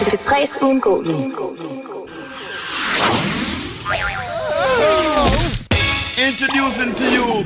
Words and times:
P3's 0.00 0.58
uundgåelige. 0.62 1.32
Introducing 6.18 6.94
to 6.96 7.04
you. 7.04 7.44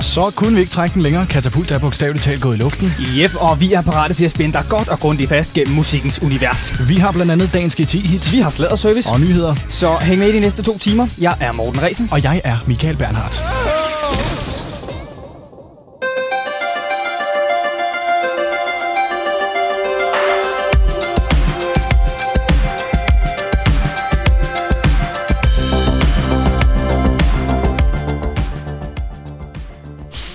Så 0.00 0.30
kunne 0.36 0.54
vi 0.54 0.60
ikke 0.60 0.72
trække 0.72 0.94
den 0.94 1.02
længere. 1.02 1.26
Katapult 1.26 1.70
er 1.70 1.78
bogstaveligt 1.78 2.24
talt 2.24 2.42
gået 2.42 2.54
i 2.56 2.58
luften. 2.58 2.92
Yep, 3.00 3.30
og 3.40 3.60
vi 3.60 3.72
er 3.72 3.82
parate 3.82 4.14
til 4.14 4.24
at 4.24 4.30
spænde 4.30 4.52
dig 4.52 4.64
godt 4.68 4.88
og 4.88 4.98
grundigt 5.00 5.28
fast 5.28 5.52
gennem 5.54 5.74
musikkens 5.74 6.22
univers. 6.22 6.88
Vi 6.88 6.96
har 6.96 7.12
blandt 7.12 7.32
andet 7.32 7.52
dagens 7.52 7.74
GT-hit 7.74 8.32
Vi 8.32 8.38
har 8.38 8.50
sladderservice, 8.50 9.10
og 9.10 9.20
nyheder. 9.20 9.54
så 9.68 9.96
hæng 10.00 10.18
med 10.18 10.28
i 10.28 10.32
de 10.32 10.40
næste 10.40 10.62
to 10.62 10.78
timer. 10.78 11.06
Jeg 11.20 11.34
er 11.40 11.52
Morten 11.52 11.82
Resen. 11.82 12.08
Og 12.12 12.22
jeg 12.24 12.40
er 12.44 12.56
Michael 12.66 12.96
Bernhardt. 12.96 13.42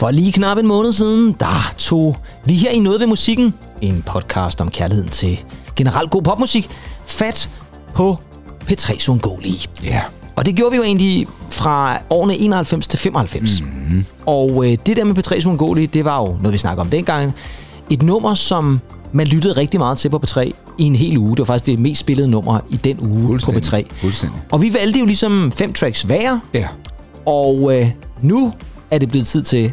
For 0.01 0.11
lige 0.11 0.31
knap 0.31 0.57
en 0.57 0.67
måned 0.67 0.91
siden, 0.91 1.35
der 1.39 1.73
tog 1.77 2.17
vi 2.45 2.53
her 2.53 2.69
i 2.69 2.79
Noget 2.79 2.99
ved 2.99 3.07
Musikken, 3.07 3.53
en 3.81 4.03
podcast 4.05 4.61
om 4.61 4.69
kærligheden 4.71 5.09
til 5.09 5.39
generelt 5.75 6.11
god 6.11 6.21
popmusik, 6.21 6.69
fat 7.05 7.49
på 7.93 8.17
P3's 8.71 9.09
uundgåelige. 9.09 9.67
Ja. 9.83 10.01
Og 10.35 10.45
det 10.45 10.55
gjorde 10.55 10.71
vi 10.71 10.77
jo 10.77 10.83
egentlig 10.83 11.27
fra 11.49 11.97
årene 12.09 12.37
91 12.37 12.87
til 12.87 12.99
95. 12.99 13.61
Mm-hmm. 13.61 14.05
Og 14.25 14.65
øh, 14.71 14.77
det 14.85 14.97
der 14.97 15.03
med 15.03 15.17
P3's 15.17 15.47
uundgåelige, 15.47 15.87
det 15.87 16.05
var 16.05 16.17
jo 16.21 16.27
noget, 16.27 16.53
vi 16.53 16.57
snakker 16.57 16.83
om 16.83 16.89
dengang. 16.89 17.33
Et 17.89 18.01
nummer, 18.03 18.33
som 18.33 18.79
man 19.13 19.27
lyttede 19.27 19.53
rigtig 19.57 19.79
meget 19.79 19.97
til 19.97 20.09
på 20.09 20.21
P3 20.27 20.39
i 20.77 20.83
en 20.83 20.95
hel 20.95 21.17
uge. 21.17 21.29
Det 21.31 21.39
var 21.39 21.45
faktisk 21.45 21.65
det 21.65 21.79
mest 21.79 21.99
spillede 21.99 22.27
nummer 22.27 22.59
i 22.69 22.75
den 22.75 22.97
uge 23.01 23.39
på 23.39 23.51
Fuldstændig. 23.51 23.87
P3. 23.91 24.01
Fuldstændig. 24.01 24.41
Og 24.51 24.61
vi 24.61 24.73
valgte 24.73 24.99
jo 24.99 25.05
ligesom 25.05 25.51
fem 25.51 25.73
tracks 25.73 26.01
hver, 26.01 26.39
Ja. 26.53 26.67
og 27.25 27.79
øh, 27.79 27.89
nu 28.21 28.53
er 28.91 28.97
det 28.97 29.09
blevet 29.09 29.27
tid 29.27 29.43
til 29.43 29.71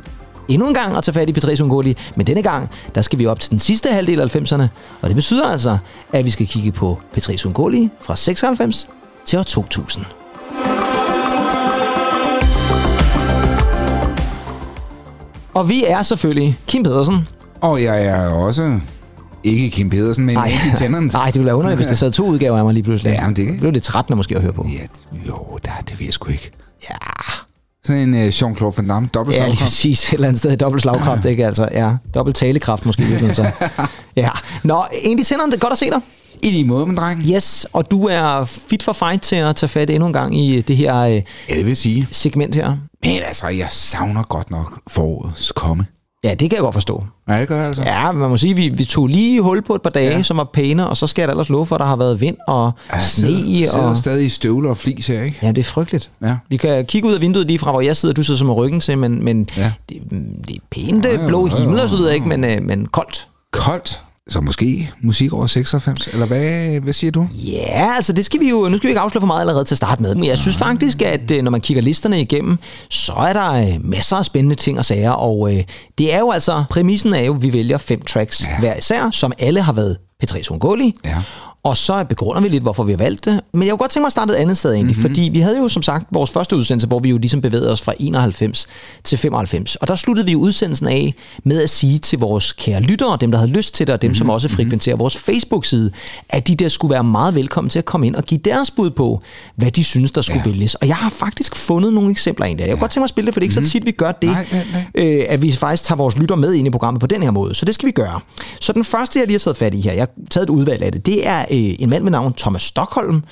endnu 0.48 0.68
en 0.68 0.74
gang 0.74 0.96
at 0.96 1.02
tage 1.04 1.12
fat 1.14 1.30
i 1.30 1.32
P3's 1.38 1.62
Ungåelige. 1.62 1.96
Men 2.16 2.27
denne 2.27 2.42
gang, 2.42 2.70
der 2.94 3.02
skal 3.02 3.18
vi 3.18 3.27
op 3.27 3.41
til 3.41 3.50
den 3.50 3.58
sidste 3.58 3.88
halvdel 3.92 4.20
af 4.20 4.36
90'erne. 4.36 4.62
Og 5.02 5.08
det 5.08 5.14
betyder 5.14 5.48
altså, 5.50 5.78
at 6.12 6.24
vi 6.24 6.30
skal 6.30 6.46
kigge 6.46 6.72
på 6.72 6.98
P3's 7.16 7.46
Ungåelige 7.46 7.91
fra 8.00 8.16
96 8.16 8.88
til 9.24 9.38
år 9.38 9.42
2000. 9.42 10.04
Og 15.54 15.69
vi 15.69 15.84
er 15.86 16.02
selvfølgelig 16.02 16.58
Kim 16.66 16.82
Pedersen. 16.82 17.28
Og 17.60 17.82
jeg 17.82 18.04
er 18.06 18.28
også 18.28 18.80
ikke 19.44 19.70
Kim 19.70 19.91
Pedersen, 19.91 20.24
men 20.24 20.38
ikke 20.46 20.58
i 20.74 20.76
tænderne. 20.78 21.06
Nej, 21.06 21.26
det 21.26 21.34
ville 21.34 21.46
være 21.46 21.56
underligt, 21.56 21.78
hvis 21.78 21.86
der 21.86 21.94
sad 21.94 22.10
to 22.12 22.26
udgaver 22.26 22.58
af 22.58 22.64
mig 22.64 22.74
lige 22.74 22.84
pludselig. 22.84 23.10
Ja, 23.12 23.26
men 23.26 23.36
det- 23.36 23.48
det 23.48 23.60
blev 23.60 23.72
lidt 23.72 23.84
trættende 23.84 24.16
måske 24.16 24.36
at 24.36 24.42
høre 24.42 24.52
på. 24.52 24.66
Ja, 24.72 24.86
jo, 25.28 25.58
der, 25.64 25.70
det 25.88 25.98
ved 25.98 26.04
jeg 26.06 26.12
sgu 26.14 26.30
ikke. 26.30 26.50
Ja, 26.91 26.94
Sådan 27.89 28.14
en 28.14 28.14
uh, 28.14 28.28
Jean-Claude 28.28 28.77
Van 28.77 28.89
Damme, 28.89 29.08
dobbelt 29.14 29.36
Ja, 29.36 29.47
lige 29.47 29.56
præcis. 29.62 30.08
Et 30.08 30.14
eller 30.14 30.27
andet 30.28 30.39
sted 30.39 30.56
dobbelt 30.56 30.83
slagkraft, 30.83 31.25
ikke? 31.33 31.47
Altså, 31.47 31.69
ja, 31.72 31.92
dobbelt 32.14 32.36
talekraft 32.36 32.86
måske. 32.86 33.03
i 33.03 33.06
virkeligheden, 33.06 33.34
Så. 33.34 33.67
Ja. 34.17 34.31
Nå, 34.64 34.83
egentlig 35.05 35.27
tænder 35.27 35.47
det 35.47 35.55
er 35.55 35.58
godt 35.58 35.72
at 35.72 35.78
se 35.78 35.91
dig. 35.91 36.00
I 36.42 36.50
lige 36.50 36.64
måde, 36.64 36.86
min 36.86 36.97
dreng. 36.97 37.22
Yes, 37.34 37.66
og 37.72 37.91
du 37.91 38.06
er 38.06 38.44
fit 38.44 38.83
for 38.83 38.92
fight 38.92 39.22
til 39.22 39.36
at 39.36 39.56
tage 39.56 39.69
fat 39.69 39.91
endnu 39.91 40.06
en 40.06 40.12
gang 40.12 40.39
i 40.39 40.61
det 40.61 40.77
her 40.77 40.97
øh, 41.00 41.22
Ja, 41.48 41.55
det 41.55 41.66
vil 41.66 41.77
sige. 41.77 42.09
segment 42.12 42.55
her. 42.55 42.77
Men 43.05 43.20
altså, 43.27 43.48
jeg 43.48 43.66
savner 43.70 44.22
godt 44.22 44.50
nok 44.50 44.81
forårets 44.89 45.53
komme. 45.53 45.86
Ja, 46.24 46.30
det 46.30 46.38
kan 46.38 46.52
jeg 46.52 46.61
godt 46.61 46.74
forstå. 46.74 47.05
Ja, 47.28 47.41
det 47.41 47.48
gør 47.48 47.56
jeg 47.56 47.66
altså. 47.66 47.83
Ja, 47.83 48.12
man 48.12 48.30
må 48.30 48.36
sige, 48.36 48.55
vi, 48.55 48.69
vi 48.69 48.84
tog 48.84 49.06
lige 49.06 49.41
hul 49.42 49.62
på 49.62 49.74
et 49.74 49.83
par 49.83 49.91
dage, 49.91 50.11
ja. 50.11 50.16
Ja. 50.16 50.22
som 50.22 50.36
var 50.36 50.50
pæne, 50.52 50.88
og 50.88 50.97
så 50.97 51.06
skal 51.06 51.22
jeg 51.22 51.28
da 51.28 51.33
ellers 51.33 51.48
love 51.48 51.66
for, 51.66 51.75
at 51.77 51.80
der 51.80 51.86
har 51.86 51.97
været 51.97 52.20
vind 52.20 52.36
og 52.48 52.72
Jeg 52.93 53.03
sne. 53.03 53.26
sidder, 53.26 53.66
sidder 53.70 53.88
Og... 53.88 53.97
stadig 53.97 54.25
i 54.25 54.28
støvler 54.28 54.70
og 54.70 54.76
flis 54.76 55.06
her, 55.06 55.22
ikke? 55.22 55.38
Ja, 55.43 55.48
det 55.48 55.59
er 55.59 55.65
frygteligt. 55.65 56.10
Ja. 56.22 56.37
Vi 56.48 56.56
kan 56.56 56.84
kigge 56.87 57.09
ud 57.09 57.15
af 57.15 57.20
vinduet 57.20 57.47
lige 57.47 57.59
fra, 57.59 57.70
hvor 57.70 57.81
jeg 57.81 57.97
sidder, 57.97 58.15
du 58.15 58.22
sidder 58.22 58.38
som 58.38 58.47
med 58.47 58.54
ryggen 58.56 58.81
til, 58.81 58.98
men, 58.98 59.25
men 59.25 59.47
Ja. 59.56 59.72
det, 59.88 59.97
det 60.48 60.56
er 60.56 60.60
pænt 60.70 61.04
Ja, 61.04 61.12
ja, 61.15 61.20
ja, 61.20 61.26
blå 61.28 61.47
ja, 61.48 61.56
himmel 61.56 61.76
ja, 61.76 61.82
og 61.82 61.88
så 61.88 61.97
videre, 61.97 62.15
ikke? 62.15 62.28
Men, 62.28 62.44
øh, 62.44 62.62
men 62.62 62.87
koldt. 62.87 63.28
Koldt. 63.53 64.03
Så 64.28 64.41
måske 64.41 64.91
musik 65.00 65.33
over 65.33 65.47
96, 65.47 66.09
eller 66.12 66.27
hvad, 66.27 66.81
hvad 66.81 66.93
siger 66.93 67.11
du? 67.11 67.28
Ja, 67.34 67.94
altså 67.97 68.12
det 68.12 68.25
skal 68.25 68.41
vi 68.41 68.49
jo, 68.49 68.69
nu 68.69 68.77
skal 68.77 68.87
vi 68.87 68.91
ikke 68.91 69.00
afsløre 69.00 69.21
for 69.21 69.27
meget 69.27 69.41
allerede 69.41 69.65
til 69.65 69.75
at 69.75 69.77
starte 69.77 70.03
med. 70.03 70.15
Men 70.15 70.25
jeg 70.25 70.39
synes 70.39 70.56
faktisk, 70.56 71.03
at 71.03 71.31
øh, 71.31 71.43
når 71.43 71.50
man 71.50 71.61
kigger 71.61 71.83
listerne 71.83 72.21
igennem, 72.21 72.59
så 72.91 73.12
er 73.12 73.33
der 73.33 73.53
øh, 73.53 73.84
masser 73.84 74.17
af 74.17 74.25
spændende 74.25 74.56
ting 74.56 74.78
og 74.78 74.84
sager. 74.84 75.11
Og 75.11 75.55
øh, 75.55 75.65
det 75.99 76.15
er 76.15 76.19
jo 76.19 76.31
altså, 76.31 76.65
præmissen 76.71 77.15
er 77.15 77.21
jo, 77.21 77.34
at 77.34 77.43
vi 77.43 77.53
vælger 77.53 77.78
fem 77.78 78.03
tracks 78.03 78.44
ja. 78.44 78.59
hver 78.59 78.77
især, 78.77 79.11
som 79.11 79.33
alle 79.38 79.62
har 79.62 79.72
været 79.72 79.97
P3's 80.25 80.50
uundgåelige. 80.50 80.94
Ja. 81.05 81.22
Og 81.62 81.76
så 81.76 82.04
begrunder 82.08 82.41
vi 82.42 82.48
lidt, 82.48 82.62
hvorfor 82.62 82.82
vi 82.84 82.92
har 82.92 82.96
valgt 82.96 83.24
det. 83.24 83.41
Men 83.52 83.62
jeg 83.62 83.70
kunne 83.70 83.78
godt 83.78 83.91
tænke 83.91 84.02
mig 84.02 84.06
at 84.06 84.12
starte 84.12 84.32
et 84.32 84.36
andet 84.36 84.56
sted 84.56 84.72
egentlig, 84.72 84.96
Mhm. 84.96 85.02
mm-hmm. 85.02 85.14
fordi 85.14 85.30
vi 85.32 85.41
havde 85.41 85.58
jo 85.58 85.69
som 85.69 85.82
sagt 85.82 86.06
vores 86.12 86.30
første 86.30 86.56
udsendelse, 86.56 86.86
hvor 86.86 86.98
vi 86.98 87.08
jo 87.08 87.19
ligesom 87.19 87.41
bevægede 87.41 87.72
os 87.72 87.82
fra 87.82 87.92
91 87.98 88.66
til 89.04 89.19
95. 89.19 89.76
Og 89.76 89.88
der 89.88 89.96
sluttede 89.96 90.26
vi 90.26 90.34
udsendelsen 90.36 90.86
af 90.86 91.14
med 91.44 91.62
at 91.62 91.70
sige 91.70 91.98
til 91.98 92.19
vores 92.19 92.52
kære 92.52 92.80
lyttere, 92.80 93.19
dem 93.20 93.30
der 93.30 93.38
havde 93.38 93.50
lyst 93.50 93.74
til 93.74 93.86
det, 93.86 93.92
og 93.94 94.02
dem 94.02 94.08
mm-hmm. 94.08 94.14
som 94.19 94.30
også 94.30 94.48
frekventerer 94.48 94.96
vores 94.96 95.16
Facebook-side, 95.16 95.91
at 96.28 96.48
de 96.48 96.54
der 96.54 96.69
skulle 96.69 96.92
være 96.92 97.04
meget 97.04 97.34
velkommen 97.34 97.70
til 97.70 97.78
at 97.78 97.84
komme 97.84 98.06
ind 98.06 98.14
og 98.14 98.25
give 98.25 98.40
deres 98.44 98.70
bud 98.70 98.90
på, 98.90 99.20
hvad 99.56 99.70
de 99.70 99.84
synes, 99.84 100.10
der 100.12 100.22
skulle 100.22 100.38
ja. 100.44 100.48
Ja. 100.48 100.50
vælges. 100.50 100.75
Og 100.75 100.88
jeg 100.88 100.96
har 100.96 101.10
faktisk 101.10 101.56
fundet 101.56 101.92
nogle 101.92 102.10
eksempler 102.10 102.46
egentlig. 102.46 102.64
Jeg 102.66 102.70
kunne 102.72 102.80
godt 102.80 102.90
tænke 102.90 103.00
mig 103.00 103.04
at 103.04 103.10
spille 103.10 103.26
det, 103.26 103.34
for 103.34 103.40
det 103.40 103.44
er 103.46 103.50
ikke 103.50 103.60
mm-hmm. 103.60 103.64
så 103.64 103.72
tit, 103.72 103.86
vi 103.86 103.90
gør 103.90 104.12
det, 104.12 104.30
Nej, 104.30 104.46
nej, 104.52 104.66
nej. 104.72 104.84
Øh, 105.19 105.25
at 105.28 105.42
vi 105.42 105.52
faktisk 105.52 105.84
tager 105.84 105.96
vores 105.96 106.19
lytter 106.19 106.36
med 106.36 106.54
ind 106.54 106.66
i 106.66 106.70
programmet 106.70 107.00
på 107.00 107.06
den 107.06 107.22
her 107.22 107.30
måde. 107.30 107.54
Så 107.54 107.64
det 107.64 107.75
skal 107.75 107.86
vi 107.86 107.92
gøre. 107.92 108.20
Så 108.60 108.72
den 108.72 108.84
første, 108.84 109.19
jeg 109.19 109.26
lige 109.26 109.34
har 109.34 109.38
taget 109.38 109.56
fat 109.56 109.75
i 109.75 109.80
her, 109.80 109.92
jeg 109.92 110.00
har 110.02 110.08
taget 110.30 110.44
et 110.44 110.50
udvalg 110.50 110.82
af 110.82 110.92
det, 110.92 111.06
det 111.06 111.26
er 111.26 111.44
Øh, 111.58 111.74
en 111.78 111.91
mand 111.91 112.02
med 112.04 112.10
navn 112.10 112.32
Thomas 112.34 112.62
Stockholm, 112.62 113.22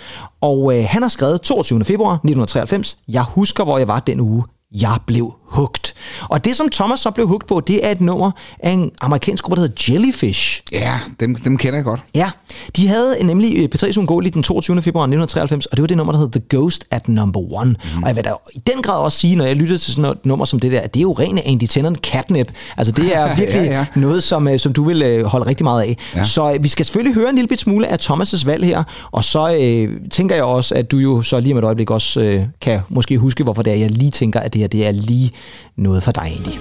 og 0.40 0.76
øh, 0.76 0.84
han 0.88 1.02
har 1.02 1.08
skrevet 1.08 1.40
22. 1.40 1.84
februar 1.84 2.12
1993, 2.12 2.98
jeg 3.08 3.22
husker, 3.22 3.64
hvor 3.64 3.78
jeg 3.78 3.88
var 3.88 4.00
den 4.00 4.20
uge, 4.20 4.44
jeg 4.72 4.98
blev 5.06 5.36
hugt. 5.48 5.94
Og 6.28 6.44
det, 6.44 6.56
som 6.56 6.68
Thomas 6.70 7.00
så 7.00 7.10
blev 7.10 7.28
hugt 7.28 7.46
på, 7.46 7.60
det 7.60 7.86
er 7.86 7.90
et 7.90 8.00
nummer 8.00 8.30
af 8.58 8.70
en 8.70 8.90
amerikansk 9.00 9.44
gruppe, 9.44 9.62
der 9.62 9.68
hedder 9.68 9.92
Jellyfish. 9.92 10.62
Ja, 10.72 10.98
dem, 11.20 11.34
dem 11.34 11.56
kender 11.56 11.78
jeg 11.78 11.84
godt. 11.84 12.00
Ja, 12.14 12.30
de 12.76 12.88
havde 12.88 13.16
nemlig 13.22 13.58
øh, 13.58 13.68
P3's 13.74 13.98
Ungåelige 13.98 14.32
den 14.32 14.42
22. 14.42 14.82
februar 14.82 15.02
1993, 15.02 15.66
og 15.66 15.76
det 15.76 15.82
var 15.82 15.86
det 15.86 15.96
nummer, 15.96 16.12
der 16.12 16.20
hed 16.20 16.30
The 16.30 16.42
Ghost 16.50 16.84
at 16.90 17.08
Number 17.08 17.40
One. 17.52 17.70
Mm. 17.94 18.02
Og 18.02 18.08
jeg 18.08 18.16
vil 18.16 18.24
da 18.24 18.32
i 18.54 18.58
den 18.66 18.82
grad 18.82 18.98
også 18.98 19.18
sige, 19.18 19.36
når 19.36 19.44
jeg 19.44 19.56
lytter 19.56 19.76
til 19.76 19.94
sådan 19.94 20.10
et 20.10 20.26
nummer 20.26 20.44
som 20.44 20.60
det 20.60 20.72
der, 20.72 20.80
at 20.80 20.94
det 20.94 21.00
er 21.00 21.02
jo 21.02 21.12
rene 21.12 21.46
Andy 21.46 21.64
Tennant 21.64 21.98
catnip. 21.98 22.52
Altså 22.76 22.92
det 22.92 23.16
er 23.16 23.36
virkelig 23.40 23.62
ja, 23.64 23.76
Ja, 23.76 24.00
noget, 24.00 24.22
som, 24.22 24.48
øh, 24.48 24.58
som 24.58 24.72
du 24.72 24.84
vil 24.84 25.02
øh, 25.02 25.24
holde 25.24 25.46
rigtig 25.46 25.64
meget 25.64 25.82
af. 25.82 25.96
Ja. 26.16 26.24
Så 26.24 26.58
vi 26.60 26.68
skal 26.68 26.84
selvfølgelig 26.84 27.14
høre 27.14 27.28
en 27.28 27.34
lille 27.34 27.48
bit 27.48 27.60
smule 27.60 27.86
af 27.88 27.98
Thomas' 28.02 28.46
valg 28.46 28.64
her, 28.64 28.84
og 29.10 29.24
så 29.24 29.56
øh, 29.60 30.00
tænker 30.10 30.34
jeg 30.34 30.44
også, 30.44 30.74
at 30.74 30.90
du 30.90 30.96
jo 30.96 31.22
så 31.22 31.40
lige 31.40 31.52
om 31.52 31.58
et 31.58 31.64
øjeblik 31.64 31.90
også 31.90 32.20
øh, 32.20 32.42
kan 32.60 32.80
måske 32.88 33.18
huske, 33.18 33.44
hvorfor 33.44 33.62
det 33.62 33.72
er, 33.72 33.76
jeg 33.76 33.90
lige 33.90 34.10
tænker, 34.10 34.40
at 34.40 34.52
det 34.52 34.60
her 34.60 34.68
det 34.68 34.86
er 34.86 34.90
lige 34.90 35.32
noget 35.76 36.02
for 36.02 36.12
dig 36.12 36.22
egentlig. 36.22 36.58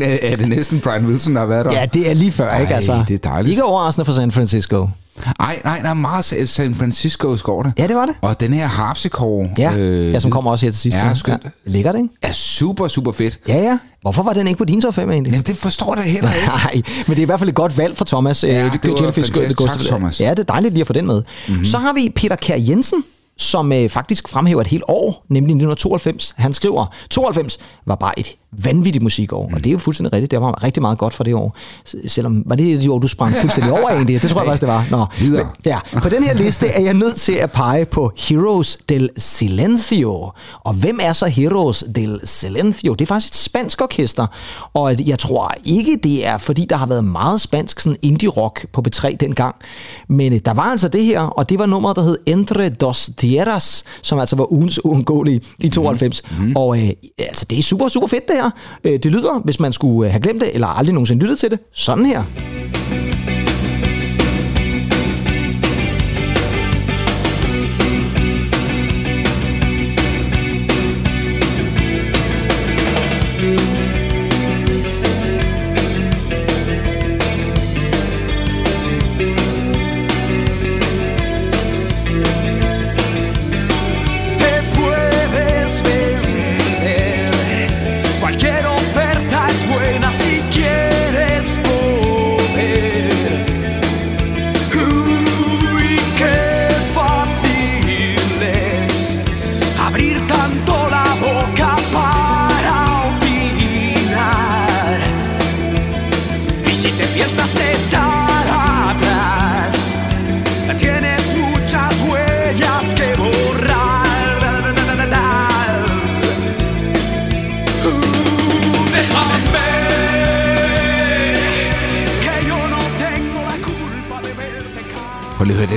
Det, 0.00 0.08
det 0.08 0.20
var 0.22 0.28
rent, 0.28 0.32
er 0.32 0.36
det 0.36 0.48
næsten 0.48 0.80
Brian 0.80 1.06
Wilson, 1.06 1.34
der 1.34 1.40
har 1.40 1.46
været 1.46 1.66
der? 1.66 1.72
Ja, 1.80 1.86
det 1.86 2.10
er 2.10 2.14
lige 2.14 2.32
før, 2.32 2.56
ikke? 2.58 2.70
Ej, 2.70 2.76
Altså, 2.76 3.04
det 3.08 3.14
er 3.14 3.18
dejligt. 3.30 3.50
Ikke 3.50 3.64
overraskende 3.64 4.04
for 4.04 4.12
San 4.12 4.30
Francisco. 4.30 4.88
Ej, 5.40 5.60
nej, 5.64 5.78
der 5.82 5.88
er 5.90 5.94
meget 5.94 6.32
Sa- 6.32 6.44
San 6.46 6.74
Francisco 6.74 7.36
skår 7.36 7.62
det. 7.62 7.72
Ja, 7.78 7.86
det 7.86 7.96
var 7.96 8.06
det. 8.06 8.14
Og 8.22 8.40
den 8.40 8.52
her 8.54 8.66
harpsichore, 8.66 9.48
Ja, 9.58 9.76
øh, 9.76 10.12
ja 10.12 10.18
som 10.18 10.30
kommer 10.30 10.50
også 10.50 10.66
her 10.66 10.70
til 10.70 10.80
sidst. 10.80 10.98
Ja, 10.98 11.14
skønt. 11.14 11.44
Ja, 11.44 11.48
lækkert, 11.64 11.96
ikke? 11.96 12.08
er 12.22 12.32
super, 12.32 12.88
super 12.88 13.12
fedt. 13.12 13.38
Ja, 13.48 13.56
ja. 13.56 13.78
Hvorfor 14.02 14.22
var 14.22 14.32
den 14.32 14.46
ikke 14.46 14.58
på 14.58 14.64
din 14.64 14.80
top 14.80 14.94
5 14.94 15.10
egentlig? 15.10 15.30
Jamen, 15.30 15.44
det 15.46 15.56
forstår 15.56 15.94
jeg 15.96 16.04
heller 16.04 16.32
ikke. 16.32 16.46
Nej, 16.46 16.82
men 17.06 17.10
det 17.16 17.18
er 17.18 17.22
i 17.22 17.24
hvert 17.24 17.38
fald 17.38 17.48
et 17.48 17.54
godt 17.54 17.78
valg 17.78 17.96
for 17.96 18.04
Thomas. 18.04 18.44
Ja, 18.44 18.48
Øh, 18.66 18.72
det 18.72 18.90
var 18.90 18.96
Jellyfish 19.00 19.32
fantastisk. 19.34 19.58
Tak, 19.68 19.80
Thomas. 19.80 20.20
Ja, 20.20 20.30
det 20.30 20.38
er 20.38 20.42
dejligt 20.42 20.74
lige 20.74 20.80
at 20.80 20.86
få 20.86 20.92
den 20.92 21.06
med. 21.06 21.22
Mm-hmm. 21.48 21.64
Så 21.64 21.78
har 21.78 21.92
vi 21.92 22.12
Peter 22.16 22.36
Kjær 22.36 22.56
Jensen. 22.56 23.04
som 23.38 23.72
øh, 23.72 23.88
faktisk 23.90 24.28
fremhæver 24.28 24.60
et 24.60 24.66
helt 24.66 24.84
år, 24.88 25.24
nemlig 25.28 25.52
1992. 25.54 26.34
Han 26.36 26.52
skriver, 26.52 26.86
92 27.10 27.58
var 27.86 27.94
bare 27.94 28.18
et 28.18 28.26
vanvittigt 28.58 29.02
musikår, 29.02 29.48
mm. 29.48 29.54
og 29.54 29.64
det 29.64 29.70
er 29.70 29.72
jo 29.72 29.78
fuldstændig 29.78 30.12
rigtigt. 30.12 30.30
Det 30.30 30.40
var 30.40 30.64
rigtig 30.64 30.80
meget 30.80 30.98
godt 30.98 31.14
for 31.14 31.24
det 31.24 31.34
år. 31.34 31.56
Selvom, 32.06 32.42
var 32.46 32.56
det 32.56 32.80
det 32.80 32.88
år, 32.88 32.98
du 32.98 33.08
sprang 33.08 33.34
fuldstændig 33.34 33.72
over 33.72 33.88
egentlig? 33.88 34.22
Det 34.22 34.30
tror 34.30 34.40
jeg 34.40 34.46
faktisk, 34.46 34.60
det 34.60 34.68
var. 34.68 34.86
Nå. 34.90 35.06
Videre. 35.18 35.44
Men, 35.44 35.72
ja, 35.72 35.78
på 36.02 36.08
den 36.08 36.22
her 36.22 36.34
liste 36.34 36.68
er 36.68 36.80
jeg 36.80 36.94
nødt 36.94 37.16
til 37.16 37.32
at 37.32 37.50
pege 37.50 37.84
på 37.84 38.12
Heroes 38.18 38.78
del 38.88 39.10
Silencio. 39.16 40.30
Og 40.60 40.74
hvem 40.74 40.98
er 41.02 41.12
så 41.12 41.26
Heroes 41.26 41.84
del 41.94 42.20
Silencio? 42.24 42.94
Det 42.94 43.00
er 43.00 43.06
faktisk 43.06 43.32
et 43.32 43.36
spansk 43.36 43.82
orkester, 43.82 44.26
og 44.74 45.06
jeg 45.06 45.18
tror 45.18 45.54
ikke, 45.64 45.98
det 46.02 46.26
er, 46.26 46.36
fordi 46.36 46.66
der 46.70 46.76
har 46.76 46.86
været 46.86 47.04
meget 47.04 47.40
spansk 47.40 47.80
sådan 47.80 47.98
indie-rock 48.02 48.66
på 48.72 48.82
B3 48.88 49.16
dengang. 49.16 49.54
Men 50.08 50.32
øh, 50.32 50.40
der 50.44 50.54
var 50.54 50.62
altså 50.62 50.88
det 50.88 51.04
her, 51.04 51.20
og 51.20 51.48
det 51.48 51.58
var 51.58 51.66
nummeret, 51.66 51.96
der 51.96 52.02
hed 52.02 52.18
Entre 52.26 52.68
dos 52.68 53.10
Tierras, 53.16 53.84
som 54.02 54.18
altså 54.18 54.36
var 54.36 54.52
ugens 54.52 54.84
uundgåelige 54.84 55.40
i 55.60 55.68
92. 55.68 56.22
Mm-hmm. 56.30 56.56
Og 56.56 56.78
øh, 56.78 56.90
altså, 57.18 57.46
det 57.50 57.58
er 57.58 57.62
super, 57.62 57.88
super 57.88 58.06
fedt 58.06 58.28
det 58.28 58.36
her 58.36 58.41
her. 58.42 58.50
Øh, 58.84 58.92
det 58.92 59.12
lyder, 59.12 59.40
hvis 59.44 59.60
man 59.60 59.72
skulle 59.72 60.06
øh, 60.06 60.12
have 60.12 60.22
glemt 60.22 60.40
det, 60.40 60.54
eller 60.54 60.66
aldrig 60.66 60.94
nogensinde 60.94 61.22
lyttet 61.22 61.38
til 61.38 61.50
det, 61.50 61.58
sådan 61.72 62.06
her. 62.06 62.22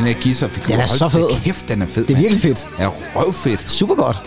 Den 0.05 0.13
her 0.13 0.21
guitarfigur. 0.21 0.65
Den 0.67 0.73
er 0.73 0.77
Hold 0.77 0.89
så 0.89 1.09
fed. 1.09 1.27
Kæft, 1.43 1.69
den 1.69 1.81
er 1.81 1.85
fed. 1.85 2.03
Det 2.05 2.09
er 2.09 2.13
mand. 2.13 2.21
virkelig 2.23 2.41
fedt. 2.41 2.67
Ja, 2.79 2.87
røvfedt. 3.15 3.71
Super 3.71 3.95
godt. 3.95 4.17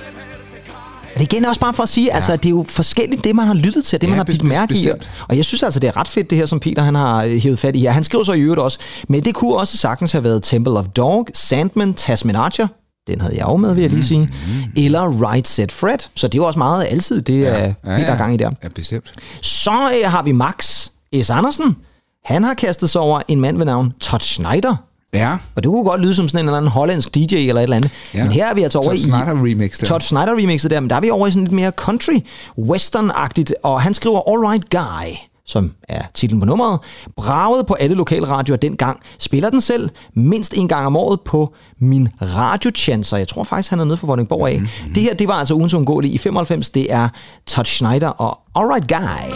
Er 1.14 1.20
igen 1.22 1.44
også 1.44 1.60
bare 1.60 1.74
for 1.74 1.82
at 1.82 1.88
sige, 1.88 2.06
ja. 2.10 2.14
altså 2.14 2.36
det 2.36 2.46
er 2.46 2.50
jo 2.50 2.64
forskelligt 2.68 3.24
det, 3.24 3.36
man 3.36 3.46
har 3.46 3.54
lyttet 3.54 3.84
til, 3.84 4.00
det 4.00 4.06
Ja, 4.06 4.10
man 4.10 4.16
har 4.18 4.24
bidt 4.24 4.34
bestemt, 4.34 4.48
mærke 4.48 4.74
i. 4.74 4.76
bestemt. 4.76 5.10
Og 5.28 5.36
jeg 5.36 5.44
synes 5.44 5.62
altså, 5.62 5.80
det 5.80 5.88
er 5.88 5.96
ret 5.96 6.08
fedt 6.08 6.30
det 6.30 6.38
her, 6.38 6.46
som 6.46 6.60
Peter 6.60 6.82
han 6.82 6.94
har 6.94 7.24
øh, 7.24 7.30
hævet 7.38 7.58
fat 7.58 7.76
i 7.76 7.80
her. 7.80 7.90
Han 7.90 8.04
skriver 8.04 8.24
så 8.24 8.32
i 8.32 8.40
øvrigt 8.40 8.60
også, 8.60 8.78
men 9.08 9.24
det 9.24 9.34
kunne 9.34 9.56
også 9.56 9.76
sagtens 9.76 10.12
have 10.12 10.24
været 10.24 10.42
Temple 10.42 10.72
of 10.78 10.84
Dog, 10.96 11.26
Sandman, 11.34 11.94
Tasman 11.94 12.36
Archer, 12.36 12.66
den 13.06 13.20
havde 13.20 13.36
jeg 13.36 13.46
jo 13.48 13.56
med, 13.56 13.74
vil 13.74 13.82
jeg 13.82 13.90
lige 13.90 14.04
sige, 14.04 14.20
Mm-hmm. 14.20 14.72
eller 14.76 15.30
Right 15.30 15.48
Set 15.48 15.72
Fred. 15.72 15.98
Så 16.14 16.28
det 16.28 16.34
er 16.38 16.42
jo 16.42 16.46
også 16.46 16.58
meget 16.58 16.86
altid, 16.90 17.22
det 17.22 17.48
er 17.48 17.58
ja, 17.64 17.72
Peter 17.84 17.98
ja, 18.12 18.16
gang 18.16 18.34
i 18.34 18.36
der. 18.36 18.50
Ja, 18.62 18.68
bestemt. 18.68 19.12
Så 19.42 19.70
øh, 20.04 20.10
har 20.10 20.22
vi 20.22 20.32
Max 20.32 20.88
S. 21.22 21.30
Andersen. 21.30 21.76
Han 22.24 22.44
har 22.44 22.54
kastet 22.54 22.90
sig 22.90 23.00
over 23.00 23.20
en 23.28 23.40
mand 23.40 23.56
ved 23.58 23.64
navn 23.64 23.92
Todd 24.00 24.20
Schneider. 24.22 24.76
Ja, 25.12 25.36
Og 25.56 25.62
det 25.62 25.70
kunne 25.70 25.84
godt 25.84 26.00
lyde 26.00 26.14
som 26.14 26.28
sådan 26.28 26.44
en 26.44 26.48
eller 26.48 26.56
anden 26.56 26.70
hollandsk 26.70 27.14
DJ 27.14 27.34
eller 27.34 27.54
et 27.54 27.62
eller 27.62 27.76
andet. 27.76 27.90
Ja. 28.14 28.22
Men 28.22 28.32
her 28.32 28.46
er 28.50 28.54
vi 28.54 28.62
altså 28.62 28.78
over 28.78 28.88
Todd 28.88 28.98
i... 28.98 29.02
Snyder 29.02 29.44
remix 29.44 29.78
der. 29.78 29.86
Todd 29.86 30.00
Snyder 30.00 30.36
remixet 30.38 30.70
der, 30.70 30.80
men 30.80 30.90
der 30.90 30.96
er 30.96 31.00
vi 31.00 31.10
over 31.10 31.26
i 31.26 31.30
sådan 31.30 31.44
lidt 31.44 31.52
mere 31.52 31.70
country, 31.70 32.18
western-agtigt. 32.58 33.52
Og 33.62 33.82
han 33.82 33.94
skriver 33.94 34.20
All 34.30 34.46
Right 34.46 34.70
Guy, 34.70 35.16
som 35.46 35.72
er 35.88 36.02
titlen 36.14 36.40
på 36.40 36.46
nummeret. 36.46 36.78
Braget 37.16 37.66
på 37.66 37.74
alle 37.74 37.96
lokalradioer 37.96 38.56
dengang. 38.56 39.00
Spiller 39.18 39.50
den 39.50 39.60
selv 39.60 39.90
mindst 40.14 40.54
en 40.56 40.68
gang 40.68 40.86
om 40.86 40.96
året 40.96 41.20
på 41.20 41.54
min 41.80 42.08
radiochancer. 42.22 43.16
Jeg 43.16 43.28
tror 43.28 43.44
faktisk, 43.44 43.70
han 43.70 43.80
er 43.80 43.84
nede 43.84 43.96
fra 43.96 44.06
Vordingborg 44.06 44.48
af. 44.48 44.54
Mm-hmm. 44.60 44.94
Det 44.94 45.02
her, 45.02 45.14
det 45.14 45.28
var 45.28 45.34
altså 45.34 45.54
ugens 45.54 45.74
undgåelige 45.74 46.14
i 46.14 46.18
95. 46.18 46.70
Det 46.70 46.92
er 46.92 47.08
Todd 47.46 47.66
Schneider 47.66 48.08
og 48.08 48.38
All 48.56 48.66
Right 48.66 48.88
Guy. 48.88 49.34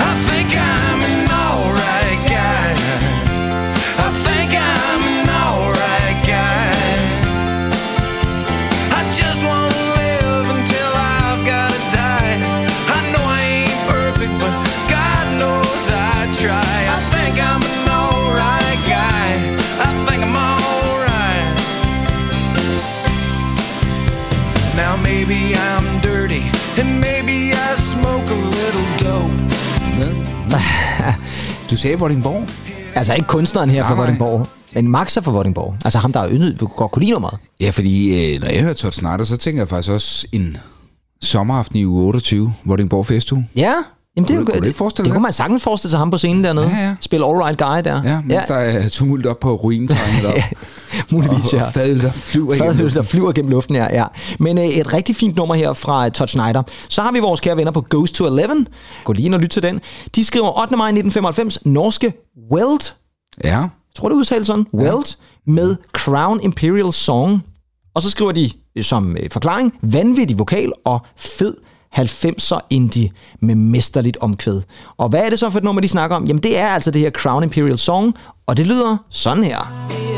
I 0.00 0.14
think 0.28 0.49
Du 31.70 31.76
sagde 31.76 31.98
Vordingborg. 31.98 32.48
Altså 32.94 33.14
ikke 33.14 33.26
kunstneren 33.26 33.70
her 33.70 33.82
fra 33.82 33.88
Nej, 33.88 33.96
nej. 33.96 34.04
Vordingborg, 34.04 34.46
men 34.74 34.88
Max 34.88 35.16
er 35.16 35.20
fra 35.20 35.30
Vordingborg. 35.30 35.76
Altså 35.84 35.98
ham, 35.98 36.12
der 36.12 36.20
er 36.20 36.28
yndet, 36.30 36.60
du 36.60 36.66
godt 36.66 36.92
kunne 36.92 37.00
lide 37.00 37.12
nummeret. 37.12 37.38
Ja, 37.60 37.70
fordi 37.70 38.34
øh, 38.34 38.40
når 38.40 38.48
jeg 38.48 38.62
hører 38.62 38.74
Todd 38.74 38.92
Snyder, 38.92 39.24
så 39.24 39.36
tænker 39.36 39.60
jeg 39.60 39.68
faktisk 39.68 39.90
også 39.90 40.26
en 40.32 40.56
sommeraften 41.22 41.78
i 41.78 41.84
uge 41.86 42.02
28, 42.06 42.52
Vordingborg 42.64 43.06
Festuge. 43.06 43.48
Ja, 43.56 43.74
Jamen, 44.16 44.28
det, 44.28 44.36
Kunne 44.36 44.40
du- 44.40 44.44
kunne 44.46 44.54
du 44.54 44.60
det, 44.60 44.66
ikke 44.66 44.78
forestille 44.78 45.04
det, 45.04 45.10
dig 45.10 45.14
kunne 45.14 45.22
man 45.22 45.32
sagtens 45.32 45.62
forestille 45.62 45.90
sig 45.90 45.98
ham 45.98 46.10
på 46.10 46.18
scenen 46.18 46.44
dernede. 46.44 46.68
Ja, 46.68 46.76
ja. 46.86 46.94
Spille 47.00 47.26
All 47.26 47.36
Right 47.36 47.58
Guy 47.58 47.90
der. 47.90 48.02
Ja, 48.04 48.20
mens 48.20 48.32
ja. 48.48 48.54
der 48.54 48.60
er 48.60 48.88
tumult 48.88 49.26
op 49.26 49.40
på 49.40 49.54
ruintegnet 49.54 50.24
op. 50.26 50.34
muligvis, 51.12 51.52
ja. 51.54 51.64
og 51.66 51.72
fadet, 51.72 52.02
der 52.02 52.12
flyver 52.12 52.56
Fadøl, 52.56 52.76
luften. 52.76 52.96
der 52.96 53.02
flyver 53.02 53.32
gennem 53.32 53.50
luften, 53.50 53.74
ja. 53.76 53.86
ja. 53.92 54.04
Men 54.38 54.58
øh, 54.58 54.64
et 54.64 54.92
rigtig 54.92 55.16
fint 55.16 55.36
nummer 55.36 55.54
her 55.54 55.72
fra 55.72 56.06
øh, 56.06 56.12
Todd 56.12 56.28
Schneider. 56.28 56.62
Så 56.88 57.02
har 57.02 57.12
vi 57.12 57.18
vores 57.18 57.40
kære 57.40 57.56
venner 57.56 57.72
på 57.72 57.84
Ghost 57.90 58.14
to 58.14 58.26
Eleven. 58.26 58.66
Gå 59.04 59.12
lige 59.12 59.26
ind 59.26 59.34
og 59.34 59.40
lyt 59.40 59.50
til 59.50 59.62
den. 59.62 59.80
De 60.14 60.24
skriver 60.24 60.58
8. 60.60 60.76
maj 60.76 60.86
1995, 60.88 61.58
norske 61.66 62.12
Weld. 62.52 62.92
Ja, 63.44 63.62
tror, 63.96 64.08
det 64.08 64.16
udtales 64.16 64.46
sådan. 64.46 64.66
Weld 64.74 65.16
med 65.46 65.76
Crown 65.92 66.40
Imperial 66.42 66.92
Song. 66.92 67.42
Og 67.94 68.02
så 68.02 68.10
skriver 68.10 68.32
de 68.32 68.50
øh, 68.78 68.84
som 68.84 69.16
øh, 69.16 69.30
forklaring, 69.30 69.72
vanvittig 69.82 70.38
vokal 70.38 70.72
og 70.84 71.00
fed 71.16 71.54
90'er 71.96 72.58
indie 72.70 73.10
med 73.40 73.54
mesterligt 73.54 74.16
omkvæd. 74.20 74.62
Og 74.96 75.08
hvad 75.08 75.20
er 75.20 75.30
det 75.30 75.38
så 75.38 75.50
for 75.50 75.58
et 75.58 75.64
nummer, 75.64 75.80
de 75.82 75.88
snakker 75.88 76.16
om? 76.16 76.24
Jamen 76.24 76.42
det 76.42 76.58
er 76.58 76.66
altså 76.66 76.90
det 76.90 77.00
her 77.00 77.10
Crown 77.10 77.42
Imperial 77.42 77.78
Song, 77.78 78.14
og 78.46 78.56
det 78.56 78.66
lyder 78.66 78.96
sådan 79.10 79.44
her. 79.44 80.09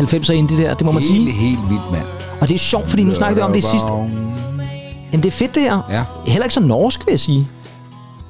90'er 0.00 0.32
ind, 0.32 0.48
det 0.48 0.58
der, 0.58 0.74
det 0.74 0.86
må 0.86 0.92
man 0.92 1.02
sige. 1.02 1.18
Helt 1.18 1.36
helt 1.36 1.70
vildt, 1.70 1.92
mand. 1.92 2.04
Og 2.40 2.48
det 2.48 2.54
er 2.54 2.58
sjovt, 2.58 2.88
fordi 2.88 3.04
nu 3.04 3.14
snakkede 3.14 3.36
vi 3.36 3.42
om 3.42 3.52
det 3.52 3.64
sidste. 3.64 3.92
Jamen, 3.92 5.22
det 5.22 5.26
er 5.26 5.30
fedt, 5.30 5.54
det 5.54 5.62
her. 5.62 5.80
Ja. 5.90 6.04
Heller 6.26 6.44
ikke 6.44 6.54
så 6.54 6.60
norsk, 6.60 7.06
vil 7.06 7.12
jeg 7.12 7.20
sige. 7.20 7.48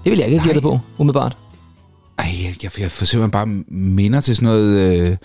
Det 0.05 0.11
vil 0.11 0.19
jeg 0.19 0.29
ikke 0.29 0.39
have 0.39 0.49
gættet 0.49 0.63
på, 0.63 0.79
umiddelbart. 0.99 1.37
Ej, 2.19 2.27
jeg, 2.45 2.55
jeg, 2.63 2.81
jeg 2.81 2.91
får 2.91 3.07
simpelthen 3.07 3.31
bare 3.31 3.47
minder 3.69 4.21
til 4.21 4.37
sådan 4.37 4.47
noget 4.47 5.01
øh, 5.11 5.17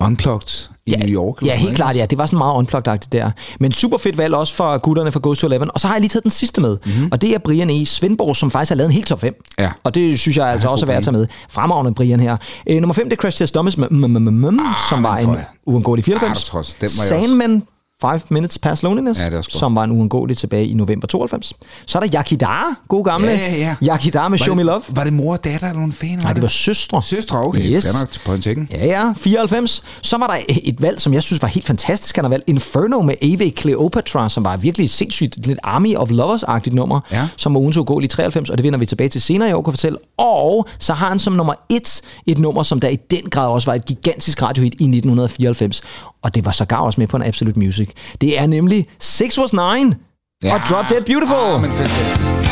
unplugged 0.00 0.68
i 0.92 0.96
New 0.96 1.08
York. 1.08 1.42
Ja, 1.44 1.52
helt 1.52 1.62
noget, 1.62 1.76
klart, 1.76 1.96
ja. 1.96 2.06
Det 2.06 2.18
var 2.18 2.26
sådan 2.26 2.38
meget 2.38 2.54
unplugged 2.54 2.98
der. 3.12 3.30
Men 3.60 3.72
super 3.72 3.98
fedt 3.98 4.18
valg 4.18 4.34
også 4.34 4.54
for 4.54 4.78
gutterne 4.78 5.12
fra 5.12 5.20
Ghost 5.22 5.40
to 5.40 5.46
Eleven. 5.46 5.70
Og 5.74 5.80
så 5.80 5.86
har 5.86 5.94
jeg 5.94 6.00
lige 6.00 6.08
taget 6.08 6.22
den 6.22 6.30
sidste 6.30 6.60
med. 6.60 6.76
Mm-hmm. 6.84 7.08
Og 7.12 7.22
det 7.22 7.34
er 7.34 7.38
Brian 7.38 7.70
E. 7.70 7.86
Svendborg, 7.86 8.36
som 8.36 8.50
faktisk 8.50 8.70
har 8.70 8.76
lavet 8.76 8.88
en 8.88 8.94
helt 8.94 9.06
top 9.06 9.20
5. 9.20 9.32
Mhm. 9.32 9.44
Ja. 9.58 9.70
Og 9.84 9.94
det 9.94 10.18
synes 10.20 10.36
jeg 10.36 10.46
altså 10.46 10.68
også 10.68 10.84
er 10.84 10.86
værd 10.86 10.96
at 10.96 11.04
tage 11.04 11.12
med. 11.12 11.26
Fremragende 11.50 11.94
Brian 11.94 12.20
her. 12.20 12.36
Øh, 12.70 12.80
nummer 12.80 12.94
5, 12.94 13.04
det 13.04 13.16
er 13.16 13.20
Crash 13.20 13.38
Test 13.38 13.54
Dummies 13.54 13.76
mm, 13.76 13.86
mm, 13.90 14.10
mm, 14.10 14.32
mm, 14.32 14.60
som 14.90 15.02
var 15.02 15.16
en 15.16 15.36
uundgåelig 15.66 16.04
94. 16.04 16.54
Ah, 16.82 16.88
Sandman 16.90 17.62
5 18.02 18.20
Minutes 18.30 18.58
Past 18.58 18.82
Loneliness, 18.82 19.20
Ja, 19.20 19.30
det 19.30 19.52
som 19.52 19.74
var 19.74 19.84
en 19.84 19.90
uundgåelig 19.90 20.36
tilbage 20.36 20.66
i 20.66 20.74
november 20.74 21.06
92. 21.06 21.52
Så 21.86 21.98
er 21.98 22.02
der 22.06 22.18
Yakidara, 22.18 22.74
god 22.88 23.04
gamle. 23.04 23.28
Ja, 23.30 23.36
ja, 23.56 23.74
ja. 23.82 23.94
Yakidara 23.94 24.28
med 24.28 24.38
Var 24.38 24.44
Show 24.44 24.56
det- 24.56 24.66
Me 24.66 24.70
Love. 24.72 24.82
Var 24.88 25.04
det 25.04 25.12
mor 25.12 25.32
og 25.32 25.44
datter 25.44 25.66
eller 25.68 25.78
nogen 25.78 25.92
fan? 25.92 26.18
Nej, 26.18 26.32
det 26.32 26.42
var 26.42 26.48
søstre. 26.48 27.02
Søstre, 27.02 27.38
okay. 27.44 27.60
Yes. 27.72 27.86
Nok 28.00 28.24
på 28.26 28.32
en 28.34 28.40
ting. 28.40 28.68
Ja, 28.70 28.86
ja, 28.86 29.12
94. 29.16 29.82
Så 30.02 30.16
var 30.18 30.26
der 30.26 30.36
et 30.48 30.82
valg, 30.82 31.00
som 31.00 31.14
jeg 31.14 31.22
synes 31.22 31.42
var 31.42 31.48
helt 31.48 31.66
fantastisk. 31.66 32.16
Han 32.16 32.24
har 32.24 32.28
valgt 32.28 32.48
Inferno 32.48 33.02
med 33.02 33.14
Ave 33.22 33.50
Cleopatra, 33.60 34.28
som 34.28 34.44
var 34.44 34.56
virkelig 34.56 34.90
sindssygt 34.90 35.46
lidt 35.46 35.58
Army 35.62 35.96
of 35.96 36.10
Lovers-agtigt 36.10 36.74
nummer, 36.74 37.00
Ja. 37.12 37.28
som 37.36 37.54
var 37.54 37.60
ugens 37.60 37.78
gå 37.86 38.00
i 38.00 38.06
93, 38.06 38.50
og 38.50 38.58
det 38.58 38.64
vender 38.64 38.78
vi 38.78 38.86
tilbage 38.86 39.08
til 39.08 39.20
senere 39.20 39.48
i 39.50 39.52
år, 39.52 39.62
kan 39.62 39.72
fortælle. 39.72 39.98
Og 40.18 40.66
så 40.78 40.92
har 40.94 41.08
han 41.08 41.18
som 41.18 41.32
nummer 41.32 41.54
et 41.70 42.02
et 42.26 42.38
nummer, 42.38 42.62
som 42.62 42.80
der 42.80 42.88
i 42.88 42.96
den 43.10 43.30
grad 43.30 43.48
også 43.48 43.66
var 43.70 43.74
et 43.74 43.84
gigantisk 43.86 44.42
radiohit 44.42 44.72
i 44.72 44.84
1994, 44.84 45.82
og 46.22 46.34
det 46.34 46.44
var 46.44 46.52
sågar 46.52 46.76
også 46.80 47.00
med 47.00 47.06
på 47.08 47.16
en 47.16 47.22
Absolute 47.22 47.58
Music. 47.58 47.87
Det 48.20 48.38
er 48.38 48.46
nemlig 48.46 48.86
Six 49.00 49.38
Was 49.38 49.52
Nine 49.52 49.96
ja. 50.42 50.54
og 50.54 50.60
Drop 50.70 50.84
Dead 50.90 51.02
Beautiful. 51.04 51.54
Ah, 51.54 51.60
men 51.60 51.70
fantastisk. 51.72 52.47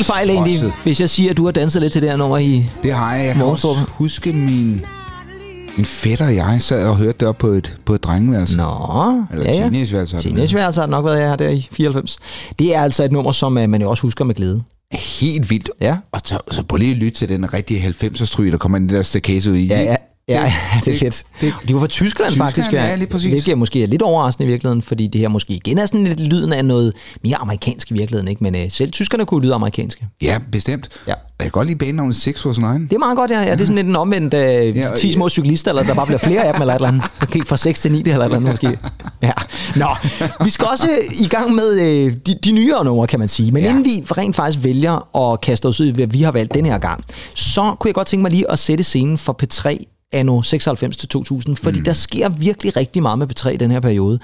Helt 0.00 0.06
fejl 0.06 0.30
egentlig, 0.30 0.72
hvis 0.82 1.00
jeg 1.00 1.10
siger, 1.10 1.30
at 1.30 1.36
du 1.36 1.44
har 1.44 1.52
danset 1.52 1.82
lidt 1.82 1.92
til 1.92 2.02
det 2.02 2.10
her 2.10 2.16
nummer 2.16 2.38
i... 2.38 2.64
Det 2.82 2.92
har 2.94 3.14
jeg. 3.14 3.26
Jeg 3.26 3.34
kan 3.34 3.44
også 3.44 3.68
huske 3.88 4.32
min, 4.32 4.84
min 5.76 5.86
fætter 5.86 6.26
og 6.26 6.34
jeg 6.36 6.62
sad 6.62 6.88
og 6.88 6.96
hørte 6.96 7.18
det 7.20 7.28
op 7.28 7.38
på 7.38 7.46
et, 7.46 7.76
på 7.84 7.94
et 7.94 8.04
drengeværelse. 8.04 8.56
Nå, 8.56 8.64
Eller 9.32 9.44
ja, 9.44 9.52
ja. 9.52 9.60
teenageværelse. 9.62 9.96
har 9.96 10.02
det 10.02 10.12
været. 10.12 10.22
Teenageværelse 10.22 10.80
har 10.80 10.86
det 10.86 10.90
nok 10.90 11.04
været 11.04 11.18
her 11.18 11.36
der 11.36 11.48
i 11.48 11.68
94. 11.72 12.18
Det 12.58 12.74
er 12.74 12.80
altså 12.80 13.04
et 13.04 13.12
nummer, 13.12 13.32
som 13.32 13.58
øh, 13.58 13.70
man 13.70 13.82
jo 13.82 13.90
også 13.90 14.02
husker 14.02 14.24
med 14.24 14.34
glæde. 14.34 14.62
Helt 15.20 15.50
vildt. 15.50 15.70
Ja. 15.80 15.96
Og 16.12 16.20
så, 16.24 16.38
så 16.50 16.62
prøv 16.62 16.76
lige 16.76 16.90
at 16.90 16.96
lytte 16.96 17.18
til 17.18 17.28
den 17.28 17.54
rigtige 17.54 17.88
90'er 17.88 18.24
stryg, 18.24 18.52
der 18.52 18.58
kommer 18.58 18.78
det 18.78 18.90
der 18.90 19.02
staccato 19.02 19.52
i. 19.52 19.64
Ja, 19.64 19.82
ja. 19.82 19.96
Ja, 20.30 20.42
ja, 20.42 20.52
det 20.84 20.94
er 20.94 20.98
fedt. 20.98 21.24
det- 21.40 21.54
De 21.68 21.74
var 21.74 21.80
fra 21.80 21.86
Tyskland, 21.86 22.30
Tyskland, 22.30 22.48
faktisk. 22.50 22.72
ja, 22.72 22.94
lige 22.96 23.06
præcis. 23.08 23.30
Hvilket 23.30 23.58
måske 23.58 23.82
er 23.82 23.86
lidt 23.86 24.02
overraskende 24.02 24.46
i 24.48 24.50
virkeligheden, 24.50 24.82
fordi 24.82 25.06
det 25.06 25.20
her 25.20 25.28
måske 25.28 25.52
igen 25.54 25.78
er 25.78 25.86
sådan 25.86 26.04
lidt 26.04 26.20
lyden 26.20 26.52
af 26.52 26.64
noget 26.64 26.92
mere 27.24 27.36
amerikansk 27.36 27.90
i 27.90 27.94
virkeligheden. 27.94 28.28
Ikke? 28.28 28.44
Men 28.44 28.54
øh, 28.54 28.70
selv 28.70 28.90
tyskerne 28.90 29.26
kunne 29.26 29.42
lyde 29.44 29.54
amerikanske. 29.54 30.06
Ja, 30.22 30.38
bestemt. 30.52 30.88
Ja. 31.06 31.14
Jeg 31.38 31.44
kan 31.44 31.50
godt 31.50 31.66
lide 31.66 31.78
banenavnet 31.78 32.16
Six 32.16 32.46
Was 32.46 32.58
Nine. 32.58 32.74
Det 32.82 32.92
er 32.92 32.98
meget 32.98 33.16
godt, 33.16 33.30
ja. 33.30 33.40
ja 33.40 33.52
det 33.52 33.60
er 33.60 33.64
sådan 33.64 33.74
lidt 33.76 33.86
en 33.86 33.96
omvendt 33.96 34.34
øh, 34.34 34.76
Ja, 34.76 34.90
og- 34.90 34.98
10 34.98 35.12
små 35.12 35.28
cyklister, 35.28 35.70
eller 35.70 35.82
der 35.82 35.94
bare 35.94 36.06
bliver 36.06 36.18
flere 36.18 36.44
af 36.44 36.52
dem, 36.54 36.60
eller 36.62 36.74
et 36.74 36.78
eller 36.78 36.88
andet. 36.88 37.04
Gik 37.32 37.46
fra 37.46 37.56
6 37.56 37.80
til 37.80 37.92
9 37.92 37.98
eller 37.98 38.18
et 38.18 38.24
eller 38.24 38.36
andet 38.36 38.50
måske. 38.50 38.78
Ja. 39.22 39.32
Nå, 39.76 39.86
vi 40.44 40.50
skal 40.50 40.66
også 40.72 40.88
i 41.20 41.28
gang 41.28 41.54
med 41.54 41.72
øh, 41.80 42.14
de, 42.26 42.34
de 42.44 42.52
nyere 42.52 42.84
numre, 42.84 43.06
kan 43.06 43.18
man 43.18 43.28
sige. 43.28 43.52
Men 43.52 43.62
Ja. 43.62 43.68
ja. 43.70 43.76
inden 43.78 43.84
vi 43.84 44.04
rent 44.18 44.36
faktisk 44.36 44.64
vælger 44.64 45.16
at 45.32 45.40
kaste 45.40 45.66
os 45.66 45.80
ud 45.80 45.86
i, 45.86 45.90
hvad 45.90 46.06
vi 46.06 46.22
har 46.22 46.32
valgt 46.32 46.54
den 46.54 46.66
her 46.66 46.78
gang, 46.78 47.04
så 47.34 47.74
kunne 47.80 47.88
jeg 47.88 47.94
godt 47.94 48.06
tænke 48.06 48.22
mig 48.22 48.30
lige 48.30 48.50
at 48.50 48.58
sætte 48.58 48.84
scenen 48.84 49.18
for 49.18 49.36
P3 49.42 49.84
anno 50.12 50.42
96 50.42 50.96
til 50.96 51.08
2000, 51.08 51.56
fordi 51.56 51.78
mm. 51.78 51.84
der 51.84 51.92
sker 51.92 52.28
virkelig 52.28 52.76
rigtig 52.76 53.02
meget 53.02 53.18
med 53.18 53.26
P3 53.30 53.48
i 53.48 53.56
den 53.56 53.70
her 53.70 53.80
periode. 53.80 54.18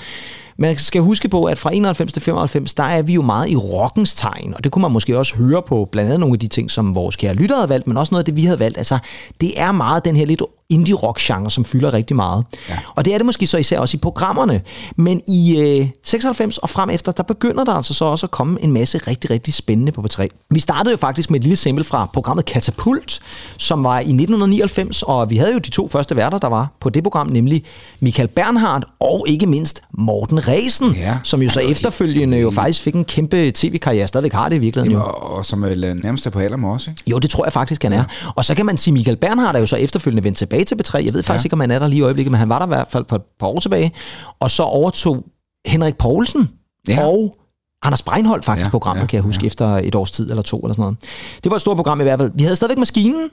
Man 0.58 0.76
skal 0.76 1.00
huske 1.00 1.28
på, 1.28 1.44
at 1.44 1.58
fra 1.58 1.74
91 1.74 2.12
til 2.12 2.22
95, 2.22 2.74
der 2.74 2.82
er 2.82 3.02
vi 3.02 3.12
jo 3.12 3.22
meget 3.22 3.48
i 3.48 3.56
rockens 3.56 4.14
tegn, 4.14 4.54
og 4.54 4.64
det 4.64 4.72
kunne 4.72 4.82
man 4.82 4.92
måske 4.92 5.18
også 5.18 5.36
høre 5.36 5.62
på 5.62 5.88
blandt 5.92 6.08
andet 6.08 6.20
nogle 6.20 6.34
af 6.34 6.38
de 6.38 6.48
ting, 6.48 6.70
som 6.70 6.94
vores 6.94 7.16
kære 7.16 7.34
lyttere 7.34 7.58
havde 7.58 7.68
valgt, 7.68 7.86
men 7.86 7.96
også 7.96 8.14
noget 8.14 8.20
af 8.20 8.24
det, 8.24 8.36
vi 8.36 8.44
havde 8.44 8.58
valgt. 8.58 8.78
Altså, 8.78 8.98
det 9.40 9.60
er 9.60 9.72
meget 9.72 10.04
den 10.04 10.16
her 10.16 10.26
lidt 10.26 10.42
indie-rock-genre, 10.68 11.50
som 11.50 11.64
fylder 11.64 11.92
rigtig 11.92 12.16
meget. 12.16 12.44
Ja. 12.68 12.78
Og 12.94 13.04
det 13.04 13.14
er 13.14 13.18
det 13.18 13.26
måske 13.26 13.46
så 13.46 13.58
især 13.58 13.78
også 13.78 13.96
i 13.96 13.98
programmerne. 13.98 14.60
Men 14.96 15.22
i 15.28 15.60
øh, 15.60 15.88
96 16.04 16.58
og 16.58 16.70
frem 16.70 16.90
efter, 16.90 17.12
der 17.12 17.22
begynder 17.22 17.64
der 17.64 17.72
altså 17.72 17.94
så 17.94 18.04
også 18.04 18.26
at 18.26 18.30
komme 18.30 18.62
en 18.62 18.72
masse 18.72 18.98
rigtig, 18.98 19.30
rigtig 19.30 19.54
spændende 19.54 19.92
på 19.92 20.04
P3. 20.10 20.26
Vi 20.50 20.60
startede 20.60 20.90
jo 20.90 20.96
faktisk 20.96 21.30
med 21.30 21.40
et 21.40 21.44
lille 21.44 21.56
sample 21.56 21.84
fra 21.84 22.08
programmet 22.12 22.44
Katapult, 22.44 23.20
som 23.58 23.84
var 23.84 23.98
i 23.98 24.00
1999, 24.00 25.02
og 25.02 25.30
vi 25.30 25.36
havde 25.36 25.52
jo 25.52 25.58
de 25.58 25.70
to 25.70 25.88
første 25.88 26.16
værter, 26.16 26.38
der 26.38 26.48
var 26.48 26.72
på 26.80 26.90
det 26.90 27.02
program, 27.02 27.26
nemlig 27.26 27.64
Michael 28.00 28.28
Bernhardt 28.28 28.84
og 29.00 29.24
ikke 29.28 29.46
mindst 29.46 29.82
Morten 29.98 30.45
Resen, 30.48 30.92
Ja. 30.94 31.18
som 31.24 31.42
jo 31.42 31.50
så 31.50 31.60
var 31.62 31.70
efterfølgende 31.70 32.38
jo 32.38 32.50
faktisk 32.50 32.82
fik 32.82 32.94
en 32.94 33.04
kæmpe 33.04 33.52
tv-karriere, 33.54 34.08
stadigvæk 34.08 34.32
har 34.32 34.48
det 34.48 34.56
i 34.56 34.58
virkeligheden. 34.58 34.92
Jo. 34.98 35.04
Og, 35.04 35.30
og 35.32 35.44
som 35.46 35.62
er 35.64 35.94
nærmest 36.02 36.26
er 36.26 36.30
på 36.30 36.38
alder 36.38 36.56
med 36.56 36.68
os, 36.68 36.86
ikke? 36.88 37.02
Jo, 37.06 37.18
det 37.18 37.30
tror 37.30 37.44
jeg 37.44 37.52
faktisk, 37.52 37.82
han 37.82 37.92
er. 37.92 38.04
Og 38.36 38.44
så 38.44 38.54
kan 38.54 38.66
man 38.66 38.76
sige, 38.76 38.94
Michael 38.94 39.16
Bernhardt 39.16 39.56
er 39.56 39.60
jo 39.60 39.66
så 39.66 39.76
efterfølgende 39.76 40.24
vendt 40.24 40.38
tilbage 40.38 40.64
til 40.64 40.74
B3. 40.74 40.96
Jeg 40.98 41.14
ved 41.14 41.22
faktisk 41.22 41.44
ja. 41.44 41.46
ikke, 41.46 41.54
om 41.54 41.60
han 41.60 41.70
er 41.70 41.78
der 41.78 41.86
lige 41.86 41.98
i 41.98 42.02
øjeblikket, 42.02 42.30
men 42.32 42.38
han 42.38 42.48
var 42.48 42.58
der 42.58 42.66
i 42.66 42.68
hvert 42.68 42.88
fald 42.90 43.04
på 43.04 43.14
et 43.14 43.22
par 43.40 43.46
år 43.46 43.60
tilbage. 43.60 43.92
Og 44.40 44.50
så 44.50 44.62
overtog 44.62 45.24
Henrik 45.66 45.96
Poulsen 45.96 46.50
Ja. 46.88 46.94
ja. 46.94 47.06
og 47.06 47.36
Anders 47.82 48.02
Breinholt 48.02 48.44
faktisk 48.44 48.64
Ja, 48.64 48.68
ja, 48.68 48.70
programmet, 48.70 49.00
ja, 49.00 49.02
ja, 49.04 49.06
kan 49.06 49.16
jeg 49.16 49.22
huske, 49.22 49.40
ja. 49.40 49.44
ja. 49.44 49.46
efter 49.46 49.66
et 49.88 49.94
års 49.94 50.10
tid 50.10 50.30
eller 50.30 50.42
to 50.42 50.58
eller 50.60 50.72
sådan 50.74 50.82
noget. 50.82 50.96
Det 51.44 51.50
var 51.50 51.56
et 51.56 51.60
stort 51.60 51.76
program 51.76 52.00
i 52.00 52.02
hvert 52.02 52.20
fald. 52.20 52.30
Vi 52.34 52.42
havde 52.42 52.56
stadigvæk 52.56 52.78
maskinen, 52.78 53.28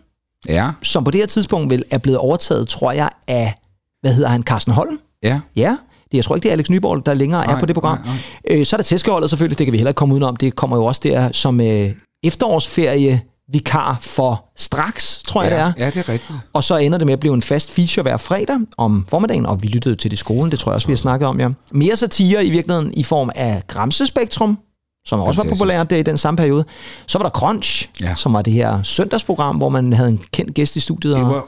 Ja, 0.49 0.69
som 0.83 1.03
på 1.03 1.11
det 1.11 1.21
her 1.21 1.25
tidspunkt 1.27 1.69
vel 1.69 1.83
er 1.91 1.97
blevet 1.97 2.19
overtaget, 2.19 2.67
tror 2.67 2.91
jeg, 2.91 3.09
af, 3.27 3.53
hvad 4.01 4.13
hedder 4.13 4.29
han, 4.29 4.43
Carsten 4.43 4.73
Holm? 4.73 4.99
ja. 5.23 5.39
Ja, 5.55 5.77
det, 6.13 6.17
jeg 6.17 6.25
tror 6.25 6.35
ikke, 6.35 6.43
det 6.43 6.49
er 6.49 6.53
Alex 6.53 6.69
Nyborg, 6.69 7.05
der 7.05 7.13
længere 7.13 7.45
Nej, 7.45 7.55
er 7.55 7.59
på 7.59 7.65
det 7.65 7.75
program. 7.75 7.97
nej, 8.05 8.15
Øh, 8.51 8.65
så 8.65 8.75
er 8.75 8.77
der 8.77 8.83
tæskeholdet 8.83 9.29
selvfølgelig, 9.29 9.57
det 9.59 9.65
kan 9.67 9.71
vi 9.71 9.77
heller 9.77 9.89
ikke 9.89 9.97
komme 9.97 10.13
udenom. 10.13 10.35
Det 10.35 10.55
kommer 10.55 10.77
jo 10.77 10.85
også 10.85 11.01
der 11.03 11.29
som 11.31 11.61
øh, 11.61 11.89
efterårsferie 12.23 13.21
vikar 13.51 13.97
for 14.01 14.45
straks, 14.57 15.23
tror 15.27 15.43
jeg 15.43 15.51
ja. 15.51 15.57
det 15.57 15.63
er. 15.63 15.73
Ja, 15.77 15.85
det 15.85 15.97
er 15.97 16.09
rigtigt. 16.09 16.39
Og 16.53 16.63
så 16.63 16.77
ender 16.77 16.97
det 16.97 17.07
med 17.07 17.13
at 17.13 17.19
blive 17.19 17.33
en 17.33 17.41
fast 17.41 17.71
feature 17.71 18.01
hver 18.03 18.17
fredag 18.17 18.57
om 18.77 19.05
formiddagen, 19.09 19.45
og 19.45 19.63
vi 19.63 19.67
lyttede 19.67 19.95
til 19.95 20.11
det 20.11 20.19
skolen, 20.19 20.51
det 20.51 20.59
tror 20.59 20.71
jeg 20.71 20.75
også, 20.75 20.87
vi 20.87 20.93
har 20.93 20.97
snakket 20.97 21.27
om, 21.27 21.39
ja. 21.39 21.49
Mere 21.71 21.95
satire 21.95 22.45
i 22.45 22.49
virkeligheden 22.49 22.93
i 22.93 23.03
form 23.03 23.29
af 23.35 23.63
Gramsespektrum, 23.67 24.57
som 25.05 25.19
også 25.19 25.43
var 25.43 25.49
populært 25.49 25.89
der 25.89 25.97
i 25.97 26.03
den 26.03 26.17
samme 26.17 26.37
periode. 26.37 26.65
Så 27.07 27.17
var 27.17 27.23
der 27.23 27.29
Crunch, 27.29 27.89
Ja. 28.01 28.15
som 28.15 28.33
var 28.33 28.41
det 28.41 28.53
her 28.53 28.83
søndagsprogram, 28.83 29.55
hvor 29.55 29.69
man 29.69 29.93
havde 29.93 30.09
en 30.09 30.21
kendt 30.33 30.53
gæst 30.53 30.75
i 30.75 30.79
studiet. 30.79 31.15
Det 31.15 31.23
var 31.25 31.45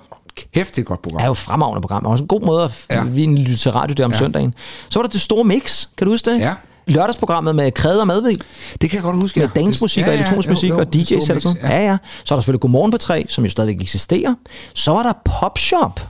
kæft 0.54 0.78
et 0.80 0.86
godt 0.86 1.02
program. 1.02 1.22
er 1.22 1.28
jo 1.28 1.34
fremragende 1.34 1.82
program, 1.82 2.06
og 2.06 2.12
også 2.12 2.24
en 2.24 2.28
god 2.28 2.42
måde 2.42 2.64
at 2.64 2.86
Ja. 2.90 2.96
ja. 2.96 3.04
vi 3.04 3.26
lytte 3.26 3.58
til 3.58 3.72
radio 3.72 3.94
der 3.94 4.06
om 4.06 4.12
Ja. 4.12 4.16
ja. 4.16 4.20
søndagen. 4.20 4.54
Så 4.90 5.00
var 5.00 5.04
der 5.04 5.10
det 5.12 5.22
store 5.22 5.44
mix, 5.44 5.88
kan 5.98 6.06
du 6.08 6.12
huske 6.14 6.32
det? 6.32 6.40
Ja. 6.40 6.54
Lørdagsprogrammet 6.88 7.56
med 7.56 7.72
Kræde 7.72 8.02
og 8.02 8.08
Madvig, 8.08 8.38
Det 8.82 8.90
kan 8.90 8.98
jeg 8.98 9.04
godt 9.04 9.16
huske. 9.16 9.40
med 9.40 9.50
ja. 9.56 9.62
dansmusik 9.62 10.04
Det- 10.04 10.10
og 10.10 10.16
elektronisk 10.16 10.50
musik 10.50 10.70
jo, 10.70 10.80
og 10.80 10.94
det 10.94 11.12
DJ's 11.12 11.20
sådan 11.40 11.58
ja. 11.62 11.68
ja, 11.78 11.86
ja. 11.86 11.98
Så 12.24 12.34
er 12.34 12.38
der 12.38 12.42
selvfølgelig 12.42 12.62
Godmorgen 12.62 12.92
på 12.92 12.98
3, 12.98 13.26
som 13.30 13.44
jo 13.44 13.50
stadigvæk 13.50 13.82
eksisterer. 13.82 14.34
Så 14.74 14.92
var 14.92 15.04
der 15.04 15.14
Popshop. 15.40 16.02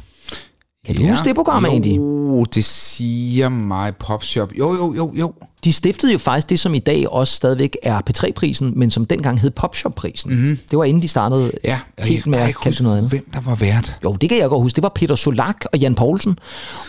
Kan 0.85 0.95
du 0.95 1.01
Ja. 1.01 1.09
huske 1.09 1.25
det 1.25 1.35
program 1.35 1.65
egentlig? 1.65 1.97
Jo, 1.97 2.43
det 2.43 2.65
siger 2.65 3.49
mig 3.49 3.95
Popshop. 3.95 4.49
Jo, 4.59 4.73
jo, 4.73 4.93
jo, 4.95 5.11
jo. 5.15 5.33
De 5.65 5.73
stiftede 5.73 6.11
jo 6.11 6.17
faktisk 6.17 6.49
det, 6.49 6.59
som 6.59 6.73
i 6.75 6.79
dag 6.79 7.09
også 7.11 7.33
stadigvæk 7.35 7.77
er 7.83 8.01
P3-prisen, 8.09 8.73
men 8.75 8.89
som 8.91 9.05
dengang 9.05 9.39
hed 9.41 9.51
Popshop-prisen. 9.51 10.31
Mm-hmm. 10.33 10.59
Det 10.71 10.77
var 10.77 10.83
inden 10.83 11.01
de 11.03 11.07
startede. 11.07 11.51
Ja, 11.63 11.79
helt 11.99 12.27
med 12.27 12.39
at 12.39 12.55
kalde 12.63 12.83
noget 12.83 12.97
andet. 12.97 13.11
hvem 13.11 13.25
der 13.33 13.39
var 13.41 13.55
vært. 13.55 13.95
Jo, 14.03 14.13
det 14.21 14.29
kan 14.29 14.37
jeg 14.39 14.49
godt 14.49 14.61
huske. 14.61 14.75
Det 14.75 14.83
var 14.83 14.91
Peter 14.95 15.15
Solak 15.15 15.55
og 15.73 15.79
Jan 15.79 15.95
Poulsen. 15.95 16.39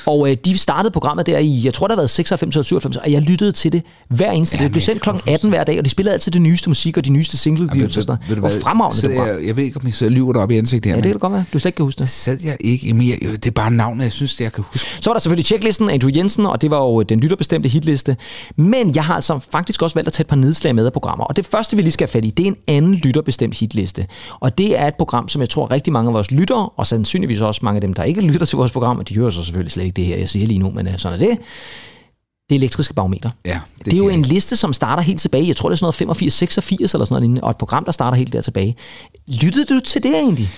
Og 0.06 0.30
øh, 0.30 0.36
de 0.44 0.58
startede 0.58 0.90
programmet 0.92 1.26
der 1.26 1.38
i, 1.38 1.60
jeg 1.64 1.74
tror, 1.74 1.86
der 1.86 1.94
har 1.94 2.00
været 2.00 2.10
96 2.10 2.56
eller 2.56 2.64
97, 2.64 2.96
og 2.96 3.12
jeg 3.12 3.22
lyttede 3.22 3.52
til 3.52 3.72
det 3.72 3.82
hver 4.08 4.30
eneste. 4.30 4.56
Ja, 4.56 4.62
det 4.64 4.70
blev 4.72 4.82
sendt 4.82 5.02
kl. 5.02 5.08
18 5.28 5.48
hver 5.50 5.64
dag, 5.64 5.78
og 5.78 5.84
de 5.84 5.90
spillede 5.90 6.12
altid 6.14 6.32
det 6.32 6.42
nyeste 6.42 6.70
musik 6.70 6.96
og 6.96 7.04
de 7.04 7.10
nyeste 7.10 7.36
single 7.36 7.62
Ved- 7.62 7.68
noget. 7.68 7.96
ved 7.96 8.04
du 8.06 8.12
Det 8.34 8.42
var 8.42 8.48
hvad, 8.48 8.60
fremragende, 8.60 9.02
det 9.08 9.16
program. 9.16 9.28
jeg, 9.36 9.46
jeg 9.46 9.56
ved 9.56 9.64
ikke, 9.64 9.76
om 9.80 9.86
jeg 9.86 9.94
sidder 9.94 10.12
lyver 10.12 10.32
dig 10.32 10.42
op 10.42 10.50
i 10.50 10.56
ansigtet 10.58 10.90
her, 10.90 10.96
Ja, 10.96 10.96
det 10.96 11.02
kan 11.04 11.12
det 11.12 11.20
godt 11.20 11.32
være. 11.32 11.44
Du 11.52 11.58
slet 11.58 11.68
ikke 11.68 11.76
kan 11.76 11.84
huske 11.84 11.98
det. 11.98 12.08
sad 12.08 12.38
jeg 12.44 12.56
ikke. 12.60 12.86
Jamen, 12.86 13.08
jeg, 13.08 13.18
det 13.22 13.46
er 13.46 13.50
bare 13.50 13.70
navnet, 13.70 14.04
jeg 14.04 14.12
synes, 14.12 14.34
det 14.36 14.44
jeg 14.44 14.52
kan 14.52 14.64
huske. 14.72 14.88
Så 15.00 15.10
var 15.10 15.12
der 15.14 15.20
selvfølgelig 15.20 15.46
checklisten, 15.46 15.90
Andrew 15.90 16.10
Jensen, 16.16 16.46
og 16.46 16.62
det 16.62 16.70
var 16.70 16.78
jo 16.82 17.02
den 17.02 17.20
lytterbestemte 17.20 17.68
hitliste. 17.68 18.16
Men 18.66 18.94
jeg 18.94 19.04
har 19.04 19.14
altså 19.14 19.38
faktisk 19.52 19.82
også 19.82 19.94
valgt 19.94 20.06
at 20.06 20.12
tage 20.12 20.22
et 20.24 20.28
par 20.28 20.36
nedslag 20.36 20.74
med 20.74 20.86
af 20.86 20.92
programmer. 20.92 21.24
Og 21.24 21.36
det 21.36 21.46
første, 21.46 21.76
vi 21.76 21.82
lige 21.82 21.92
skal 21.92 22.06
have 22.06 22.12
fat 22.12 22.24
i, 22.24 22.30
det 22.30 22.42
er 22.42 22.46
en 22.48 22.56
anden 22.68 22.94
lytterbestemt 22.94 23.58
hitliste. 23.58 24.06
Og 24.40 24.58
det 24.58 24.78
er 24.78 24.86
et 24.88 24.94
program, 24.94 25.28
som 25.28 25.40
jeg 25.40 25.48
tror 25.48 25.70
rigtig 25.70 25.92
mange 25.92 26.08
af 26.08 26.14
vores 26.14 26.30
lyttere, 26.30 26.68
og 26.68 26.86
sandsynligvis 26.86 27.40
også 27.40 27.60
mange 27.62 27.76
af 27.76 27.80
dem, 27.80 27.94
der 27.94 28.02
ikke 28.02 28.20
lytter 28.20 28.46
til 28.46 28.56
vores 28.56 28.72
program, 28.72 28.98
og 28.98 29.08
de 29.08 29.14
hører 29.14 29.30
så 29.30 29.44
selvfølgelig 29.44 29.72
slet 29.72 29.84
ikke 29.84 29.96
det 29.96 30.04
her, 30.04 30.16
jeg 30.16 30.28
siger 30.28 30.46
lige 30.46 30.58
nu, 30.58 30.70
men 30.70 30.86
øh, 30.88 30.98
sådan 30.98 31.20
er 31.20 31.26
det. 31.26 31.38
det 32.50 32.56
elektriske 32.56 32.94
barometer. 32.94 33.30
Ja, 33.44 33.60
Det, 33.78 33.84
det 33.84 33.92
er 33.92 33.98
jo 33.98 34.08
en 34.08 34.22
liste, 34.22 34.56
som 34.56 34.72
starter 34.72 35.02
helt 35.02 35.20
tilbage. 35.20 35.48
Jeg 35.48 35.56
tror, 35.56 35.68
det 35.68 35.74
er 35.74 35.76
sådan 35.76 35.84
noget 35.84 35.94
85, 35.94 36.34
86 36.34 36.94
eller 36.94 37.04
sådan 37.04 37.12
noget 37.12 37.22
lignende, 37.22 37.42
og 37.42 37.50
et 37.50 37.56
program, 37.56 37.84
der 37.84 37.92
starter 37.92 38.18
helt 38.18 38.32
der 38.32 38.40
tilbage. 38.40 38.76
Lyttede 39.26 39.74
du 39.74 39.80
til 39.80 40.02
det 40.02 40.14
egentlig? 40.14 40.48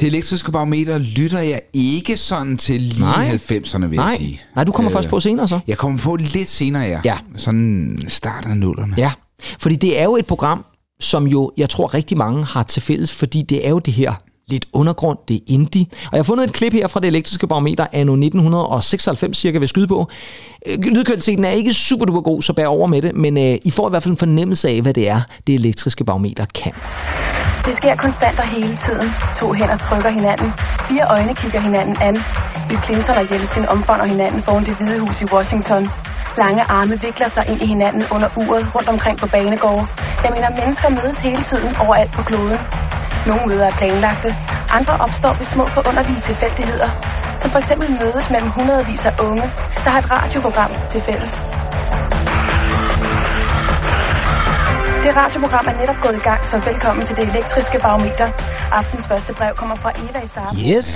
Det 0.00 0.06
elektriske 0.06 0.52
barometer 0.52 0.98
lytter 0.98 1.38
jeg 1.40 1.60
ikke 1.72 2.16
sådan 2.16 2.56
til 2.56 2.80
lige 2.80 3.00
Nej. 3.00 3.30
90'erne, 3.30 3.86
vil 3.86 3.96
Nej. 3.96 4.06
jeg 4.06 4.16
sige. 4.18 4.40
Nej, 4.54 4.64
du 4.64 4.72
kommer 4.72 4.90
Øh, 4.92 4.96
først 4.96 5.08
på 5.08 5.20
senere 5.20 5.48
så. 5.48 5.60
Jeg 5.66 5.78
kommer 5.78 5.98
på 5.98 6.16
lidt 6.16 6.48
senere, 6.48 6.82
ja. 6.82 7.00
Ja. 7.04 7.18
Sådan 7.36 7.98
start 8.08 8.46
af 8.46 8.56
nullerne. 8.56 8.94
Ja, 8.96 9.12
fordi 9.58 9.76
det 9.76 9.98
er 10.00 10.04
jo 10.04 10.16
et 10.16 10.26
program, 10.26 10.64
som 11.00 11.26
jo, 11.26 11.50
jeg 11.56 11.68
tror 11.68 11.94
rigtig 11.94 12.16
mange 12.18 12.44
har 12.44 12.62
til 12.62 12.82
fælles, 12.82 13.12
fordi 13.12 13.42
det 13.42 13.66
er 13.66 13.70
jo 13.70 13.78
det 13.78 13.94
her 13.94 14.12
lidt 14.48 14.66
undergrund, 14.72 15.18
det 15.28 15.36
er 15.36 15.40
indie. 15.46 15.86
Og 15.90 16.08
jeg 16.12 16.18
har 16.18 16.22
fundet 16.24 16.44
et 16.44 16.52
klip 16.52 16.72
her 16.72 16.86
fra 16.86 17.00
det 17.00 17.06
elektriske 17.08 17.46
barometer 17.46 17.86
anno 17.92 18.12
1996 18.12 19.38
cirka 19.38 19.58
ved 19.58 19.66
skyde 19.66 19.86
på. 19.86 20.08
Øh, 20.66 20.78
Lydkvaliteten 20.78 21.44
er 21.44 21.50
ikke 21.50 21.74
super 21.74 22.04
duper 22.04 22.20
god, 22.20 22.42
så 22.42 22.52
bær 22.52 22.66
over 22.66 22.86
med 22.86 23.02
det, 23.02 23.14
men 23.14 23.38
øh, 23.38 23.58
I 23.64 23.70
får 23.70 23.88
i 23.88 23.90
hvert 23.90 24.02
fald 24.02 24.12
en 24.12 24.18
fornemmelse 24.18 24.68
af, 24.68 24.82
hvad 24.82 24.94
det 24.94 25.08
er, 25.08 25.20
det 25.46 25.54
elektriske 25.54 26.04
barometer 26.04 26.44
kan. 26.54 26.72
Det 27.66 27.74
sker 27.80 27.94
konstant 28.04 28.38
og 28.42 28.48
hele 28.54 28.74
tiden. 28.84 29.08
To 29.40 29.46
hænder 29.58 29.78
trykker 29.86 30.10
hinanden. 30.18 30.50
Fire 30.88 31.06
øjne 31.14 31.34
kigger 31.40 31.60
hinanden 31.68 31.96
an. 32.08 32.16
Bill 32.68 32.80
Clinton 32.84 33.16
og 33.22 33.26
Jeltsin 33.30 33.66
omfavner 33.74 34.06
hinanden 34.14 34.40
foran 34.46 34.64
det 34.68 34.74
hvide 34.78 34.98
hus 35.04 35.16
i 35.24 35.26
Washington. 35.34 35.82
Lange 36.42 36.62
arme 36.78 36.94
vikler 37.06 37.28
sig 37.36 37.44
ind 37.50 37.60
i 37.64 37.66
hinanden 37.74 38.04
under 38.14 38.28
uret 38.40 38.66
rundt 38.74 38.88
omkring 38.94 39.16
på 39.22 39.26
banegårde. 39.34 39.84
Jeg 40.24 40.30
mener, 40.34 40.48
mennesker 40.60 40.88
mødes 40.98 41.18
hele 41.26 41.42
tiden 41.50 41.72
overalt 41.84 42.12
på 42.16 42.22
kloden. 42.28 42.58
Nogle 43.28 43.44
møder 43.50 43.66
er 43.72 43.76
planlagte. 43.80 44.30
Andre 44.78 44.94
opstår 45.04 45.34
ved 45.40 45.46
små 45.54 45.64
forunderlige 45.76 46.20
tilfældigheder. 46.28 46.90
Som 47.40 47.48
for 47.52 47.58
eksempel 47.62 47.88
mødet 48.00 48.24
mellem 48.34 48.50
hundredvis 48.56 49.06
af 49.10 49.14
unge, 49.26 49.46
der 49.84 49.90
har 49.92 50.00
et 50.02 50.10
radioprogram 50.14 50.72
til 50.90 51.00
fælles. 51.08 51.34
Det 55.06 55.14
radioprogram 55.22 55.66
er 55.72 55.76
netop 55.82 55.98
gået 56.06 56.16
i 56.22 56.24
gang, 56.28 56.40
så 56.52 56.56
velkommen 56.70 57.02
til 57.08 57.14
det 57.18 57.24
elektriske 57.32 57.76
barometer. 57.86 58.26
Aftens 58.80 59.04
første 59.10 59.32
brev 59.38 59.52
kommer 59.60 59.76
fra 59.82 59.90
Eva 60.04 60.18
i 60.26 60.28
Saab. 60.34 60.52
Yes. 60.76 60.88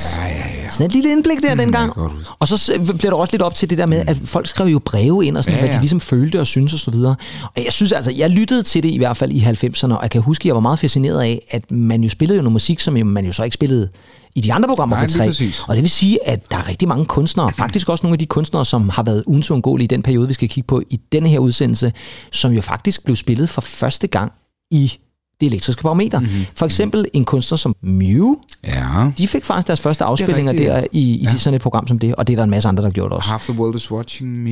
Sådan 0.74 0.86
et 0.86 0.92
lille 0.96 1.10
indblik 1.12 1.38
der 1.42 1.54
dengang. 1.54 1.88
godt 1.94 2.12
huske. 2.12 2.30
Og 2.40 2.48
så 2.48 2.94
bliver 2.98 3.10
der 3.12 3.18
også 3.22 3.32
lidt 3.34 3.42
op 3.42 3.54
til 3.54 3.70
det 3.70 3.78
der 3.78 3.86
med, 3.86 4.00
at 4.08 4.16
folk 4.24 4.46
skrev 4.46 4.66
jo 4.66 4.78
breve 4.90 5.24
ind 5.26 5.36
og 5.36 5.44
sådan, 5.44 5.54
Ja, 5.54 5.58
ja, 5.58 5.62
hvad 5.62 5.68
de 5.68 5.74
ja. 5.74 5.80
ligesom 5.80 6.00
følte 6.00 6.40
og 6.40 6.46
syntes 6.46 6.72
og 6.74 6.80
så 6.80 6.90
videre. 6.90 7.14
Og 7.56 7.64
jeg 7.64 7.72
synes 7.72 7.92
altså, 7.92 8.12
jeg 8.16 8.30
lyttede 8.30 8.62
til 8.62 8.82
det 8.82 8.88
i 8.88 8.98
hvert 8.98 9.16
fald 9.16 9.30
i 9.32 9.40
90'erne, 9.40 9.94
og 9.96 10.02
jeg 10.02 10.10
kan 10.10 10.22
huske, 10.22 10.42
at 10.42 10.46
jeg 10.46 10.54
var 10.54 10.60
meget 10.60 10.78
fascineret 10.78 11.22
af, 11.22 11.34
at 11.50 11.70
man 11.70 12.02
jo 12.02 12.08
spillede 12.08 12.36
jo 12.38 12.42
noget 12.42 12.52
musik, 12.52 12.80
som 12.80 12.96
jo- 12.96 13.04
man 13.04 13.24
jo 13.24 13.32
så 13.32 13.44
ikke 13.44 13.54
spillede 13.54 13.88
i 14.34 14.40
de 14.40 14.52
andre 14.52 14.68
programmer 14.68 14.96
Nej, 14.96 15.04
på 15.06 15.10
lige 15.12 15.18
3. 15.18 15.26
præcis. 15.26 15.62
Og 15.68 15.74
det 15.76 15.82
vil 15.82 15.90
sige, 15.90 16.28
at 16.28 16.50
der 16.50 16.56
er 16.56 16.68
rigtig 16.68 16.88
mange 16.88 17.04
kunstnere, 17.06 17.52
faktisk 17.64 17.88
også 17.88 18.06
nogle 18.06 18.14
af 18.14 18.18
de 18.18 18.26
kunstnere, 18.26 18.64
som 18.64 18.88
har 18.88 19.02
været 19.02 19.24
uundgåelige 19.26 19.84
i 19.84 19.88
den 19.88 20.02
periode, 20.02 20.28
vi 20.28 20.34
skal 20.34 20.48
kigge 20.48 20.66
på 20.66 20.82
i 20.90 21.00
denne 21.12 21.28
her 21.28 21.38
udsendelse, 21.38 21.92
som 22.32 22.52
jo 22.52 22.60
faktisk 22.60 23.04
blev 23.04 23.16
spillet 23.16 23.48
for 23.48 23.60
første 23.60 24.06
gang 24.06 24.32
i 24.70 24.92
det 25.40 25.46
elektriske 25.46 25.82
barometer. 25.82 26.20
Mm-hmm. 26.20 26.46
For 26.54 26.66
eksempel 26.66 27.06
en 27.12 27.24
kunstner 27.24 27.56
som 27.58 27.74
Mew, 27.82 28.34
Ja. 28.64 29.10
de 29.18 29.28
fik 29.28 29.44
faktisk 29.44 29.66
deres 29.66 29.80
første 29.80 30.04
afspillinger 30.04 30.52
rigtigt, 30.52 30.70
der 30.70 30.84
i, 30.92 31.00
i 31.00 31.22
ja. 31.22 31.36
sådan 31.36 31.54
et 31.54 31.60
program 31.62 31.86
som 31.86 31.98
det, 31.98 32.14
og 32.14 32.26
det 32.26 32.32
er 32.32 32.36
der 32.36 32.44
en 32.44 32.50
masse 32.50 32.68
andre, 32.68 32.82
der 32.84 32.90
gjorde 32.90 33.16
også. 33.16 33.30
Half 33.30 33.42
the 33.44 33.52
world 33.58 33.76
is 33.76 33.90
watching 33.92 34.30
me, 34.42 34.50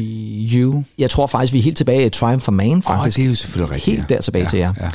you. 0.53 0.85
Jeg 0.99 1.11
tror 1.11 1.27
faktisk, 1.27 1.53
vi 1.53 1.59
er 1.59 1.63
helt 1.63 1.77
tilbage 1.77 2.07
i 2.07 2.09
Triumph 2.09 2.45
for 2.45 2.53
Man, 2.53 2.83
faktisk. 2.83 3.17
det 3.17 3.25
er 3.25 3.29
jo 3.29 3.35
selvfølgelig 3.35 3.75
rigtigt. 3.75 3.97
Helt 3.97 4.09
der 4.09 4.21
tilbage 4.21 4.43
ja, 4.45 4.49
til 4.51 4.59
jer. 4.59 4.73
Ja. 4.81 4.89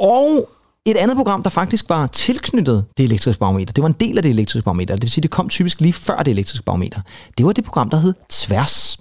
Og 0.00 0.48
et 0.86 0.96
andet 0.96 1.16
program, 1.16 1.42
der 1.42 1.50
faktisk 1.50 1.88
var 1.88 2.06
tilknyttet 2.06 2.84
det 2.96 3.04
elektriske 3.04 3.38
barometer, 3.40 3.72
det 3.72 3.82
var 3.82 3.88
en 3.88 3.96
del 4.00 4.16
af 4.16 4.22
det 4.22 4.30
elektriske 4.30 4.64
barometer, 4.64 4.94
det 4.94 5.02
vil 5.02 5.10
sige, 5.10 5.22
det 5.22 5.30
kom 5.30 5.48
typisk 5.48 5.80
lige 5.80 5.92
før 5.92 6.18
det 6.18 6.30
elektriske 6.30 6.64
barometer. 6.64 7.00
Det 7.38 7.46
var 7.46 7.52
det 7.52 7.64
program, 7.64 7.90
der 7.90 7.96
hed 7.96 8.14
Tværs. 8.28 8.98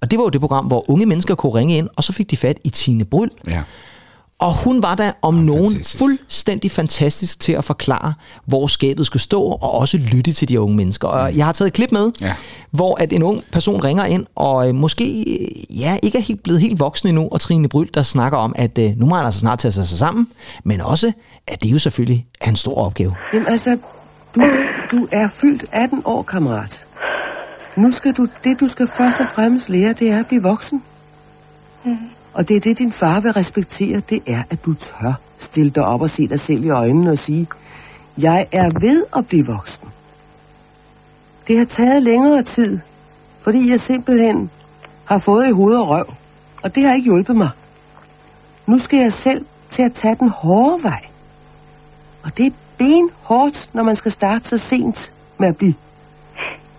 Og 0.00 0.10
det 0.10 0.18
var 0.18 0.24
jo 0.24 0.28
det 0.28 0.40
program, 0.40 0.66
hvor 0.66 0.90
unge 0.90 1.06
mennesker 1.06 1.34
kunne 1.34 1.54
ringe 1.54 1.76
ind, 1.76 1.88
og 1.96 2.04
så 2.04 2.12
fik 2.12 2.30
de 2.30 2.36
fat 2.36 2.58
i 2.64 2.70
Tine 2.70 3.04
Bryl. 3.04 3.28
ja. 3.46 3.62
Og 4.42 4.64
hun 4.64 4.82
var 4.82 4.94
der 4.94 5.12
om 5.22 5.34
nogen 5.34 5.70
fantastisk. 5.70 5.98
fuldstændig 5.98 6.70
fantastisk 6.70 7.40
til 7.40 7.52
at 7.52 7.64
forklare, 7.64 8.12
hvor 8.46 8.66
skabet 8.66 9.06
skulle 9.06 9.22
stå, 9.22 9.42
og 9.42 9.74
også 9.74 9.98
lytte 10.14 10.32
til 10.32 10.48
de 10.48 10.60
unge 10.60 10.76
mennesker. 10.76 11.08
Og 11.08 11.36
jeg 11.36 11.44
har 11.44 11.52
taget 11.52 11.66
et 11.66 11.72
klip 11.74 11.92
med, 11.92 12.10
Ja. 12.20 12.32
hvor 12.70 13.00
at 13.02 13.12
en 13.12 13.22
ung 13.22 13.42
person 13.52 13.84
ringer 13.84 14.04
ind, 14.04 14.26
og 14.36 14.68
øh, 14.68 14.74
måske 14.74 15.04
øh, 15.40 15.80
ja, 15.80 15.96
ikke 16.02 16.18
er 16.18 16.22
helt 16.22 16.42
blevet 16.42 16.60
helt 16.60 16.80
voksen 16.80 17.08
endnu, 17.08 17.28
og 17.32 17.40
Trine 17.40 17.68
Bryl, 17.68 17.88
der 17.94 18.02
snakker 18.02 18.38
om, 18.38 18.52
at 18.58 18.78
øh, 18.78 18.90
nu 18.96 19.06
må 19.06 19.14
han 19.14 19.24
altså 19.24 19.40
snart 19.40 19.58
tage 19.58 19.72
sig 19.72 19.86
sammen, 19.98 20.28
men 20.64 20.80
også, 20.80 21.12
at 21.48 21.62
det 21.62 21.72
jo 21.72 21.78
selvfølgelig 21.78 22.26
er 22.40 22.48
en 22.50 22.56
stor 22.56 22.74
opgave. 22.86 23.14
Jamen 23.34 23.48
altså, 23.48 23.76
du, 24.34 24.40
du 24.90 25.08
er 25.12 25.28
fyldt 25.28 25.64
18 25.72 26.02
år, 26.04 26.22
kammerat. 26.22 26.86
Nu 27.76 27.92
skal 27.92 28.12
du, 28.12 28.26
det 28.44 28.60
du 28.60 28.68
skal 28.68 28.88
først 28.96 29.20
og 29.20 29.26
fremmest 29.34 29.68
lære, 29.70 29.92
det 29.98 30.08
er 30.08 30.18
at 30.20 30.26
blive 30.28 30.42
voksen. 30.42 30.82
Og 32.34 32.48
det 32.48 32.56
er 32.56 32.60
det, 32.60 32.78
din 32.78 32.92
far 32.92 33.20
vil 33.20 33.32
respektere, 33.32 34.02
det 34.10 34.22
er, 34.26 34.42
at 34.50 34.64
du 34.64 34.74
tør 34.74 35.20
stille 35.38 35.70
dig 35.70 35.82
op 35.82 36.00
og 36.00 36.10
se 36.10 36.28
dig 36.28 36.40
selv 36.40 36.64
i 36.64 36.70
øjnene 36.70 37.10
og 37.10 37.18
sige, 37.18 37.46
jeg 38.18 38.46
er 38.52 38.68
ved 38.80 39.04
at 39.16 39.26
blive 39.26 39.46
voksen. 39.46 39.88
Det 41.46 41.58
har 41.58 41.64
taget 41.64 42.02
længere 42.02 42.42
tid, 42.42 42.78
fordi 43.40 43.70
jeg 43.70 43.80
simpelthen 43.80 44.50
har 45.04 45.18
fået 45.18 45.48
i 45.48 45.52
hoved 45.52 45.76
og 45.76 45.88
røv, 45.88 46.06
og 46.62 46.74
det 46.74 46.82
har 46.82 46.92
ikke 46.92 47.04
hjulpet 47.04 47.36
mig. 47.36 47.50
Nu 48.66 48.78
skal 48.78 48.98
jeg 48.98 49.12
selv 49.12 49.46
til 49.68 49.82
at 49.82 49.92
tage 49.92 50.16
den 50.20 50.28
hårde 50.28 50.82
vej. 50.82 51.02
Og 52.24 52.38
det 52.38 52.46
er 52.46 52.50
benhårdt, 52.78 53.74
når 53.74 53.84
man 53.84 53.94
skal 53.94 54.12
starte 54.12 54.48
så 54.48 54.56
sent 54.56 55.12
med 55.38 55.48
at 55.48 55.56
blive, 55.56 55.74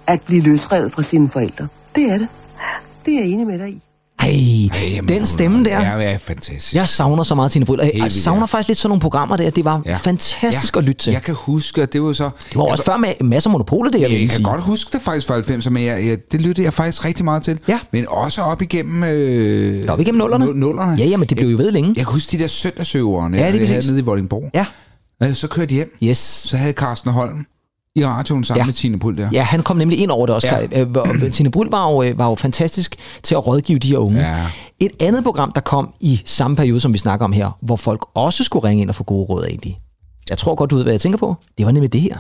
at 0.08 0.22
blive 0.26 0.42
løsrevet 0.42 0.92
fra 0.92 1.02
sine 1.02 1.30
forældre. 1.30 1.68
Det 1.96 2.04
er 2.04 2.18
det. 2.18 2.30
Det 3.06 3.14
er 3.14 3.20
jeg 3.20 3.28
enig 3.28 3.48
med 3.48 3.60
dig 3.60 3.70
i. 3.70 3.82
Ej, 4.24 4.70
Ej, 4.74 5.00
den 5.08 5.26
stemme 5.26 5.66
der. 5.66 5.82
Ja, 5.82 5.98
ja, 6.00 6.16
fantastisk. 6.16 6.74
Jeg 6.76 6.88
savner 6.88 7.24
så 7.24 7.36
meget 7.36 7.52
Tine 7.52 7.66
Bryl. 7.66 7.80
Jeg, 7.84 7.92
jeg 7.96 8.12
savner 8.12 8.42
ja. 8.42 8.46
faktisk 8.46 8.68
lidt 8.68 8.80
sådan 8.80 8.90
nogle 8.90 9.02
programmer 9.02 9.38
der. 9.38 9.50
Det 9.50 9.66
var 9.66 9.82
Ja. 9.86 9.96
fantastisk 9.96 10.76
ja. 10.76 10.80
at 10.80 10.86
lytte 10.86 11.02
til. 11.04 11.14
Jeg 11.14 11.22
kan 11.22 11.36
huske, 11.38 11.82
at 11.82 11.94
det 11.94 12.02
var 12.04 12.14
så... 12.14 12.24
Det 12.50 12.56
var 12.58 12.64
også 12.64 12.84
før 12.84 12.98
med 12.98 13.14
masser 13.24 13.50
af 13.50 13.52
monopolet, 13.52 13.94
det 13.94 14.00
jeg 14.00 14.10
Jeg, 14.10 14.12
vil 14.12 14.20
jeg 14.22 14.30
kan 14.30 14.36
sige. 14.36 14.46
godt 14.46 14.62
huske 14.62 14.90
det 14.94 15.02
faktisk 15.02 15.28
fra 15.28 15.40
90'erne, 15.40 15.70
men 15.70 15.84
jeg, 15.86 16.06
jeg, 16.06 16.18
det 16.32 16.42
lyttede 16.42 16.66
jeg 16.66 16.74
faktisk 16.74 17.06
rigtig 17.06 17.26
meget 17.26 17.44
til. 17.44 17.60
Ja. 17.68 17.80
Men 17.92 18.06
også 18.10 18.42
op 18.42 18.62
igennem... 18.62 19.04
Øh, 19.04 19.84
Op 19.88 20.00
igennem 20.00 20.20
nullerne. 20.20 20.46
nu- 20.46 20.52
nullerne. 20.54 20.96
Ja, 21.00 21.06
jamen, 21.06 21.28
det 21.30 21.38
blev 21.38 21.50
jo 21.50 21.58
ved 21.58 21.72
længe. 21.72 21.94
Jeg 21.98 22.06
kan 22.06 22.14
huske 22.14 22.38
de 22.38 22.42
der 22.44 22.48
søndagsøverne, 22.48 23.38
Ja, 23.38 23.46
ja, 23.46 23.52
det 23.52 23.60
havde 23.60 23.74
præcis. 23.76 23.90
nede 23.90 24.00
i 24.02 24.04
Vordingborg. 24.04 24.50
Ja, 24.54 24.66
Så 25.34 25.48
kørte 25.48 25.70
de 25.70 25.74
hjem. 25.74 25.96
yes. 26.04 26.18
Så 26.18 26.58
havde 26.58 26.74
Carsten 26.74 27.12
Holm 27.12 27.46
i 27.96 28.06
radioen 28.06 28.44
sammen 28.44 28.60
Ja. 28.62 28.66
med 28.66 28.74
Tine 28.74 29.00
Pul 29.00 29.18
der. 29.18 29.30
Ja, 29.32 29.44
han 29.44 29.64
kom 29.64 29.78
nemlig 29.78 30.00
ind 30.00 30.12
over 30.12 30.26
det 30.26 30.36
også. 30.36 30.48
Ja. 30.72 30.82
Øh, 31.26 31.32
Tine 31.32 31.52
Bull 31.52 31.70
var 31.72 31.92
jo, 31.92 32.04
øh, 32.04 32.20
var 32.20 32.30
jo 32.30 32.36
fantastisk 32.36 32.96
til 33.24 33.36
at 33.36 33.48
rådgive 33.48 33.80
de 33.80 33.88
her 33.88 33.98
unge. 33.98 34.20
Ja. 34.22 34.48
Et 34.80 34.92
andet 35.02 35.24
program, 35.24 35.52
der 35.52 35.62
kom 35.62 35.94
i 36.00 36.22
samme 36.26 36.56
periode, 36.58 36.80
som 36.80 36.94
vi 36.94 36.98
snakker 36.98 37.26
om 37.26 37.32
her, 37.34 37.58
hvor 37.62 37.76
folk 37.76 38.06
også 38.14 38.44
skulle 38.44 38.68
ringe 38.68 38.82
ind 38.82 38.90
og 38.90 38.96
få 38.96 39.04
gode 39.04 39.26
råd 39.26 39.46
egentlig. 39.46 39.80
Jeg 40.30 40.38
tror 40.38 40.56
godt, 40.56 40.72
du 40.72 40.76
ved, 40.76 40.84
hvad 40.84 40.94
jeg 40.94 41.02
tænker 41.02 41.18
på. 41.20 41.36
Det 41.58 41.66
var 41.66 41.72
nemlig 41.72 41.94
det 41.94 42.02
her. 42.02 42.18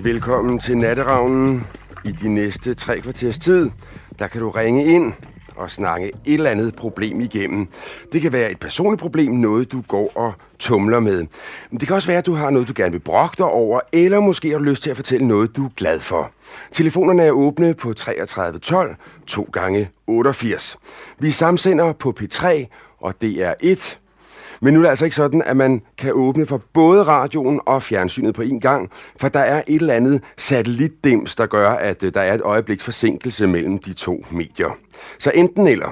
Velkommen 0.00 0.58
til 0.58 0.78
Natteravnen. 0.78 1.64
I 2.04 2.12
de 2.12 2.28
næste 2.28 2.74
tre 2.74 3.00
kvarters 3.00 3.38
tid, 3.38 3.70
der 4.18 4.26
kan 4.26 4.40
du 4.40 4.50
ringe 4.50 4.84
ind 4.94 5.12
og 5.58 5.70
snakke 5.70 6.06
et 6.06 6.34
eller 6.34 6.50
andet 6.50 6.76
problem 6.76 7.20
igennem. 7.20 7.68
Det 8.12 8.22
kan 8.22 8.32
være 8.32 8.50
et 8.50 8.60
personligt 8.60 9.00
problem, 9.00 9.32
noget 9.32 9.72
du 9.72 9.82
går 9.88 10.12
og 10.14 10.32
tumler 10.58 11.00
med. 11.00 11.26
Men 11.70 11.80
det 11.80 11.86
kan 11.88 11.96
også 11.96 12.08
være, 12.08 12.18
at 12.18 12.26
du 12.26 12.34
har 12.34 12.50
noget, 12.50 12.68
du 12.68 12.72
gerne 12.76 12.92
vil 12.92 12.98
brokke 12.98 13.34
dig 13.38 13.46
over, 13.46 13.80
eller 13.92 14.20
måske 14.20 14.50
har 14.50 14.58
du 14.58 14.64
lyst 14.64 14.82
til 14.82 14.90
at 14.90 14.96
fortælle 14.96 15.26
noget, 15.26 15.56
du 15.56 15.64
er 15.64 15.70
glad 15.76 16.00
for. 16.00 16.30
Telefonerne 16.72 17.22
er 17.22 17.30
åbne 17.30 17.74
på 17.74 17.92
33 17.92 18.58
12 18.58 18.96
2 19.26 19.48
gange 19.52 19.90
88. 20.06 20.76
Vi 21.18 21.30
samsender 21.30 21.92
på 21.92 22.14
P3 22.20 22.46
og 23.00 23.14
DR1. 23.24 23.96
Men 24.60 24.74
nu 24.74 24.80
er 24.80 24.82
det 24.82 24.90
altså 24.90 25.04
ikke 25.04 25.16
sådan, 25.16 25.42
at 25.42 25.56
man 25.56 25.82
kan 25.98 26.12
åbne 26.12 26.46
for 26.46 26.62
både 26.72 27.02
radioen 27.02 27.60
og 27.66 27.82
fjernsynet 27.82 28.34
på 28.34 28.42
én 28.42 28.58
gang, 28.58 28.90
for 29.16 29.28
der 29.28 29.40
er 29.40 29.62
et 29.66 29.80
eller 29.80 29.94
andet 29.94 30.22
satellitdims, 30.36 31.36
der 31.36 31.46
gør, 31.46 31.70
at 31.70 32.02
øh, 32.02 32.14
der 32.14 32.20
er 32.20 32.34
et 32.34 32.40
øjebliks 32.40 32.84
forsinkelse 32.84 33.46
mellem 33.46 33.78
de 33.78 33.92
to 33.92 34.24
medier. 34.30 34.70
Så 35.18 35.32
enten 35.34 35.68
eller. 35.68 35.88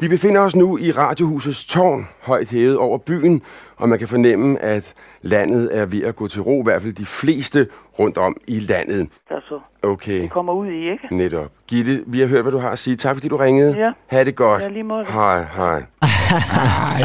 Vi 0.00 0.08
befinder 0.08 0.40
os 0.40 0.56
nu 0.56 0.78
i 0.78 0.90
Radiohusets 0.90 1.66
tårn, 1.66 2.08
højt 2.22 2.50
hævet 2.50 2.76
over 2.76 2.98
byen, 2.98 3.42
og 3.76 3.88
man 3.88 3.98
kan 3.98 4.08
fornemme, 4.08 4.58
at 4.60 4.94
landet 5.22 5.78
er 5.78 5.86
ved 5.86 6.02
at 6.02 6.16
gå 6.16 6.28
til 6.28 6.42
ro, 6.42 6.60
i 6.60 6.64
hvert 6.64 6.82
fald 6.82 6.92
de 6.92 7.06
fleste 7.06 7.68
rundt 7.98 8.18
om 8.18 8.36
i 8.46 8.60
landet. 8.60 9.08
der 9.28 9.40
så 9.48 9.60
Okay, 9.84 10.28
kommer 10.28 10.52
ud 10.52 10.66
i, 10.66 10.90
ikke? 10.92 11.16
netop. 11.16 11.46
Gitte, 11.68 12.00
vi 12.06 12.20
har 12.20 12.26
hørt, 12.26 12.42
hvad 12.42 12.52
du 12.52 12.58
har 12.58 12.68
at 12.70 12.78
sige. 12.78 12.96
Tak 12.96 13.16
fordi 13.16 13.28
du 13.28 13.36
ringede. 13.36 13.74
Ja. 13.78 13.90
Ha' 14.16 14.24
det 14.24 14.36
godt. 14.36 14.62
Ja, 14.62 14.68
lige 14.68 14.82
måde. 14.82 15.04
Hej, 15.12 15.44
hej. 15.56 15.82
Ej, 16.02 17.02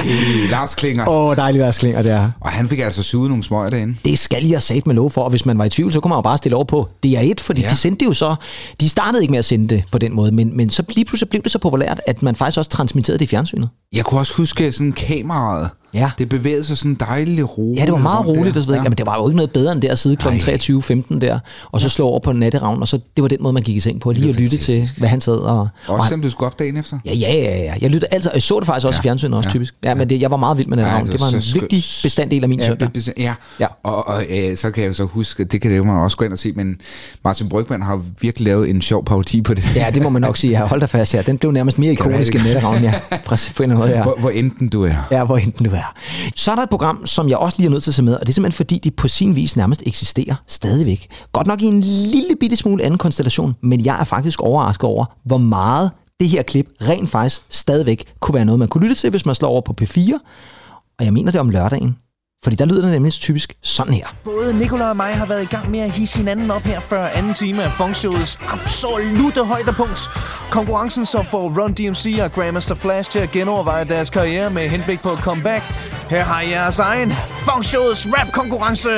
Lars 0.49 0.75
Klinger. 0.75 1.09
Åh, 1.09 1.29
oh, 1.29 1.35
dejligt 1.35 1.63
at 1.63 1.73
slinger 1.75 2.01
det 2.01 2.11
er. 2.11 2.31
Og 2.41 2.49
han 2.49 2.67
fik 2.67 2.79
altså 2.79 3.03
suget 3.03 3.29
nogle 3.29 3.43
smøger 3.43 3.69
derinde. 3.69 3.95
Det 4.05 4.19
skal 4.19 4.45
jeg 4.47 4.61
sat 4.63 4.87
med 4.87 4.95
lov 4.95 5.11
for, 5.11 5.21
og 5.21 5.29
hvis 5.29 5.45
man 5.45 5.57
var 5.57 5.65
i 5.65 5.69
tvivl, 5.69 5.93
så 5.93 5.99
kunne 5.99 6.09
man 6.09 6.17
jo 6.17 6.21
bare 6.21 6.37
stille 6.37 6.55
over 6.55 6.65
på 6.65 6.87
DR1, 7.05 7.33
fordi 7.39 7.61
ja. 7.61 7.65
Ja. 7.67 7.71
de 7.71 7.75
sendte 7.77 7.99
det 7.99 8.05
jo 8.05 8.13
så, 8.13 8.35
de 8.79 8.89
startede 8.89 9.21
ikke 9.23 9.31
med 9.31 9.39
at 9.39 9.45
sende 9.45 9.75
det 9.75 9.83
på 9.91 9.97
den 9.97 10.15
måde, 10.15 10.31
men, 10.31 10.57
men 10.57 10.69
så 10.69 10.83
lige 10.95 11.05
pludselig 11.05 11.29
blev 11.29 11.43
det 11.43 11.51
så 11.51 11.59
populært, 11.59 12.01
at 12.07 12.23
man 12.23 12.35
faktisk 12.35 12.57
også 12.57 12.69
transmitterede 12.69 13.19
det 13.19 13.25
i 13.25 13.27
fjernsynet. 13.27 13.69
Jeg 13.95 14.05
kunne 14.05 14.19
også 14.19 14.33
huske 14.37 14.71
sådan 14.71 14.91
kameraet. 14.91 15.69
Ja. 15.93 16.11
Det 16.17 16.29
bevægede 16.29 16.63
sig 16.63 16.77
sådan 16.77 16.95
dejligt 16.95 17.57
roligt. 17.57 17.79
Ja, 17.79 17.85
det 17.85 17.91
var 17.93 17.99
meget 17.99 18.27
roligt, 18.27 18.53
der. 18.55 18.59
og 18.59 18.63
så 18.63 18.67
ved 18.67 18.75
jeg, 18.75 18.79
Ja. 18.79 18.83
jamen, 18.83 18.97
det 18.97 19.05
var 19.05 19.17
jo 19.17 19.27
ikke 19.27 19.35
noget 19.35 19.51
bedre 19.51 19.71
end 19.71 19.81
det 19.81 19.87
at 19.87 19.99
sidde 19.99 20.15
kl. 20.15 20.27
Nej. 20.27 20.37
23.15 20.37 21.19
der, 21.19 21.39
og 21.71 21.81
så 21.81 21.89
slå 21.89 22.05
over 22.05 22.19
på 22.19 22.31
Natteravn, 22.31 22.68
og 22.77 22.87
så 22.87 22.99
det 23.15 23.21
var 23.21 23.27
den 23.27 23.37
måde, 23.41 23.53
man 23.53 23.63
gik 23.63 23.75
i 23.75 23.79
seng 23.79 24.01
på, 24.01 24.11
lige 24.11 24.29
at 24.29 24.35
lytte 24.39 24.57
til, 24.57 24.89
hvad 24.97 25.09
han 25.09 25.21
sad 25.21 25.33
og... 25.37 25.59
og 25.59 25.67
Også 25.87 26.01
han, 26.03 26.07
selvom 26.09 26.21
du 26.21 26.29
skulle 26.29 26.47
op 26.47 26.59
dagen 26.59 26.77
efter? 26.77 26.99
Ja, 27.05 27.13
ja, 27.13 27.33
ja, 27.33 27.57
ja. 27.63 27.73
Jeg 27.81 27.89
lyttede 27.89 28.13
altid, 28.13 28.29
og 28.29 28.35
jeg 28.35 28.43
så 28.43 28.59
det 28.59 28.65
faktisk 28.65 28.87
også 28.87 28.97
ja. 28.97 29.01
i 29.01 29.03
fjernsynet 29.03 29.37
også, 29.37 29.47
Ja. 29.47 29.51
typisk. 29.51 29.75
Ja, 29.83 29.95
men 29.95 30.09
det, 30.09 30.21
jeg 30.21 30.31
var 30.31 30.37
meget 30.37 30.57
vild 30.57 30.67
med 30.67 30.77
Ja, 30.77 30.83
Natteravn. 30.83 31.05
det 31.05 31.13
det 31.13 31.21
var 31.21 31.27
en 31.27 31.41
skønt. 31.41 31.61
vigtig 31.61 31.83
bestanddel 32.03 32.43
af 32.43 32.49
min 32.49 32.59
Ja, 32.59 32.67
søndag. 32.67 32.89
det- 32.95 33.13
ja. 33.17 33.33
Ja. 33.59 33.67
Og, 33.83 34.07
og 34.07 34.23
øh, 34.29 34.57
så 34.57 34.71
kan 34.71 34.83
jeg 34.83 34.89
jo 34.89 34.93
så 34.93 35.03
huske, 35.03 35.43
det 35.43 35.61
kan 35.61 35.71
det 35.71 35.77
jo 35.77 35.83
man 35.83 35.95
også 35.95 36.17
gå 36.17 36.25
ind 36.25 36.33
og 36.33 36.39
se, 36.39 36.51
men 36.51 36.75
Martin 37.23 37.49
Brygman 37.49 37.81
har 37.81 38.01
virkelig 38.21 38.45
lavet 38.45 38.69
en 38.69 38.81
sjov 38.81 39.05
parodi 39.05 39.41
på 39.41 39.53
det. 39.53 39.75
Ja, 39.75 39.87
det 39.93 40.03
må 40.03 40.09
man 40.09 40.21
nok 40.21 40.37
sige. 40.37 40.51
Ja, 40.59 40.65
hold 40.65 40.79
da 40.79 40.85
fast 40.85 41.11
her. 41.13 41.21
Den 41.21 41.37
blev 41.37 41.51
nærmest 41.51 41.79
mere 41.79 41.91
ikonisk 41.91 42.35
end 42.35 42.43
Natteravn, 42.43 42.81
ja. 42.83 42.93
Præcis, 43.25 43.53
på 43.53 43.63
en 43.63 43.71
eller 43.71 43.81
anden 43.83 43.89
måde, 43.89 43.97
ja. 43.97 44.03
Hvor, 44.03 44.15
hvor 44.19 44.29
enten 44.29 44.67
du 44.69 44.83
er. 44.83 45.07
Ja, 45.11 45.23
hvor 45.23 45.37
enten 45.37 45.65
du 45.65 45.71
er. 45.71 45.93
Så 46.35 46.51
er 46.51 46.55
der 46.55 46.63
et 46.63 46.69
program, 46.69 47.05
som 47.05 47.29
jeg 47.29 47.37
også 47.37 47.57
lige 47.57 47.65
er 47.67 47.71
nødt 47.71 47.83
til 47.83 47.91
at 47.91 47.95
se 47.95 48.03
med, 48.03 48.13
og 48.13 48.19
det 48.21 48.29
er 48.29 48.33
simpelthen 48.33 48.57
fordi, 48.57 48.79
de 48.83 48.91
på 48.91 49.07
sin 49.07 49.35
vis 49.35 49.55
nærmest 49.55 49.83
eksisterer 49.85 50.35
stadigvæk. 50.47 51.07
Godt 51.33 51.47
nok 51.47 51.61
i 51.61 51.65
en 51.65 51.81
lille 51.81 52.35
bitte 52.39 52.55
smule 52.59 52.83
anden 52.83 52.97
konstellation, 52.97 53.55
men 53.63 53.85
jeg 53.85 53.99
er 53.99 54.03
faktisk 54.03 54.41
overrasket 54.41 54.83
over, 54.83 55.05
hvor 55.25 55.37
meget 55.37 55.91
det 56.19 56.29
her 56.29 56.43
klip 56.43 56.67
rent 56.81 57.09
faktisk 57.09 57.41
stadigvæk 57.49 58.13
kunne 58.19 58.35
være 58.35 58.45
noget, 58.45 58.59
man 58.59 58.67
kunne 58.67 58.81
lytte 58.81 58.95
til, 58.95 59.09
hvis 59.09 59.25
man 59.25 59.35
slår 59.35 59.49
over 59.49 59.61
på 59.61 59.75
P4. 59.81 60.13
Og 60.99 61.05
jeg 61.05 61.13
mener 61.13 61.31
det 61.31 61.39
om 61.41 61.49
lørdagen. 61.49 61.95
Fordi 62.43 62.55
der 62.55 62.65
lyder 62.65 62.81
det 62.81 62.91
nemlig 62.91 63.13
typisk 63.13 63.57
sådan 63.61 63.93
her. 63.93 64.15
Både 64.23 64.59
Nikolaj 64.59 64.89
og 64.89 64.95
mig 64.97 65.15
har 65.15 65.25
været 65.25 65.43
i 65.43 65.45
gang 65.45 65.71
med 65.71 65.79
at 65.79 65.91
hisse 65.91 66.17
hinanden 66.17 66.51
op 66.51 66.61
her 66.61 66.79
før 66.79 67.07
anden 67.07 67.33
time 67.33 67.63
af 67.63 67.71
Funkshowets 67.71 68.39
absolute 68.47 69.45
højdepunkt. 69.45 70.09
Konkurrencen 70.51 71.05
så 71.05 71.23
får 71.23 71.61
Run 71.61 71.73
DMC 71.73 72.19
og 72.21 72.31
Grandmaster 72.33 72.75
Flash 72.75 73.11
til 73.11 73.19
at 73.19 73.31
genoverveje 73.31 73.85
deres 73.85 74.09
karriere 74.09 74.49
med 74.49 74.69
henblik 74.69 74.99
på 74.99 75.15
comeback. 75.15 75.63
Her 76.09 76.23
har 76.23 76.41
jeres 76.41 76.79
egen 76.79 77.11
Funkshowets 77.29 78.07
rap-konkurrence. 78.13 78.89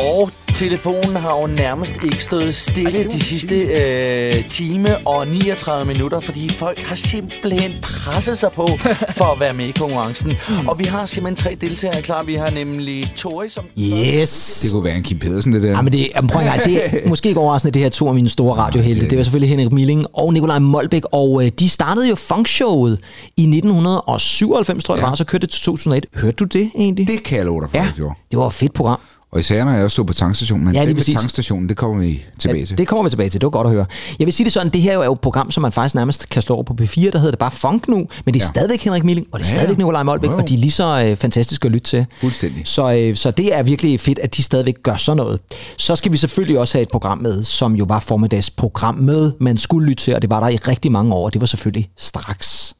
Og 0.00 0.30
telefonen 0.54 1.16
har 1.16 1.40
jo 1.40 1.46
nærmest 1.46 1.94
ikke 2.04 2.24
stået 2.24 2.54
stille 2.54 3.04
de 3.04 3.20
sidste 3.20 3.54
øh, 3.54 4.44
time 4.48 4.96
og 5.06 5.28
39 5.28 5.84
minutter, 5.92 6.20
fordi 6.20 6.48
folk 6.48 6.80
har 6.80 6.94
simpelthen 6.94 7.72
presset 7.82 8.38
sig 8.38 8.52
på 8.52 8.66
for 9.18 9.24
at 9.24 9.40
være 9.40 9.54
med 9.54 9.66
i 9.66 9.70
konkurrencen. 9.70 10.32
Og 10.68 10.78
vi 10.78 10.84
har 10.84 11.06
simpelthen 11.06 11.36
tre 11.36 11.56
deltagere 11.60 12.02
klar. 12.02 12.22
Vi 12.22 12.34
har 12.34 12.50
nemlig 12.50 13.04
Tori, 13.16 13.48
som... 13.48 13.64
Yes! 13.78 14.60
Det 14.62 14.72
kunne 14.72 14.84
være 14.84 14.96
en 14.96 15.02
Kim 15.02 15.18
Pedersen, 15.18 15.52
det 15.52 15.62
der. 15.62 15.70
Ja, 15.70 15.82
men 15.82 15.92
det, 15.92 16.08
jamen, 16.16 16.28
prøv 16.28 16.42
gang, 16.44 16.64
det 16.64 16.84
er 16.84 17.08
måske 17.08 17.28
ikke 17.28 17.40
overraskende, 17.40 17.72
det 17.74 17.82
her 17.82 17.88
to 17.88 18.08
af 18.08 18.14
mine 18.14 18.28
store 18.28 18.54
radiohelte. 18.56 19.10
Det 19.10 19.18
var 19.18 19.24
selvfølgelig 19.24 19.50
Henrik 19.50 19.72
Milling 19.72 20.06
og 20.12 20.32
Nikolaj 20.32 20.58
Molbæk, 20.58 21.02
og 21.12 21.44
øh, 21.44 21.52
de 21.58 21.68
startede 21.68 22.08
jo 22.08 22.14
funkshowet 22.14 22.98
i 23.36 23.42
1997, 23.42 24.84
tror 24.84 24.94
jeg 24.94 24.98
det 25.00 25.04
var, 25.04 25.10
og 25.10 25.18
så 25.18 25.24
kørte 25.24 25.46
det 25.46 25.50
til 25.50 25.62
2001. 25.62 26.06
Hørte 26.14 26.36
du 26.36 26.44
det 26.44 26.70
egentlig? 26.78 27.08
Det 27.08 27.22
kan 27.22 27.38
jeg 27.38 27.46
love 27.46 27.60
dig 27.60 27.70
for, 27.70 27.76
Ja, 27.78 27.88
gjorde. 27.96 28.14
det 28.30 28.38
var 28.38 28.46
et 28.46 28.52
fedt 28.52 28.74
program. 28.74 29.00
Og 29.34 29.40
især 29.40 29.64
når 29.64 29.72
jeg 29.72 29.84
også 29.84 29.94
stod 29.94 30.04
på 30.04 30.12
tankstationen, 30.12 30.64
men 30.64 30.74
Ja, 30.74 30.84
lige 30.84 30.94
det 30.94 31.08
med 31.08 31.14
tankstationen, 31.14 31.68
det 31.68 31.76
kommer 31.76 32.02
vi 32.02 32.22
tilbage 32.38 32.58
Ja, 32.60 32.64
til. 32.66 32.78
det 32.78 32.88
kommer 32.88 33.02
vi 33.04 33.10
tilbage 33.10 33.30
til. 33.30 33.40
Det 33.40 33.46
var 33.46 33.50
godt 33.50 33.66
at 33.66 33.72
høre. 33.72 33.86
Jeg 34.18 34.26
vil 34.26 34.34
sige 34.34 34.44
det 34.44 34.52
sådan, 34.52 34.72
det 34.72 34.82
her 34.82 34.98
er 35.00 35.04
jo 35.04 35.12
et 35.12 35.20
program, 35.20 35.50
som 35.50 35.62
man 35.62 35.72
faktisk 35.72 35.94
nærmest 35.94 36.28
kan 36.28 36.42
slå 36.42 36.54
over 36.54 36.64
på 36.64 36.76
P4. 36.80 37.00
Der 37.10 37.18
hedder 37.18 37.30
det 37.30 37.38
bare 37.38 37.50
Funk 37.50 37.88
nu, 37.88 37.96
men 37.96 38.34
det 38.34 38.40
er 38.40 38.44
ja. 38.44 38.46
Stadigvæk 38.48 38.80
Henrik 38.84 39.04
Milling, 39.04 39.26
og 39.32 39.38
det 39.40 39.46
er 39.46 39.50
Ja, 39.50 39.56
stadigvæk. 39.56 39.78
Nikolaj 39.78 40.02
Molbæk, 40.02 40.30
jo. 40.30 40.36
og 40.36 40.48
de 40.48 40.54
er 40.54 40.58
lige 40.58 40.70
så 40.70 41.04
øh, 41.06 41.16
fantastiske 41.16 41.66
at 41.66 41.72
lytte 41.72 41.86
til. 41.90 42.06
Fuldstændig. 42.20 42.62
Så, 42.66 42.92
øh, 42.92 43.16
så 43.16 43.30
det 43.30 43.54
er 43.54 43.62
virkelig 43.62 44.00
fedt, 44.00 44.18
at 44.18 44.36
de 44.36 44.42
stadigvæk 44.42 44.74
gør 44.82 44.96
sådan 44.96 45.16
noget. 45.16 45.40
Så 45.78 45.96
skal 45.96 46.12
vi 46.12 46.16
selvfølgelig 46.16 46.58
også 46.58 46.78
have 46.78 46.82
et 46.82 46.88
program 46.92 47.18
med, 47.18 47.44
som 47.44 47.74
jo 47.74 47.84
var 47.88 48.00
formiddagsprogram 48.00 48.94
med, 48.94 49.32
man 49.40 49.56
skulle 49.56 49.88
lytte 49.88 50.02
til, 50.04 50.14
og 50.14 50.22
det 50.22 50.30
var 50.30 50.40
der 50.40 50.48
i 50.48 50.56
rigtig 50.56 50.92
mange 50.92 51.14
år. 51.14 51.30
Det 51.30 51.40
var 51.40 51.46
selvfølgelig 51.46 51.88
straks. 51.98 52.74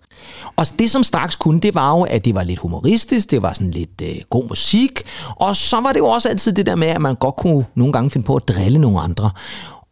Og 0.57 0.67
det, 0.79 0.91
som 0.91 1.03
straks 1.03 1.37
kunne, 1.37 1.61
det 1.61 1.75
var 1.75 1.91
jo, 1.91 2.03
at 2.03 2.25
det 2.25 2.35
var 2.35 2.43
lidt 2.43 2.59
humoristisk, 2.59 3.31
det 3.31 3.43
var 3.43 3.53
sådan 3.53 3.71
lidt 3.71 4.03
øh, 4.03 4.17
god 4.31 4.49
musik, 4.49 5.03
og 5.37 5.57
så 5.57 5.81
var 5.81 5.93
det 5.93 5.99
jo 5.99 6.07
også 6.07 6.29
altid 6.29 6.53
det 6.53 6.67
der 6.67 6.75
med, 6.75 6.89
at 6.89 7.01
man 7.01 7.15
godt 7.15 7.37
kunne 7.37 7.67
nogle 7.75 7.93
gange 7.93 8.11
finde 8.11 8.27
på 8.27 8.37
at 8.37 8.49
drille 8.49 8.79
nogle 8.79 9.01
andre. 9.01 9.31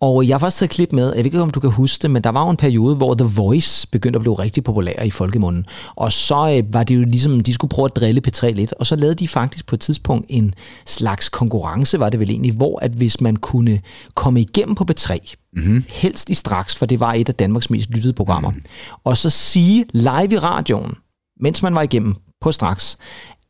Og 0.03 0.29
jeg 0.29 0.35
har 0.35 0.38
faktisk 0.38 0.59
taget 0.59 0.71
et 0.71 0.75
klip 0.75 0.93
med, 0.93 1.07
jeg 1.07 1.17
ved 1.17 1.25
ikke, 1.25 1.41
om 1.41 1.51
du 1.51 1.61
kan 1.61 1.71
huske 1.71 2.03
det, 2.03 2.11
men 2.11 2.25
der 2.25 2.31
var 2.31 2.45
jo 2.45 2.51
en 2.51 2.57
periode, 2.57 2.97
hvor 2.97 3.15
The 3.15 3.29
Voice 3.37 3.88
begyndte 3.88 4.17
at 4.17 4.21
blive 4.21 4.35
rigtig 4.35 4.65
populær 4.65 5.03
i 5.03 5.11
folkemunden. 5.11 5.67
Og 5.95 6.12
så 6.12 6.57
øh, 6.57 6.75
var 6.75 6.83
det 6.83 6.95
jo 6.97 7.03
ligesom, 7.03 7.41
de 7.41 7.55
skulle 7.55 7.69
prøve 7.69 7.87
at 7.87 7.97
drille 7.97 8.23
P3 8.29 8.47
lidt, 8.47 8.73
og 8.73 8.87
så 8.87 8.97
lavede 8.97 9.15
de 9.15 9.29
faktisk 9.29 9.67
på 9.67 9.77
et 9.77 9.81
tidspunkt 9.81 10.27
en 10.29 10.55
slags 10.87 11.29
konkurrence, 11.29 11.99
var 12.01 12.11
det 12.11 12.21
vel 12.21 12.31
egentlig, 12.31 12.53
hvor 12.53 12.79
at 12.79 12.91
hvis 12.91 13.21
man 13.21 13.37
kunne 13.37 13.81
komme 14.15 14.41
igennem 14.41 14.75
på 14.75 14.85
P3, 14.91 15.35
mm-hmm. 15.53 15.85
helst 15.88 16.31
i 16.31 16.35
straks, 16.35 16.77
for 16.77 16.87
det 16.87 17.01
var 17.01 17.12
et 17.12 17.29
af 17.29 17.35
Danmarks 17.35 17.71
mest 17.71 17.91
lyttede 17.91 18.12
programmer, 18.12 18.51
mm. 18.51 18.62
og 19.05 19.17
så 19.17 19.31
sige 19.31 19.85
live 19.93 20.33
i 20.33 20.38
radioen, 20.38 20.95
mens 21.41 21.62
man 21.62 21.75
var 21.75 21.83
igennem 21.83 22.15
på 22.41 22.53
straks, 22.53 22.99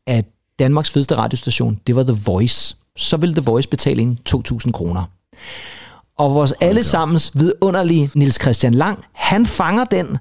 at 0.07 0.25
Danmarks 0.59 0.91
fedeste 0.91 1.15
radiostation, 1.15 1.79
det 1.87 1.95
var 1.95 2.03
The 2.03 2.17
Voice. 2.25 2.75
Så 2.97 3.17
ville 3.17 3.35
The 3.35 3.45
Voice 3.45 3.69
betale 3.69 4.01
en 4.01 4.19
2.000 4.29 4.71
kroner. 4.71 5.05
Og 6.17 6.33
vores 6.33 6.53
allesammens 6.61 7.31
vidunderlige 7.33 8.09
Nils 8.15 8.41
Christian 8.41 8.73
Lang, 8.73 9.03
han 9.13 9.45
fanger 9.45 9.85
den, 9.85 10.17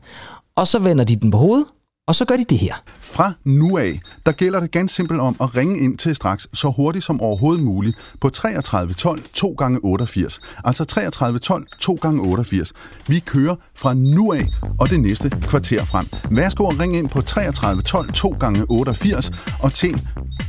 og 0.57 0.69
så 0.69 0.79
vender 0.79 1.05
de 1.05 1.17
den 1.17 1.31
på 1.31 1.39
hovedet, 1.39 1.67
og 2.07 2.15
så 2.15 2.25
gør 2.25 2.37
de 2.37 2.45
det 2.45 2.59
her. 2.59 2.75
Fra 2.87 3.33
nu 3.45 3.79
af, 3.79 4.01
der 4.27 4.33
gælder 4.33 4.61
det 4.61 4.71
ganske 4.71 4.95
simpelt 4.95 5.21
om 5.21 5.37
at 5.41 5.57
ringe 5.57 5.79
ind 5.79 5.99
til 5.99 6.15
straks 6.15 6.49
så 6.53 6.69
hurtigt 6.71 7.05
som 7.05 7.21
overhovedet 7.21 7.65
muligt 7.65 7.97
på 8.21 8.29
33 8.29 8.95
12 8.95 9.23
2 9.33 9.55
gange 9.59 9.81
88. 9.83 10.41
Altså 10.65 10.85
33 10.85 11.39
12 11.39 11.67
2 11.79 11.99
gange 12.03 12.23
88. 12.23 12.73
Vi 13.09 13.19
kører 13.19 13.57
fra 13.77 13.95
nu 13.95 14.33
af 14.33 14.47
og 14.79 14.91
det 14.91 15.01
næste 15.01 15.31
kvarter 15.31 15.85
frem. 15.85 16.07
Værsgo 16.31 16.69
at 16.69 16.81
ringe 16.81 16.99
ind 16.99 17.09
på 17.09 17.21
33 17.21 17.83
12 17.83 18.13
2 18.13 18.37
gange 18.41 18.65
88 18.69 19.31
og 19.61 19.73
tjen 19.73 20.01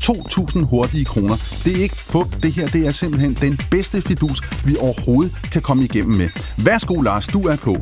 2.000 0.03 0.65
hurtige 0.65 1.05
kroner. 1.05 1.35
Det 1.65 1.77
er 1.77 1.83
ikke 1.83 1.95
fup, 1.95 2.43
det 2.43 2.51
her 2.51 2.67
det 2.67 2.87
er 2.87 2.91
simpelthen 2.91 3.33
den 3.33 3.59
bedste 3.71 4.01
fidus, 4.01 4.41
vi 4.65 4.75
overhovedet 4.81 5.35
kan 5.51 5.61
komme 5.61 5.83
igennem 5.83 6.17
med. 6.17 6.29
Værsgo 6.65 7.01
Lars, 7.01 7.27
du 7.27 7.41
er 7.41 7.55
på. 7.55 7.77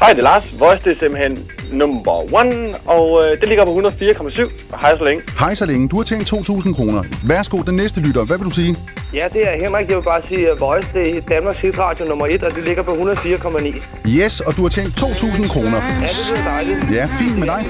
Hej, 0.00 0.12
det 0.12 0.18
er 0.18 0.22
Lars. 0.22 0.60
Voice 0.60 0.84
det 0.84 0.92
er 0.92 0.98
simpelthen 1.00 1.48
number 1.72 2.34
one, 2.40 2.74
og 2.86 3.22
øh, 3.24 3.40
det 3.40 3.48
ligger 3.48 3.64
på 3.64 3.70
104,7. 3.70 4.76
Hej 4.80 4.96
så 4.98 5.04
længe. 5.04 5.22
Hej 5.38 5.54
så 5.54 5.66
længe, 5.66 5.88
du 5.88 5.96
har 5.96 6.04
tjent 6.04 6.32
2.000 6.32 6.74
kroner. 6.74 7.02
Værsgo, 7.24 7.56
den 7.58 7.74
næste 7.76 8.00
lytter. 8.00 8.24
Hvad 8.24 8.38
vil 8.38 8.46
du 8.46 8.50
sige? 8.50 8.76
Ja, 9.14 9.26
det 9.32 9.48
er 9.48 9.52
Henrik. 9.64 9.88
Jeg 9.88 9.96
vil 9.96 10.02
bare 10.02 10.22
sige, 10.28 10.50
at 10.50 10.60
Voice 10.60 10.88
det 10.94 11.16
er 11.16 11.20
Danmarks 11.20 11.56
hitradio 11.58 12.04
nummer 12.08 12.26
1, 12.26 12.44
og 12.44 12.54
det 12.56 12.64
ligger 12.64 12.82
på 12.82 12.90
104,9. 12.90 14.08
Yes, 14.08 14.40
og 14.40 14.56
du 14.56 14.62
har 14.62 14.68
tjent 14.68 15.00
2.000 15.00 15.52
kroner. 15.52 15.78
Ja, 16.00 16.06
det 16.06 16.38
er 16.38 16.44
dejligt. 16.44 16.78
Ja, 16.92 17.08
fint 17.18 17.38
med 17.38 17.46
dig. 17.46 17.62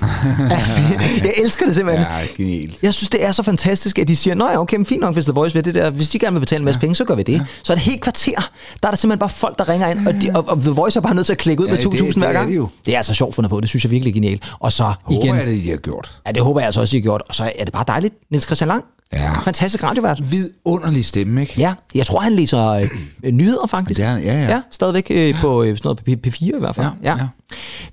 Jeg 1.24 1.32
elsker 1.44 1.66
det 1.66 1.74
simpelthen. 1.74 2.06
Ja, 2.10 2.26
genialt. 2.36 2.78
Jeg 2.82 2.94
synes, 2.94 3.10
det 3.10 3.24
er 3.24 3.32
så 3.32 3.42
fantastisk, 3.42 3.98
at 3.98 4.08
de 4.08 4.16
siger, 4.16 4.34
nej, 4.34 4.54
okay, 4.56 4.76
men 4.76 4.86
fint 4.86 5.00
nok, 5.00 5.14
hvis 5.14 5.24
The 5.24 5.32
Voice 5.32 5.54
vil 5.54 5.64
det 5.64 5.74
der. 5.74 5.90
Hvis 5.90 6.08
de 6.08 6.18
gerne 6.18 6.34
vil 6.34 6.40
betale 6.40 6.58
en 6.58 6.64
masse 6.64 6.80
penge, 6.80 6.94
så 6.94 7.04
gør 7.04 7.14
vi 7.14 7.22
det. 7.22 7.32
Ja. 7.32 7.40
Så 7.62 7.72
er 7.72 7.74
det 7.74 7.84
helt 7.84 8.00
kvarter. 8.02 8.50
Der 8.82 8.88
er 8.88 8.90
der 8.92 8.96
simpelthen 8.96 9.18
bare 9.18 9.28
folk, 9.28 9.58
der 9.58 9.68
ringer 9.68 9.88
ind, 9.88 10.06
og, 10.08 10.14
de, 10.14 10.30
og, 10.34 10.48
og 10.48 10.60
The 10.60 10.70
Voice 10.70 10.98
er 10.98 11.00
bare 11.02 11.14
nødt 11.14 11.26
til 11.26 11.32
at 11.32 11.38
klikke 11.38 11.62
ud 11.62 11.66
Ja, 11.66 11.72
med 11.72 11.80
det- 11.82 11.86
2.000 12.00 12.18
hver 12.18 12.26
det 12.28 12.28
er 12.28 12.32
gang. 12.32 12.52
det 12.52 12.68
det 12.86 12.92
er 12.94 12.96
altså 12.96 13.14
sjovt 13.14 13.34
fundet 13.34 13.50
på. 13.50 13.60
Det 13.60 13.68
synes 13.68 13.84
jeg 13.84 13.90
virkelig 13.90 14.14
genialt. 14.14 14.42
Og 14.60 14.72
så 14.72 14.92
Håber 15.04 15.24
igen... 15.24 15.36
jeg, 15.36 15.46
det 15.46 15.64
de 15.64 15.70
har 15.70 15.76
gjort. 15.76 16.20
Ja, 16.26 16.32
det 16.32 16.42
håber 16.42 16.60
jeg 16.60 16.66
altså 16.66 16.80
også, 16.80 16.92
de 16.92 16.96
har 16.96 17.02
gjort. 17.02 17.22
Og 17.28 17.34
så 17.34 17.52
er 17.58 17.64
det 17.64 17.72
bare 17.72 17.84
dejligt. 17.88 18.14
Niels 18.30 18.44
Christian 18.46 18.68
Lang. 18.68 18.84
Ja. 19.12 19.40
Fantastisk 19.44 19.84
radiovært. 19.84 20.30
Vidunderlig 20.30 21.04
stemme, 21.04 21.40
ikke? 21.40 21.54
Ja, 21.58 21.74
jeg 21.94 22.06
tror, 22.06 22.20
han 22.20 22.32
læser 22.32 22.66
øh, 22.66 22.88
øh, 23.24 23.32
nyheder 23.32 23.66
faktisk. 23.66 23.98
Det 24.00 24.06
er 24.06 24.16
ja, 24.18 24.32
ja. 24.32 24.48
ja 24.48 24.62
stadigvæk 24.70 25.06
øh, 25.10 25.34
på 25.34 25.62
øh, 25.62 25.78
sådan 25.78 25.96
noget 26.06 26.26
P- 26.26 26.28
P4 26.30 26.56
i 26.56 26.58
hvert 26.58 26.74
fald. 26.74 26.86
Ja, 27.02 27.16
ja. 27.16 27.28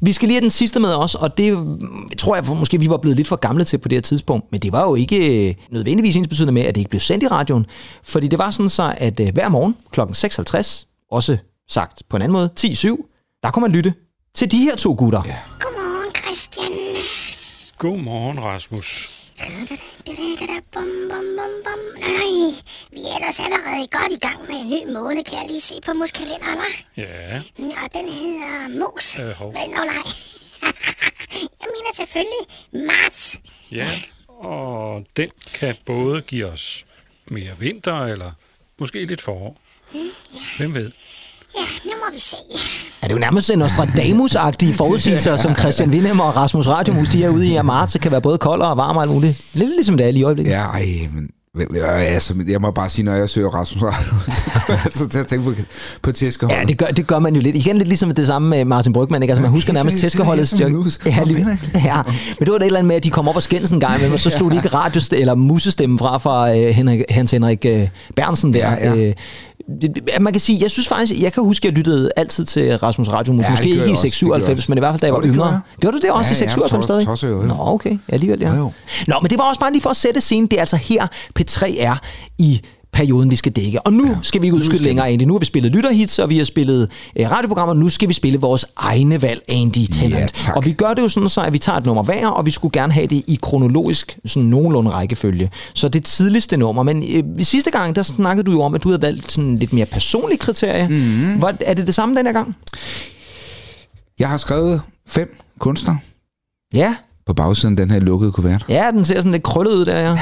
Vi 0.02 0.12
skal 0.14 0.28
lige 0.28 0.36
have 0.36 0.42
den 0.42 0.50
sidste 0.50 0.80
med 0.80 0.94
os, 0.94 1.16
og 1.16 1.38
det 1.38 1.58
mm, 1.58 2.10
tror 2.18 2.36
jeg 2.36 2.46
måske, 2.46 2.80
vi 2.80 2.90
var 2.90 2.98
blevet 2.98 3.16
lidt 3.18 3.28
for 3.28 3.36
gamle 3.36 3.64
til 3.64 3.78
på 3.78 3.88
det 3.88 3.96
her 3.96 4.02
tidspunkt. 4.02 4.52
Men 4.52 4.62
det 4.62 4.72
var 4.72 4.84
jo 4.84 4.96
ikke 4.96 5.50
øh, 5.50 5.56
nødvendigvis 5.72 6.16
ens 6.16 6.28
betydende 6.28 6.54
med, 6.54 6.62
at 6.62 6.76
det 6.76 6.82
ikke 6.82 6.90
blev 6.90 7.00
sendt 7.00 7.24
i 7.24 7.28
radioen. 7.28 7.66
Fordi 8.04 8.28
det 8.28 8.40
var 8.40 8.52
sådan 8.52 8.70
så, 8.70 8.94
at 8.98 9.20
øh, 9.20 9.34
hver 9.34 9.50
morgen 9.50 9.76
kl. 9.92 10.02
6.50, 10.02 11.08
også 11.12 11.38
sagt 11.70 12.04
på 12.10 12.16
en 12.16 12.22
anden 12.22 12.34
måde, 12.34 12.50
10.7, 12.60 13.40
der 13.44 13.52
kunne 13.52 13.62
man 13.62 13.72
lytte 13.72 13.94
til 14.36 14.52
de 14.52 14.58
her 14.58 14.76
to 14.76 14.96
gutter. 14.98 15.22
Ja. 15.26 15.36
Godmorgen, 15.60 16.16
Christian. 16.16 16.72
Godmorgen, 17.78 18.44
Rasmus. 18.44 19.17
Bum, 19.38 19.67
bum, 21.10 21.26
bum, 21.38 21.54
bum. 21.65 21.80
Nej, 22.00 22.54
vi 22.91 23.00
er 23.00 23.15
ellers 23.17 23.39
allerede 23.39 23.88
godt 23.88 24.12
i 24.12 24.19
gang 24.19 24.39
med 24.50 24.56
en 24.62 24.69
ny 24.69 24.93
måned, 24.93 25.23
kan 25.23 25.38
jeg 25.39 25.47
lige 25.47 25.62
se 25.62 25.73
på 25.86 25.93
muskalenderen, 25.93 26.58
hva'? 26.60 26.86
Ja, 26.97 27.41
Ja, 27.60 28.00
den 28.00 28.10
hedder 28.10 28.67
Mus. 28.69 29.19
Øh, 29.19 29.30
hov. 29.32 29.54
Men, 29.54 29.69
nej. 29.69 29.86
jeg 31.62 31.67
mener 31.76 31.91
selvfølgelig 31.93 32.45
marts. 32.88 33.39
ja. 33.71 34.00
Og 34.28 35.06
den 35.17 35.30
kan 35.54 35.76
både 35.86 36.21
give 36.21 36.45
os 36.45 36.86
mere 37.26 37.60
vinter, 37.60 38.06
eller 38.06 38.32
måske 38.78 39.06
lidt 39.06 39.21
forår. 39.21 39.58
Hvem 40.58 40.76
ved? 40.76 40.91
Ja, 41.58 41.89
nu 41.89 41.91
må 42.06 42.13
vi 42.13 42.20
se. 42.20 42.36
Er 43.02 43.08
det 43.08 43.13
jo 43.13 43.20
nærmest 43.20 43.50
en 43.50 43.62
Nostradamus-agtige 43.62 44.74
forudsigelser, 44.74 45.38
som 45.38 45.56
Christian 45.56 45.89
Windhem 45.89 46.20
og 46.20 46.36
Rasmus 46.36 46.67
Radiomus, 46.67 47.10
de 47.10 47.24
er 47.24 47.30
ude 47.30 47.48
i, 47.48 47.56
at 47.56 47.65
marts 47.65 47.98
kan 48.02 48.12
være 48.12 48.22
både 48.22 48.38
kold 48.38 48.62
og 48.62 48.78
varm 48.78 48.96
og 48.96 49.02
alt 49.04 49.12
muligt. 49.12 49.50
Lidt 49.54 49.70
ligesom 49.70 49.98
det 49.98 50.08
er 50.08 50.12
lige 50.12 50.22
i 50.22 50.24
øjeblikket. 50.24 50.52
Ja, 50.52 50.62
ej, 50.62 51.10
men 51.13 51.30
Altså, 51.86 52.34
jeg 52.48 52.62
må 52.62 52.72
bare 52.72 52.89
sige, 52.89 53.06
når 53.06 53.13
jeg 53.13 53.30
søger 53.30 53.50
Rasmus 53.50 53.84
Radio, 53.84 54.13
så 55.00 55.10
til 55.10 55.20
at 55.20 55.28
tænke 55.28 55.46
på, 55.46 55.62
på 56.02 56.12
tæskeholdet. 56.12 56.60
Ja, 56.60 56.65
det 56.65 56.78
gør, 56.78 56.86
det 56.86 57.08
gør 57.08 57.20
man 57.20 57.36
jo 57.36 57.41
lidt. 57.41 57.56
Igen 57.56 57.78
lidt 57.78 57.88
ligesom 57.88 58.12
det 58.12 58.28
samme 58.28 58.50
med 58.50 58.65
Martin 58.65 58.93
Brygman, 58.93 59.22
ikke? 59.22 59.32
Altså, 59.32 59.41
man 59.41 59.52
husker 59.52 59.74
nærmest 59.74 59.98
tæskeholdets... 59.98 60.52
Det 60.52 60.62
er 60.62 60.65
som 60.65 60.72
mus. 60.72 61.00
Ja, 61.06 61.24
lige, 61.24 61.38
ja, 61.86 62.02
men 62.39 62.46
det 62.46 62.52
var 62.52 62.58
det 62.58 62.62
et 62.62 62.65
eller 62.65 62.80
andet 62.80 62.88
med, 62.88 62.96
at 62.96 63.04
de 63.04 63.10
kom 63.10 63.28
op 63.28 63.36
og 63.36 63.43
skændes 63.43 63.72
en 63.72 63.80
gang, 63.80 64.10
men 64.10 64.17
så 64.17 64.30
slog 64.30 64.52
de 64.52 64.56
ikke 64.56 64.70
radio 64.70 65.02
eller 65.12 65.36
musestemmen 65.36 66.00
fra 66.00 66.17
fra 66.17 66.52
uh, 66.52 66.58
Henrik, 66.58 67.02
Hans 67.10 67.32
Henrik 67.32 67.65
uh, 67.70 67.82
Bernsen 68.15 68.54
der. 68.54 68.72
Ja, 68.72 68.93
ja. 68.96 69.13
Man 70.20 70.34
kan 70.34 70.40
sige, 70.40 70.60
jeg 70.62 70.72
synes 70.72 70.88
faktisk, 70.88 71.22
jeg 71.22 71.34
kan 71.34 71.44
huske, 71.44 71.68
at 71.68 71.72
jeg 71.72 71.78
lyttede 71.78 72.10
altid 72.16 72.46
til 72.46 72.78
Rasmus 72.78 73.10
Radio. 73.10 73.34
Ja, 73.34 73.50
Måske 73.50 73.64
gør 73.64 73.70
ikke 73.70 73.88
i 73.90 73.92
også, 73.92 74.08
det 74.08 74.30
gør 74.30 74.36
jeg 74.36 74.42
96, 74.44 74.60
også. 74.60 74.72
men 74.72 74.78
i 74.78 74.80
hvert 74.82 74.92
fald, 74.94 75.02
da 75.02 75.06
jeg 75.08 75.14
var 75.14 75.22
yngre. 75.24 75.62
Gjorde 75.82 75.98
du 75.98 76.02
det 76.02 76.12
også 76.12 76.28
Ja, 76.30 76.36
i 76.36 76.48
ja, 76.48 76.52
96 76.52 76.72
tosset- 76.72 76.84
stadig? 76.86 77.06
tosset 77.06 77.30
jo, 77.30 77.42
jo. 77.42 77.48
Nå, 77.48 77.56
okay. 77.60 77.98
Alligevel, 78.08 78.40
ja. 78.40 78.56
Jo. 78.56 78.72
Nå, 79.08 79.16
men 79.22 79.30
det 79.30 79.38
var 79.38 79.44
også 79.44 79.60
bare 79.60 79.72
lige 79.72 79.82
for 79.82 79.90
at 79.90 79.96
sætte 79.98 80.22
scenen. 80.22 80.48
Det 80.48 80.54
er 80.58 80.60
altså 80.60 80.76
her, 80.78 81.08
P3 81.40 81.76
er 81.80 81.96
i 82.38 82.62
perioden, 82.98 83.32
vi 83.32 83.36
skal 83.36 83.52
dække. 83.52 83.82
Og 83.82 83.94
nu 83.94 84.08
ja, 84.08 84.18
skal 84.22 84.42
vi 84.42 84.48
ikke 84.48 84.58
udskyde 84.58 84.84
længere, 84.84 85.10
Andy. 85.10 85.24
Nu 85.24 85.34
har 85.34 85.40
vi 85.40 85.46
spillet 85.46 85.72
lytterhits, 85.72 86.20
og 86.20 86.30
vi 86.30 86.38
har 86.38 86.46
spillet 86.46 86.92
øh, 87.20 87.32
radioprogrammer. 87.32 87.74
Nu 87.74 87.90
skal 87.90 88.10
vi 88.10 88.14
spille 88.14 88.40
vores 88.40 88.66
egne 88.76 89.22
valg, 89.22 89.42
Andy 89.50 89.86
Tennant. 89.92 90.34
tak. 90.34 90.56
og 90.56 90.66
vi 90.66 90.72
gør 90.72 90.94
det 90.94 91.02
jo 91.02 91.10
sådan, 91.10 91.30
så 91.30 91.42
at 91.42 91.54
vi 91.54 91.60
tager 91.60 91.78
et 91.78 91.86
nummer 91.86 92.04
hver, 92.04 92.28
og 92.28 92.46
vi 92.46 92.52
skulle 92.52 92.72
gerne 92.72 92.94
have 92.94 93.08
det 93.08 93.24
i 93.28 93.40
kronologisk, 93.42 94.20
sådan 94.26 94.50
nogenlunde 94.50 94.92
rækkefølge. 94.92 95.52
Så 95.74 95.88
det 95.88 96.04
tidligste 96.04 96.58
nummer. 96.58 96.84
Men 96.84 97.04
øh, 97.10 97.46
sidste 97.46 97.72
gang, 97.72 97.96
der 97.96 98.04
snakkede 98.04 98.46
du 98.46 98.52
jo 98.52 98.62
om, 98.62 98.76
at 98.76 98.84
du 98.84 98.90
havde 98.90 99.02
valgt 99.02 99.32
sådan 99.32 99.58
lidt 99.58 99.74
mere 99.74 99.86
personlige 99.86 100.40
kriterier. 100.40 100.90
Mm. 100.90 101.34
Hvor, 101.38 101.54
er 101.60 101.74
det 101.74 101.88
det 101.88 101.96
samme 101.96 102.16
den 102.16 102.26
her 102.26 102.34
gang? 102.34 102.56
Jeg 104.20 104.30
har 104.30 104.38
skrevet 104.38 104.82
fem 105.08 105.38
kunstnere 105.60 105.98
Ja. 106.74 106.96
På 107.28 107.34
bagsiden 107.34 107.80
af 107.80 107.86
den 107.86 107.92
her 107.94 108.00
lukkede 108.00 108.32
kuvert. 108.32 108.66
Ja, 108.70 108.92
den 108.92 109.06
ser 109.06 109.16
sådan 109.16 109.32
lidt 109.32 109.44
krøllet 109.44 109.72
ud 109.74 109.86
der, 109.86 110.00
ja. 110.00 110.18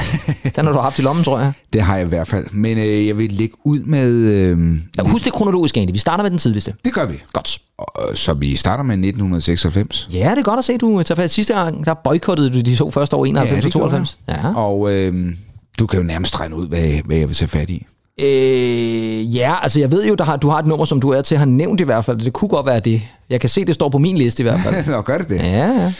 Den 0.56 0.66
har 0.66 0.72
du 0.72 0.78
haft 0.78 0.98
i 0.98 1.02
lommen, 1.02 1.24
tror 1.24 1.38
jeg. 1.38 1.52
Det 1.72 1.82
har 1.82 1.96
jeg 1.96 2.06
i 2.06 2.08
hvert 2.08 2.28
fald. 2.28 2.46
Men 2.52 2.78
øh, 2.78 3.06
jeg 3.06 3.18
vil 3.18 3.32
lægge 3.32 3.54
ud 3.64 3.78
med... 3.80 4.12
Øh, 4.12 4.58
Ja, 4.98 5.02
husk 5.02 5.24
det 5.24 5.32
kronologisk, 5.32 5.76
Andy. 5.76 5.90
Vi 5.92 5.98
starter 5.98 6.24
med 6.24 6.30
den 6.30 6.38
tidligste. 6.38 6.74
det 6.84 6.92
gør 6.94 7.04
vi. 7.06 7.14
Godt. 7.32 7.58
Og, 7.78 7.86
så 8.14 8.34
vi 8.34 8.56
starter 8.56 8.84
med 8.84 8.94
1996. 8.94 10.08
Ja, 10.12 10.30
det 10.30 10.38
er 10.38 10.42
godt 10.42 10.58
at 10.58 10.64
se, 10.64 10.76
du 10.78 11.02
tager 11.02 11.16
fat. 11.16 11.30
Sidste 11.30 11.54
gang, 11.54 11.84
der 11.86 11.94
boykottede 12.04 12.50
du 12.50 12.60
de 12.60 12.76
to 12.76 12.90
første 12.90 13.16
år, 13.16 13.24
91 13.26 13.64
og 13.64 13.72
92. 13.72 14.18
Ja. 14.28 14.54
Og 14.54 14.92
øh, 14.92 15.32
du 15.78 15.86
kan 15.86 15.98
jo 16.00 16.04
nærmest 16.06 16.40
regne 16.40 16.56
ud, 16.56 16.68
hvad, 16.68 16.88
hvad 17.04 17.16
jeg 17.16 17.28
vil 17.28 17.36
tage 17.36 17.48
fat 17.48 17.70
i. 17.70 17.86
Øh, 18.20 19.36
ja, 19.36 19.54
altså 19.62 19.80
jeg 19.80 19.90
ved 19.90 20.06
jo, 20.06 20.14
der 20.14 20.24
har, 20.24 20.36
du 20.36 20.48
har 20.48 20.58
et 20.58 20.66
nummer, 20.66 20.84
som 20.84 21.00
du 21.00 21.10
er 21.10 21.22
til 21.22 21.36
har 21.38 21.44
nævnt 21.44 21.80
i 21.80 21.84
hvert 21.84 22.04
fald. 22.04 22.18
Det 22.20 22.32
kunne 22.32 22.48
godt 22.48 22.66
være 22.66 22.80
det. 22.80 23.02
Jeg 23.30 23.40
kan 23.40 23.48
se, 23.50 23.64
det 23.64 23.74
står 23.74 23.88
på 23.88 23.98
min 23.98 24.16
liste 24.18 24.42
i 24.42 24.44
hvert 24.44 24.60
fald. 24.60 24.86
Nå, 24.94 25.00
gør 25.00 25.18
det 25.18 25.28
det? 25.28 25.36
Ja, 25.38 25.66
ja. 25.82 25.92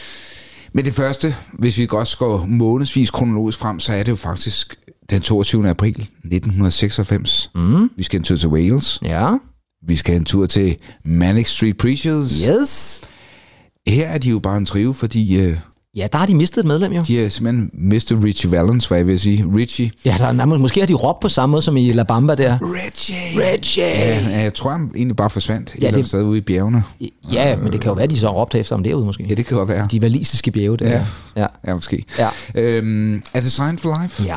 Men 0.77 0.85
det 0.85 0.95
første, 0.95 1.35
hvis 1.53 1.79
vi 1.79 1.87
godt 1.87 2.17
går 2.19 2.47
månedsvis 2.47 3.11
kronologisk 3.11 3.59
frem, 3.59 3.81
så 3.81 3.93
er 3.93 4.03
det 4.03 4.11
jo 4.11 4.17
faktisk 4.17 4.79
den 5.11 5.21
22. 5.21 5.69
april 5.69 5.91
1996. 5.91 7.51
Mm. 7.55 7.91
Vi 7.97 8.03
skal 8.03 8.19
en 8.19 8.25
tur 8.25 8.37
til 8.37 8.49
Wales. 8.49 8.99
Ja. 9.05 9.37
Vi 9.87 9.97
skal 9.97 10.17
en 10.17 10.25
tur 10.25 10.47
til 10.47 10.77
Manic 11.05 11.49
Street 11.49 11.77
Preachers. 11.77 12.43
Yes. 12.43 13.01
Her 13.89 14.09
er 14.09 14.19
de 14.19 14.31
jo 14.31 14.39
bare 14.39 14.57
en 14.57 14.67
trio, 14.67 14.93
fordi 14.93 15.41
øh, 15.41 15.59
Ja, 15.97 16.07
der 16.13 16.19
har 16.19 16.27
de 16.27 16.35
mistet 16.35 16.59
et 16.61 16.67
medlem 16.67 16.93
jo. 16.93 17.03
de 17.07 17.25
er 17.25 17.29
simpelthen 17.29 17.71
mistet 17.75 18.25
Richie 18.25 18.51
Valens, 18.51 18.87
hvad 18.87 18.99
jeg 18.99 19.07
vil 19.07 19.21
sige. 19.21 19.45
Richie. 19.57 19.91
Ja, 20.05 20.15
der 20.19 20.27
er, 20.27 20.33
nærmest- 20.33 20.61
måske 20.61 20.81
har 20.81 20.87
de 20.87 20.95
råbt 20.95 21.21
på 21.21 21.29
samme 21.29 21.51
måde 21.51 21.63
som 21.63 21.77
i 21.77 21.89
La 21.93 22.03
Bamba 22.03 22.35
der. 22.35 22.59
Richie! 22.63 23.17
Richie! 23.53 23.85
Ja, 23.85 24.41
jeg 24.43 24.55
tror, 24.55 24.71
han 24.71 24.91
egentlig 24.97 25.17
bare 25.17 25.31
forsvandt 25.31 25.69
et 25.69 25.75
Ja, 25.75 25.77
eller 25.79 25.89
andet 25.89 25.99
det- 25.99 26.07
sted 26.09 26.23
ude 26.23 26.39
i 26.39 26.41
bjergene. 26.41 26.83
Ja, 27.33 27.57
men 27.57 27.73
det 27.73 27.81
kan 27.81 27.89
jo 27.89 27.95
være, 27.95 28.05
at 28.05 28.11
de 28.11 28.19
så 28.19 28.29
råbte 28.29 28.59
efter 28.59 28.77
ham 28.77 28.83
derude 28.85 29.05
måske. 29.05 29.27
Ja, 29.29 29.35
det 29.35 29.47
kan 29.47 29.57
godt 29.57 29.69
være. 29.69 29.89
De 29.91 30.03
valisiske 30.03 30.51
bjerge 30.51 30.77
der. 30.77 30.89
Ja. 30.91 31.05
ja. 31.37 31.47
Ja, 31.67 31.75
måske. 31.75 32.05
Ja. 32.19 32.29
Øhm, 32.55 33.23
er 33.35 33.41
det 33.41 33.53
Sign 33.53 33.79
for 33.79 34.03
Life? 34.03 34.23
Ja. 34.25 34.37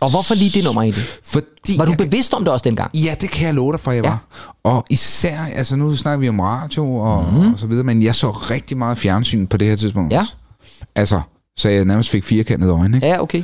Og 0.00 0.10
hvorfor 0.10 0.34
lige 0.34 0.50
det 0.50 0.64
nummer 0.64 0.82
egentlig? 0.82 1.04
Fordi 1.24 1.74
Var 1.78 1.84
du 1.84 1.90
jeg- 1.90 1.98
bevidst 2.10 2.34
om 2.34 2.44
det 2.44 2.52
også 2.52 2.64
dengang? 2.64 2.90
Ja, 2.98 3.14
det 3.20 3.30
kan 3.30 3.46
jeg 3.46 3.54
love 3.54 3.72
dig 3.72 3.80
for, 3.80 3.90
jeg 3.92 4.04
Ja. 4.04 4.10
var. 4.10 4.48
Og 4.64 4.84
især, 4.90 5.38
altså 5.54 5.76
nu 5.76 5.96
snakker 5.96 6.18
vi 6.20 6.28
om 6.28 6.40
radio 6.40 6.94
og, 6.94 7.24
mm. 7.32 7.52
og 7.52 7.58
så 7.58 7.66
videre, 7.66 7.84
men 7.84 8.02
jeg 8.02 8.14
så 8.14 8.30
rigtig 8.30 8.76
meget 8.76 8.98
fjernsyn 8.98 9.46
på 9.46 9.56
det 9.56 9.66
her 9.68 9.76
tidspunkt. 9.76 10.12
Ja. 10.12 10.26
Altså, 10.94 11.20
så 11.56 11.68
jeg 11.68 11.84
nærmest 11.84 12.10
fik 12.10 12.24
firkantede 12.24 12.72
øjne, 12.72 12.96
ikke? 12.96 13.06
Ja, 13.06 13.22
okay. 13.22 13.42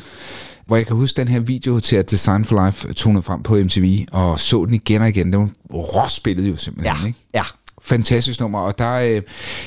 Hvor 0.67 0.77
jeg 0.77 0.87
kan 0.87 0.97
huske 0.97 1.17
den 1.17 1.29
her 1.29 1.41
video 1.41 1.81
til, 1.81 1.97
at 1.97 2.11
Design 2.11 2.45
for 2.45 2.67
Life 2.67 2.93
tonede 2.93 3.23
frem 3.23 3.43
på 3.43 3.55
MTV, 3.55 4.05
og 4.13 4.41
så 4.41 4.65
den 4.65 4.75
igen 4.75 5.03
og 5.03 5.09
igen. 5.09 5.33
Det 5.33 5.39
var 5.41 5.49
råspillet 5.75 6.51
jo 6.51 6.57
simpelthen, 6.57 6.97
Ja, 7.03 7.07
ikke? 7.07 7.19
ja. 7.35 7.43
Fantastisk 7.83 8.41
nummer, 8.41 8.59
og 8.59 8.79
der 8.79 8.95
øh, 8.95 9.23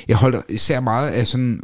jeg 0.07 0.17
holdt 0.17 0.51
især 0.51 0.79
meget 0.79 1.09
af 1.09 1.27
sådan 1.27 1.61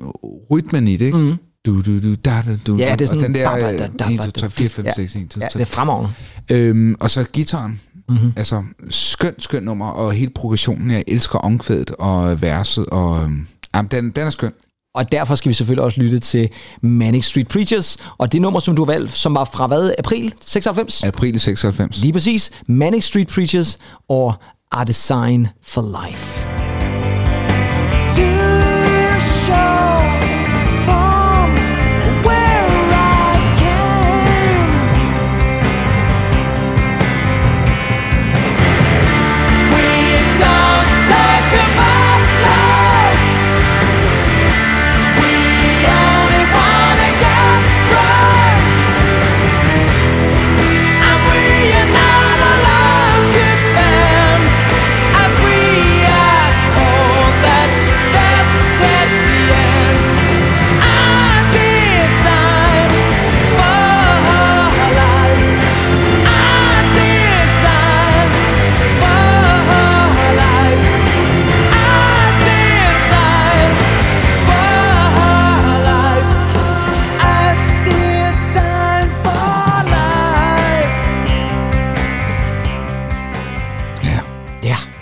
rytmen 0.52 0.88
i 0.88 0.98
det, 0.98 1.06
ikke? 1.06 1.18
Mm. 1.18 1.36
Du, 1.66 1.82
du, 1.82 2.02
du, 2.02 2.16
da, 2.16 2.44
da, 2.46 2.58
du, 2.68 2.76
Ja, 2.78 2.92
det 2.92 3.02
er 3.02 3.06
sådan... 3.06 3.18
og 3.22 3.28
den 3.28 3.36
der 3.36 3.56
da, 3.56 3.62
da, 3.78 3.78
da, 3.78 3.90
da, 4.00 4.14
1, 4.14 4.20
2, 4.20 4.32
3, 4.32 4.50
4, 4.50 4.70
5, 4.70 4.86
ja. 4.86 4.94
6, 4.94 5.16
1, 5.16 5.30
2, 5.30 5.40
Ja, 5.40 5.48
3, 5.48 5.60
det 5.60 5.62
er 5.62 5.66
fremragende. 5.66 6.14
Øhm, 6.50 6.96
og 7.00 7.10
så 7.10 7.24
gitaren. 7.24 7.82
Mhm. 7.96 8.18
Mm-hmm. 8.18 8.34
Altså, 8.36 8.64
skønt, 8.90 9.44
skønt 9.44 9.66
nummer, 9.66 9.90
og 9.90 10.12
hele 10.12 10.32
progressionen. 10.36 10.92
Jeg 10.92 11.04
elsker 11.08 11.40
omkvædet 11.40 11.92
og 11.92 12.42
verset, 12.42 12.86
og 12.86 13.24
øhm, 13.24 13.48
jamen, 13.76 13.92
den, 13.92 14.10
den 14.12 14.26
er 14.26 14.30
skøn. 14.30 14.52
Og 14.96 15.12
derfor 15.12 15.36
skal 15.36 15.50
vi 15.50 15.54
selvfølgelig 15.54 15.84
også 15.84 16.02
lytte 16.02 16.20
til 16.20 16.50
Manic 16.82 17.26
Street 17.26 17.48
Preachers, 17.48 17.98
og 18.18 18.32
det 18.32 18.42
nummer, 18.42 18.60
som 18.60 18.76
du 18.76 18.86
har 18.86 18.92
valgt, 18.94 19.12
som 19.12 19.36
var 19.36 19.46
fra 19.46 19.68
hvad? 19.68 19.92
April 20.00 20.34
96? 20.46 21.04
April 21.04 21.40
96. 21.40 22.02
Lige 22.02 22.14
præcis. 22.14 22.52
Manic 22.68 23.04
Street 23.04 23.28
Preachers 23.28 23.78
og 24.10 24.34
A 24.72 24.84
Design 24.84 25.48
for 25.64 26.06
Life. 26.06 26.61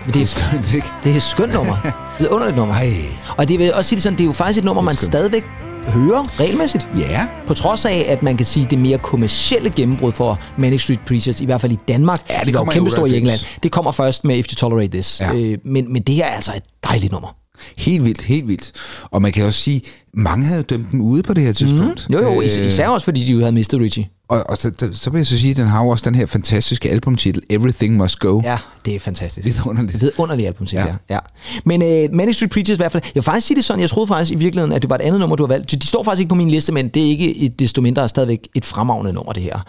Men 0.10 0.13
det 0.13 0.22
er 0.22 0.26
skønt, 0.26 0.74
ikke? 0.74 0.88
Det 1.04 1.12
er 1.12 1.15
et 1.15 1.24
skønt 1.24 1.54
nummer. 1.54 1.76
Det 2.19 2.26
er 2.26 2.30
underligt 2.30 2.58
nummer. 2.58 2.76
Ej. 2.76 2.93
Og 3.38 3.48
det 3.48 3.60
vil 3.60 3.74
også 3.74 3.89
sige 3.89 3.95
det 3.98 4.04
sådan, 4.04 4.17
det 4.17 4.24
er 4.24 4.28
jo 4.28 4.34
faktisk 4.34 4.58
et 4.60 4.63
nummer, 4.65 4.82
man 4.82 4.95
stadigvæk 4.95 5.43
hører 5.88 6.39
regelmæssigt. 6.39 6.88
Ja. 6.98 7.28
På 7.48 7.54
trods 7.54 7.86
af, 7.86 8.06
at 8.10 8.24
man 8.24 8.38
kan 8.38 8.45
sige, 8.45 8.67
det 8.69 8.80
mere 8.80 8.98
kommercielle 8.98 9.69
gennembrud 9.69 10.12
for 10.12 10.39
Manic 10.58 10.82
Street 10.82 11.00
Preachers, 11.08 11.41
i 11.41 11.45
hvert 11.45 11.62
fald 11.62 11.72
i 11.72 11.78
Danmark, 11.88 12.22
Ja, 12.30 12.39
det 12.45 12.54
jo 12.54 12.58
kommer 12.58 12.74
kæmpe 12.74 12.89
stor 12.91 13.00
i 13.06 13.10
98. 13.10 13.17
England. 13.43 13.62
Det 13.63 13.72
kommer 13.72 13.91
først 13.91 14.26
med 14.26 14.38
If 14.38 14.45
You 14.48 14.56
Tolerate 14.56 14.91
This. 14.91 15.19
Ja. 15.19 15.34
Øh, 15.36 15.58
men, 15.65 15.93
men 15.93 16.02
det 16.02 16.15
her 16.15 16.26
er 16.26 16.36
altså 16.36 16.52
et 16.56 16.63
dejligt 16.84 17.12
nummer. 17.12 17.36
Helt 17.78 18.06
vildt, 18.06 18.22
helt 18.22 18.48
vildt. 18.48 18.72
Og 19.12 19.22
man 19.22 19.32
kan 19.32 19.45
også 19.45 19.60
sige, 19.60 19.82
mange 20.13 20.45
havde 20.45 20.60
jo 20.60 20.63
dømt 20.69 20.91
dem 20.91 21.02
ude 21.02 21.24
på 21.24 21.34
det 21.34 21.43
her 21.43 21.54
tidspunkt. 21.54 22.08
Jo, 22.13 22.19
jo, 22.19 22.41
is- 22.41 22.58
Øh, 22.58 22.67
især 22.67 22.88
også 22.88 23.06
fordi 23.06 23.24
de 23.26 23.32
jo 23.34 23.39
havde 23.39 23.52
mistet 23.52 23.82
Richie. 23.82 24.06
Og, 24.29 24.43
og 24.49 24.57
så, 24.57 24.71
så, 24.79 24.89
så 24.93 25.09
vil 25.09 25.19
jeg 25.19 25.27
så 25.27 25.39
sige, 25.39 25.51
at 25.51 25.57
den 25.57 25.67
har 25.67 25.83
jo 25.83 25.89
også 25.89 26.03
den 26.05 26.15
her 26.15 26.25
fantastiske 26.25 26.89
albumtitel, 26.89 27.41
Everything 27.49 27.97
Must 27.97 28.19
Go. 28.19 28.41
Ja, 28.43 28.57
det 28.85 28.95
er 28.95 28.99
fantastisk. 28.99 29.47
Det 29.47 30.03
er 30.03 30.09
underligt 30.17 30.47
album, 30.47 30.67
ja. 30.73 30.79
Ja. 30.79 30.85
ja. 30.85 31.13
ja. 31.15 31.19
Men 31.65 31.81
uh, 31.81 32.15
Manic 32.15 32.35
Street 32.35 32.51
Preachers 32.51 32.75
i 32.75 32.77
hvert 32.77 32.91
fald, 32.91 33.03
jeg 33.05 33.15
vil 33.15 33.23
faktisk 33.23 33.47
sige 33.47 33.55
det 33.57 33.65
sådan, 33.65 33.81
jeg 33.81 33.89
troede 33.89 34.07
faktisk 34.07 34.31
i 34.31 34.35
virkeligheden, 34.35 34.73
at 34.73 34.81
det 34.81 34.89
var 34.89 34.95
et 34.95 35.01
andet 35.01 35.19
nummer, 35.19 35.35
du 35.35 35.43
har 35.43 35.47
valgt. 35.47 35.71
De 35.71 35.87
står 35.87 36.03
faktisk 36.03 36.19
ikke 36.19 36.29
på 36.29 36.35
min 36.35 36.49
liste, 36.49 36.71
men 36.71 36.87
det 36.89 37.03
er 37.03 37.07
ikke 37.07 37.37
et, 37.37 37.59
desto 37.59 37.81
mindre 37.81 38.09
stadigvæk 38.09 38.47
et 38.55 38.65
fremragende 38.65 39.13
nummer, 39.13 39.33
det 39.33 39.43
her. 39.43 39.59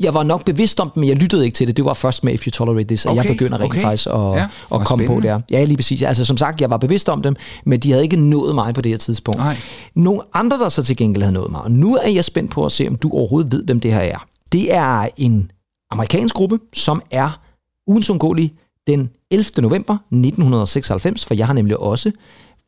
Jeg 0.00 0.14
var 0.14 0.22
nok 0.22 0.44
bevidst 0.44 0.80
om 0.80 0.90
det, 0.90 0.96
men 0.96 1.08
jeg 1.08 1.16
lyttede 1.16 1.44
ikke 1.44 1.54
til 1.54 1.66
det. 1.66 1.76
Det 1.76 1.84
var 1.84 1.94
først 1.94 2.24
med 2.24 2.34
If 2.34 2.46
You 2.46 2.50
Tolerate 2.50 2.88
This, 2.88 3.06
at 3.06 3.12
Okay, 3.12 3.24
jeg 3.24 3.32
begynder 3.32 3.60
rent 3.60 3.70
okay. 3.70 3.82
faktisk 3.82 4.08
at, 4.08 4.14
Ja, 4.14 4.46
at 4.74 4.86
komme 4.86 5.06
på 5.06 5.12
spændende. 5.12 5.28
der. 5.28 5.40
Ja, 5.50 5.64
lige 5.64 5.76
præcis. 5.76 6.02
Altså 6.02 6.24
som 6.24 6.36
sagt, 6.36 6.60
jeg 6.60 6.70
var 6.70 6.76
bevidst 6.76 7.08
om 7.08 7.22
dem, 7.22 7.36
men 7.66 7.80
de 7.80 7.90
havde 7.90 8.02
ikke 8.04 8.16
nået 8.16 8.54
mig 8.54 8.74
på 8.74 8.80
det 8.80 8.90
her 8.92 8.98
tidspunkt. 8.98 9.38
Nej. 9.40 9.56
Nogle 9.94 10.20
andre, 10.34 10.58
der 10.58 10.68
så 10.68 10.82
til 10.82 10.96
gengæld 10.96 11.22
havde 11.22 11.34
nået 11.34 11.50
mig, 11.50 11.60
og 11.60 11.70
nu 11.70 11.96
er 11.96 12.10
jeg 12.10 12.24
spændt 12.24 12.50
på 12.50 12.64
at 12.66 12.72
se, 12.72 12.88
om 12.88 12.96
du 12.96 13.10
overhovedet 13.12 13.52
ved, 13.52 13.64
hvem 13.64 13.80
det 13.80 13.92
her 13.92 14.00
er. 14.00 14.05
Det 14.52 14.74
er 14.74 15.08
en 15.16 15.50
amerikansk 15.90 16.34
gruppe, 16.34 16.58
som 16.72 17.02
er 17.10 17.40
ugens 17.86 18.10
undgåelig 18.10 18.54
den 18.86 19.10
11. 19.30 19.44
november 19.58 19.94
1996, 19.94 21.24
for 21.26 21.34
jeg 21.34 21.46
har 21.46 21.54
nemlig 21.54 21.76
også 21.76 22.12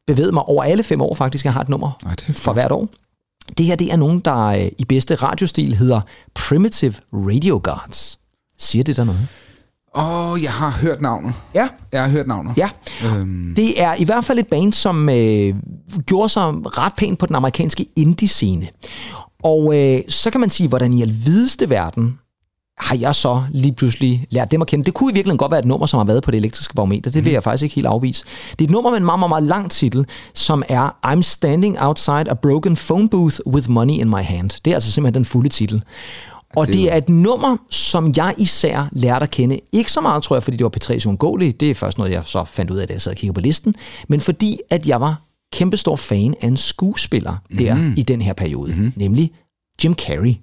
bevæget 0.07 0.35
mig 0.35 0.43
over 0.43 0.65
alle 0.65 0.83
fem 0.83 1.01
år 1.01 1.15
faktisk. 1.15 1.45
Jeg 1.45 1.53
har 1.53 1.61
et 1.61 1.69
nummer 1.69 1.91
Ej, 2.07 2.15
det 2.15 2.37
for 2.37 2.53
hvert 2.53 2.73
år. 2.73 2.89
Det 3.59 3.67
her 3.67 3.77
det 3.77 3.93
er 3.93 3.97
nogen, 3.97 4.21
der 4.21 4.39
øh, 4.47 4.67
i 4.79 4.85
bedste 4.85 5.15
radiostil 5.15 5.75
hedder 5.77 6.01
Primitive 6.35 6.95
Radio 7.13 7.61
Guards. 7.65 8.19
Siger 8.59 8.83
det 8.85 8.97
der 8.97 9.05
noget? 9.05 9.29
Åh, 9.97 10.31
oh, 10.33 10.43
jeg 10.43 10.53
har 10.53 10.71
hørt 10.71 11.01
navnet. 11.01 11.33
Ja. 11.55 11.69
Jeg 11.93 12.03
har 12.03 12.11
hørt 12.11 12.27
navnet. 12.27 12.57
Ja. 12.57 12.71
Øhm, 13.05 13.55
Det 13.57 13.83
er 13.83 13.95
i 13.95 14.05
hvert 14.05 14.25
fald 14.25 14.39
et 14.39 14.47
band, 14.47 14.73
som 14.73 15.09
øh, 15.09 15.55
gjorde 16.07 16.29
sig 16.29 16.43
ret 16.79 16.93
pænt 16.97 17.19
på 17.19 17.27
den 17.27 17.37
amerikanske 17.37 17.87
indie-scene. 17.97 18.69
Og 19.43 19.77
øh, 19.77 20.01
så 20.09 20.31
kan 20.31 20.41
man 20.41 20.51
sige, 20.51 20.69
hvordan 20.69 20.93
i 20.93 21.03
alvideste 21.03 21.71
verden 21.71 22.19
har 22.79 22.97
jeg 22.97 23.15
så 23.15 23.43
lige 23.51 23.73
pludselig 23.73 24.27
lært 24.31 24.51
dem 24.51 24.63
at 24.63 24.69
kende. 24.69 24.85
Det 24.85 24.95
kunne 24.95 25.11
i 25.11 25.15
virkeligheden 25.15 25.39
godt 25.39 25.51
være 25.51 25.61
et 25.61 25.67
nummer, 25.67 25.87
som 25.87 25.99
har 25.99 26.05
været 26.05 26.23
på 26.23 26.31
det 26.31 26.39
elektriske 26.39 26.75
barometer. 26.75 27.11
Det 27.11 27.25
vil 27.25 27.33
jeg 27.33 27.43
faktisk 27.43 27.63
ikke 27.63 27.75
helt 27.75 27.87
afvise. 27.87 28.25
Det 28.51 28.61
er 28.61 28.65
et 28.65 28.71
nummer 28.71 28.91
med 28.91 28.99
en 28.99 29.05
meget, 29.05 29.19
meget, 29.19 29.31
meget 29.31 29.45
lang 29.45 29.71
titel, 29.71 30.07
som 30.35 30.63
er 30.69 30.97
I'm 31.07 31.23
standing 31.23 31.81
outside 31.81 32.31
a 32.31 32.35
broken 32.35 32.77
phone 32.77 33.09
booth 33.09 33.37
with 33.47 33.71
money 33.71 33.95
in 33.95 34.09
my 34.09 34.23
hand. 34.23 34.51
Det 34.65 34.71
er 34.71 34.75
altså 34.75 34.93
simpelthen 34.93 35.15
den 35.15 35.25
fulde 35.25 35.49
titel. 35.49 35.83
Og 36.57 36.67
det 36.67 36.93
er 36.93 36.97
et 36.97 37.09
nummer, 37.09 37.57
som 37.71 38.13
jeg 38.17 38.35
især 38.39 38.89
lærte 38.93 39.23
at 39.23 39.31
kende. 39.31 39.61
Ikke 39.73 39.93
så 39.93 40.01
meget, 40.01 40.23
tror 40.23 40.37
jeg, 40.37 40.43
fordi 40.43 40.57
det 40.57 40.65
var 40.65 40.73
P3's 40.81 41.07
uundgåelige. 41.07 41.53
Det 41.53 41.71
er 41.71 41.75
først 41.75 41.99
noget, 41.99 42.13
jeg 42.13 42.23
så 42.27 42.45
fandt 42.45 42.71
ud 42.71 42.77
af, 42.77 42.87
da 42.87 42.93
jeg 42.93 43.03
sad 43.03 43.13
og 43.13 43.17
kiggede 43.17 43.35
på 43.35 43.41
listen. 43.41 43.75
Men 44.09 44.21
fordi, 44.21 44.59
at 44.71 44.87
jeg 44.87 45.01
var 45.01 45.21
kæmpestor 45.53 45.97
fan 45.97 46.35
af 46.43 46.47
en 46.47 46.57
skuespiller 46.57 47.37
der 47.59 47.75
Mhm. 47.75 47.95
i 47.97 48.03
den 48.03 48.23
her 48.23 48.33
periode. 48.33 48.73
Mm-hmm. 48.73 48.93
Nemlig 48.97 49.31
Jim 49.85 49.95
Carrey. 49.95 50.35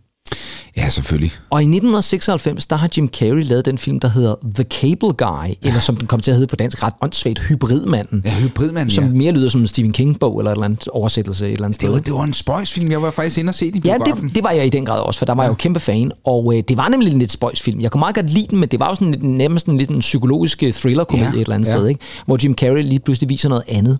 Ja, 0.77 0.89
selvfølgelig. 0.89 1.31
Og 1.49 1.61
i 1.61 1.65
1996, 1.65 2.65
der 2.67 2.75
har 2.75 2.89
Jim 2.97 3.07
Carrey 3.07 3.43
lavet 3.43 3.65
den 3.65 3.77
film, 3.77 3.99
der 3.99 4.07
hedder 4.07 4.35
The 4.55 4.63
Cable 4.63 5.13
Guy, 5.17 5.53
eller 5.63 5.79
som 5.79 5.95
den 5.95 6.07
kom 6.07 6.19
til 6.19 6.31
at 6.31 6.35
hedde 6.37 6.47
på 6.47 6.55
dansk, 6.55 6.83
ret 6.83 6.93
åndssvagt, 7.01 7.39
Hybridmanden. 7.39 8.21
Ja, 8.25 8.31
Hybridmanden, 8.39 8.89
Som 8.89 9.03
ja. 9.03 9.09
mere 9.09 9.31
lyder 9.31 9.49
som 9.49 9.61
en 9.61 9.67
Stephen 9.67 9.93
King-bog, 9.93 10.39
eller 10.39 10.51
et 10.51 10.55
eller 10.55 10.65
andet 10.65 10.87
oversættelse 10.87 11.45
et 11.47 11.51
eller 11.51 11.65
andet 11.65 11.81
Det 11.81 11.87
sted. 11.87 11.93
var, 11.93 11.99
det 11.99 12.13
var 12.13 12.23
en 12.23 12.33
spøjsfilm. 12.33 12.91
Jeg 12.91 13.01
var 13.01 13.11
faktisk 13.11 13.37
inde 13.37 13.49
og 13.49 13.55
se 13.55 13.71
den 13.71 13.77
i 13.77 13.81
Ja, 13.87 13.97
biografen. 13.97 14.27
det, 14.27 14.35
det 14.35 14.43
var 14.43 14.51
jeg 14.51 14.65
i 14.65 14.69
den 14.69 14.85
grad 14.85 14.99
også, 15.01 15.17
for 15.17 15.25
der 15.25 15.33
var 15.35 15.43
jeg 15.43 15.49
jo 15.49 15.53
kæmpe 15.55 15.79
fan. 15.79 16.11
Og 16.25 16.53
øh, 16.57 16.63
det 16.67 16.77
var 16.77 16.87
nemlig 16.89 17.13
en 17.13 17.19
lidt 17.19 17.31
spøjsfilm. 17.31 17.81
Jeg 17.81 17.91
kunne 17.91 17.99
meget 17.99 18.15
godt 18.15 18.29
lide 18.29 18.47
den, 18.49 18.59
men 18.59 18.69
det 18.69 18.79
var 18.79 18.89
jo 18.89 18.95
sådan 18.95 19.11
lidt, 19.11 19.23
nærmest 19.23 19.67
en 19.67 19.77
lidt 19.77 19.89
en 19.89 19.99
psykologisk 19.99 20.63
øh, 20.63 20.73
thriller-komedie 20.73 21.25
Ja, 21.29 21.35
et 21.35 21.41
eller 21.41 21.55
andet 21.55 21.67
ja. 21.69 21.73
sted, 21.77 21.87
ikke? 21.87 21.99
hvor 22.25 22.37
Jim 22.43 22.53
Carrey 22.53 22.83
lige 22.83 22.99
pludselig 22.99 23.29
viser 23.29 23.49
noget 23.49 23.63
andet. 23.67 23.97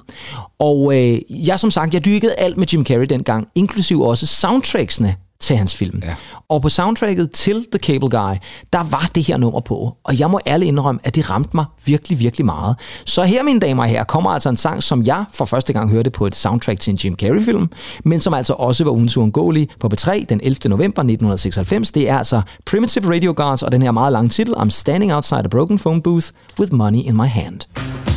Og 0.60 0.98
øh, 1.02 1.20
jeg 1.30 1.60
som 1.60 1.72
sagt, 1.72 1.94
jeg 1.94 2.06
dyrkede 2.06 2.34
alt 2.34 2.58
med 2.58 2.68
Jim 2.74 2.86
Carrey 2.86 3.06
dengang, 3.10 3.48
inklusiv 3.56 4.02
også 4.02 4.26
soundtracksene 4.26 5.16
til 5.40 5.58
hans 5.58 5.76
film. 5.76 6.02
Ja. 6.04 6.16
Og 6.50 6.62
på 6.62 6.70
soundtracket 6.70 7.32
til 7.32 7.66
The 7.72 7.80
Cable 7.80 8.10
Guy, 8.10 8.36
der 8.74 8.84
var 8.84 9.10
det 9.16 9.24
her 9.24 9.38
nummer 9.38 9.60
på. 9.60 9.98
Og 10.04 10.20
jeg 10.20 10.30
må 10.32 10.40
ærligt 10.48 10.68
indrømme, 10.68 11.02
at 11.04 11.16
det 11.16 11.30
ramte 11.30 11.50
mig 11.54 11.66
virkelig, 11.86 12.20
virkelig 12.20 12.46
meget. 12.46 12.76
Så 13.06 13.24
her, 13.24 13.44
mine 13.44 13.60
damer 13.60 13.84
og 13.84 13.90
herrer, 13.90 14.04
kommer 14.04 14.30
altså 14.30 14.50
en 14.50 14.58
sang, 14.58 14.84
som 14.84 15.04
jeg 15.04 15.26
for 15.34 15.46
første 15.46 15.74
gang 15.74 15.92
hørte 15.92 16.10
på 16.10 16.28
et 16.28 16.36
soundtrack 16.36 16.80
til 16.80 16.92
en 16.92 16.98
Jim 17.04 17.16
Carrey-film, 17.16 17.70
men 18.04 18.22
som 18.22 18.34
altså 18.34 18.54
også 18.54 18.84
var 18.84 18.92
ugens 18.92 19.18
uundgåelig 19.18 19.70
på 19.80 19.90
B3 19.94 20.26
den 20.30 20.40
11. 20.44 20.70
november 20.70 21.02
1996. 21.02 21.92
Det 21.92 22.10
er 22.10 22.18
altså 22.18 22.42
Primitive 22.66 23.14
Radio 23.16 23.34
Guards 23.36 23.64
og 23.64 23.72
den 23.72 23.82
her 23.82 23.92
meget 23.92 24.12
lange 24.12 24.30
titel, 24.30 24.54
I'm 24.54 24.70
Standing 24.70 25.14
Outside 25.14 25.42
a 25.46 25.48
Broken 25.48 25.80
Phone 25.80 26.02
Booth 26.02 26.28
with 26.60 26.74
Money 26.74 27.00
in 27.00 27.16
My 27.16 27.28
Hand. 27.28 28.15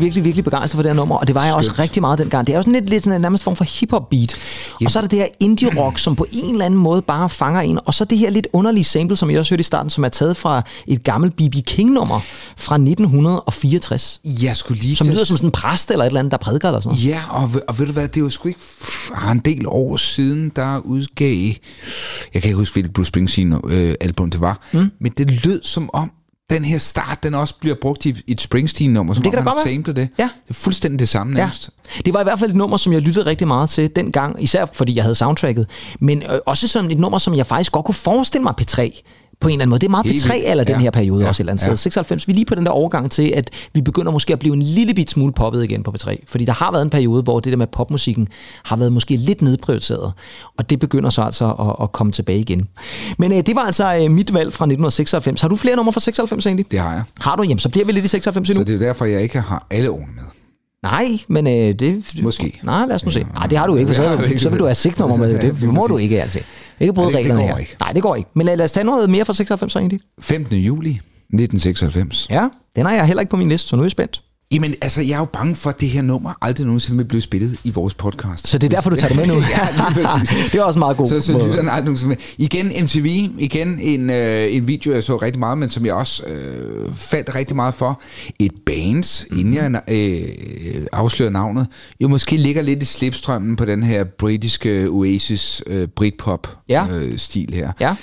Virkelig, 0.00 0.24
virkelig, 0.24 0.24
virkelig, 0.24 0.44
begejstret 0.44 0.76
for 0.78 0.82
det 0.82 0.90
her 0.90 0.96
nummer, 0.96 1.16
og 1.16 1.26
det 1.26 1.34
var 1.34 1.44
jeg 1.44 1.54
også 1.54 1.72
rigtig 1.78 2.00
meget 2.00 2.18
dengang. 2.18 2.46
Det 2.46 2.52
er 2.52 2.56
jo 2.56 2.62
sådan 2.62 2.72
lidt, 2.72 2.90
lidt 2.90 3.04
sådan 3.04 3.16
en 3.16 3.22
nærmest 3.22 3.44
form 3.44 3.56
for 3.56 3.64
hip-hop 3.64 4.10
beat. 4.10 4.34
Og 4.84 4.90
så 4.90 4.98
er 4.98 5.00
der 5.00 5.08
det 5.08 5.18
her 5.18 5.26
indie-rock, 5.40 5.98
som 5.98 6.16
på 6.16 6.26
en 6.32 6.52
eller 6.52 6.64
anden 6.64 6.80
måde 6.80 7.02
bare 7.02 7.30
fanger 7.30 7.60
en. 7.60 7.78
Og 7.86 7.94
så 7.94 8.04
det 8.04 8.18
her 8.18 8.30
lidt 8.30 8.48
underlige 8.52 8.84
sample, 8.84 9.16
som 9.16 9.30
jeg 9.30 9.38
også 9.38 9.52
hørte 9.52 9.60
i 9.60 9.62
starten, 9.62 9.90
som 9.90 10.04
er 10.04 10.08
taget 10.08 10.36
fra 10.36 10.62
et 10.86 11.04
gammelt 11.04 11.36
B.B. 11.36 11.54
King-nummer 11.66 12.20
fra 12.56 12.74
1964. 12.74 14.20
Jeg 14.24 14.56
skulle 14.56 14.80
lige 14.80 14.96
Som 14.96 15.08
lyder 15.08 15.24
som 15.24 15.36
sådan 15.36 15.48
en 15.48 15.52
præst 15.52 15.90
eller 15.90 16.04
et 16.04 16.06
eller 16.06 16.20
andet, 16.20 16.32
der 16.32 16.38
prædiker 16.38 16.68
eller 16.68 16.80
sådan 16.80 16.96
noget. 16.96 17.08
Ja, 17.08 17.20
og, 17.30 17.50
og 17.68 17.78
ved 17.78 17.86
du 17.86 17.92
hvad, 17.92 18.08
det 18.08 18.22
var 18.22 18.28
sgu 18.28 18.48
ikke 18.48 18.60
har 19.12 19.32
en 19.32 19.38
del 19.38 19.64
år 19.66 19.96
siden, 19.96 20.52
der 20.56 20.78
udgav, 20.78 21.52
jeg 22.34 22.42
kan 22.42 22.44
ikke 22.44 22.56
huske, 22.56 22.74
hvilket 22.74 22.92
Bruce 22.92 23.08
Springsteen-album 23.08 24.30
det 24.30 24.40
var, 24.40 24.60
mm. 24.72 24.90
men 25.00 25.12
det 25.18 25.46
lød 25.46 25.62
som 25.62 25.90
om, 25.92 26.10
den 26.50 26.64
her 26.64 26.78
start, 26.78 27.22
den 27.22 27.34
også 27.34 27.54
bliver 27.60 27.76
brugt 27.80 28.06
i 28.06 28.22
et 28.26 28.40
Springsteen-nummer, 28.40 29.14
som 29.14 29.22
Det 29.22 29.32
kan 29.32 29.38
om 29.38 29.46
han 29.46 29.74
samplede 29.74 30.00
det. 30.00 30.08
Ja. 30.18 30.22
Det 30.22 30.50
er 30.50 30.54
fuldstændig 30.54 30.98
det 30.98 31.08
samme 31.08 31.34
nærmest. 31.34 31.70
Det 32.04 32.14
var 32.14 32.20
i 32.20 32.24
hvert 32.24 32.38
fald 32.38 32.50
et 32.50 32.56
nummer, 32.56 32.76
som 32.76 32.92
jeg 32.92 33.02
lyttede 33.02 33.26
rigtig 33.26 33.46
meget 33.46 33.70
til 33.70 33.96
dengang, 33.96 34.42
især 34.42 34.64
fordi 34.72 34.94
jeg 34.94 35.04
havde 35.04 35.14
soundtracket, 35.14 35.66
men 36.00 36.22
øh, 36.22 36.38
også 36.46 36.68
sådan 36.68 36.90
et 36.90 36.98
nummer, 36.98 37.18
som 37.18 37.34
jeg 37.34 37.46
faktisk 37.46 37.72
godt 37.72 37.84
kunne 37.84 37.94
forestille 37.94 38.42
mig 38.42 38.54
P3 38.60 39.02
på 39.40 39.48
en 39.48 39.52
eller 39.52 39.62
anden 39.62 39.70
måde. 39.70 39.80
Det 39.80 39.86
er 39.86 39.90
meget 39.90 40.06
Helt 40.06 40.24
P3 40.24 40.32
vildt. 40.32 40.50
eller 40.50 40.64
den 40.64 40.74
Ja. 40.74 40.80
her 40.80 40.90
periode 40.90 41.22
Ja. 41.22 41.28
også 41.28 41.40
et 41.40 41.44
eller 41.44 41.52
andet 41.52 41.62
Ja. 41.64 41.66
sted. 41.66 41.76
96, 41.76 42.28
vi 42.28 42.32
er 42.32 42.34
lige 42.34 42.44
på 42.44 42.54
den 42.54 42.64
der 42.66 42.70
overgang 42.72 43.10
til, 43.10 43.32
at 43.36 43.50
vi 43.74 43.80
begynder 43.80 44.12
måske 44.12 44.32
at 44.32 44.38
blive 44.38 44.54
en 44.54 44.62
lille 44.62 44.94
bit 44.94 45.10
smule 45.10 45.32
poppet 45.32 45.64
igen 45.64 45.82
på 45.82 45.90
P3. 45.98 46.16
Fordi 46.28 46.44
der 46.44 46.52
har 46.52 46.72
været 46.72 46.82
en 46.82 46.90
periode, 46.90 47.22
hvor 47.22 47.40
det 47.40 47.50
der 47.52 47.56
med 47.56 47.66
popmusikken 47.66 48.28
har 48.64 48.76
været 48.76 48.92
måske 48.92 49.16
lidt 49.16 49.42
nedprioriteret. 49.42 50.12
Og 50.58 50.70
det 50.70 50.78
begynder 50.78 51.10
så 51.10 51.22
altså 51.22 51.50
at, 51.52 51.82
at 51.84 51.92
komme 51.92 52.12
tilbage 52.12 52.38
igen. 52.40 52.68
Men 53.18 53.32
øh, 53.32 53.38
det 53.46 53.54
var 53.56 53.62
altså 53.62 53.96
øh, 54.04 54.10
mit 54.10 54.34
valg 54.34 54.52
fra 54.52 54.64
1996. 54.64 55.40
Har 55.40 55.48
du 55.48 55.56
flere 55.56 55.76
numre 55.76 55.92
fra 55.92 56.00
96 56.00 56.46
egentlig? 56.46 56.70
Det 56.70 56.78
har 56.80 56.92
jeg. 56.92 57.02
Har 57.20 57.36
du? 57.36 57.42
Jamen, 57.42 57.58
så 57.58 57.68
bliver 57.68 57.84
vi 57.86 57.92
lidt 57.92 58.04
i 58.04 58.08
96 58.08 58.48
endnu. 58.50 58.60
Så 58.60 58.64
det 58.64 58.74
er 58.82 58.86
derfor, 58.86 59.04
jeg 59.04 59.22
ikke 59.22 59.40
har 59.40 59.66
alle 59.70 59.90
ordene 59.90 60.12
med. 60.14 60.22
Nej, 60.82 61.06
men 61.28 61.46
øh, 61.46 61.52
det... 61.74 62.04
Måske. 62.22 62.60
Nej, 62.62 62.86
lad 62.86 62.94
os 62.96 63.04
nu 63.04 63.10
se. 63.10 63.26
Nej, 63.34 63.46
det 63.46 63.58
har 63.58 63.66
du 63.66 63.76
ikke, 63.76 63.94
for 63.94 63.94
så, 64.16 64.24
ikke. 64.24 64.38
så 64.38 64.50
vil 64.50 64.58
du 64.58 64.64
have 64.64 64.74
sigtnummer 64.74 65.16
med. 65.16 65.38
Det 65.38 65.62
må 65.62 65.86
du 65.86 65.96
ikke, 65.96 66.22
altså. 66.22 66.40
Ikke 66.80 66.92
bryde 66.92 67.10
Nej, 67.12 67.20
det- 67.20 67.24
det 67.26 67.32
reglerne 67.32 67.48
går 67.48 67.54
her. 67.54 67.60
ikke. 67.60 67.76
Nej, 67.80 67.92
det 67.92 68.02
går 68.02 68.14
ikke. 68.16 68.30
Men 68.34 68.46
lad, 68.46 68.56
lad 68.56 68.64
os 68.64 68.72
tage 68.72 68.84
noget 68.84 69.10
mere 69.10 69.24
fra 69.24 69.32
96 69.34 69.72
så 69.72 69.78
egentlig. 69.78 70.00
15. 70.20 70.56
juli 70.56 70.90
1996. 70.90 72.26
Ja, 72.30 72.48
den 72.76 72.86
har 72.86 72.92
jeg 72.94 73.06
heller 73.06 73.20
ikke 73.20 73.30
på 73.30 73.36
min 73.36 73.48
liste, 73.48 73.68
så 73.68 73.76
nu 73.76 73.82
er 73.82 73.84
jeg 73.84 73.90
spændt. 73.90 74.22
Jamen, 74.52 74.74
altså, 74.82 75.00
jeg 75.02 75.14
er 75.14 75.18
jo 75.18 75.24
bange 75.24 75.56
for, 75.56 75.70
at 75.70 75.80
det 75.80 75.88
her 75.88 76.02
nummer 76.02 76.32
aldrig 76.42 76.66
nogensinde 76.66 76.96
vil 76.98 77.04
blive 77.04 77.20
spillet 77.20 77.60
i 77.64 77.70
vores 77.70 77.94
podcast. 77.94 78.48
Så 78.48 78.58
det 78.58 78.64
er 78.72 78.76
derfor, 78.76 78.90
du 78.90 78.96
tager 78.96 79.08
det 79.08 79.16
med 79.16 79.26
nu? 79.26 79.34
ja, 79.56 79.68
det 80.52 80.54
er 80.54 80.62
også 80.62 80.78
meget 80.78 80.96
god 80.96 81.08
Så, 81.08 81.20
så 81.20 81.32
lytterne 81.46 81.70
aldrig 81.70 81.84
nogensinde 81.84 82.08
med. 82.08 82.16
Igen 82.38 82.66
MTV, 82.84 83.06
igen 83.38 83.78
en, 83.80 84.10
øh, 84.10 84.54
en 84.54 84.68
video, 84.68 84.92
jeg 84.92 85.04
så 85.04 85.16
rigtig 85.16 85.38
meget, 85.38 85.58
men 85.58 85.68
som 85.68 85.86
jeg 85.86 85.94
også 85.94 86.24
øh, 86.24 86.94
faldt 86.94 87.34
rigtig 87.34 87.56
meget 87.56 87.74
for. 87.74 88.00
Et 88.40 88.52
band, 88.66 89.26
Mhm. 89.30 89.38
inden 89.40 89.54
jeg 89.54 89.80
øh, 89.88 90.86
afslører 90.92 91.30
navnet, 91.30 91.66
jo 92.00 92.08
måske 92.08 92.36
ligger 92.36 92.62
lidt 92.62 92.82
i 92.82 92.86
slipstrømmen 92.86 93.56
på 93.56 93.64
den 93.64 93.82
her 93.82 94.04
britiske 94.04 94.86
Oasis 94.90 95.62
øh, 95.66 95.88
Britpop 95.88 96.48
Ja. 96.68 96.86
øh, 96.90 97.18
stil 97.18 97.54
her. 97.54 97.72
Ja. 97.80 97.94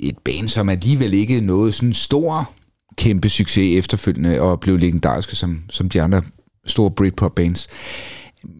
Et 0.00 0.16
band, 0.24 0.48
som 0.48 0.68
alligevel 0.68 1.14
ikke 1.14 1.40
nåede 1.40 1.72
sådan 1.72 1.92
stor 1.92 2.50
kæmpe 2.96 3.28
succes 3.28 3.78
efterfølgende 3.78 4.40
og 4.40 4.60
blev 4.60 4.76
legendariske 4.76 5.36
som, 5.36 5.62
som 5.70 5.88
de 5.88 6.02
andre 6.02 6.22
store 6.66 6.90
Britpop 6.90 7.34
bands. 7.34 7.68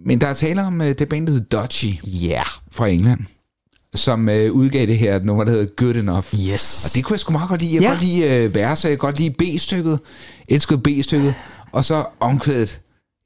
Men 0.06 0.20
der 0.20 0.26
er 0.26 0.32
tale 0.32 0.62
om 0.62 0.80
uh, 0.80 0.86
det 0.86 1.08
band, 1.08 1.26
der 1.26 1.32
hedder 1.32 1.58
Dodgy 1.58 1.94
yeah. 2.24 2.46
fra 2.72 2.88
England, 2.88 3.20
som 3.94 4.28
uh, 4.28 4.34
udgav 4.34 4.86
det 4.86 4.98
her 4.98 5.22
nummer, 5.22 5.44
der 5.44 5.50
hedder 5.50 5.66
Good 5.76 5.94
Enough. 5.94 6.34
Yes. 6.34 6.84
Og 6.84 6.96
det 6.96 7.04
kunne 7.04 7.14
jeg 7.14 7.20
sgu 7.20 7.32
meget 7.32 7.48
godt 7.48 7.62
lide. 7.62 7.74
Jeg 7.74 7.82
Ja. 7.82 7.88
ja. 7.88 7.94
godt 7.94 8.04
lide 8.04 8.46
uh, 8.48 8.54
verset, 8.54 8.88
jeg 8.88 8.98
kan 8.98 9.06
godt 9.06 9.18
lide 9.18 9.30
B-stykket, 9.30 9.98
elskede 10.48 10.78
B-stykket. 10.78 11.34
Og 11.72 11.84
så 11.84 12.04
omkvædet, 12.20 12.80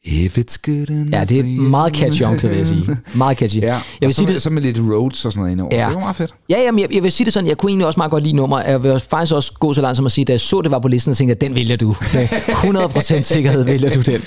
If 0.06 0.38
it's 0.38 0.56
good 0.66 0.88
enough 0.90 1.12
Ja, 1.12 1.24
det 1.24 1.38
er 1.38 1.44
meget 1.44 1.96
catchy 1.96 2.22
omkvæd, 2.22 2.48
vil 2.50 2.58
jeg 2.58 2.66
sige. 2.66 2.84
Meget 3.14 3.38
catchy. 3.38 3.58
Ja, 3.60 3.66
jeg 3.66 3.76
og 3.76 3.82
vil 4.00 4.10
så, 4.10 4.14
sige 4.16 4.26
med, 4.26 4.34
det, 4.34 4.42
så 4.42 4.50
med 4.50 4.62
lidt 4.62 4.78
roads 4.78 5.24
og 5.24 5.32
sådan 5.32 5.40
noget 5.40 5.52
indover. 5.52 5.76
Ja. 5.76 5.86
Det 5.86 5.94
var 5.94 6.00
meget 6.00 6.16
fedt. 6.16 6.34
Ja, 6.48 6.56
jamen, 6.66 6.80
jeg, 6.80 6.94
jeg 6.94 7.02
vil 7.02 7.12
sige 7.12 7.24
det 7.24 7.32
sådan, 7.32 7.48
jeg 7.48 7.56
kunne 7.58 7.70
egentlig 7.70 7.86
også 7.86 8.00
meget 8.00 8.10
godt 8.10 8.22
lide 8.22 8.36
nummer. 8.36 8.60
Jeg 8.60 8.82
vil 8.82 9.00
faktisk 9.10 9.34
også 9.34 9.52
gå 9.60 9.72
så 9.74 9.80
langt 9.80 9.96
som 9.96 10.06
at 10.06 10.12
sige, 10.12 10.24
da 10.24 10.32
jeg 10.32 10.40
så 10.40 10.60
det 10.62 10.70
var 10.70 10.78
på 10.78 10.88
listen, 10.88 11.14
så 11.14 11.18
tænkte 11.18 11.30
jeg, 11.32 11.40
den 11.40 11.54
vælger 11.54 11.76
du. 11.76 11.88
Med 12.14 12.24
100% 12.28 13.22
sikkerhed 13.22 13.64
vælger 13.64 13.90
du 13.90 14.00
den. 14.00 14.20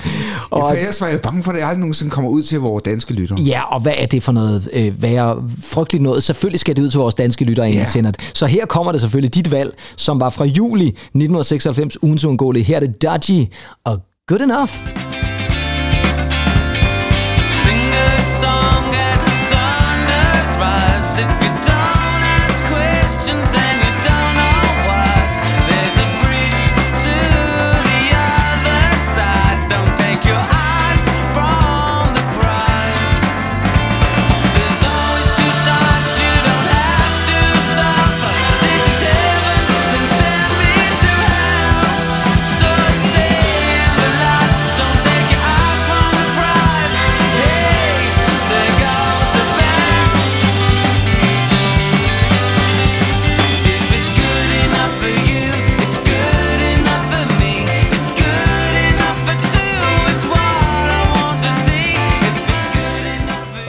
Og 0.49 0.61
Og, 0.63 0.69
ja, 0.69 0.73
for 0.73 0.79
ellers 0.79 1.01
var 1.01 1.07
jeg 1.07 1.21
bange 1.21 1.43
for, 1.43 1.51
at 1.51 1.55
det 1.57 1.63
aldrig 1.63 1.79
nogensinde 1.79 2.11
kommer 2.11 2.29
ud 2.31 2.43
til 2.43 2.59
vores 2.59 2.83
danske 2.83 3.13
lyttere. 3.13 3.39
ja, 3.39 3.61
og 3.73 3.81
hvad 3.81 3.93
er 3.97 4.05
det 4.05 4.23
for 4.23 4.31
noget 4.31 4.69
øh, 4.73 5.01
værre 5.03 5.43
frygteligt 5.63 6.03
noget? 6.03 6.23
Selvfølgelig 6.23 6.59
skal 6.59 6.75
det 6.75 6.81
ud 6.81 6.89
til 6.89 6.97
vores 6.99 7.15
danske 7.15 7.45
lyttere, 7.45 7.67
Ja. 7.67 8.11
Så 8.33 8.45
her 8.45 8.65
kommer 8.65 8.91
det 8.91 9.01
selvfølgelig 9.01 9.35
dit 9.35 9.51
valg, 9.51 9.73
som 9.95 10.19
var 10.19 10.29
fra 10.29 10.45
juli 10.45 10.87
1996, 10.87 12.03
ugens 12.03 12.25
uundgåelige. 12.25 12.63
Her 12.63 12.75
er 12.75 12.79
det 12.79 13.01
Dodgy 13.01 13.45
og 13.85 13.99
Good 14.27 14.41
Enough. 14.41 15.26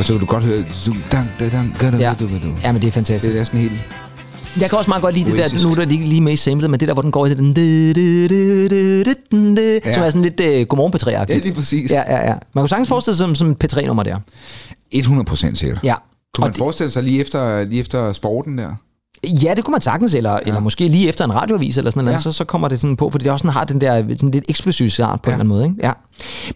Så 0.09 0.15
kan 0.15 0.21
du 0.21 0.27
godt 0.27 0.45
høre... 0.45 0.65
dang, 1.13 1.31
da, 1.41 1.49
dang, 1.49 1.77
ga, 1.79 1.91
da, 1.91 1.97
Ja. 1.97 2.15
du, 2.21 2.25
du, 2.25 2.35
du. 2.35 2.53
Ja, 2.63 2.73
men 2.73 2.83
det 2.83 2.89
er 2.89 2.93
fantastisk. 2.93 3.33
Det 3.33 3.41
er 3.41 3.45
sådan 3.45 3.61
helt... 3.61 3.73
Jeg 4.61 4.71
kan 4.71 4.79
også 4.79 4.91
meget 4.91 5.03
godt 5.03 5.15
lide 5.15 5.31
det 5.31 5.39
der, 5.39 5.65
nu 5.65 5.71
er 5.71 5.75
der 5.75 5.85
lige, 5.87 6.21
med 6.21 6.33
i 6.33 6.37
samlet, 6.37 6.71
men 6.71 6.81
det 6.81 6.89
der, 6.89 6.95
hvor 6.95 7.03
den 7.03 7.11
går 7.13 7.27
i 7.27 7.35
den, 7.35 7.57
Ja. 9.85 9.95
som 9.95 10.03
er 10.03 10.11
sådan 10.11 10.23
lidt 10.23 10.41
uh, 10.41 10.67
godmorgen 10.69 10.93
p 10.93 10.99
3 10.99 11.11
Ja, 11.11 11.25
lige 11.25 11.55
præcis. 11.55 11.91
Ja, 11.91 12.03
ja, 12.17 12.27
ja. 12.29 12.35
Man 12.55 12.63
kunne 12.63 12.69
sagtens 12.69 12.89
forestille 12.89 13.17
sig 13.17 13.25
som, 13.25 13.35
som 13.35 13.51
et 13.51 13.65
P3-nummer 13.65 14.03
der. 14.03 14.17
100 14.91 15.27
procent 15.27 15.59
sikkert. 15.59 15.81
Ja. 15.83 15.95
Kunne 16.35 16.45
man 16.45 16.55
forestille 16.55 16.91
sig 16.93 17.03
lige 17.03 17.21
efter, 17.21 17.65
lige 17.65 17.81
efter 17.81 18.13
sporten 18.13 18.59
der? 18.59 18.71
Ja, 19.25 19.55
det 19.55 19.65
kunne 19.65 19.73
man 19.73 19.81
sagtens, 19.81 20.15
eller, 20.15 20.33
ja. 20.33 20.39
eller 20.47 20.61
måske 20.61 20.89
lige 20.89 21.09
efter 21.09 21.25
en 21.25 21.35
radioavis 21.35 21.79
eller 21.79 21.91
sådan 21.91 22.05
noget, 22.05 22.13
Ja. 22.13 22.19
ja. 22.19 22.23
så, 22.23 22.33
så 22.33 22.45
kommer 22.45 22.69
det 22.69 22.81
sådan 22.81 22.97
på, 22.97 23.11
fordi 23.11 23.25
det 23.25 23.33
også 23.33 23.43
sådan 23.43 23.53
har 23.55 23.65
den 23.65 23.81
der 23.81 24.03
sådan 24.09 24.31
lidt 24.31 24.45
eksplosiv 24.49 24.89
start 24.91 25.23
på 25.23 25.31
ja. 25.31 25.35
en 25.37 25.41
eller 25.41 25.55
anden 25.55 25.59
måde. 25.59 25.65
Ikke? 25.65 25.77
Ja. 25.83 25.93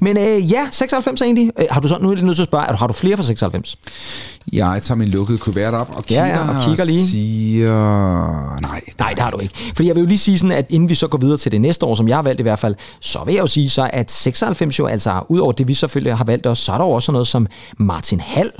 Men 0.00 0.16
øh, 0.16 0.52
ja, 0.52 0.68
96 0.72 1.20
egentlig. 1.22 1.50
Øh, 1.58 1.64
har 1.70 1.80
du 1.80 1.88
så, 1.88 1.98
nu 2.00 2.10
er 2.10 2.14
jeg 2.16 2.24
nødt 2.24 2.36
til 2.36 2.42
at 2.42 2.48
spørge, 2.48 2.64
har 2.76 2.86
du 2.86 2.92
flere 2.92 3.16
fra 3.16 3.22
96? 3.22 3.76
Jeg 4.52 4.80
tager 4.82 4.96
min 4.98 5.08
lukkede 5.08 5.38
kuvert 5.38 5.74
op 5.74 5.90
og 5.96 6.04
kigger, 6.04 6.26
Ja, 6.26 6.38
ja, 6.44 6.58
og 6.58 6.64
kigger 6.64 6.84
lige. 6.84 7.06
siger... 7.08 8.60
Nej, 8.60 8.80
Nej, 8.98 9.10
det 9.10 9.18
har 9.18 9.30
du 9.30 9.38
ikke. 9.38 9.54
Fordi 9.76 9.88
jeg 9.88 9.94
vil 9.94 10.00
jo 10.00 10.06
lige 10.06 10.18
sige 10.18 10.38
sådan, 10.38 10.56
at 10.56 10.66
inden 10.70 10.88
vi 10.88 10.94
så 10.94 11.08
går 11.08 11.18
videre 11.18 11.38
til 11.38 11.52
det 11.52 11.60
næste 11.60 11.86
år, 11.86 11.94
som 11.94 12.08
jeg 12.08 12.16
har 12.16 12.22
valgt 12.22 12.40
i 12.40 12.42
hvert 12.42 12.58
fald, 12.58 12.74
så 13.00 13.18
vil 13.26 13.34
jeg 13.34 13.42
jo 13.42 13.46
sige 13.46 13.70
så, 13.70 13.90
at 13.92 14.10
96 14.10 14.78
jo 14.78 14.86
altså, 14.86 15.20
udover 15.28 15.52
det 15.52 15.68
vi 15.68 15.74
selvfølgelig 15.74 16.16
har 16.16 16.24
valgt 16.24 16.46
også, 16.46 16.62
så 16.62 16.72
er 16.72 16.78
der 16.78 16.84
jo 16.84 16.90
også 16.90 17.12
noget 17.12 17.26
som 17.26 17.46
Martin 17.78 18.20
Hall, 18.20 18.50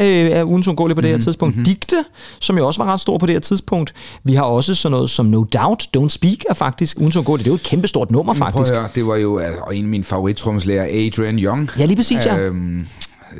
øh, 0.00 0.06
er 0.30 0.44
ugens 0.44 0.68
undgåelig 0.68 0.94
på 0.96 1.00
det 1.00 1.10
her 1.10 1.18
tidspunkt. 1.18 1.54
Mm-hmm. 1.56 1.64
Digte, 1.64 2.04
som 2.40 2.58
jo 2.58 2.66
også 2.66 2.82
var 2.84 2.92
ret 2.92 3.00
stor 3.00 3.18
på 3.18 3.26
det 3.26 3.34
her 3.34 3.40
tidspunkt. 3.40 3.94
Vi 4.24 4.34
har 4.34 4.42
også 4.42 4.74
sådan 4.74 4.90
noget 4.92 5.10
som 5.10 5.26
No 5.26 5.44
Doubt, 5.44 5.88
Don't 5.96 6.08
Speak 6.08 6.38
er 6.48 6.54
faktisk 6.54 6.98
ugens 7.00 7.16
undgåelig. 7.16 7.44
Det 7.44 7.50
er 7.50 7.52
jo 7.52 7.56
et 7.56 7.62
kæmpestort 7.62 8.10
nummer 8.10 8.34
Prøv 8.34 8.38
faktisk. 8.52 8.72
at 8.72 8.78
høre, 8.80 8.88
det 8.94 9.06
var 9.06 9.16
jo 9.16 9.38
altså, 9.38 9.60
og 9.60 9.76
en 9.76 9.84
af 9.84 9.88
mine 9.90 10.04
favorittromslærer, 10.04 11.06
Adrian 11.06 11.38
Young. 11.38 11.70
Ja, 11.78 11.84
lige 11.84 11.96
præcis, 11.96 12.26
ja. 12.26 12.38
Øhm, 12.38 12.86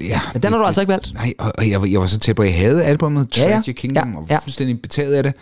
ja. 0.08 0.20
Men 0.32 0.42
den 0.42 0.52
har 0.52 0.58
du 0.58 0.64
altså 0.64 0.80
ikke 0.80 0.90
valgt. 0.92 1.14
Nej, 1.14 1.32
og 1.38 1.70
jeg, 1.70 1.80
var- 1.80 1.86
jeg 1.86 2.00
var 2.00 2.06
så 2.06 2.18
tæt 2.18 2.36
på, 2.36 2.42
at 2.42 2.48
jeg 2.48 2.56
havde 2.58 2.84
albumet 2.84 3.36
Ja, 3.38 3.48
ja. 3.48 3.54
Tragic 3.54 3.76
Kingdom, 3.76 4.10
Ja, 4.12 4.16
og 4.18 4.26
ja. 4.30 4.38
fuldstændig 4.38 4.82
betaget 4.82 5.14
af 5.14 5.22
det. 5.22 5.32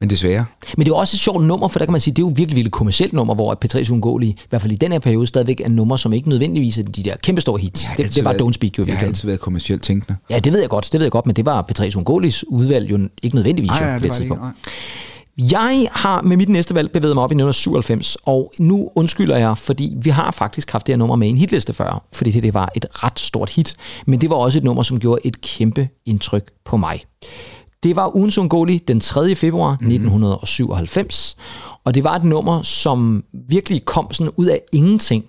Men 0.00 0.10
desværre. 0.10 0.44
Men 0.76 0.84
det 0.86 0.90
er 0.92 0.94
jo 0.94 0.96
også 0.96 1.14
et 1.16 1.20
sjovt 1.20 1.44
nummer, 1.46 1.68
for 1.68 1.78
der 1.78 1.86
kan 1.86 1.92
man 1.92 2.00
sige, 2.00 2.14
det 2.14 2.22
er 2.22 2.26
jo 2.26 2.32
virkelig, 2.36 2.56
virkelig 2.56 2.72
kommersielt 2.72 3.12
nummer, 3.12 3.34
hvor 3.34 3.58
P3's 3.64 3.92
Ungåelige, 3.92 4.30
i 4.32 4.46
hvert 4.48 4.62
fald 4.62 4.72
i 4.72 4.76
den 4.76 4.92
her 4.92 4.98
periode, 4.98 5.26
stadigvæk 5.26 5.60
er 5.60 5.68
nummer, 5.68 5.96
som 5.96 6.12
ikke 6.12 6.28
nødvendigvis 6.28 6.78
er 6.78 6.82
de 6.82 7.02
der 7.02 7.16
kæmpe 7.22 7.40
store 7.40 7.60
hits. 7.60 7.88
Det, 7.96 8.14
det 8.14 8.24
var 8.24 8.32
været, 8.32 8.42
Don't 8.42 8.52
Speak 8.52 8.78
jo 8.78 8.84
Jeg 8.86 8.98
har 8.98 9.06
altid 9.06 9.28
været 9.28 9.40
kommercielt 9.40 9.82
tænkende. 9.82 10.18
Ja, 10.30 10.38
det 10.38 10.52
ved 10.52 10.60
jeg 10.60 10.68
godt, 10.68 10.88
det 10.92 11.00
ved 11.00 11.04
jeg 11.04 11.12
godt, 11.12 11.26
men 11.26 11.36
det 11.36 11.46
var 11.46 11.66
P3's 11.72 11.96
Ungåeligs 11.96 12.44
udvalg 12.48 12.90
jo 12.90 13.08
ikke 13.22 13.36
nødvendigvis 13.36 13.70
Nej, 13.70 13.92
jo, 13.92 13.98
på 13.98 14.02
det 14.02 14.08
var 14.08 14.14
det 14.14 14.20
ikke. 14.20 14.34
tidspunkt. 14.34 14.42
nej. 14.42 14.52
Jeg 15.38 15.88
har 15.92 16.22
med 16.22 16.36
mit 16.36 16.48
næste 16.48 16.74
valg 16.74 16.90
bevæget 16.90 17.16
mig 17.16 17.24
op 17.24 17.30
i 17.30 17.34
1997, 17.34 18.16
og 18.26 18.52
nu 18.58 18.90
undskylder 18.94 19.36
jeg, 19.36 19.58
fordi 19.58 19.94
vi 19.96 20.10
har 20.10 20.30
faktisk 20.30 20.70
haft 20.72 20.86
det 20.86 20.92
her 20.92 20.96
nummer 20.98 21.16
med 21.16 21.28
en 21.28 21.38
hitliste 21.38 21.72
før, 21.72 22.04
fordi 22.12 22.30
det, 22.30 22.42
det 22.42 22.54
var 22.54 22.72
et 22.76 22.86
ret 22.90 23.20
stort 23.20 23.50
hit, 23.50 23.76
men 24.06 24.20
det 24.20 24.30
var 24.30 24.36
også 24.36 24.58
et 24.58 24.64
nummer, 24.64 24.82
som 24.82 25.00
gjorde 25.00 25.20
et 25.24 25.40
kæmpe 25.40 25.88
indtryk 26.06 26.50
på 26.64 26.76
mig. 26.76 27.00
Det 27.82 27.96
var 27.96 28.16
ugens 28.16 28.38
ungåelige 28.38 28.80
den 28.88 29.00
3. 29.00 29.34
februar 29.34 29.76
Mhm. 29.80 29.90
1997, 29.90 31.36
og 31.84 31.94
det 31.94 32.04
var 32.04 32.14
et 32.16 32.24
nummer, 32.24 32.62
som 32.62 33.24
virkelig 33.48 33.84
kom 33.84 34.12
sådan 34.12 34.32
ud 34.36 34.46
af 34.46 34.60
ingenting. 34.72 35.24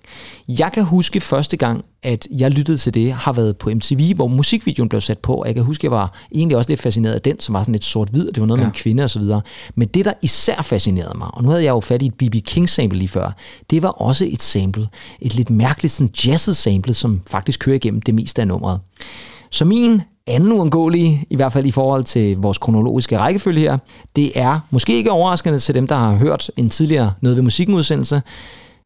Jeg 0.48 0.70
kan 0.74 0.84
huske 0.84 1.20
første 1.20 1.56
gang, 1.56 1.84
at 2.02 2.28
jeg 2.30 2.50
lyttede 2.50 2.76
til 2.78 2.94
det, 2.94 3.12
har 3.12 3.32
været 3.32 3.56
på 3.56 3.70
MTV, 3.70 4.14
hvor 4.14 4.26
musikvideoen 4.28 4.88
blev 4.88 5.00
sat 5.00 5.18
på, 5.18 5.34
og 5.34 5.46
jeg 5.46 5.54
kan 5.54 5.64
huske, 5.64 5.80
at 5.80 5.84
jeg 5.84 5.90
var 5.90 6.12
egentlig 6.34 6.56
også 6.56 6.70
lidt 6.70 6.80
fascineret 6.80 7.14
af 7.14 7.20
den, 7.20 7.40
som 7.40 7.52
var 7.52 7.62
sådan 7.62 7.72
lidt 7.72 7.84
sort-hvid, 7.84 8.28
og 8.28 8.34
det 8.34 8.40
var 8.40 8.46
noget 8.46 8.58
ja. 8.60 8.64
med 8.64 8.72
en 8.72 8.76
kvinde 8.78 9.02
og 9.04 9.10
så 9.10 9.18
videre. 9.18 9.40
Men 9.74 9.88
det, 9.88 10.04
der 10.04 10.12
især 10.22 10.62
fascinerede 10.62 11.18
mig, 11.18 11.28
og 11.32 11.42
nu 11.42 11.48
havde 11.48 11.64
jeg 11.64 11.70
jo 11.70 11.80
fat 11.80 12.02
i 12.02 12.06
et 12.06 12.14
B.B. 12.14 12.34
King-sample 12.46 12.98
lige 12.98 13.08
før, 13.08 13.36
det 13.70 13.82
var 13.82 13.88
også 13.88 14.24
et 14.30 14.42
sample, 14.42 14.88
et 15.20 15.34
lidt 15.34 15.50
mærkeligt 15.50 15.92
sådan 15.92 16.12
jazzet 16.26 16.56
sample, 16.56 16.94
som 16.94 17.20
faktisk 17.30 17.60
kører 17.60 17.76
igennem 17.76 18.02
det 18.02 18.14
meste 18.14 18.40
af 18.42 18.48
nummeret. 18.48 18.80
Så 19.50 19.64
min 19.64 20.02
anden 20.26 20.52
uundgåelige, 20.52 21.26
i 21.30 21.36
hvert 21.36 21.52
fald 21.52 21.66
i 21.66 21.70
forhold 21.70 22.04
til 22.04 22.36
vores 22.36 22.58
kronologiske 22.58 23.18
rækkefølge 23.18 23.60
her, 23.60 23.78
det 24.16 24.32
er 24.34 24.60
måske 24.70 24.94
ikke 24.96 25.10
overraskende 25.10 25.58
til 25.58 25.74
dem, 25.74 25.86
der 25.86 25.94
har 25.94 26.16
hørt 26.16 26.50
en 26.56 26.70
tidligere 26.70 27.12
Noget 27.20 27.36
ved 27.36 27.42
musikken 27.42 27.74
udsendelse, 27.74 28.22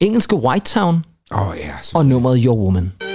engelske 0.00 0.36
White 0.36 0.64
Town 0.64 1.04
oh, 1.30 1.56
ja, 1.56 1.98
og 1.98 2.06
nummeret 2.06 2.42
Your 2.44 2.56
Woman. 2.56 3.13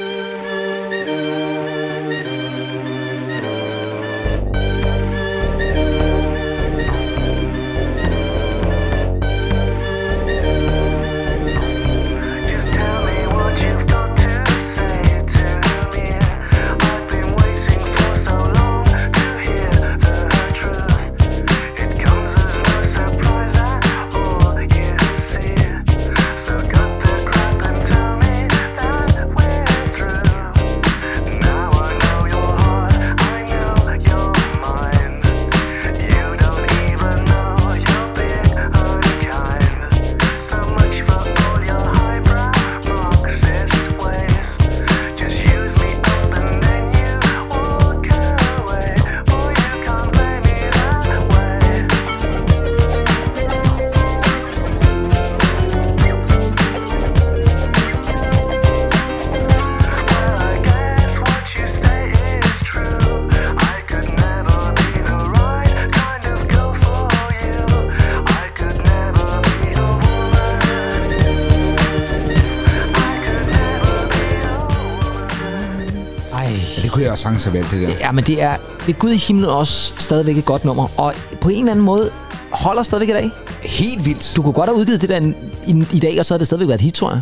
Sagtens 77.30 77.44
have 77.44 77.54
valgt, 77.54 77.72
det 77.72 78.00
der. 78.00 78.06
Ja, 78.06 78.12
men 78.12 78.24
det 78.24 78.42
er 78.42 78.58
ved 78.86 79.00
Gud 79.00 79.10
i 79.10 79.18
himlen 79.18 79.50
også 79.50 79.94
stadigvæk 80.00 80.38
et 80.38 80.46
godt 80.46 80.66
nummer, 80.66 81.00
og 81.00 81.14
på 81.42 81.50
en 81.50 81.60
eller 81.60 81.72
anden 81.72 81.86
måde 81.86 82.12
holder 82.52 82.84
stadigvæk 82.84 83.10
i 83.10 83.12
dag. 83.12 83.30
Helt 83.64 84.06
vildt. 84.06 84.34
Du 84.36 84.42
kunne 84.42 84.54
godt 84.54 84.70
have 84.70 84.78
udgivet 84.78 85.02
det 85.02 85.10
der 85.10 85.34
i, 85.68 85.86
i 85.94 86.00
dag, 86.00 86.20
og 86.20 86.26
så 86.26 86.34
havde 86.34 86.40
det 86.40 86.48
stadigvæk 86.48 86.68
været 86.68 86.80
et 86.80 86.84
hit, 86.84 86.94
tror 86.94 87.12
jeg. 87.12 87.22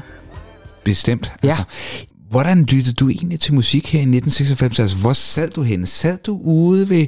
Bestemt. 0.86 1.32
Ja. 1.44 1.50
Altså, 1.50 1.64
hvordan 2.30 2.64
lyttede 2.64 2.94
du 2.94 3.10
egentlig 3.10 3.40
til 3.40 3.54
musik 3.54 3.94
her 3.94 4.00
i 4.00 4.02
1996? 4.02 4.80
Altså, 4.80 4.98
hvor 4.98 5.14
sad 5.14 5.50
du 5.50 5.62
henne? 5.62 5.88
Sad 5.88 6.18
du 6.18 6.40
ude 6.44 6.90
ved, 6.90 7.06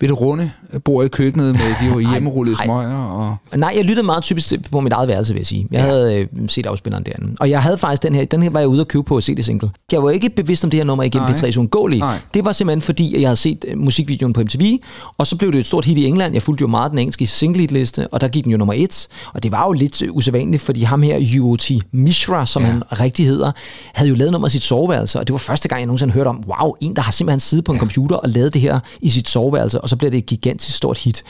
ved 0.00 0.08
det 0.08 0.20
runde 0.20 0.50
bord 0.84 1.04
i 1.04 1.08
køkkenet 1.08 1.54
med 1.54 1.74
de 2.00 2.00
hjemmerullede 2.12 2.56
smøger? 2.64 2.96
Og... 2.96 3.36
Nej, 3.56 3.72
jeg 3.76 3.84
lyttede 3.84 4.06
meget 4.06 4.22
typisk 4.22 4.48
til- 4.48 4.62
på 4.72 4.80
mit 4.80 4.92
eget 4.92 5.08
værelse, 5.08 5.32
vil 5.34 5.40
jeg 5.40 5.46
sige. 5.46 5.66
Jeg 5.70 5.78
ja. 5.80 5.86
havde 5.86 6.18
øh, 6.18 6.26
set 6.48 6.66
afspilleren 6.66 7.04
derinde. 7.04 7.36
Og 7.40 7.50
jeg 7.50 7.62
havde 7.62 7.78
faktisk 7.78 8.02
den 8.02 8.14
her, 8.14 8.24
den 8.24 8.42
her 8.42 8.50
var 8.50 8.60
jeg 8.60 8.68
ude 8.68 8.80
at 8.80 8.88
købe 8.88 9.04
på 9.04 9.20
CD-single. 9.20 9.70
Jeg 9.92 10.02
var 10.02 10.10
ikke 10.10 10.30
bevidst 10.30 10.64
om 10.64 10.70
det 10.70 10.78
her 10.80 10.84
nummer 10.84 11.04
igennem 11.04 11.28
Nej. 11.30 11.36
P3's 11.38 11.58
Ungåelige. 11.58 12.00
Nej. 12.00 12.18
Det 12.34 12.44
var 12.44 12.52
simpelthen 12.52 12.82
fordi, 12.82 13.14
at 13.14 13.20
jeg 13.20 13.28
havde 13.28 13.36
set 13.36 13.64
øh, 13.68 13.78
musikvideoen 13.78 14.32
på 14.32 14.40
MTV, 14.40 14.78
og 15.18 15.26
så 15.26 15.36
blev 15.36 15.52
det 15.52 15.58
et 15.58 15.66
stort 15.66 15.84
hit 15.84 15.98
i 15.98 16.04
England. 16.06 16.32
Jeg 16.34 16.42
fulgte 16.42 16.62
jo 16.62 16.68
meget 16.68 16.90
den 16.90 16.98
engelske 16.98 17.26
single 17.26 17.60
hit 17.60 17.72
liste, 17.72 18.08
og 18.12 18.20
der 18.20 18.28
gik 18.28 18.44
den 18.44 18.52
jo 18.52 18.58
nummer 18.58 18.74
et. 18.76 19.08
Og 19.34 19.42
det 19.42 19.52
var 19.52 19.66
jo 19.66 19.72
lidt 19.72 20.02
øh, 20.02 20.08
usædvanligt, 20.12 20.62
fordi 20.62 20.82
ham 20.82 21.02
her, 21.02 21.40
UOT 21.40 21.70
Mishra, 21.92 22.46
som 22.46 22.62
ja. 22.62 22.68
han 22.68 22.82
rigtig 23.00 23.26
hedder, 23.26 23.52
havde 23.94 24.08
jo 24.10 24.14
lavet 24.16 24.32
nummer 24.32 24.48
sit 24.48 24.62
soveværelse, 24.62 25.18
og 25.20 25.26
det 25.26 25.32
var 25.32 25.38
første 25.38 25.68
gang, 25.68 25.80
jeg 25.80 25.86
nogensinde 25.86 26.14
hørte 26.14 26.28
om, 26.28 26.42
wow, 26.46 26.72
en, 26.80 26.96
der 26.96 27.02
har 27.02 27.12
simpelthen 27.12 27.40
siddet 27.40 27.64
på 27.64 27.72
en 27.72 27.78
computer 27.78 28.16
og 28.16 28.28
lavet 28.28 28.54
det 28.54 28.60
her 28.62 28.80
i 29.00 29.08
sit 29.10 29.28
soveværelse, 29.28 29.80
og 29.88 29.90
så 29.90 29.96
blev 29.96 30.10
det 30.10 30.18
et 30.18 30.26
gigantisk 30.26 30.76
stort 30.76 30.98
hit. 30.98 31.22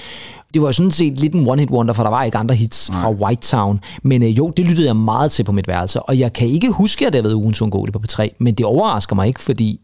Det 0.55 0.63
var 0.63 0.69
jo 0.69 0.73
sådan 0.73 0.91
set 0.91 1.21
lidt 1.21 1.35
en 1.35 1.49
one-hit 1.49 1.71
wonder, 1.71 1.95
for 1.95 2.03
der 2.03 2.11
var 2.11 2.25
ikke 2.25 2.39
andre 2.39 2.55
hits 2.55 2.91
Nej. 2.91 3.01
fra 3.01 3.11
White 3.11 3.43
Town. 3.43 3.81
Men 4.03 4.23
øh, 4.23 4.39
jo, 4.39 4.51
det 4.57 4.67
lyttede 4.67 4.87
jeg 4.87 4.97
meget 4.97 5.33
til 5.33 5.45
på 5.45 5.53
mit 5.53 5.69
værelse, 5.69 6.03
og 6.03 6.19
jeg 6.19 6.33
kan 6.33 6.49
ikke 6.49 6.71
huske, 6.71 7.07
at 7.07 7.13
det 7.13 7.19
har 7.19 7.23
været 7.23 7.35
ugens 7.35 7.63
ungåeligt 7.63 7.93
på 7.93 8.03
P3, 8.09 8.29
men 8.39 8.55
det 8.55 8.67
overrasker 8.67 9.17
mig 9.17 9.27
ikke, 9.27 9.41
fordi 9.41 9.81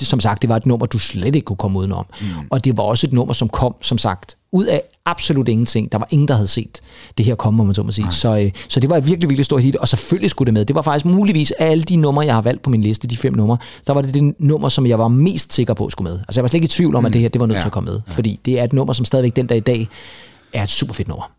det, 0.00 0.08
som 0.08 0.20
sagt, 0.20 0.42
det 0.42 0.50
var 0.50 0.56
et 0.56 0.66
nummer, 0.66 0.86
du 0.86 0.98
slet 0.98 1.36
ikke 1.36 1.44
kunne 1.44 1.56
komme 1.56 1.78
udenom. 1.78 2.06
Mm. 2.20 2.26
Og 2.50 2.64
det 2.64 2.76
var 2.76 2.82
også 2.82 3.06
et 3.06 3.12
nummer, 3.12 3.34
som 3.34 3.48
kom, 3.48 3.74
som 3.80 3.98
sagt, 3.98 4.36
ud 4.52 4.64
af 4.64 4.82
absolut 5.06 5.48
ingenting. 5.48 5.92
Der 5.92 5.98
var 5.98 6.08
ingen, 6.10 6.28
der 6.28 6.34
havde 6.34 6.48
set 6.48 6.80
det 7.18 7.26
her 7.26 7.34
komme, 7.34 7.60
om 7.60 7.66
man 7.66 7.74
så 7.74 7.82
må 7.82 7.90
sige. 7.92 8.12
Så, 8.12 8.38
øh, 8.38 8.50
så 8.68 8.80
det 8.80 8.90
var 8.90 8.96
et 8.96 9.06
virkelig, 9.06 9.28
virkelig 9.30 9.44
stort 9.44 9.62
hit, 9.62 9.76
og 9.76 9.88
selvfølgelig 9.88 10.30
skulle 10.30 10.46
det 10.46 10.54
med. 10.54 10.64
Det 10.64 10.76
var 10.76 10.82
faktisk 10.82 11.04
muligvis 11.06 11.50
af 11.50 11.66
alle 11.70 11.82
de 11.82 11.96
numre, 11.96 12.26
jeg 12.26 12.34
har 12.34 12.42
valgt 12.42 12.62
på 12.62 12.70
min 12.70 12.82
liste, 12.82 13.06
de 13.08 13.16
fem 13.16 13.32
numre, 13.34 13.56
der 13.86 13.92
var 13.92 14.02
det 14.02 14.14
det 14.14 14.34
nummer, 14.38 14.68
som 14.68 14.86
jeg 14.86 14.98
var 14.98 15.08
mest 15.08 15.52
sikker 15.52 15.74
på 15.74 15.90
skulle 15.90 16.10
med. 16.10 16.18
Altså 16.18 16.40
jeg 16.40 16.42
var 16.42 16.48
slet 16.48 16.54
ikke 16.54 16.64
i 16.64 16.68
tvivl 16.68 16.94
om, 16.94 17.02
mm. 17.02 17.06
at 17.06 17.12
det 17.12 17.20
her 17.20 17.28
det 17.28 17.40
var 17.40 17.46
nødt 17.46 17.54
Ja. 17.54 17.58
ja. 17.58 17.62
til 17.62 17.68
at 17.68 17.72
komme 17.72 17.90
med. 17.90 18.00
Fordi 18.06 18.40
det 18.44 18.60
er 18.60 18.64
et 18.64 18.72
nummer, 18.72 18.92
som 18.92 19.04
stadigvæk 19.04 19.36
den 19.36 19.46
dag 19.46 19.56
i 19.56 19.60
dag 19.60 19.88
er 20.52 20.62
et 20.62 20.70
super 20.70 20.94
fedt 20.94 21.08
nummer. 21.08 21.30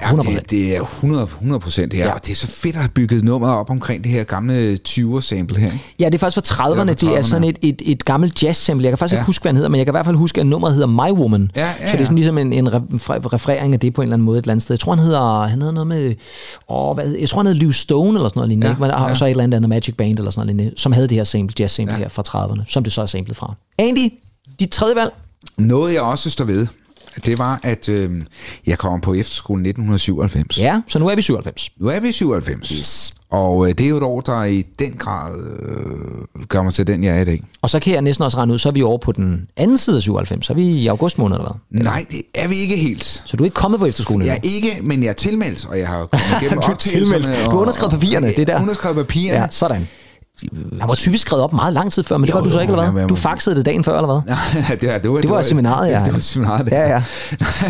Ja, 0.00 0.12
det, 0.16 0.50
det 0.50 0.76
er 0.76 0.80
100, 0.80 1.22
100 1.24 1.60
procent 1.60 1.92
det 1.92 1.98
her, 2.00 2.06
ja. 2.06 2.12
og 2.14 2.24
det 2.26 2.32
er 2.32 2.36
så 2.36 2.46
fedt 2.46 2.76
at 2.76 2.82
have 2.82 2.88
bygget 2.94 3.24
nummeret 3.24 3.54
op 3.56 3.70
omkring 3.70 4.04
det 4.04 4.12
her 4.12 4.24
gamle 4.24 4.78
20'er-sample 4.88 5.58
her. 5.58 5.66
ikke? 5.66 5.84
Ja, 6.00 6.04
det 6.06 6.14
er 6.14 6.18
faktisk 6.18 6.46
fra 6.48 6.64
30'erne. 6.66 6.76
Ja, 6.78 6.84
fra 6.84 6.92
Det 6.92 7.02
er 7.02 7.18
30'erne. 7.18 7.22
sådan 7.22 7.44
et, 7.44 7.58
et, 7.62 7.82
et 7.84 8.04
gammelt 8.04 8.42
jazz-sample. 8.42 8.84
Jeg 8.84 8.90
kan 8.90 8.98
faktisk 8.98 9.12
Ja. 9.12 9.16
ja. 9.16 9.20
ikke 9.22 9.26
huske, 9.26 9.42
hvad 9.42 9.50
han 9.50 9.56
hedder, 9.56 9.68
men 9.68 9.78
jeg 9.78 9.86
kan 9.86 9.92
i 9.92 9.94
hvert 9.94 10.04
fald 10.04 10.16
huske, 10.16 10.40
at 10.40 10.46
nummeret 10.46 10.74
hedder 10.74 10.86
My 10.88 11.18
Woman. 11.20 11.50
Ja, 11.56 11.66
ja, 11.66 11.72
så 11.72 11.78
det 11.84 11.94
er 11.94 11.98
ja. 11.98 12.04
sådan 12.04 12.14
ligesom 12.16 12.38
en, 12.38 12.52
en 12.52 12.68
re- 12.68 12.80
referering 13.32 13.74
af 13.74 13.80
det 13.80 13.94
på 13.94 14.00
en 14.02 14.06
eller 14.06 14.14
anden 14.14 14.24
måde 14.26 14.38
et 14.38 14.42
eller 14.42 14.52
andet 14.52 14.62
sted. 14.62 14.74
Jeg 14.74 14.80
tror, 14.80 14.94
han 14.94 15.04
hedder, 15.04 15.42
han 15.42 15.58
hedder 15.58 15.74
noget 15.74 15.86
med... 15.86 16.14
Åh, 16.68 16.94
hvad, 16.94 17.14
jeg 17.20 17.28
tror, 17.28 17.38
han 17.38 17.46
hedder 17.46 17.60
Liv 17.60 17.72
Stone 17.72 18.18
eller 18.18 18.28
sådan 18.28 18.38
noget 18.38 18.48
lignende. 18.48 18.66
Ja, 18.66 18.72
Ja, 18.72 18.78
men, 18.78 18.90
og 18.90 19.08
ja. 19.08 19.14
så 19.14 19.24
et 19.24 19.30
eller 19.30 19.44
andet 19.44 19.56
andet 19.56 19.68
Magic 19.68 19.94
Band 19.96 20.18
eller 20.18 20.30
sådan 20.30 20.46
noget 20.46 20.56
lignende, 20.56 20.80
som 20.80 20.92
havde 20.92 21.08
det 21.08 21.16
her 21.16 21.24
sample, 21.24 21.54
jazz-sample 21.60 21.92
ja. 21.94 21.98
her 21.98 22.08
fra 22.08 22.22
30'erne, 22.28 22.62
som 22.68 22.84
det 22.84 22.92
så 22.92 23.02
er 23.02 23.06
samlet 23.06 23.36
fra. 23.36 23.54
Andy, 23.78 24.12
dit 24.60 24.70
tredje 24.70 24.94
valg? 24.96 25.10
Noget, 25.56 25.94
jeg 25.94 26.02
også 26.02 26.30
står 26.30 26.44
ved, 26.44 26.66
det 27.24 27.38
var, 27.38 27.60
at 27.62 27.88
øh, 27.88 28.10
jeg 28.66 28.78
kom 28.78 29.00
på 29.00 29.14
efterskolen 29.14 29.66
1997. 29.66 30.58
Ja, 30.58 30.80
så 30.88 30.98
nu 30.98 31.08
er 31.08 31.16
vi 31.16 31.22
97. 31.22 31.70
Nu 31.80 31.88
er 31.88 32.00
vi 32.00 32.12
97. 32.12 32.68
Yes. 32.68 33.12
Og 33.30 33.68
øh, 33.68 33.74
det 33.78 33.84
er 33.84 33.88
jo 33.88 33.96
et 33.96 34.02
år, 34.02 34.20
der 34.20 34.44
i 34.44 34.64
den 34.78 34.92
grad 34.92 35.32
øh, 35.62 36.44
gør 36.48 36.62
mig 36.62 36.74
til 36.74 36.86
den, 36.86 37.04
jeg 37.04 37.16
er 37.16 37.20
i 37.20 37.24
dag. 37.24 37.42
Og 37.62 37.70
så 37.70 37.78
kan 37.80 37.92
jeg 37.94 38.02
næsten 38.02 38.24
også 38.24 38.36
regne 38.36 38.52
ud, 38.52 38.58
så 38.58 38.68
er 38.68 38.72
vi 38.72 38.82
over 38.82 38.98
på 38.98 39.12
den 39.12 39.48
anden 39.56 39.78
side 39.78 39.96
af 39.96 40.02
97. 40.02 40.46
Så 40.46 40.52
er 40.52 40.54
vi 40.54 40.62
i 40.64 40.86
august 40.86 41.18
måned, 41.18 41.36
eller 41.36 41.58
hvad? 41.70 41.82
Nej, 41.82 42.04
det 42.10 42.22
er 42.34 42.48
vi 42.48 42.56
ikke 42.56 42.76
helt. 42.76 43.04
Så 43.04 43.36
du 43.36 43.44
er 43.44 43.46
ikke 43.46 43.54
kommet 43.54 43.80
på 43.80 43.86
efterskolen 43.86 44.26
Jeg 44.26 44.34
er 44.34 44.40
ikke, 44.42 44.78
men 44.82 45.02
jeg 45.02 45.08
er 45.08 45.12
tilmeldt, 45.12 45.66
og 45.66 45.78
jeg 45.78 45.88
har 45.88 46.06
kommet 46.12 46.42
igennem 46.42 46.60
Du 46.60 46.70
er 46.72 46.76
tilmeldt. 46.76 47.26
Du 47.26 47.50
har 47.50 47.58
underskrevet 47.58 47.90
papirerne, 47.92 48.26
det 48.28 48.38
er 48.38 48.44
der. 48.44 48.60
Underskrevet 48.62 48.96
papirerne. 48.96 49.40
Ja, 49.40 49.46
sådan. 49.50 49.88
Han 50.80 50.88
var 50.88 50.94
typisk 50.94 51.26
skrevet 51.26 51.44
op 51.44 51.52
meget 51.52 51.72
lang 51.74 51.92
tid 51.92 52.02
før, 52.02 52.16
men 52.18 52.26
det 52.26 52.30
Jo, 52.34 52.38
var 52.38 52.44
du 52.44 52.50
så 52.50 52.56
jo, 52.56 52.60
ikke, 52.60 52.72
eller 52.72 52.84
ja, 52.84 52.90
hvad? 52.90 53.08
Du 53.08 53.14
faxede 53.14 53.56
det 53.56 53.66
dagen 53.66 53.84
før, 53.84 53.96
eller 53.98 54.22
hvad? 54.22 54.34
Ja, 54.68 54.74
det, 54.76 54.88
var, 54.92 54.98
det, 54.98 55.10
var, 55.10 55.20
Det 55.20 55.30
var 55.30 55.42
seminaret, 55.42 55.90
ja. 55.90 55.98
Det 56.04 56.12
var 56.12 56.18
seminaret, 56.20 56.66
det. 56.66 56.72
Ja, 56.72 56.88
ja. 56.88 57.02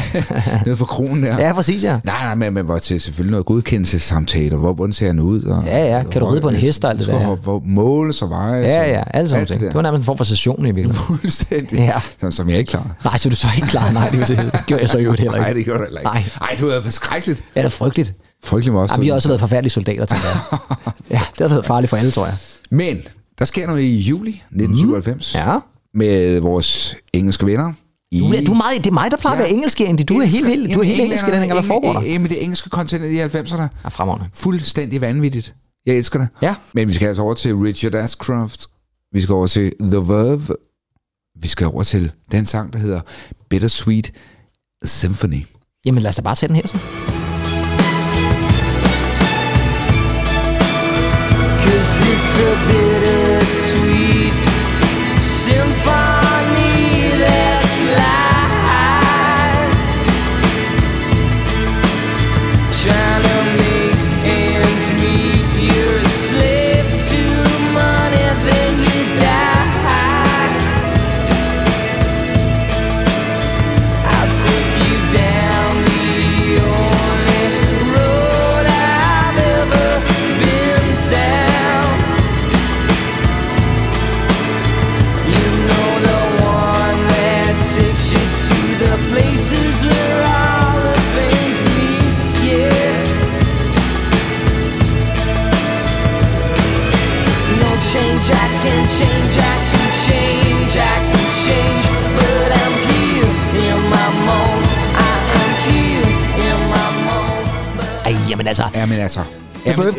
Nede 0.66 0.76
for 0.76 0.84
kronen 0.84 1.22
der. 1.22 1.46
Ja, 1.46 1.52
præcis, 1.52 1.82
ja. 1.82 2.00
Nej, 2.04 2.14
nej, 2.24 2.34
men 2.34 2.54
man 2.54 2.68
var 2.68 2.78
til 2.78 3.00
selvfølgelig 3.00 3.30
noget 3.30 3.46
godkendelsessamtaler. 3.46 4.56
Hvor, 4.56 4.72
hvordan 4.72 4.92
ser 4.92 5.06
han 5.06 5.20
ud? 5.20 5.42
Og, 5.42 5.64
Ja, 5.66 5.96
ja. 5.96 6.02
Kan 6.10 6.20
du 6.20 6.26
ride 6.26 6.40
på 6.40 6.48
en 6.48 6.54
hest 6.56 6.84
og 6.84 6.90
alt 6.90 6.98
det 6.98 7.06
der? 7.06 7.20
ja. 7.20 7.34
Hvor, 7.34 7.62
måles 7.66 8.22
og 8.22 8.30
vejes. 8.30 8.66
Ja, 8.66 8.90
ja, 8.90 9.02
alle 9.10 9.30
sådan 9.30 9.46
ting. 9.46 9.60
Det 9.60 9.74
var 9.74 9.82
nærmest 9.82 9.98
en 9.98 10.04
form 10.04 10.16
for 10.16 10.24
session 10.24 10.62
i 10.66 10.70
virkeligheden. 10.70 11.06
Fuldstændig. 11.20 11.78
Ja. 11.78 12.00
Som, 12.20 12.30
som 12.30 12.50
jeg 12.50 12.58
ikke 12.58 12.70
klarer. 12.70 12.84
Nej, 13.04 13.16
så 13.16 13.28
du 13.28 13.36
så 13.36 13.46
ikke 13.56 13.68
klar. 13.68 13.90
Nej, 13.90 14.08
det, 14.08 14.18
var, 14.18 14.24
det 14.26 14.60
gjorde 14.66 14.82
jeg 14.82 14.90
så 14.90 14.98
øvrigt 14.98 15.20
heller 15.20 15.34
ikke. 15.34 15.44
Nej, 15.44 15.52
det 15.52 15.64
gjorde 15.64 15.80
heller 15.84 16.00
ikke. 16.00 16.10
Nej. 16.12 16.24
Ej, 16.40 16.56
det 16.60 16.66
var 16.66 16.80
forskrækkeligt. 16.82 17.42
Ja, 17.56 17.60
det 17.60 17.66
er 17.66 17.70
frygteligt. 17.70 18.12
Med 18.52 18.52
os. 18.76 18.90
Jamen, 18.90 19.02
vi 19.02 19.08
har 19.08 19.14
også 19.14 19.28
været 19.28 19.40
forfærdelige 19.40 19.70
soldater, 19.70 20.04
tænker 20.04 20.26
jeg. 20.50 20.58
Ja, 21.10 21.20
det 21.38 21.38
har 21.40 21.48
været 21.48 21.64
farligt 21.64 21.90
for 21.90 21.96
alle, 21.96 22.10
tror 22.10 22.26
jeg. 22.26 22.34
Men 22.70 22.98
der 23.38 23.44
sker 23.44 23.66
noget 23.66 23.82
i 23.82 23.96
juli 23.96 24.30
1997. 24.30 25.34
Ja. 25.34 25.56
Med 25.94 26.40
vores 26.40 26.96
engelske 27.12 27.46
venner. 27.46 27.72
I... 28.12 28.20
Du, 28.20 28.32
er- 28.32 28.44
du 28.44 28.52
er 28.52 28.56
meget, 28.56 28.78
det 28.84 28.86
er 28.86 28.94
mig, 28.94 29.10
der 29.10 29.16
plejer 29.16 29.36
at 29.36 29.38
være 29.42 29.50
engelsk, 29.52 29.80
Andy. 29.80 30.02
Du 30.08 30.14
er 30.18 30.24
helt 30.24 30.46
vild. 30.46 30.74
Du 30.74 30.80
er 30.80 30.84
helt 30.84 31.00
engelsk 31.00 31.28
i 31.28 31.30
den 31.30 31.38
her, 31.42 31.52
hvad 31.54 31.62
foregår 31.62 31.92
der? 31.92 32.02
Jamen, 32.02 32.28
det 32.30 32.42
engelske 32.42 32.70
kontinent 32.70 33.12
i 33.34 33.36
90'erne. 33.38 33.62
Ja, 33.84 33.88
fremragende. 33.88 34.28
Fuldstændig 34.34 35.00
vanvittigt. 35.00 35.54
Jeg 35.86 35.94
elsker 35.96 36.18
det. 36.18 36.28
Ja. 36.42 36.54
Men 36.74 36.88
vi 36.88 36.92
skal 36.94 37.06
altså 37.08 37.22
over 37.22 37.34
til 37.34 37.54
Richard 37.56 37.94
Ashcroft. 37.94 38.66
Vi 39.12 39.20
skal 39.20 39.32
over 39.32 39.46
til 39.46 39.72
The 39.80 39.96
Verve. 39.98 40.56
Vi 41.42 41.48
skal 41.48 41.66
over 41.66 41.82
til 41.82 42.12
den 42.32 42.46
sang, 42.46 42.72
der 42.72 42.78
hedder 42.78 43.00
Bittersweet 43.50 44.12
Symphony. 44.84 45.46
Jamen, 45.84 46.02
lad 46.02 46.08
os 46.08 46.16
da 46.16 46.22
bare 46.22 46.34
tage 46.34 46.48
den 46.48 46.56
her 46.56 46.66
så. 46.66 46.78
Cause 51.88 52.02
it's 52.02 52.38
a 52.40 52.52
bittersweet 52.68 54.17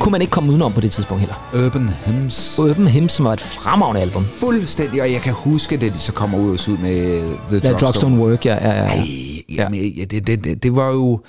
kunne 0.09 0.15
man 0.15 0.21
ikke 0.21 0.31
komme 0.31 0.49
udenom 0.49 0.73
på 0.73 0.81
det 0.81 0.91
tidspunkt 0.91 1.19
heller. 1.21 1.65
Urban 1.65 1.89
Hymns. 2.05 2.59
Urban 2.59 2.87
Hymns, 2.87 3.11
som 3.11 3.25
var 3.25 3.33
et 3.33 3.41
fremragende 3.41 4.01
album. 4.01 4.25
Fuldstændig, 4.25 5.01
og 5.01 5.11
jeg 5.11 5.21
kan 5.21 5.33
huske, 5.33 5.77
da 5.77 5.85
de 5.89 5.97
så 5.97 6.11
kommer 6.11 6.37
ud 6.37 6.49
ud 6.49 6.77
med 6.77 7.21
The 7.49 7.59
The 7.59 7.71
Drugstone 7.71 8.17
Work, 8.17 8.45
ja. 8.45 8.55
ja, 8.69 8.83
ja, 8.83 8.95
ja. 8.95 9.03
Jamen, 9.49 9.79
ja. 9.79 10.03
det, 10.03 10.27
det, 10.27 10.43
det, 10.43 10.63
det 10.63 10.75
var 10.75 10.89
jo... 10.91 11.19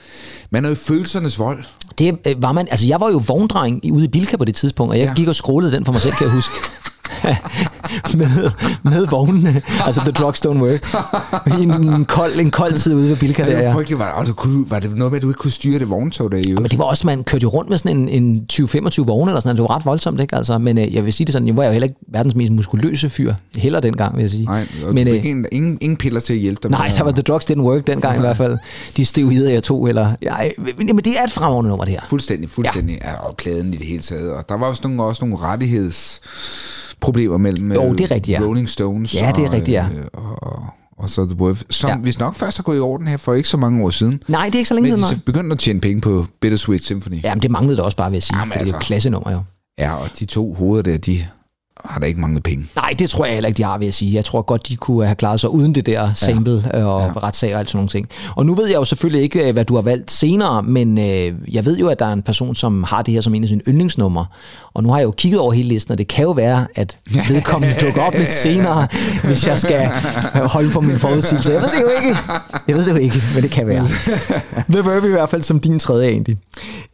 Man 0.51 0.65
er 0.65 0.69
jo 0.69 0.75
følelsernes 0.75 1.39
vold. 1.39 1.65
Det 1.99 2.19
øh, 2.27 2.43
var 2.43 2.53
man, 2.53 2.67
altså 2.71 2.87
jeg 2.87 3.01
var 3.01 3.11
jo 3.11 3.23
vogndreng 3.27 3.81
ude 3.93 4.05
i 4.05 4.09
Bilka 4.09 4.37
på 4.37 4.45
det 4.45 4.55
tidspunkt, 4.55 4.91
og 4.91 4.99
jeg 4.99 5.05
Ja. 5.05 5.11
ja. 5.11 5.15
gik 5.15 5.29
og 5.29 5.35
scrollede 5.35 5.73
den 5.73 5.85
for 5.85 5.93
mig 5.93 6.01
selv, 6.01 6.15
kan 6.15 6.27
jeg 6.27 6.35
huske. 6.35 6.55
med, 8.21 8.51
med 8.83 9.07
vognene, 9.07 9.63
altså 9.87 10.01
The 10.01 10.13
Drugstone 10.13 10.61
Work. 10.61 10.95
I 11.47 11.63
en, 11.63 11.71
en, 11.71 12.05
kold, 12.05 12.41
en 12.41 12.51
kold 12.51 12.73
tid 12.73 12.95
ude 12.95 13.09
ved 13.09 13.17
Bilka 13.17 13.45
der, 13.45 13.57
Det 13.57 13.67
var 13.67 13.73
frygteligt, 13.73 14.01
var, 14.01 14.25
du 14.27 14.33
kunne, 14.33 14.71
var 14.71 14.79
det 14.79 14.97
noget 14.97 15.13
med, 15.13 15.19
at 15.19 15.23
du 15.23 15.29
ikke 15.29 15.39
kunne 15.39 15.51
styre 15.51 15.79
det 15.79 15.91
vogntog 15.91 16.33
der 16.33 16.39
i 16.39 16.53
Men 16.53 16.65
det 16.65 16.79
var 16.79 16.85
også, 16.85 17.07
man 17.07 17.25
kørte 17.25 17.43
jo 17.43 17.49
rundt 17.49 17.71
med 17.71 17.79
sådan 17.79 17.97
en, 17.97 18.09
en 18.09 18.47
20-25 18.53 19.05
vogne 19.05 19.31
eller 19.31 19.41
sådan. 19.41 19.57
Det 19.57 19.63
var 19.63 19.77
ret 19.77 19.85
voldsomt, 19.85 20.21
ikke? 20.21 20.37
Altså, 20.37 20.59
men 20.59 20.79
øh, 20.79 20.95
jeg 20.95 21.05
vil 21.05 21.13
sige 21.13 21.25
det 21.25 21.33
sådan, 21.33 21.49
jeg 21.49 21.57
var 21.57 21.65
jo 21.65 21.71
heller 21.71 21.89
ikke 21.89 22.01
verdens 22.13 22.35
mest 22.35 22.53
muskuløse 22.53 23.11
fyr. 23.11 23.35
Heller 23.57 23.81
dengang, 23.81 24.17
vil 24.17 24.21
jeg 24.21 24.31
sige. 24.31 24.45
Nej, 24.45 24.67
og 24.87 24.95
men, 24.95 25.07
du 25.07 25.13
øh, 25.13 25.19
fik 25.19 25.31
ingen, 25.31 25.47
ingen, 25.53 25.79
ingen 25.81 25.97
piller 25.97 26.21
til 26.21 26.33
at 26.33 26.39
hjælpe 26.39 26.61
dig 26.63 26.71
Nej, 26.71 26.93
der 26.99 27.05
var 27.05 27.13
The 27.13 27.23
Drugs 27.23 27.51
Didn't 27.51 27.61
Work 27.61 27.87
dengang 27.87 28.17
i 28.17 28.21
hvert 28.21 28.37
fald. 28.37 28.59
De 28.97 29.05
steroider, 29.05 29.51
jeg 29.51 29.63
tog, 29.63 29.89
eller... 29.89 30.13
Ja, 30.23 30.35
men 30.77 31.01
men 31.01 31.05
det 31.05 31.19
er 31.21 31.25
et 31.25 31.31
fremragende 31.31 31.69
nummer, 31.69 31.85
det 31.85 31.95
her. 31.95 32.01
Fuldstændig, 32.09 32.51
fuldstændig. 32.51 32.99
Ja. 33.05 33.29
Og 33.29 33.37
klæden 33.37 33.75
i 33.75 33.77
det 33.77 33.87
hele 33.87 34.03
taget. 34.03 34.33
Og 34.33 34.49
der 34.49 34.57
var 34.57 34.67
også 34.67 34.81
nogle, 34.85 35.03
også 35.03 35.25
nogle 35.25 35.37
rettighedsproblemer 37.09 37.37
mellem 37.39 37.73
Jo, 37.73 37.93
øh, 37.93 37.99
det 37.99 38.01
er 38.01 38.11
rigtigt, 38.11 38.41
ja. 38.41 38.45
Rolling 38.47 38.69
Stones 38.69 39.15
Ja, 39.15 39.33
det 39.37 39.45
er 39.45 39.49
og, 39.49 39.53
rigtigt, 39.55 39.75
ja. 39.75 39.87
øh, 39.99 40.05
og, 40.13 40.63
og 40.99 41.11
så 41.11 41.27
The 41.27 41.37
Verve, 41.39 41.57
som 41.71 41.91
ja. 41.91 41.97
hvis 41.97 42.19
nok 42.19 42.35
først 42.35 42.57
har 42.59 42.63
gået 42.63 42.77
i 42.77 42.81
orden 42.81 43.09
her 43.09 43.17
for 43.17 43.35
ikke 43.35 43.49
så 43.49 43.57
mange 43.57 43.85
år 43.85 43.91
siden. 43.91 44.23
Nej, 44.29 44.47
det 44.47 44.55
er 44.55 44.59
ikke 44.59 44.69
så 44.69 44.75
længe 44.75 44.91
Men 44.91 44.91
siden, 44.91 45.05
de 45.05 45.11
nej. 45.11 45.15
så 45.19 45.25
begyndte 45.25 45.53
at 45.53 45.59
tjene 45.59 45.81
penge 45.81 46.01
på 46.01 46.27
Bittersweet 46.41 46.85
Symphony. 46.85 47.23
Jamen, 47.25 47.43
det 47.43 47.51
manglede 47.51 47.77
det 47.77 47.85
også 47.85 47.97
bare, 47.97 48.11
vil 48.11 48.17
jeg 48.17 48.23
sige, 48.23 48.39
Jamen, 48.39 48.53
for 48.53 48.59
det 48.59 48.67
er 48.67 48.71
jo 48.71 48.75
altså. 48.77 48.87
klassenummer, 48.87 49.31
jo. 49.33 49.43
Ja, 49.79 49.95
og 49.95 50.09
de 50.19 50.25
to 50.25 50.55
hoveder 50.55 50.83
der, 50.83 50.97
de 50.99 51.27
har 51.85 52.01
da 52.01 52.07
ikke 52.07 52.21
manglet 52.21 52.43
penge. 52.43 52.67
Nej, 52.77 52.95
det 52.99 53.11
tror 53.11 53.25
jeg 53.25 53.35
heller 53.35 53.49
ikke, 53.49 53.59
de 53.59 53.63
har, 53.63 53.79
vil 53.79 53.87
jeg 53.87 53.95
sige. 53.95 54.15
Jeg 54.15 54.25
tror 54.25 54.43
godt, 54.43 54.69
de 54.69 54.77
kunne 54.77 55.07
have 55.07 55.17
klaret 55.17 55.41
sig 55.41 55.51
uden 55.51 55.75
det 55.75 55.87
der 55.87 56.15
sample 56.15 56.65
ja. 56.75 56.85
og 56.85 57.03
ja. 57.03 57.21
retssag 57.21 57.55
og 57.55 57.61
alt 57.61 57.71
sådan 57.71 57.79
nogle 57.79 57.89
ting. 57.89 58.09
Og 58.37 58.47
nu 58.47 58.55
ved 58.55 58.67
jeg 58.67 58.77
jo 58.77 58.85
selvfølgelig 58.85 59.23
ikke, 59.23 59.49
øh, 59.49 59.53
hvad 59.53 59.65
du 59.65 59.75
har 59.75 59.83
valgt 59.83 60.11
senere, 60.11 60.63
men 60.63 60.99
øh, 60.99 61.33
jeg 61.55 61.65
ved 61.65 61.79
jo, 61.79 61.89
at 61.89 61.99
der 61.99 62.07
er 62.07 62.13
en 62.13 62.23
person, 62.23 62.55
som 62.55 62.85
har 62.85 63.03
det 63.03 63.15
her 63.15 63.21
som 63.21 63.35
en 63.35 63.43
af 63.43 63.49
sine 63.49 63.61
yndlingsnumre. 63.69 64.27
Og 64.75 64.83
nu 64.83 64.91
har 64.91 64.99
jeg 64.99 65.05
jo 65.05 65.11
kigget 65.11 65.41
over 65.41 65.53
hele 65.53 65.69
listen, 65.69 65.93
og 65.93 65.99
det 65.99 66.09
kan 66.09 66.25
jo 66.25 66.31
være, 66.31 66.67
at 66.75 66.99
vedkommende 67.29 67.77
dukker 67.87 68.03
op 68.03 68.15
lidt 68.15 68.33
senere, 68.33 68.89
hvis 69.25 69.47
jeg 69.47 69.59
skal 69.59 69.91
holde 70.35 70.71
på 70.71 70.81
min 70.81 70.99
forudsigelse. 70.99 71.53
Jeg 71.53 71.63
ved 71.63 71.69
det 71.69 71.83
jo 71.83 72.07
ikke. 72.07 72.19
Jeg 72.69 72.77
ved 72.77 72.85
det 72.85 72.93
jo 72.93 72.97
ikke, 72.97 73.23
men 73.35 73.43
det 73.43 73.51
kan 73.51 73.67
være. 73.67 73.89
The 74.73 74.91
Verb 74.91 75.05
i 75.05 75.09
hvert 75.09 75.31
fald 75.31 75.43
som 75.43 75.61
din 75.61 75.79
tredje, 75.79 76.11
Andy. 76.11 76.37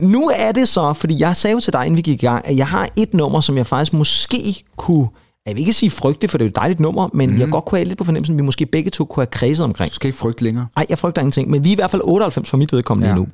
Nu 0.01 0.31
er 0.37 0.53
det 0.53 0.69
så, 0.69 0.93
fordi 0.93 1.21
jeg 1.21 1.37
sagde 1.37 1.55
jo 1.55 1.61
til 1.61 1.73
dig, 1.73 1.87
inden 1.87 1.97
vi 1.97 2.03
gik 2.03 2.23
i 2.23 2.27
gang, 2.27 2.49
at 2.49 2.57
jeg 2.57 2.67
har 2.67 2.89
et 2.97 3.15
nummer, 3.15 3.41
som 3.41 3.57
jeg 3.57 3.67
faktisk 3.67 3.93
måske 3.93 4.65
kunne 4.77 5.09
jeg 5.47 5.55
vil 5.55 5.61
ikke 5.61 5.73
sige 5.73 5.91
frygte, 5.91 6.29
for 6.29 6.39
det 6.39 6.45
er 6.45 6.47
jo 6.47 6.51
et 6.51 6.57
dejligt 6.57 6.81
nummer, 6.81 7.09
men 7.15 7.31
mm. 7.31 7.39
jeg 7.39 7.49
godt 7.49 7.65
kunne 7.65 7.79
have 7.79 7.89
lidt 7.89 7.99
på 7.99 8.05
fornemmelsen, 8.05 8.35
at 8.35 8.39
vi 8.39 8.43
måske 8.43 8.67
begge 8.67 8.91
to 8.91 9.05
kunne 9.05 9.23
have 9.23 9.31
kredset 9.31 9.65
omkring. 9.65 9.91
Du 9.91 9.95
skal 9.95 10.09
ikke 10.09 10.19
frygte 10.19 10.45
længere. 10.45 10.67
Nej, 10.77 10.87
jeg 10.89 10.99
frygter 10.99 11.23
ingenting, 11.23 11.51
men 11.51 11.65
vi 11.65 11.69
er 11.69 11.73
i 11.73 11.75
hvert 11.75 11.91
fald 11.91 12.03
98 12.05 12.49
for 12.49 12.57
mit 12.57 12.73
vedkommende 12.73 13.09
ja. 13.09 13.15
nu. 13.15 13.27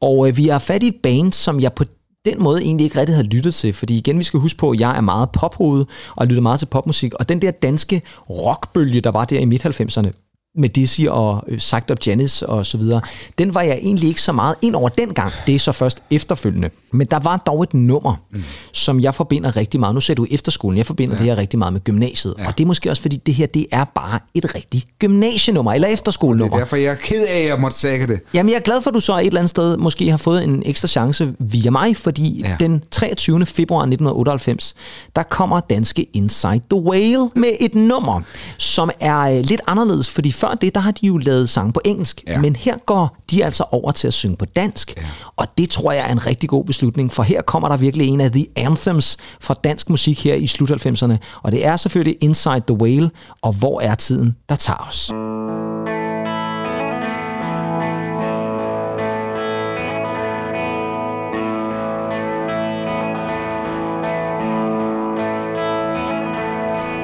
Og 0.00 0.28
øh, 0.28 0.36
vi 0.36 0.48
er 0.48 0.58
fat 0.58 0.82
i 0.82 0.86
et 0.86 0.96
band, 1.02 1.32
som 1.32 1.60
jeg 1.60 1.72
på 1.72 1.84
den 2.24 2.42
måde 2.42 2.62
egentlig 2.62 2.84
ikke 2.84 3.00
rigtig 3.00 3.16
har 3.16 3.22
lyttet 3.22 3.54
til, 3.54 3.72
fordi 3.72 3.96
igen, 3.96 4.18
vi 4.18 4.24
skal 4.24 4.40
huske 4.40 4.58
på, 4.58 4.70
at 4.70 4.80
jeg 4.80 4.96
er 4.96 5.00
meget 5.00 5.30
pophoved 5.30 5.84
og 6.16 6.26
lytter 6.26 6.42
meget 6.42 6.58
til 6.58 6.66
popmusik, 6.66 7.14
og 7.14 7.28
den 7.28 7.42
der 7.42 7.50
danske 7.50 8.02
rockbølge, 8.30 9.00
der 9.00 9.10
var 9.10 9.24
der 9.24 9.38
i 9.38 9.44
midt-90'erne, 9.44 10.27
med 10.58 10.68
Dizzy 10.68 11.00
og 11.08 11.44
øh, 11.48 11.60
Sagt 11.60 11.90
Up 11.90 11.98
Janis 12.06 12.42
og 12.42 12.66
så 12.66 12.78
videre, 12.78 13.00
den 13.38 13.54
var 13.54 13.62
jeg 13.62 13.78
egentlig 13.82 14.08
ikke 14.08 14.22
så 14.22 14.32
meget 14.32 14.54
ind 14.62 14.74
over 14.74 14.88
dengang. 14.88 15.32
Det 15.46 15.54
er 15.54 15.58
så 15.58 15.72
først 15.72 16.02
efterfølgende. 16.10 16.70
Men 16.92 17.06
der 17.06 17.18
var 17.18 17.36
dog 17.36 17.62
et 17.62 17.74
nummer, 17.74 18.14
mm. 18.30 18.42
som 18.72 19.00
jeg 19.00 19.14
forbinder 19.14 19.56
rigtig 19.56 19.80
meget. 19.80 19.94
Nu 19.94 20.00
ser 20.00 20.14
du 20.14 20.26
efterskolen, 20.30 20.78
jeg 20.78 20.86
forbinder 20.86 21.14
ja. 21.14 21.18
det 21.18 21.26
her 21.26 21.36
rigtig 21.36 21.58
meget 21.58 21.72
med 21.72 21.80
gymnasiet. 21.80 22.34
Ja. 22.38 22.46
Og 22.46 22.58
det 22.58 22.64
er 22.64 22.66
måske 22.66 22.90
også, 22.90 23.02
fordi 23.02 23.16
det 23.16 23.34
her, 23.34 23.46
det 23.46 23.66
er 23.72 23.84
bare 23.84 24.18
et 24.34 24.54
rigtigt 24.54 24.86
gymnasienummer, 24.98 25.72
eller 25.72 25.88
efterskolenummer. 25.88 26.56
Det 26.56 26.60
er 26.60 26.64
derfor, 26.64 26.76
jeg 26.76 26.92
er 26.92 26.96
ked 26.96 27.26
af, 27.26 27.38
at 27.38 27.48
jeg 27.48 27.60
måtte 27.60 27.78
sige 27.78 28.06
det. 28.06 28.20
Jamen, 28.34 28.50
jeg 28.50 28.56
er 28.56 28.62
glad 28.62 28.82
for, 28.82 28.90
at 28.90 28.94
du 28.94 29.00
så 29.00 29.18
et 29.18 29.26
eller 29.26 29.40
andet 29.40 29.50
sted 29.50 29.76
måske 29.76 30.10
har 30.10 30.16
fået 30.16 30.44
en 30.44 30.62
ekstra 30.66 30.88
chance 30.88 31.34
via 31.38 31.70
mig, 31.70 31.96
fordi 31.96 32.42
ja. 32.44 32.56
den 32.60 32.82
23. 32.90 33.46
februar 33.46 33.80
1998, 33.80 34.74
der 35.16 35.22
kommer 35.22 35.60
danske 35.60 36.06
Inside 36.12 36.60
the 36.70 36.80
Whale 36.80 37.30
med 37.36 37.52
et 37.60 37.74
nummer, 37.74 38.20
som 38.58 38.90
er 39.00 39.18
øh, 39.18 39.40
lidt 39.44 39.60
anderledes, 39.66 40.10
fordi 40.10 40.32
før 40.32 40.47
det, 40.54 40.74
der 40.74 40.80
har 40.80 40.90
de 40.90 41.06
jo 41.06 41.18
lavet 41.18 41.48
sange 41.48 41.72
på 41.72 41.80
engelsk, 41.84 42.22
ja. 42.26 42.40
men 42.40 42.56
her 42.56 42.76
går 42.86 43.16
de 43.30 43.44
altså 43.44 43.64
over 43.70 43.92
til 43.92 44.06
at 44.06 44.14
synge 44.14 44.36
på 44.36 44.44
dansk, 44.44 44.94
ja. 44.96 45.02
og 45.36 45.46
det 45.58 45.70
tror 45.70 45.92
jeg 45.92 46.08
er 46.08 46.12
en 46.12 46.26
rigtig 46.26 46.48
god 46.48 46.64
beslutning, 46.64 47.12
for 47.12 47.22
her 47.22 47.42
kommer 47.42 47.68
der 47.68 47.76
virkelig 47.76 48.08
en 48.08 48.20
af 48.20 48.32
the 48.32 48.46
anthems 48.56 49.16
fra 49.40 49.54
dansk 49.64 49.90
musik 49.90 50.24
her 50.24 50.34
i 50.34 50.46
slut 50.46 50.70
90'erne, 50.70 51.16
og 51.42 51.52
det 51.52 51.66
er 51.66 51.76
selvfølgelig 51.76 52.16
Inside 52.20 52.62
the 52.68 52.76
Whale, 52.76 53.10
og 53.42 53.52
hvor 53.52 53.80
er 53.80 53.94
tiden, 53.94 54.36
der 54.48 54.56
tager 54.56 54.86
os. 54.88 55.57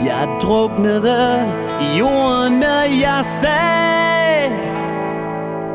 Jeg 0.05 0.29
druknede 0.43 1.53
i 1.81 1.99
jorden, 1.99 2.61
da 2.61 2.81
jeg 3.01 3.25
sagde. 3.25 4.51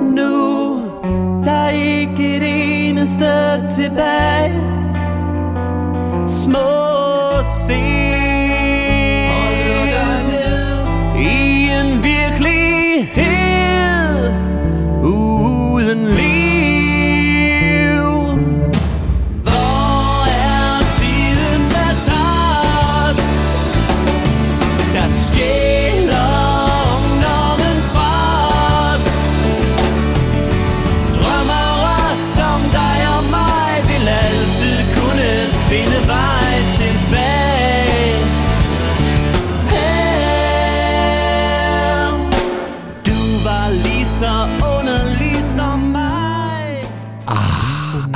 Nu, 0.02 0.82
der 1.44 1.52
er 1.52 1.70
ikke 1.70 2.38
et 2.38 2.44
eneste 2.46 3.68
tilbage. 3.70 4.54
Små 6.26 6.70
se 7.44 8.09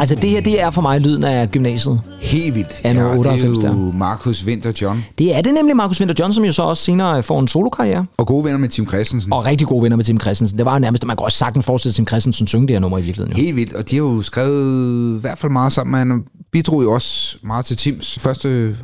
Altså 0.04 0.16
det 0.16 0.30
her, 0.30 0.42
det 0.42 0.62
er 0.62 0.72
for 0.72 0.82
mig 0.82 1.02
lyden 1.02 1.24
af 1.24 1.52
gymnasiet. 1.52 2.02
Helt 2.22 2.56
vildt. 2.56 2.82
Anno 2.84 3.02
ja, 3.02 3.18
98 3.18 3.60
det 3.60 3.66
er 3.66 3.72
jo 3.72 3.92
Markus 3.92 4.46
Winter 4.46 4.72
John. 4.82 5.06
Det 5.18 5.36
er 5.36 5.42
det 5.42 5.54
nemlig 5.54 5.76
Markus 5.76 6.00
Winter 6.00 6.16
John, 6.20 6.34
som 6.34 6.46
jo 6.46 6.52
så 6.52 6.64
også 6.64 6.84
senere 6.84 7.24
får 7.24 7.40
en 7.40 7.48
solokarriere. 7.48 8.06
Og 8.18 8.28
gode 8.28 8.44
venner 8.46 8.58
med 8.58 8.70
Tim 8.70 8.88
Christensen. 8.88 9.34
Og 9.34 9.46
rigtig 9.46 9.68
gode 9.68 9.84
venner 9.84 9.98
med 9.98 10.06
Tim 10.06 10.20
Christensen. 10.20 10.58
Det 10.58 10.66
var 10.66 10.74
jo 10.74 10.80
nærmest, 10.80 11.06
man 11.06 11.18
kan 11.18 11.24
også 11.26 11.38
sagtens 11.38 11.66
forestille 11.66 11.94
Tim 11.94 12.08
Christensen 12.08 12.48
synge 12.48 12.68
det 12.68 12.76
her 12.76 12.80
nummer 12.80 12.98
i 12.98 13.02
virkeligheden. 13.02 13.38
Jo. 13.38 13.44
Helt 13.44 13.56
vildt. 13.56 13.74
Og 13.74 13.90
de 13.90 13.96
har 13.96 14.04
jo 14.04 14.22
skrevet 14.22 15.18
i 15.18 15.22
hvert 15.22 15.38
fald 15.38 15.52
meget 15.52 15.74
sammen. 15.74 16.12
Han 16.12 16.24
bidrog 16.52 16.84
jo 16.84 16.92
også 16.94 17.38
meget 17.44 17.66
til 17.66 17.78
Tims 17.78 18.20
første 18.20 18.78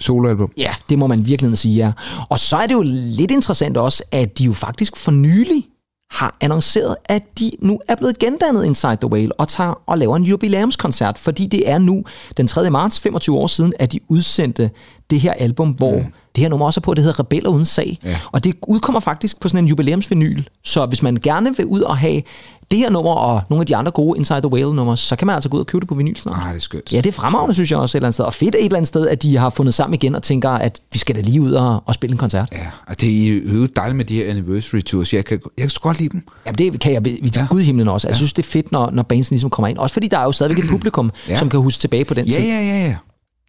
soloalbum. 0.00 0.50
Ja, 0.58 0.70
det 0.90 0.98
må 0.98 1.06
man 1.06 1.26
virkelig 1.26 1.58
sige, 1.58 1.74
ja. 1.74 1.92
Og 2.28 2.38
så 2.38 2.56
er 2.56 2.66
det 2.66 2.74
jo 2.74 2.82
lidt 2.86 3.30
interessant 3.30 3.76
også, 3.76 4.02
at 4.12 4.38
de 4.38 4.44
jo 4.44 4.52
faktisk 4.52 4.96
for 4.96 5.10
nylig 5.10 5.64
har 6.10 6.36
annonceret, 6.40 6.96
at 7.04 7.38
de 7.38 7.50
nu 7.60 7.80
er 7.88 7.94
blevet 7.94 8.18
gendannet 8.18 8.64
Inside 8.64 8.96
the 8.96 9.10
Whale 9.12 9.40
og 9.40 9.48
tager 9.48 9.82
og 9.86 9.98
laver 9.98 10.16
en 10.16 10.24
jubilæumskoncert, 10.24 11.18
fordi 11.18 11.46
det 11.46 11.70
er 11.70 11.78
nu 11.78 12.04
den 12.36 12.46
3. 12.46 12.70
marts, 12.70 13.00
25 13.00 13.36
år 13.36 13.46
siden, 13.46 13.72
at 13.78 13.92
de 13.92 14.00
udsendte 14.08 14.70
det 15.10 15.20
her 15.20 15.32
album, 15.32 15.70
hvor 15.70 15.96
mm 15.96 16.12
det 16.36 16.42
her 16.42 16.48
nummer 16.48 16.66
også 16.66 16.80
er 16.80 16.82
på, 16.82 16.94
det 16.94 17.04
hedder 17.04 17.20
Rebeller 17.20 17.50
uden 17.50 17.64
sag. 17.64 17.98
Ja. 18.04 18.18
Og 18.32 18.44
det 18.44 18.54
udkommer 18.68 19.00
faktisk 19.00 19.40
på 19.40 19.48
sådan 19.48 19.64
en 19.64 19.68
jubilæumsvinyl. 19.68 20.42
Så 20.64 20.86
hvis 20.86 21.02
man 21.02 21.18
gerne 21.22 21.56
vil 21.56 21.66
ud 21.66 21.80
og 21.80 21.96
have 21.98 22.22
det 22.70 22.78
her 22.78 22.90
nummer 22.90 23.12
og 23.12 23.40
nogle 23.50 23.62
af 23.62 23.66
de 23.66 23.76
andre 23.76 23.92
gode 23.92 24.18
Inside 24.18 24.40
the 24.40 24.52
Whale 24.52 24.74
numre, 24.74 24.96
så 24.96 25.16
kan 25.16 25.26
man 25.26 25.34
altså 25.34 25.48
gå 25.48 25.56
ud 25.56 25.60
og 25.60 25.66
købe 25.66 25.80
det 25.80 25.88
på 25.88 25.94
vinyl 25.94 26.16
snart. 26.16 26.36
Ah, 26.42 26.48
det 26.48 26.56
er 26.56 26.60
skønt. 26.60 26.92
Ja, 26.92 26.96
det 26.96 27.06
er 27.06 27.12
fremragende, 27.12 27.54
synes 27.54 27.70
jeg 27.70 27.78
også 27.78 27.96
et 27.96 27.98
eller 27.98 28.06
andet 28.06 28.14
sted. 28.14 28.24
Og 28.24 28.34
fedt 28.34 28.54
et 28.54 28.64
eller 28.64 28.76
andet 28.76 28.88
sted, 28.88 29.08
at 29.08 29.22
de 29.22 29.36
har 29.36 29.50
fundet 29.50 29.74
sammen 29.74 29.94
igen 29.94 30.14
og 30.14 30.22
tænker, 30.22 30.50
at 30.50 30.80
vi 30.92 30.98
skal 30.98 31.14
da 31.16 31.20
lige 31.20 31.40
ud 31.40 31.52
og, 31.52 31.82
og 31.86 31.94
spille 31.94 32.12
en 32.14 32.18
koncert. 32.18 32.48
Ja, 32.52 32.58
og 32.86 33.00
det 33.00 33.26
er 33.28 33.54
jo 33.54 33.66
dejligt 33.76 33.96
med 33.96 34.04
de 34.04 34.16
her 34.16 34.30
anniversary 34.30 34.80
tours. 34.80 35.12
Jeg 35.12 35.24
kan, 35.24 35.40
jeg 35.58 35.62
kan 35.62 35.70
sgu 35.70 35.88
godt 35.88 35.98
lide 35.98 36.08
dem. 36.08 36.22
Jamen 36.46 36.58
det 36.58 36.80
kan 36.80 36.92
jeg 36.92 37.04
vi 37.04 37.32
ja. 37.36 37.46
Gud 37.50 37.60
i 37.60 37.64
himlen 37.64 37.88
også. 37.88 38.08
Jeg 38.08 38.16
synes, 38.16 38.32
det 38.32 38.42
er 38.42 38.48
fedt, 38.48 38.72
når, 38.72 38.90
når 38.90 39.02
bandsen 39.02 39.34
ligesom 39.34 39.50
kommer 39.50 39.68
ind. 39.68 39.78
Også 39.78 39.92
fordi 39.92 40.08
der 40.08 40.18
er 40.18 40.24
jo 40.24 40.32
stadigvæk 40.32 40.64
et 40.64 40.70
publikum, 40.74 41.10
Ja. 41.28 41.32
ja. 41.32 41.38
som 41.38 41.48
kan 41.48 41.60
huske 41.60 41.80
tilbage 41.80 42.04
på 42.04 42.14
den 42.14 42.26
Ja, 42.26 42.32
tid. 42.32 42.44
ja, 42.44 42.60
ja, 42.60 42.84
ja. 42.86 42.94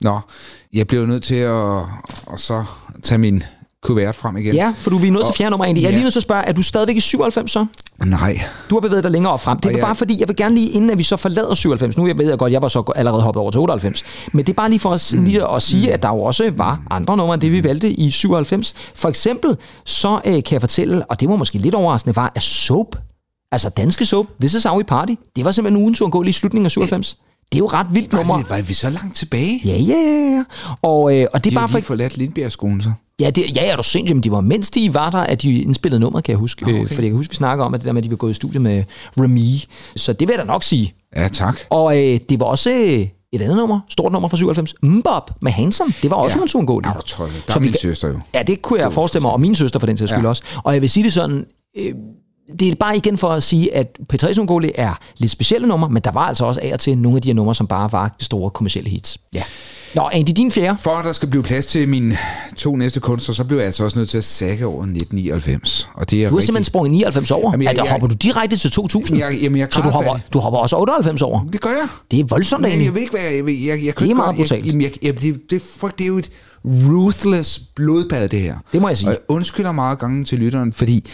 Nå, 0.02 0.20
jeg 0.74 0.88
jo 1.00 1.06
nødt 1.06 1.24
til 1.24 1.36
at 1.36 1.52
og 2.26 2.38
så 2.38 2.64
tage 3.04 3.18
min 3.18 3.44
kuvert 3.84 4.16
frem 4.16 4.38
igen. 4.38 4.56
Ja, 4.56 4.74
for 4.78 4.90
du 4.90 4.98
vi 4.98 5.08
er 5.08 5.12
nået 5.12 5.26
til 5.26 5.30
Og- 5.32 5.36
fjerde 5.36 5.50
nummer 5.52 5.66
egentlig. 5.66 5.82
Jeg 5.82 5.88
er 5.88 5.92
ja. 5.92 5.96
lige 5.98 6.04
nødt 6.04 6.14
til 6.14 6.20
at 6.20 6.24
spørge, 6.24 6.44
er 6.44 6.52
du 6.54 6.62
stadigvæk 6.62 6.96
i 6.96 7.00
97 7.00 7.52
så? 7.52 7.66
Nej. 8.06 8.40
Du 8.70 8.76
har 8.76 8.80
bevæget 8.80 9.04
dig 9.04 9.12
længere 9.12 9.34
op 9.34 9.42
frem. 9.42 9.60
Det 9.60 9.66
er 9.70 9.72
jeg- 9.78 9.82
bare 9.86 9.96
fordi, 9.96 10.20
jeg 10.20 10.28
vil 10.28 10.36
gerne 10.36 10.56
lige, 10.56 10.70
inden 10.70 10.90
at 10.90 10.98
vi 10.98 11.04
så 11.04 11.18
forlader 11.18 11.54
97, 11.56 11.98
nu 11.98 12.08
jeg 12.08 12.18
ved 12.18 12.30
jeg 12.30 12.38
godt, 12.38 12.52
jeg 12.54 12.62
var 12.62 12.68
så 12.68 12.84
allerede 12.96 13.22
hoppet 13.22 13.42
over 13.42 13.52
til 13.52 13.60
98, 13.62 14.04
men 14.32 14.46
det 14.46 14.52
er 14.52 14.56
bare 14.56 14.70
lige 14.70 14.80
for 14.80 14.92
at, 14.94 15.12
lige 15.12 15.48
at 15.56 15.62
sige, 15.62 15.94
at 15.94 16.04
der 16.04 16.10
jo 16.10 16.22
også 16.22 16.52
var 16.58 16.82
andre 16.90 17.18
numre 17.18 17.34
end 17.34 17.42
det, 17.42 17.52
vi 17.52 17.64
valgte 17.64 17.90
i 17.92 18.10
97. 18.10 18.74
For 18.96 19.10
eksempel, 19.10 19.58
så 19.86 20.20
øh, 20.26 20.34
kan 20.34 20.44
jeg 20.52 20.62
fortælle, 20.62 21.06
og 21.06 21.20
det 21.20 21.30
var 21.30 21.36
måske 21.36 21.58
lidt 21.58 21.76
overraskende, 21.76 22.16
var, 22.16 22.32
at 22.36 22.44
Soap, 22.44 22.96
altså 23.52 23.70
danske 23.70 24.06
Soap, 24.06 24.26
This 24.40 24.54
is 24.54 24.64
how 24.64 24.78
we 24.78 24.84
party, 24.84 25.14
det 25.36 25.46
var 25.46 25.52
simpelthen 25.52 25.82
ugen 25.82 25.94
tur 25.94 26.10
gå 26.10 26.22
lige 26.22 26.30
i 26.30 26.34
slutningen 26.34 26.66
af 26.66 26.72
97. 26.72 27.18
Det 27.52 27.56
er 27.56 27.60
jo 27.60 27.68
ret 27.68 27.88
vildt 27.94 28.14
nummer. 28.14 28.44
Var 28.50 28.62
vi 28.62 28.74
så 28.74 28.90
langt 28.90 29.16
tilbage? 29.16 29.62
Ja, 29.66 29.78
ja, 29.78 29.94
ja. 29.94 30.36
ja. 30.36 30.44
Og, 30.82 31.16
øh, 31.18 31.28
og 31.34 31.44
det 31.44 31.52
De 31.52 31.56
er 31.56 31.60
bare 31.60 31.70
for... 31.70 31.80
forladt 31.80 32.18
Lindbjergskolen 32.18 32.82
så. 32.82 32.92
Ja, 33.20 33.30
det, 33.30 33.56
ja, 33.56 33.72
er 33.72 33.76
du 33.76 33.84
sindssygt, 33.84 34.16
men 34.16 34.24
de 34.24 34.32
var, 34.32 34.42
mens 34.42 34.70
de 34.72 34.94
var 34.94 35.10
der, 35.10 35.18
at 35.18 35.42
de 35.42 35.62
indspillede 35.62 36.00
nummeret, 36.00 36.24
kan 36.26 36.32
jeg 36.32 36.40
huske. 36.40 36.62
Nå, 36.66 36.70
Okay. 36.70 36.82
Øh, 36.82 36.88
fordi 36.88 37.02
jeg 37.02 37.10
kan 37.10 37.18
huske, 37.18 37.32
vi 37.32 37.36
snakker 37.36 37.66
om, 37.66 37.74
at 37.74 37.80
det 37.80 37.86
der 37.86 37.92
med, 37.94 38.02
at 38.02 38.04
de 38.04 38.10
var 38.10 38.16
gået 38.16 38.32
i 38.32 38.34
studie 38.34 38.60
med 38.60 38.84
Remy. 39.20 39.70
Så 39.96 40.14
det 40.14 40.28
vil 40.28 40.34
jeg 40.34 40.40
da 40.40 40.44
nok 40.52 40.64
sige. 40.64 40.94
Ja, 41.16 41.28
tak. 41.28 41.58
Og 41.70 41.98
øh, 41.98 42.20
det 42.30 42.40
var 42.40 42.46
også 42.46 42.72
øh, 42.72 43.08
et 43.34 43.42
andet 43.42 43.58
nummer, 43.58 43.80
stort 43.90 44.12
nummer 44.12 44.30
fra 44.30 44.38
97, 44.38 44.74
Mbop 44.84 45.32
med 45.42 45.52
Hanson. 45.52 45.94
Det 46.02 46.10
var 46.12 46.16
også 46.18 46.40
Ja. 46.40 46.44
uundgåeligt. 46.58 46.94
Ja, 47.20 47.24
der 47.48 47.56
er 47.56 47.60
min 47.60 47.72
kan- 47.72 47.80
søster 47.82 48.08
jo. 48.08 48.20
Ja, 48.34 48.44
det 48.44 48.62
kunne 48.62 48.80
jeg 48.80 48.94
forestille 48.94 49.22
mig, 49.22 49.32
og 49.32 49.42
min 49.42 49.56
søster 49.56 49.80
for 49.80 49.88
den 49.88 49.98
sags 49.98 50.12
skyld 50.12 50.24
Ja. 50.24 50.30
også. 50.30 50.44
Og 50.64 50.74
jeg 50.74 50.82
vil 50.82 50.90
sige 50.90 51.04
det 51.04 51.14
sådan, 51.14 51.46
øh, 51.78 51.94
det 52.60 52.68
er 52.68 52.76
bare 52.76 52.98
igen 52.98 53.18
for 53.18 53.30
at 53.30 53.44
sige, 53.44 53.76
at 53.76 53.88
P3's 54.14 54.40
Ungoli 54.40 54.72
er 54.76 55.00
lidt 55.18 55.32
specielle 55.32 55.68
numre, 55.68 55.90
men 55.90 56.04
der 56.04 56.12
var 56.12 56.22
altså 56.22 56.46
også 56.46 56.60
af 56.64 56.74
og 56.74 56.80
til 56.80 56.98
nogle 56.98 57.16
af 57.16 57.22
de 57.22 57.30
her 57.30 57.34
numre, 57.34 57.56
som 57.56 57.68
bare 57.68 57.92
var 57.92 58.16
de 58.20 58.26
store 58.26 58.50
kommercielle 58.50 58.90
hits. 58.90 59.18
Ja. 59.34 59.44
Nå, 59.96 60.02
Andy, 60.14 60.30
din 60.36 60.52
fjerde. 60.52 60.78
For 60.82 60.92
at 60.92 61.06
der 61.06 61.12
skal 61.12 61.30
blive 61.30 61.44
plads 61.44 61.66
til 61.66 61.90
mine 61.90 62.18
to 62.58 62.76
næste 62.76 63.00
kunstnere, 63.00 63.36
så 63.36 63.44
bliver 63.44 63.60
jeg 63.60 63.66
altså 63.66 63.84
også 63.84 63.98
nødt 63.98 64.10
til 64.10 64.18
at 64.18 64.24
sække 64.24 64.66
over 64.66 64.84
1999. 64.84 65.90
Og 65.94 66.10
det 66.10 66.24
er 66.24 66.30
Du 66.30 66.34
har 66.34 66.38
rigtig- 66.38 66.46
simpelthen 66.46 66.64
sprunget 66.66 66.92
99 66.92 67.32
over. 67.32 67.52
Jamen, 67.52 67.64
jeg- 67.64 67.74
Jamen, 67.76 67.86
jeg, 67.86 67.92
hopper 67.92 68.08
du 68.08 68.16
direkte 68.16 68.58
til 68.58 68.72
2000? 68.72 69.18
Jamen, 69.20 69.34
jeg- 69.34 69.42
jamen, 69.44 69.60
jeg 69.60 69.68
så 69.72 69.82
du 69.82 69.90
hopper, 69.90 70.20
du 70.34 70.40
hopper 70.40 70.60
også 70.60 70.76
98 70.78 71.22
over? 71.22 71.46
Det 71.54 71.62
gør 71.62 71.70
jeg. 71.70 71.88
Det 72.12 72.20
er 72.20 72.24
voldsomt, 72.24 72.66
Andy. 72.66 72.84
jeg 72.84 72.94
ved 72.94 73.02
ikke, 73.02 73.12
hvad 73.12 73.22
jeg... 73.22 73.46
Jeg, 73.48 73.68
jeg, 73.68 73.86
jeg, 73.86 74.00
Det 74.00 74.12
er 74.12 74.16
meget 74.16 74.36
brutalt. 74.36 74.66
Jeg, 74.66 74.82
jeg, 74.82 74.92
jeg, 75.04 75.22
det, 75.22 75.40
det, 75.50 75.62
fuck, 75.62 75.98
det 75.98 76.04
er 76.04 76.08
jo 76.08 76.18
et 76.18 76.30
ruthless 76.66 77.60
blodbad, 77.76 78.30
det 78.30 78.40
her. 78.40 78.56
Det 78.74 78.82
må 78.82 78.88
jeg 78.88 78.98
sige. 78.98 79.08
Og 79.10 79.12
jeg 79.12 79.20
undskylder 79.30 79.72
meget 79.72 80.00
gange 80.00 80.26
til 80.26 80.38
lytteren, 80.40 80.74
fordi 80.74 81.06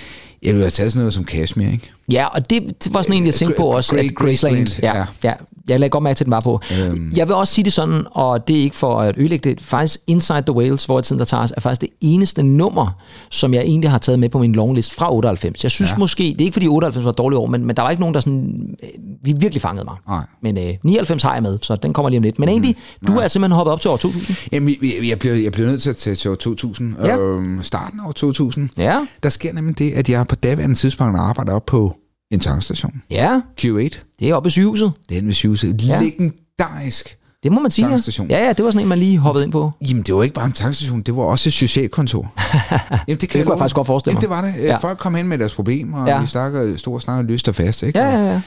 jeg 0.44 0.54
vil 0.54 0.62
have 0.62 0.72
taget 0.72 0.92
sådan 0.92 1.00
noget 1.00 1.14
som 1.14 1.24
Kashmir, 1.24 1.72
ikke? 1.72 1.92
Ja, 2.12 2.26
og 2.26 2.50
det, 2.50 2.84
det 2.84 2.94
var 2.94 3.02
sådan 3.02 3.16
en, 3.16 3.26
jeg 3.26 3.34
tænkte 3.34 3.58
på 3.58 3.66
også, 3.66 3.96
Great 3.96 4.06
at 4.06 4.16
Graceland, 4.16 4.58
Graceland, 4.58 4.96
ja, 4.96 4.98
ja. 4.98 5.06
ja. 5.30 5.34
Jeg 5.70 5.80
lagde 5.80 5.90
godt 5.90 6.04
mærke 6.04 6.18
til, 6.18 6.24
at 6.24 6.26
den 6.26 6.32
var 6.32 6.40
på. 6.40 6.60
Øhm. 6.80 7.12
Jeg 7.16 7.28
vil 7.28 7.36
også 7.36 7.54
sige 7.54 7.66
det 7.66 7.74
sådan, 7.74 8.06
og 8.12 8.48
det 8.48 8.58
er 8.58 8.62
ikke 8.62 8.76
for 8.76 9.00
at 9.00 9.18
ødelægge 9.18 9.50
det, 9.50 9.62
faktisk 9.62 10.00
Inside 10.08 10.42
the 10.42 10.56
Whales, 10.56 10.86
hvor 10.86 11.02
tiden 11.02 11.20
der 11.20 11.26
tager 11.26 11.44
os, 11.44 11.54
er 11.58 11.62
faktisk 11.62 11.82
det 11.82 11.90
eneste 12.02 12.44
nummer, 12.44 12.98
som 13.30 13.54
jeg 13.54 13.62
egentlig 13.62 13.90
har 13.90 13.98
taget 13.98 14.20
med 14.20 14.30
på 14.30 14.40
min 14.40 14.54
longlist 14.54 14.94
fra 14.94 15.14
98. 15.14 15.64
Jeg 15.64 15.72
synes 15.72 15.92
ja. 15.92 15.98
Måske, 15.98 16.24
det 16.24 16.42
er 16.42 16.46
ikke 16.46 16.54
fordi 16.54 16.68
98 16.68 17.06
var 17.06 17.12
et 17.12 17.18
dårligt 17.18 17.40
år, 17.40 17.48
men, 17.48 17.66
men 17.66 17.76
der 17.76 17.82
var 17.82 17.90
ikke 17.90 18.02
nogen, 18.02 18.14
der 18.14 18.20
sådan, 18.20 18.76
øh, 18.84 18.90
vi 19.24 19.34
virkelig 19.40 19.62
fangede 19.62 19.86
mig. 19.86 19.96
Nej. 20.08 20.26
Men 20.42 20.58
øh, 20.58 20.74
99 20.84 21.24
har 21.24 21.34
jeg 21.34 21.44
med, 21.44 21.60
så 21.62 21.76
den 21.76 21.94
kommer 21.94 22.10
lige 22.10 22.18
om 22.18 22.24
lidt. 22.24 22.40
Men 22.40 22.50
egentlig, 22.50 22.76
du 23.08 23.14
er 23.14 23.28
simpelthen 23.28 23.56
hoppet 23.56 23.74
op 23.74 23.82
til 23.82 23.90
år 23.90 23.98
2000. 23.98 24.38
Jamen, 24.52 24.76
jeg, 24.82 25.10
jeg, 25.10 25.20
bliver, 25.20 25.36
jeg 25.36 25.52
bliver 25.52 25.70
nødt 25.70 25.82
til 25.82 25.90
at 25.90 25.98
tage 25.98 26.16
til 26.16 26.32
år 26.32 26.36
2000. 26.36 26.96
Ja. 27.04 27.18
Øhm, 27.18 27.64
starten 27.64 28.00
af 28.00 28.08
år 28.08 28.12
2000. 28.12 28.70
Ja. 28.78 29.06
Der 29.24 29.30
sker 29.30 29.54
nemlig 29.54 29.80
det, 29.80 29.92
at 29.92 30.10
jeg 30.10 30.28
på 30.28 30.36
daværende 30.36 30.76
tidspunkt 30.76 31.20
arbejder 31.20 31.54
op 31.54 31.66
på 31.66 31.96
en 32.34 32.40
tankstation. 32.40 33.02
Ja. 33.10 33.42
Q8. 33.62 34.16
Det 34.20 34.30
er 34.30 34.36
oppe 34.36 34.46
ved 34.46 34.52
sygehuset. 34.52 34.92
Det 35.10 35.18
er 35.18 35.22
ved 35.22 35.34
sygehuset. 35.34 35.88
Ja. 35.88 36.00
Legendarisk. 36.02 37.18
Det 37.44 37.52
må 37.52 37.62
man 37.62 37.72
sige. 37.72 37.88
Tankstation. 37.88 38.28
Ja, 38.30 38.46
ja, 38.46 38.54
det 38.54 38.66
var 38.66 38.72
sådan 38.72 38.82
en, 38.86 38.88
man 38.88 39.00
lige 39.00 39.18
hoppede 39.18 39.44
ind 39.46 39.52
på. 39.52 39.72
Jamen, 39.90 40.04
det 40.04 40.16
var 40.16 40.24
ikke 40.24 40.36
bare 40.36 40.46
en 40.46 40.52
tankstation, 40.52 41.02
det 41.02 41.16
var 41.16 41.24
også 41.24 41.50
et 41.50 41.54
socialkontor. 41.54 42.34
Jamen, 43.08 43.22
det, 43.22 43.30
kunne 43.32 43.40
jeg 43.52 43.58
faktisk 43.58 43.76
godt 43.76 43.88
forestille 43.88 44.14
mig. 44.16 44.24
Jamen, 44.24 44.42
det 44.42 44.48
var 44.52 44.52
det. 44.60 44.64
Ja. 44.64 44.72
Ja. 44.72 44.78
Folk 44.78 44.98
kom 44.98 45.16
hen 45.16 45.28
med 45.28 45.38
deres 45.38 45.54
problemer, 45.54 46.02
og 46.02 46.08
Ja. 46.08 46.16
ja. 46.16 46.22
vi 46.22 46.28
snakkede 46.28 46.78
stort 46.78 47.02
snakker 47.02 47.32
lyst 47.32 47.48
og 47.48 47.56
fast. 47.56 47.84
Ikke? 47.84 48.00
Ja, 48.00 48.10
ja, 48.10 48.32
ja. 48.32 48.42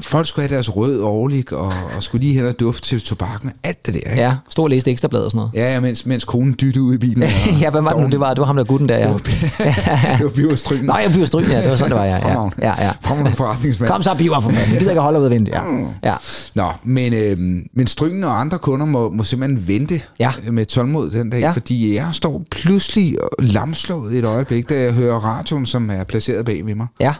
Folk 0.00 0.26
skulle 0.26 0.48
have 0.48 0.54
deres 0.54 0.76
rød 0.76 1.00
overlig, 1.00 1.52
og, 1.52 1.72
og 1.96 2.02
skulle 2.02 2.24
lige 2.24 2.34
hen 2.34 2.46
og 2.46 2.60
dufte 2.60 2.88
til 2.88 3.00
tobakken. 3.00 3.50
Alt 3.64 3.86
det 3.86 3.94
der, 3.94 4.10
ikke? 4.10 4.22
Ja, 4.22 4.34
stå 4.48 4.62
og 4.62 4.70
læse 4.70 4.90
ekstrabladet 4.90 5.24
og 5.24 5.30
sådan 5.30 5.38
noget. 5.38 5.50
Ja, 5.54 5.72
ja 5.72 5.80
mens, 5.80 6.06
mens 6.06 6.24
konen 6.24 6.56
dyttede 6.60 6.82
ud 6.84 6.94
i 6.94 6.98
bilen. 6.98 7.22
ja, 7.62 7.70
hvad 7.70 7.82
var 7.82 7.92
det 7.92 8.02
nu? 8.02 8.08
Det 8.10 8.20
var, 8.20 8.28
det 8.34 8.40
var 8.40 8.46
ham 8.46 8.56
der 8.56 8.64
gutten 8.64 8.88
der, 8.88 8.96
ja. 8.96 9.04
det 9.04 10.24
var 10.24 10.30
Biverstrygen. 10.34 10.84
Nej, 10.84 11.00
jeg 11.04 11.10
bliver 11.10 11.26
strygen, 11.26 11.50
ja. 11.50 11.60
Det 11.62 11.70
var 11.70 11.76
sådan, 11.76 11.90
det 11.90 11.98
var, 11.98 12.04
ja. 12.04 12.28
ja. 12.28 12.48
Ja, 12.62 12.84
ja. 12.84 12.90
Fremragende 13.00 13.36
forretningsmand. 13.36 13.90
Kom 13.90 14.02
så, 14.02 14.14
Biver, 14.14 14.40
for 14.40 14.50
fanden. 14.50 14.70
Jeg 14.70 14.78
gider 14.78 14.90
ikke 14.90 15.00
holde 15.00 15.20
ud 15.20 15.24
og 15.24 15.30
vente. 15.30 15.52
Ja. 15.52 15.62
ja. 16.10 16.14
Nå, 16.54 16.68
men, 16.84 17.14
øh, 17.14 17.38
men 17.74 17.86
Strygen 17.86 18.24
og 18.24 18.40
andre 18.40 18.58
kunder 18.58 18.86
må, 18.86 19.10
må 19.10 19.24
simpelthen 19.24 19.68
vente 19.68 20.00
Ja. 20.20 20.30
med 20.50 20.66
tålmod 20.66 21.10
den 21.10 21.30
dag, 21.30 21.40
ja. 21.40 21.50
fordi 21.50 21.94
jeg 21.94 22.08
står 22.12 22.42
pludselig 22.50 23.16
lamslået 23.38 24.18
et 24.18 24.24
øjeblik, 24.24 24.68
da 24.68 24.82
jeg 24.82 24.92
hører 24.92 25.18
radioen, 25.18 25.66
som 25.66 25.90
er 25.90 26.04
placeret 26.04 26.44
bag 26.44 26.66
ved 26.66 26.74
mig. 26.74 26.86
Ja. 27.00 27.14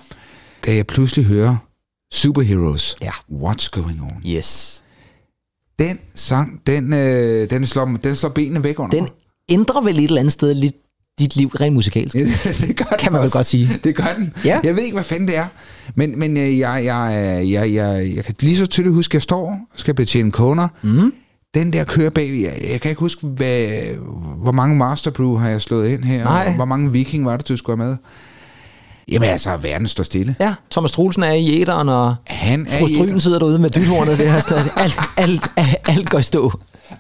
Da 0.67 0.75
jeg 0.75 0.87
pludselig 0.87 1.25
hører 1.25 1.57
Superheroes, 2.13 2.97
Ja. 3.03 3.11
What's 3.33 3.69
Going 3.71 4.01
On. 4.03 4.23
Yes. 4.27 4.83
Den 5.79 5.99
sang, 6.15 6.61
den, 6.67 6.93
øh, 6.93 7.51
den, 7.51 7.67
slår, 7.67 7.85
den 8.05 8.17
slår 8.17 8.31
benene 8.31 8.65
væk 8.65 8.79
under 8.79 8.91
Den 8.91 9.03
mig. 9.03 9.11
ændrer 9.49 9.81
vel 9.81 9.99
et 9.99 10.05
eller 10.05 10.21
andet 10.21 10.33
sted 10.33 10.55
lidt 10.55 10.75
dit 11.19 11.37
liv 11.37 11.49
rent 11.49 11.75
musikalsk. 11.75 12.17
det 12.67 12.77
gør 12.77 12.97
Kan 12.99 13.13
man 13.13 13.19
vel 13.21 13.25
også. 13.25 13.39
godt 13.39 13.47
sige. 13.47 13.69
Det 13.85 13.95
gør 13.97 14.15
den. 14.19 14.33
Ja. 14.45 14.61
Jeg 14.65 14.77
ved 14.77 14.83
ikke, 14.83 14.95
hvad 14.95 15.05
fanden 15.05 15.29
det 15.29 15.37
er. 15.37 15.47
Men, 15.95 16.19
men 16.19 16.37
øh, 16.37 16.59
jeg, 16.59 16.83
jeg, 16.85 17.43
jeg, 17.45 17.51
jeg, 17.51 17.75
jeg, 17.75 18.13
jeg 18.17 18.25
kan 18.25 18.35
lige 18.41 18.57
så 18.57 18.67
tydeligt 18.67 18.95
huske, 18.95 19.11
at 19.11 19.15
jeg 19.15 19.23
står 19.23 19.51
og 19.51 19.59
skal 19.75 19.95
betjene 19.95 20.33
kunder. 20.33 20.69
Mm. 20.83 21.13
Den 21.55 21.73
der 21.73 21.85
kører 21.85 22.11
bag. 22.11 22.29
Jeg, 22.43 22.69
jeg 22.73 22.81
kan 22.81 22.89
ikke 22.89 23.01
huske, 23.01 23.27
hvad, 23.27 23.69
hvor 24.43 24.53
mange 24.53 24.77
Masterbrew 24.77 25.37
har 25.37 25.49
jeg 25.49 25.61
slået 25.63 25.89
ind 25.91 26.05
her. 26.05 26.25
Nej. 26.25 26.45
Og 26.49 26.55
hvor 26.55 26.65
mange 26.65 26.93
Viking 26.93 27.25
var 27.25 27.37
det, 27.37 27.49
du 27.49 27.57
skulle 27.57 27.79
have 27.83 27.89
med? 27.89 27.97
Jamen 29.13 29.29
altså, 29.29 29.57
verden 29.63 29.89
står 29.89 30.05
stille. 30.05 30.35
Ja, 30.41 30.55
Thomas 30.71 30.93
Troelsen 30.93 31.23
er 31.23 31.33
i 31.33 31.61
æderen, 31.63 31.89
og 31.89 32.15
Han 32.27 32.67
er 32.71 32.79
fru 32.79 32.87
i 32.87 32.95
Strygen 32.95 33.21
sidder 33.21 33.39
derude 33.39 33.59
med 33.59 33.71
dynhornet. 33.71 34.19
Det 34.19 34.31
her 34.33 34.41
sted. 34.41 34.57
Alt, 34.57 34.99
alt, 35.17 35.51
alt, 35.57 35.77
alt 35.89 36.11
går 36.11 36.19
i 36.19 36.23
stå. 36.23 36.53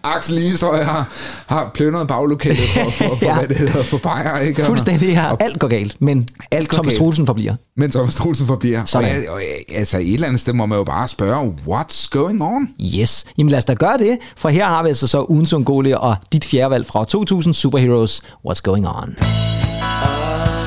Axel 0.02 0.34
Lisøj 0.34 0.82
har, 0.82 1.08
har 1.46 1.70
plyndret 1.74 2.08
baglokalet 2.08 2.58
for, 2.58 2.90
for, 2.90 3.16
for 3.16 3.26
Ja. 3.26 3.38
hvad 3.38 3.48
det 3.48 3.56
hedder, 3.56 3.82
for 3.82 3.98
bajer, 3.98 4.38
ikke? 4.38 4.64
Fuldstændig 4.64 5.16
her. 5.16 5.36
Alt 5.40 5.58
går 5.58 5.68
galt, 5.68 5.96
men 6.00 6.26
Alt 6.50 6.68
går 6.68 6.74
Thomas 6.74 6.90
galt. 6.92 6.98
Troelsen 6.98 7.26
forbliver. 7.26 7.54
Men 7.76 7.90
Thomas 7.90 8.14
Troelsen 8.14 8.46
forbliver. 8.46 8.84
Sådan. 8.84 9.10
Og, 9.10 9.16
jeg, 9.16 9.30
og 9.30 9.40
jeg, 9.40 9.76
altså, 9.78 9.98
et 9.98 10.14
eller 10.14 10.26
andet 10.26 10.40
sted 10.40 10.52
må 10.52 10.66
man 10.66 10.78
jo 10.78 10.84
bare 10.84 11.08
spørge, 11.08 11.56
what's 11.68 12.08
going 12.10 12.42
on? 12.42 12.68
Yes. 12.98 13.24
Jamen 13.38 13.50
lad 13.50 13.58
os 13.58 13.64
da 13.64 13.74
gøre 13.74 13.98
det, 13.98 14.18
for 14.36 14.48
her 14.48 14.66
har 14.66 14.82
vi 14.82 14.88
altså 14.88 15.06
så 15.06 15.26
ugens 15.28 15.52
Ungole 15.52 15.98
og 15.98 16.16
dit 16.32 16.44
fjerde 16.44 16.70
valg 16.70 16.86
fra 16.86 17.04
2000 17.04 17.54
Superheroes 17.54 18.22
What's 18.48 18.60
Going 18.62 18.88
On. 18.88 19.16
Today 19.20 20.57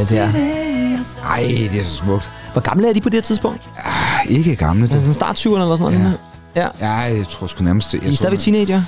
Ah, 0.00 0.08
det 0.08 0.18
er 0.18 0.32
dejligt. 0.32 1.20
Ej, 1.24 1.68
det 1.72 1.80
er 1.80 1.84
så 1.84 1.96
smukt. 1.96 2.32
Hvor 2.52 2.60
gamle 2.60 2.88
er 2.88 2.92
de 2.92 3.00
på 3.00 3.08
det 3.08 3.16
her 3.16 3.22
tidspunkt? 3.22 3.60
Ah, 3.84 4.30
ikke 4.30 4.56
gamle. 4.56 4.82
Det. 4.82 5.00
sådan 5.00 5.14
start 5.14 5.46
20'erne 5.46 5.60
eller 5.62 5.76
sådan 5.76 5.92
noget? 5.92 6.18
Ja. 6.56 6.60
ja. 6.60 6.68
Ja, 6.80 7.16
jeg 7.16 7.26
tror 7.30 7.46
sgu 7.46 7.64
nærmest... 7.64 7.94
Jeg 7.94 8.02
I 8.04 8.08
er 8.08 8.12
stadigvæk 8.16 8.38
teenager? 8.38 8.82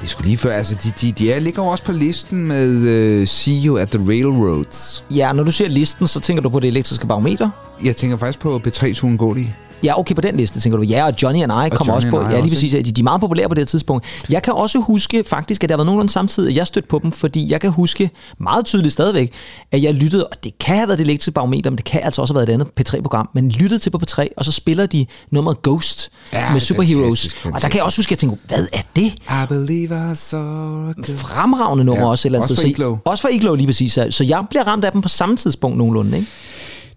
Det 0.00 0.10
skulle 0.10 0.28
lige 0.28 0.38
før. 0.38 0.52
Altså, 0.52 0.74
de, 0.74 0.92
de, 1.00 1.12
de 1.12 1.32
er, 1.32 1.40
ligger 1.40 1.62
jo 1.62 1.68
også 1.68 1.84
på 1.84 1.92
listen 1.92 2.46
med 2.46 3.20
uh, 3.20 3.26
See 3.28 3.66
You 3.66 3.76
at 3.76 3.88
the 3.90 4.04
Railroads. 4.08 5.04
Ja, 5.10 5.32
når 5.32 5.44
du 5.44 5.50
ser 5.50 5.68
listen, 5.68 6.06
så 6.06 6.20
tænker 6.20 6.42
du 6.42 6.48
på 6.48 6.60
det 6.60 6.68
elektriske 6.68 7.06
barometer? 7.06 7.50
Jeg 7.84 7.96
tænker 7.96 8.16
faktisk 8.16 8.38
på 8.38 8.60
B3-turen 8.66 9.16
går 9.18 9.34
de. 9.34 9.52
Ja, 9.84 9.98
okay, 10.00 10.14
på 10.14 10.20
den 10.20 10.36
liste 10.36 10.60
tænker 10.60 10.76
du. 10.76 10.82
Ja, 10.82 11.06
og 11.06 11.14
Johnny 11.22 11.42
and 11.42 11.52
I 11.52 11.68
kommer 11.68 11.92
Johnny 11.94 11.96
også 11.96 12.10
på. 12.10 12.20
Ja, 12.20 12.28
lige 12.28 12.42
også, 12.42 12.54
præcis. 12.54 12.72
De, 12.72 12.82
de 12.82 13.00
er 13.00 13.02
meget 13.02 13.20
populære 13.20 13.48
på 13.48 13.54
det 13.54 13.60
her 13.60 13.66
tidspunkt. 13.66 14.04
Jeg 14.30 14.42
kan 14.42 14.52
også 14.52 14.78
huske 14.78 15.24
faktisk, 15.26 15.64
at 15.64 15.68
der 15.70 15.76
var 15.76 15.84
nogenlunde 15.84 16.12
samtidig, 16.12 16.50
at 16.50 16.56
jeg 16.56 16.66
stødte 16.66 16.88
på 16.88 17.00
dem, 17.02 17.12
fordi 17.12 17.50
jeg 17.50 17.60
kan 17.60 17.70
huske 17.70 18.10
meget 18.40 18.64
tydeligt 18.66 18.92
stadigvæk, 18.92 19.32
at 19.72 19.82
jeg 19.82 19.94
lyttede, 19.94 20.26
og 20.26 20.44
det 20.44 20.58
kan 20.58 20.76
have 20.76 20.88
været 20.88 20.98
det 20.98 21.04
elektriske 21.04 21.30
barometer, 21.32 21.70
men 21.70 21.76
det 21.76 21.84
kan 21.84 22.00
altså 22.04 22.20
også 22.22 22.34
have 22.34 22.46
været 22.46 22.60
et 22.60 22.62
andet 22.62 22.68
P3-program, 22.92 23.28
men 23.34 23.48
lyttede 23.48 23.78
til 23.80 23.90
på 23.90 24.00
P3, 24.10 24.26
og 24.36 24.44
så 24.44 24.52
spiller 24.52 24.86
de 24.86 25.06
nummeret 25.30 25.62
Ghost 25.62 26.10
Ja, 26.32 26.52
med 26.52 26.60
Superheroes. 26.60 27.04
fantastisk, 27.22 27.46
Og 27.46 27.62
der 27.62 27.68
kan 27.68 27.76
jeg 27.76 27.84
også 27.84 27.98
huske, 27.98 28.08
at 28.08 28.22
jeg 28.22 28.30
tænkte, 28.30 28.46
hvad 28.48 28.66
er 28.72 28.82
det? 28.96 29.02
I 29.04 29.46
believe 29.48 30.12
I 30.12 30.14
saw 30.14 30.92
ghost. 30.96 31.10
Fremragende 31.12 31.84
nummer 31.84 32.02
Ja, 32.04 32.10
også 32.10 32.28
et 32.28 32.30
eller 32.30 32.38
andet 32.38 32.50
også 32.50 32.54
sted. 32.62 32.74
for 32.74 32.82
Iglo. 32.82 32.96
Også 33.04 33.22
for 33.22 33.28
Iglo, 33.28 33.54
lige 33.54 33.66
præcis. 33.66 33.92
Så 33.92 34.06
så 34.10 34.24
jeg 34.24 34.44
bliver 34.50 34.64
ramt 34.66 34.84
af 34.84 34.92
dem 34.92 35.02
på 35.02 35.08
samme 35.08 35.36
tidspunkt 35.36 35.78
nogenlunde, 35.78 36.16
ikke? 36.18 36.28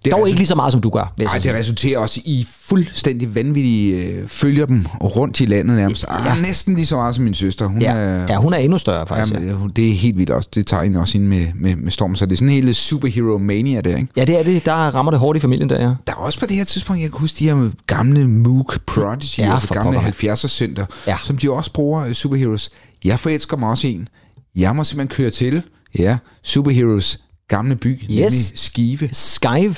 Det 0.06 0.12
Dog 0.14 0.28
ikke 0.28 0.40
lige 0.40 0.48
så 0.48 0.56
meget, 0.56 0.72
som 0.72 0.82
du 0.82 0.90
gør. 0.90 1.14
vil 1.18 1.24
jeg 1.24 1.30
Ej, 1.32 1.38
så 1.38 1.42
sige. 1.42 1.52
det 1.54 1.60
resulterer 1.60 2.00
også 2.00 2.22
i 2.26 2.48
fuldstændig 2.66 3.36
vanvittige 3.36 3.96
øh, 4.06 4.28
følger 4.28 4.66
dem 4.66 4.86
rundt 5.04 5.40
i 5.40 5.46
landet 5.46 5.78
nærmest. 5.78 6.06
Ja. 6.10 6.36
Ja. 6.36 6.42
næsten 6.42 6.76
lige 6.76 6.86
så 6.86 6.96
meget 6.96 7.16
som 7.16 7.24
min 7.24 7.34
søster. 7.34 7.66
Hun 7.66 7.82
Ja, 7.82 7.92
er, 7.94 8.26
ja, 8.30 8.38
hun 8.38 8.54
er 8.54 8.58
endnu 8.58 8.78
større, 8.78 9.08
faktisk. 9.08 9.34
Jamen, 9.34 9.54
hun- 9.56 9.70
det 9.76 9.90
er 9.90 9.94
helt 9.94 10.18
vildt 10.18 10.30
også. 10.30 10.50
Det 10.56 10.68
tager 10.68 10.84
hende 10.84 11.00
også 11.00 11.18
ind 11.18 11.26
med, 11.28 11.48
med, 11.56 11.76
med 11.76 11.92
storm. 11.92 12.16
Så 12.16 12.26
det 12.26 12.32
er 12.32 12.36
sådan 12.36 12.50
en 12.50 12.54
hele 12.54 12.74
superhero 12.74 13.38
mania 13.38 13.82
der, 13.82 13.96
ikke? 13.98 14.08
Ja, 14.18 14.26
det 14.26 14.40
er 14.40 14.44
det. 14.44 14.66
Der 14.66 14.74
rammer 14.74 15.12
det 15.12 15.20
hårdt 15.20 15.38
i 15.38 15.40
familien 15.42 15.70
der, 15.70 15.82
ja. 15.82 15.88
Der 15.88 15.96
er 16.08 16.14
også 16.14 16.40
på 16.40 16.46
det 16.46 16.56
her 16.56 16.64
tidspunkt, 16.64 17.02
jeg 17.02 17.12
kan 17.12 17.20
huske 17.20 17.40
de 17.40 17.44
her 17.50 17.70
gamle 17.88 18.28
Moog 18.28 18.72
Prodigy, 18.88 19.40
Ja, 19.40 19.46
ja, 19.46 19.54
altså 19.54 19.74
gamle 19.74 19.94
pokker. 19.94 20.34
70'er 20.34 20.48
center, 20.48 20.86
Ja. 21.08 21.12
ja. 21.12 21.18
som 21.24 21.38
de 21.38 21.52
også 21.52 21.72
bruger 21.74 22.06
uh, 22.06 22.12
superheroes. 22.12 22.70
Jeg 23.06 23.20
forelsker 23.20 23.58
mig 23.58 23.70
også 23.70 23.88
en. 23.88 24.08
Jeg 24.56 24.76
må 24.76 24.84
simpelthen 24.84 25.16
køre 25.18 25.30
til, 25.30 25.64
ja, 26.00 26.18
superheroes 26.44 27.20
gamle 27.50 27.76
by, 27.76 28.02
Yes. 28.02 28.10
nemlig 28.10 28.32
Skive, 28.56 29.10
Skive. 29.12 29.76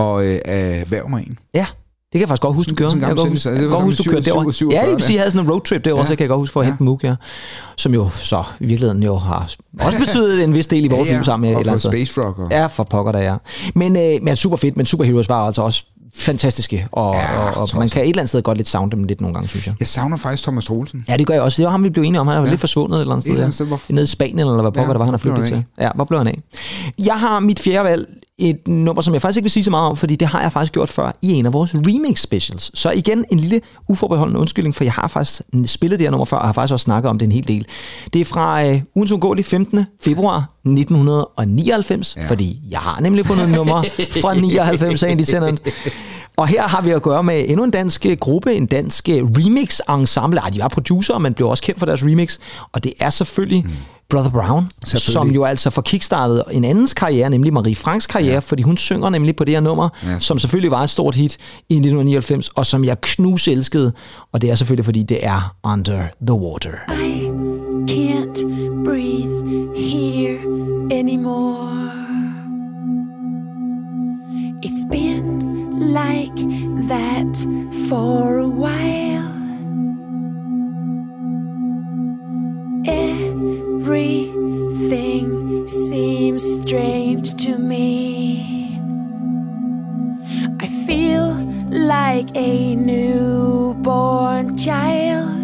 Og 0.00 0.24
øh, 0.26 0.38
erhverve 0.44 1.08
mig 1.08 1.22
en. 1.26 1.38
Ja. 1.54 1.66
Det 2.12 2.18
kan 2.18 2.20
jeg 2.20 2.28
faktisk 2.28 2.42
godt 2.42 2.54
huske, 2.54 2.72
du 2.74 2.84
en 2.84 3.00
Jeg 3.00 3.06
kan 3.08 3.16
godt 3.16 3.28
huske, 3.28 3.48
jeg 3.50 3.62
var 3.64 3.68
godt 3.70 3.82
huske, 3.84 4.02
du 4.02 4.10
kørte 4.10 4.24
derovre. 4.24 4.52
47, 4.52 4.84
Ja, 4.84 4.90
jeg 4.92 5.00
sige, 5.02 5.12
ja. 5.12 5.14
jeg 5.14 5.22
havde 5.22 5.30
sådan 5.30 5.46
en 5.46 5.50
roadtrip 5.52 5.84
derovre, 5.84 6.02
Ja. 6.02 6.06
så 6.06 6.10
jeg 6.12 6.18
kan 6.18 6.28
godt 6.28 6.38
huske 6.38 6.52
for 6.52 6.60
at 6.60 6.66
hente 6.66 6.82
Mook, 6.82 7.04
ja. 7.04 7.14
Som 7.76 7.94
jo 7.94 8.08
så 8.08 8.42
i 8.60 8.66
virkeligheden 8.66 9.02
jo 9.02 9.16
har 9.16 9.50
også 9.80 9.98
betydet 9.98 10.44
en 10.44 10.54
vis 10.54 10.66
del 10.66 10.84
i 10.84 10.88
vores 10.88 11.06
Ja, 11.08 11.12
ja. 11.12 11.18
liv 11.18 11.24
sammen 11.24 11.50
et 11.50 11.54
Og 11.56 11.60
eller 11.60 11.72
for. 11.72 11.90
Space 11.90 12.20
Rock 12.22 12.38
og- 12.38 12.48
Ja, 12.50 12.66
for 12.66 12.84
pokker 12.84 13.12
der, 13.12 13.18
ja. 13.20 13.34
Men, 13.74 13.96
øh, 13.96 14.18
men 14.22 14.36
super 14.36 14.56
fedt, 14.56 14.76
men 14.76 14.86
Superheroes 14.86 15.28
var 15.28 15.46
altså 15.46 15.62
også 15.62 15.84
fantastiske, 16.14 16.86
og, 16.92 17.14
Ja, 17.14 17.40
og, 17.56 17.62
og 17.62 17.68
man 17.78 17.88
kan 17.88 18.02
et 18.02 18.08
eller 18.08 18.20
andet 18.22 18.28
sted 18.28 18.42
godt 18.42 18.56
lidt 18.58 18.68
savne 18.68 18.90
dem 18.90 19.04
lidt 19.04 19.20
nogle 19.20 19.34
gange, 19.34 19.48
synes 19.48 19.66
jeg. 19.66 19.74
Jeg 19.80 19.88
savner 19.88 20.16
faktisk 20.16 20.42
Thomas 20.42 20.70
Olsen. 20.70 21.04
Ja, 21.08 21.16
det 21.16 21.26
gør 21.26 21.34
jeg 21.34 21.42
også. 21.42 21.56
Det 21.62 21.64
var 21.64 21.70
ham, 21.70 21.84
vi 21.84 21.90
blev 21.90 22.04
enige 22.04 22.20
om. 22.20 22.26
Han 22.26 22.36
er 22.36 22.42
ja. 22.42 22.48
lidt 22.48 22.60
forsvundet 22.60 22.96
et 22.96 23.00
eller 23.00 23.14
andet 23.14 23.18
Et 23.18 23.22
sted. 23.22 23.30
eller 23.32 23.40
Ja. 23.40 23.44
andet 23.44 23.54
sted, 23.54 23.66
hvor- 23.66 23.80
Nede 23.88 24.02
i 24.04 24.06
Spanien, 24.06 24.38
eller 24.38 24.52
hvad 24.60 24.62
pokker 24.72 24.82
Ja, 24.82 24.88
det 24.92 24.98
var, 24.98 25.04
han 25.04 25.14
har 25.14 25.18
flyttet 25.18 25.44
til. 25.46 25.64
Ja, 25.80 25.90
hvor 25.94 26.04
blev 26.04 26.18
han 26.18 26.26
af? 26.26 26.38
Jeg 26.98 27.14
har 27.20 27.40
mit 27.40 27.60
fjerde 27.60 27.84
valg 27.84 28.08
et 28.40 28.68
nummer, 28.68 29.02
som 29.02 29.14
jeg 29.14 29.22
faktisk 29.22 29.36
ikke 29.36 29.44
vil 29.44 29.50
sige 29.50 29.64
så 29.64 29.70
meget 29.70 29.90
om, 29.90 29.96
fordi 29.96 30.16
det 30.16 30.28
har 30.28 30.42
jeg 30.42 30.52
faktisk 30.52 30.72
gjort 30.72 30.88
før 30.88 31.12
i 31.22 31.32
en 31.32 31.46
af 31.46 31.52
vores 31.52 31.74
remix 31.74 32.20
specials. 32.20 32.78
Så 32.78 32.90
igen 32.90 33.24
en 33.32 33.40
lille 33.40 33.60
uforbeholden 33.88 34.36
undskyldning, 34.36 34.74
for 34.74 34.84
jeg 34.84 34.92
har 34.92 35.08
faktisk 35.08 35.42
spillet 35.66 35.98
det 35.98 36.06
her 36.06 36.10
nummer 36.10 36.24
før, 36.24 36.36
og 36.36 36.46
har 36.46 36.52
faktisk 36.52 36.72
også 36.72 36.84
snakket 36.84 37.10
om 37.10 37.18
det 37.18 37.26
en 37.26 37.32
hel 37.32 37.48
del. 37.48 37.66
Det 38.12 38.20
er 38.20 38.24
fra 38.24 38.66
øh, 38.66 38.80
ugens 38.94 39.12
ungåelige 39.12 39.44
15. 39.44 39.86
februar 40.00 40.38
1999, 40.38 42.16
ja. 42.16 42.28
fordi 42.28 42.60
jeg 42.70 42.80
har 42.80 43.00
nemlig 43.00 43.26
fundet 43.26 43.44
et 43.44 43.50
nummer 43.50 43.82
fra 44.22 44.34
99 44.34 45.02
af 45.02 45.10
Indie 45.10 45.24
og 46.40 46.46
her 46.46 46.62
har 46.62 46.82
vi 46.82 46.90
at 46.90 47.02
gøre 47.02 47.22
med 47.22 47.44
endnu 47.48 47.64
en 47.64 47.70
dansk 47.70 48.06
gruppe, 48.20 48.54
en 48.54 48.66
dansk 48.66 49.08
remix-ensemble. 49.08 50.40
Ej, 50.40 50.50
de 50.50 50.60
var 50.62 50.68
producer, 50.68 51.18
men 51.18 51.34
blev 51.34 51.48
også 51.48 51.62
kendt 51.62 51.78
for 51.78 51.86
deres 51.86 52.04
remix. 52.04 52.38
Og 52.72 52.84
det 52.84 52.92
er 53.00 53.10
selvfølgelig 53.10 53.64
mm. 53.64 53.70
Brother 54.10 54.30
Brown, 54.30 54.70
som 54.84 55.30
jo 55.30 55.44
altså 55.44 55.70
får 55.70 55.82
kickstartet 55.82 56.44
en 56.50 56.64
andens 56.64 56.94
karriere, 56.94 57.30
nemlig 57.30 57.52
Marie 57.52 57.76
Franks 57.76 58.06
karriere, 58.06 58.32
ja. 58.32 58.38
fordi 58.38 58.62
hun 58.62 58.76
synger 58.76 59.10
nemlig 59.10 59.36
på 59.36 59.44
det 59.44 59.54
her 59.54 59.60
nummer, 59.60 59.88
ja. 60.02 60.18
som 60.18 60.38
selvfølgelig 60.38 60.70
var 60.70 60.82
et 60.82 60.90
stort 60.90 61.14
hit 61.14 61.38
i 61.68 61.74
1999, 61.74 62.48
og 62.48 62.66
som 62.66 62.84
jeg 62.84 63.00
knus 63.00 63.48
elskede. 63.48 63.92
Og 64.32 64.42
det 64.42 64.50
er 64.50 64.54
selvfølgelig, 64.54 64.84
fordi 64.84 65.02
det 65.02 65.18
er 65.22 65.56
Under 65.64 66.02
the 66.26 66.34
Water. 66.34 66.74
can't 67.86 68.84
breathe 68.84 69.74
here 69.74 70.38
anymore. 70.92 71.68
It's 74.62 74.84
been 74.84 75.92
like 75.92 76.36
that 76.88 77.36
for 77.88 78.38
a 78.38 78.48
while. 78.48 79.29
Everything 82.86 84.30
seems 85.66 86.42
strange 86.42 87.34
to 87.44 87.58
me. 87.58 88.78
I 90.58 90.66
feel 90.86 91.34
like 91.68 92.34
a 92.34 92.74
newborn 92.76 94.56
child. 94.56 95.39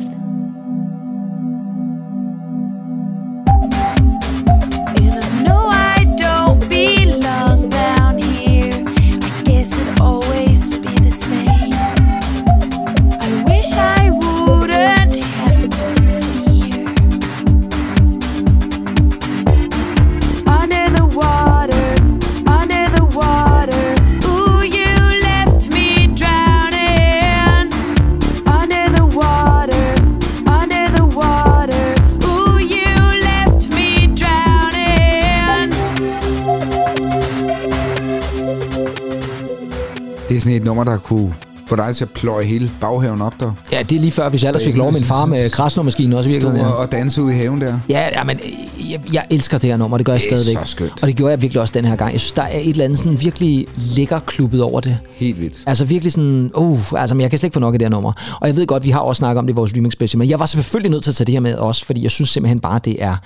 Et 40.57 40.65
nummer, 40.65 40.85
der 40.85 40.99
kunne 40.99 41.35
få 41.69 41.77
dig 41.77 41.97
til 41.97 42.05
at 42.05 42.11
pløje 42.11 42.45
hele 42.45 42.71
baghaven 42.81 43.23
op 43.23 43.35
der. 43.41 43.53
Ja, 43.73 43.83
det 43.83 43.97
er 43.97 44.01
lige 44.01 44.13
før, 44.13 44.29
hvis 44.29 44.43
jeg 44.43 44.49
ellers 44.49 44.65
fik 44.65 44.77
lov 44.77 44.93
med 44.93 45.01
en 45.01 45.07
far 45.07 45.27
med 45.27 45.51
krasnermaskinen 45.51 46.13
også 46.13 46.31
virkeligheden. 46.31 46.67
Ja. 46.67 46.73
og 46.73 46.93
danse 46.93 47.23
ude 47.23 47.35
i 47.35 47.37
haven 47.37 47.61
der. 47.61 47.79
Ja, 47.89 48.09
ja 48.13 48.25
men 48.25 48.37
øh, 48.45 48.91
jeg, 48.93 49.01
jeg 49.13 49.25
elsker 49.31 49.59
det 49.59 49.71
her 49.71 49.77
nummer, 49.77 49.97
det 49.97 50.07
gør 50.07 50.13
jeg 50.13 50.23
Det 50.31 50.39
stadigvæk. 50.39 50.65
så 50.65 50.71
skønt. 50.71 51.03
Og 51.03 51.09
det 51.09 51.17
gjorde 51.17 51.31
jeg 51.31 51.43
virkelig 51.43 51.61
også 51.61 51.75
den 51.77 51.85
her 51.85 51.97
gang. 51.97 52.13
Jeg 52.13 52.21
synes, 52.21 52.33
der 52.33 52.43
er 52.43 52.59
et 52.59 52.69
eller 52.69 52.85
andet 52.85 52.99
sådan 52.99 53.21
virkelig 53.21 53.67
lækker 53.97 54.19
klubbet 54.19 54.63
over 54.63 54.81
det. 54.81 54.99
Helt 55.15 55.41
vildt. 55.41 55.57
Altså 55.67 55.85
virkelig 55.85 56.13
sådan, 56.13 56.51
uh, 56.55 56.81
altså 56.97 57.15
men 57.15 57.21
jeg 57.21 57.31
kan 57.31 57.39
slet 57.39 57.47
ikke 57.47 57.55
få 57.55 57.61
nok 57.61 57.75
af 57.75 57.79
det 57.79 57.87
her 57.87 57.91
nummer. 57.91 58.13
Og 58.41 58.49
jeg 58.49 58.57
ved 58.57 58.67
godt, 58.67 58.85
vi 58.85 58.91
har 58.91 59.01
også 59.01 59.19
snakket 59.19 59.39
om 59.39 59.47
det 59.47 59.53
i 59.53 59.57
vores 59.57 59.73
remix 59.77 59.93
special, 59.93 60.19
men 60.19 60.29
jeg 60.31 60.39
var 60.41 60.47
selvfølgelig 60.47 60.91
nødt 60.91 61.05
til 61.05 61.11
at 61.11 61.15
tage 61.15 61.27
det 61.27 61.33
her 61.33 61.41
med 61.41 61.55
også, 61.55 61.85
fordi 61.85 62.03
jeg 62.03 62.11
synes 62.11 62.31
simpelthen 62.31 62.61
bare, 62.61 62.81
det 62.85 62.97
er 63.03 63.17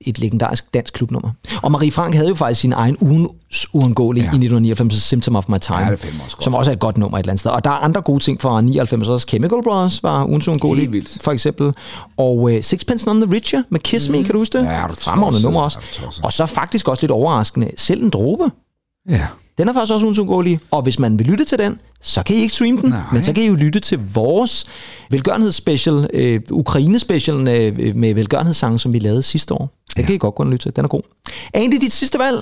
et 0.00 0.18
legendarisk 0.18 0.74
dansk 0.74 0.94
klubnummer. 0.94 1.30
Og 1.62 1.72
Marie 1.72 1.92
Frank 1.92 2.14
havde 2.14 2.28
jo 2.28 2.34
faktisk 2.34 2.60
sin 2.60 2.72
egen 2.72 2.96
ugens 3.00 3.66
uundgåelige 3.72 4.22
ja. 4.22 4.26
i 4.26 4.36
1999, 4.36 5.02
Symptom 5.02 5.36
of 5.36 5.48
My 5.48 5.58
Time, 5.60 5.78
Ja, 5.78 5.90
det 5.90 5.98
også 6.24 6.36
som 6.40 6.54
også 6.54 6.70
er 6.70 6.72
et 6.72 6.80
godt 6.80 6.98
nummer 6.98 7.18
et 7.18 7.22
eller 7.22 7.32
andet 7.32 7.40
sted. 7.40 7.50
Og 7.50 7.64
der 7.64 7.70
er 7.70 7.74
andre 7.74 8.00
gode 8.02 8.22
ting 8.24 8.40
fra 8.40 8.60
99, 8.60 9.08
også 9.08 9.26
Chemical 9.28 9.58
Brothers 9.64 10.02
var 10.02 10.24
ugens 10.24 10.48
uundgåelige, 10.48 11.06
for 11.20 11.32
eksempel. 11.32 11.72
Og 12.16 12.36
uh, 12.38 12.60
Sixpence 12.60 13.06
None 13.06 13.26
the 13.26 13.34
Richer 13.34 13.62
med 13.70 13.80
Kiss 13.80 14.08
Me, 14.08 14.24
kan 14.24 14.32
du 14.32 14.38
huske 14.38 14.58
det? 14.58 14.64
Ja, 14.64 14.84
du 14.88 14.94
Fremragende 14.94 15.42
nummer 15.42 15.60
er 15.60 15.64
også. 15.64 15.78
tosset. 15.92 16.24
Og 16.24 16.32
så 16.32 16.46
faktisk 16.46 16.88
også 16.88 17.02
lidt 17.02 17.10
overraskende, 17.10 17.70
selv 17.76 18.02
en 18.04 18.10
dråbe. 18.10 18.44
Ja. 19.08 19.26
Den 19.58 19.68
er 19.68 19.72
faktisk 19.72 19.92
også 19.92 20.06
uundgåelig, 20.06 20.60
og 20.70 20.82
hvis 20.82 20.98
man 20.98 21.18
vil 21.18 21.26
lytte 21.26 21.44
til 21.44 21.58
den, 21.58 21.78
så 22.00 22.22
kan 22.22 22.36
I 22.36 22.38
ikke 22.38 22.54
streame 22.54 22.80
den, 22.80 22.90
Nej. 22.90 23.00
men 23.12 23.24
så 23.24 23.32
kan 23.32 23.42
I 23.42 23.46
jo 23.46 23.54
lytte 23.54 23.80
til 23.80 24.00
vores 24.14 24.66
velgørenhedsspecial, 25.10 26.10
øh, 26.12 26.40
Ukraine-specialen 26.50 27.48
øh, 27.48 27.96
med 27.96 28.14
velgørenhedssange, 28.14 28.78
som 28.78 28.92
vi 28.92 28.98
lavede 28.98 29.22
sidste 29.22 29.54
år. 29.54 29.75
Den 29.96 30.02
ja. 30.02 30.06
kan 30.06 30.14
I 30.14 30.18
godt 30.18 30.34
gå 30.34 30.42
og 30.42 30.50
lytte 30.50 30.64
til, 30.64 30.76
den 30.76 30.84
er 30.84 30.88
god. 30.88 31.02
Andy, 31.54 31.76
dit 31.80 31.92
sidste 31.92 32.18
valg. 32.18 32.38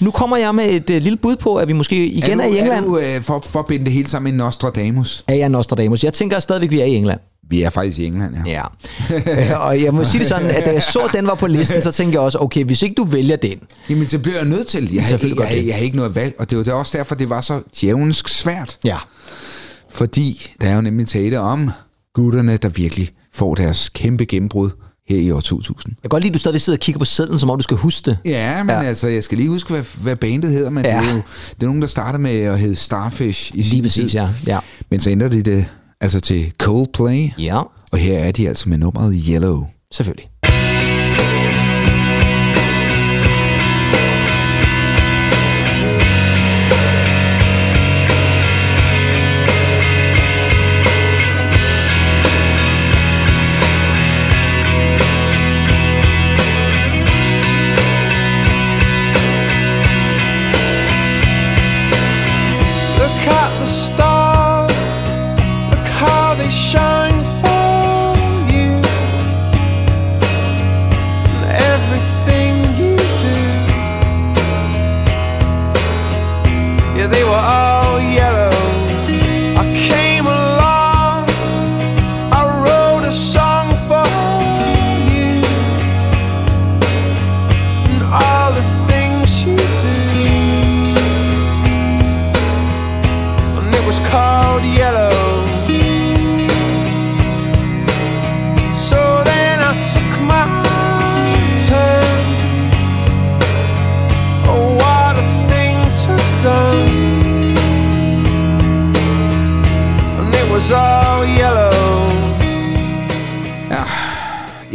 Nu 0.00 0.10
kommer 0.10 0.36
jeg 0.36 0.54
med 0.54 0.64
et 0.64 0.90
øh, 0.90 1.02
lille 1.02 1.16
bud 1.16 1.36
på, 1.36 1.56
at 1.56 1.68
vi 1.68 1.72
måske 1.72 2.06
igen 2.06 2.40
er, 2.40 2.44
er, 2.44 2.48
i 2.48 2.58
England. 2.58 2.84
Er 2.84 2.88
du 2.88 2.98
øh, 2.98 3.20
for, 3.20 3.44
for 3.46 3.58
at 3.58 3.66
binde 3.66 3.84
det 3.84 3.92
hele 3.92 4.08
sammen 4.08 4.36
med 4.36 4.44
Nostradamus? 4.44 5.24
Er 5.28 5.34
jeg 5.34 5.48
Nostradamus? 5.48 6.04
Jeg 6.04 6.12
tænker 6.12 6.38
stadigvæk, 6.38 6.70
vi 6.70 6.80
er 6.80 6.84
i 6.84 6.94
England. 6.94 7.20
Vi 7.48 7.62
er 7.62 7.70
faktisk 7.70 7.98
i 7.98 8.06
England, 8.06 8.34
ja. 8.46 8.62
Ja. 9.10 9.52
Øh, 9.52 9.66
og 9.66 9.82
jeg 9.82 9.94
må 9.94 10.04
sige 10.04 10.18
det 10.18 10.28
sådan, 10.28 10.50
at 10.50 10.66
da 10.66 10.72
jeg 10.72 10.82
så, 10.82 10.98
at 10.98 11.10
den 11.12 11.26
var 11.26 11.34
på 11.34 11.46
listen, 11.46 11.82
så 11.82 11.92
tænkte 11.92 12.14
jeg 12.14 12.20
også, 12.20 12.38
okay, 12.38 12.64
hvis 12.64 12.82
ikke 12.82 12.94
du 12.94 13.04
vælger 13.04 13.36
den, 13.36 13.58
Jamen, 13.90 14.08
så 14.08 14.18
bliver 14.18 14.36
jeg 14.36 14.46
nødt 14.46 14.66
til. 14.66 14.94
Jeg 14.94 15.02
har, 15.02 15.20
jeg, 15.22 15.36
jeg, 15.38 15.66
jeg 15.66 15.74
har 15.74 15.82
ikke 15.82 15.96
noget 15.96 16.14
valg, 16.14 16.34
og 16.38 16.50
det 16.50 16.58
var 16.58 16.64
det 16.64 16.72
også 16.72 16.98
derfor, 16.98 17.14
det 17.14 17.30
var 17.30 17.40
så 17.40 17.60
djævelsk 17.80 18.28
svært. 18.28 18.78
Ja. 18.84 18.96
Fordi 19.90 20.50
der 20.60 20.68
er 20.68 20.74
jo 20.74 20.80
nemlig 20.80 21.08
tale 21.08 21.40
om 21.40 21.70
gutterne, 22.14 22.56
der 22.56 22.68
virkelig 22.68 23.10
får 23.32 23.54
deres 23.54 23.88
kæmpe 23.88 24.24
gennembrud 24.24 24.70
her 25.08 25.18
i 25.18 25.30
år 25.30 25.40
2000. 25.40 25.92
jeg 25.96 26.02
kan 26.02 26.08
godt 26.08 26.22
lide, 26.22 26.30
at 26.30 26.34
du 26.34 26.38
stadig 26.38 26.60
sidder 26.60 26.76
og 26.76 26.80
kigger 26.80 26.98
på 26.98 27.04
sedlen, 27.04 27.38
som 27.38 27.50
om 27.50 27.58
du 27.58 27.62
skal 27.62 27.76
huske 27.76 28.10
det. 28.10 28.18
Ja, 28.24 28.62
men 28.62 28.70
Ja. 28.76 28.82
altså, 28.82 29.08
jeg 29.08 29.24
skal 29.24 29.38
lige 29.38 29.48
huske, 29.50 29.72
hvad, 29.72 29.82
hvad 30.02 30.16
bandet 30.16 30.50
hedder, 30.50 30.70
men 30.70 30.84
ja. 30.84 30.90
det 31.00 31.08
er 31.08 31.12
jo 31.12 31.20
det 31.50 31.62
er 31.62 31.66
nogen, 31.66 31.82
der 31.82 31.88
starter 31.88 32.18
med 32.18 32.30
at 32.30 32.58
hedde 32.58 32.76
Starfish 32.76 33.52
i 33.54 33.62
sin 33.62 33.72
Lige 33.72 33.82
præcis, 33.82 34.10
tid. 34.10 34.20
ja. 34.20 34.28
ja. 34.46 34.58
Men 34.90 35.00
så 35.00 35.10
ændrer 35.10 35.28
de 35.28 35.42
det 35.42 35.66
altså 36.00 36.20
til 36.20 36.52
Coldplay, 36.58 37.28
Ja, 37.38 37.60
og 37.92 37.98
her 37.98 38.18
er 38.18 38.32
de 38.32 38.48
altså 38.48 38.68
med 38.68 38.78
nummeret 38.78 39.22
Yellow. 39.28 39.66
selvfølgelig. 39.92 40.26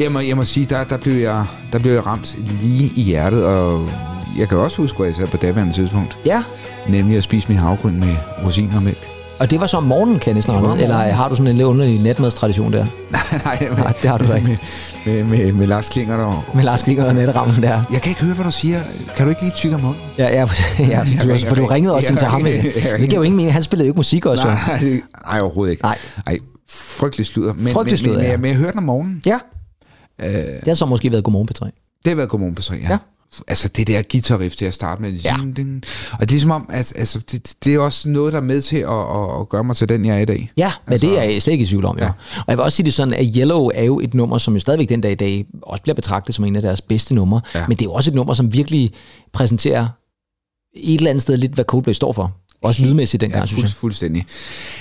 Jeg 0.09 0.13
må, 0.13 0.19
jeg 0.19 0.37
må 0.37 0.43
sige, 0.43 0.65
der, 0.65 0.83
der, 0.83 0.97
blev 0.97 1.13
jeg, 1.13 1.45
der 1.73 1.79
blev 1.79 1.91
jeg 1.91 2.05
ramt 2.05 2.37
lige 2.61 2.91
i 2.95 3.01
hjertet, 3.01 3.45
og 3.45 3.89
jeg 4.37 4.49
kan 4.49 4.57
også 4.57 4.77
huske, 4.77 4.97
hvad 4.97 5.07
jeg 5.07 5.15
sagde 5.15 5.31
på 5.31 5.37
daværende 5.37 5.73
tidspunkt. 5.73 6.19
Ja. 6.25 6.43
Nemlig 6.87 7.17
at 7.17 7.23
spise 7.23 7.47
min 7.47 7.57
havgryn 7.57 7.99
med 7.99 8.15
rosiner 8.45 8.75
og 8.75 8.83
mælk. 8.83 9.09
Og 9.39 9.51
det 9.51 9.59
var 9.59 9.65
så 9.65 9.77
om 9.77 9.83
morgenen, 9.83 10.21
regne 10.25 10.67
ud, 10.67 10.71
om 10.71 10.79
Eller 10.79 10.95
har 10.95 11.29
du 11.29 11.35
sådan 11.35 11.47
en 11.47 11.57
lidt 11.57 11.67
underlig 11.67 12.03
natmadstradition 12.03 12.73
der? 12.73 12.85
Nej, 13.45 13.57
med, 13.69 13.77
Nej, 13.77 13.93
det 14.01 14.09
har 14.09 14.17
du 14.17 14.27
da 14.27 14.35
ikke. 14.35 14.59
Med, 15.05 15.23
med, 15.23 15.37
med, 15.37 15.53
med 15.53 15.67
Lars 15.67 15.89
Klinger 15.89 16.17
der. 16.17 16.45
Med 16.55 16.63
Lars 16.63 16.83
Klinger 16.83 17.05
og 17.05 17.15
netrammen 17.15 17.63
der. 17.63 17.81
Jeg 17.91 18.01
kan 18.01 18.09
ikke 18.09 18.21
høre, 18.21 18.35
hvad 18.35 18.45
du 18.45 18.51
siger. 18.51 18.83
Kan 19.17 19.25
du 19.25 19.29
ikke 19.29 19.41
lige 19.41 19.53
tykke 19.55 19.75
om 19.75 19.81
munden? 19.81 20.01
Ja, 20.17 20.23
ja, 20.23 20.39
ja 20.79 21.01
du, 21.23 21.37
for 21.47 21.55
du 21.55 21.65
ringede 21.65 21.95
også 21.95 22.09
ind 22.09 22.17
til 22.17 22.27
ham. 22.27 22.43
Det 22.43 22.99
giver 22.99 23.15
jo 23.15 23.21
ingen 23.21 23.35
mening. 23.37 23.53
Han 23.53 23.63
spillede 23.63 23.87
jo 23.87 23.91
ikke 23.91 23.99
musik 23.99 24.25
også. 24.25 24.43
Nej, 24.43 25.01
nej, 25.31 25.41
overhovedet 25.41 25.71
ikke. 25.71 25.83
Nej. 25.83 25.97
Ej, 26.27 26.37
frygtelig 26.69 27.25
sludder. 27.25 27.53
Men, 27.53 27.73
Frygtelig 27.73 27.99
sludder, 27.99 28.19
men, 28.19 28.23
men, 28.23 28.31
ja. 28.31 28.37
men 28.37 28.51
jeg 28.51 28.57
hørte 28.57 28.71
den 28.71 28.77
om 28.77 28.83
morgenen. 28.83 29.21
Ja. 29.25 29.37
Øh, 30.23 30.29
Det 30.33 30.67
har 30.67 30.73
så 30.73 30.85
måske 30.85 31.11
været 31.11 31.23
Godmorgen 31.23 31.49
P3. 31.51 31.65
det 32.03 32.09
har 32.09 32.15
været 32.15 32.29
Godmorgen 32.29 32.55
på 32.55 32.61
3, 32.61 32.75
ja. 32.75 32.89
Ja. 32.91 32.97
Altså 33.47 33.67
det 33.67 33.87
der 33.87 34.01
guitarriff 34.11 34.55
til 34.55 34.65
at 34.65 34.73
starte 34.73 35.01
med. 35.01 35.11
Ja. 35.11 35.35
Ding. 35.57 35.83
Og 36.19 36.29
det 36.29 36.35
er 36.35 36.39
som 36.41 36.51
om, 36.51 36.69
at 36.69 36.93
altså, 36.95 37.19
det, 37.31 37.53
det 37.63 37.75
er 37.75 37.79
også 37.79 38.09
noget, 38.09 38.33
der 38.33 38.39
er 38.39 38.43
med 38.43 38.61
til 38.61 38.77
at, 38.77 38.89
at, 38.89 39.41
at 39.41 39.49
gøre 39.49 39.63
mig 39.63 39.75
til 39.75 39.89
den, 39.89 40.05
jeg 40.05 40.15
er 40.17 40.19
i 40.21 40.25
dag. 40.25 40.51
Ja, 40.57 40.71
men 40.85 40.91
altså, 40.93 41.07
det 41.07 41.19
er 41.19 41.23
jeg 41.23 41.41
slet 41.41 41.51
ikke 41.51 41.63
i 41.63 41.65
tvivl 41.67 41.85
om. 41.85 41.97
Ja. 41.99 42.07
Og 42.35 42.43
jeg 42.47 42.57
vil 42.57 42.63
også 42.63 42.75
sige 42.75 42.85
det 42.85 42.93
sådan, 42.93 43.13
at 43.13 43.27
Yellow 43.35 43.69
er 43.73 43.83
jo 43.83 43.99
et 43.99 44.13
nummer, 44.13 44.37
som 44.37 44.53
jo 44.53 44.59
stadigvæk 44.59 44.89
den 44.89 45.01
dag 45.01 45.11
i 45.11 45.15
dag 45.15 45.45
også 45.61 45.81
bliver 45.83 45.95
betragtet 45.95 46.35
som 46.35 46.45
en 46.45 46.55
af 46.55 46.61
deres 46.61 46.81
bedste 46.81 47.15
numre. 47.15 47.41
Ja. 47.55 47.67
Men 47.67 47.77
det 47.77 47.81
er 47.81 47.85
jo 47.89 47.93
også 47.93 48.11
et 48.11 48.15
nummer, 48.15 48.33
som 48.33 48.53
virkelig 48.53 48.91
præsenterer 49.33 49.87
et 50.75 50.95
eller 50.97 51.09
andet 51.09 51.21
sted 51.21 51.37
lidt, 51.37 51.51
hvad 51.53 51.65
Coldplay 51.65 51.93
står 51.93 52.13
for. 52.13 52.31
Også 52.61 52.81
lydmæssigt 52.85 53.21
dengang, 53.21 53.41
Ja, 53.41 53.45
synes 53.47 53.59
fuld, 53.61 53.65
jeg. 53.69 53.71
fuldstændig. 53.75 54.25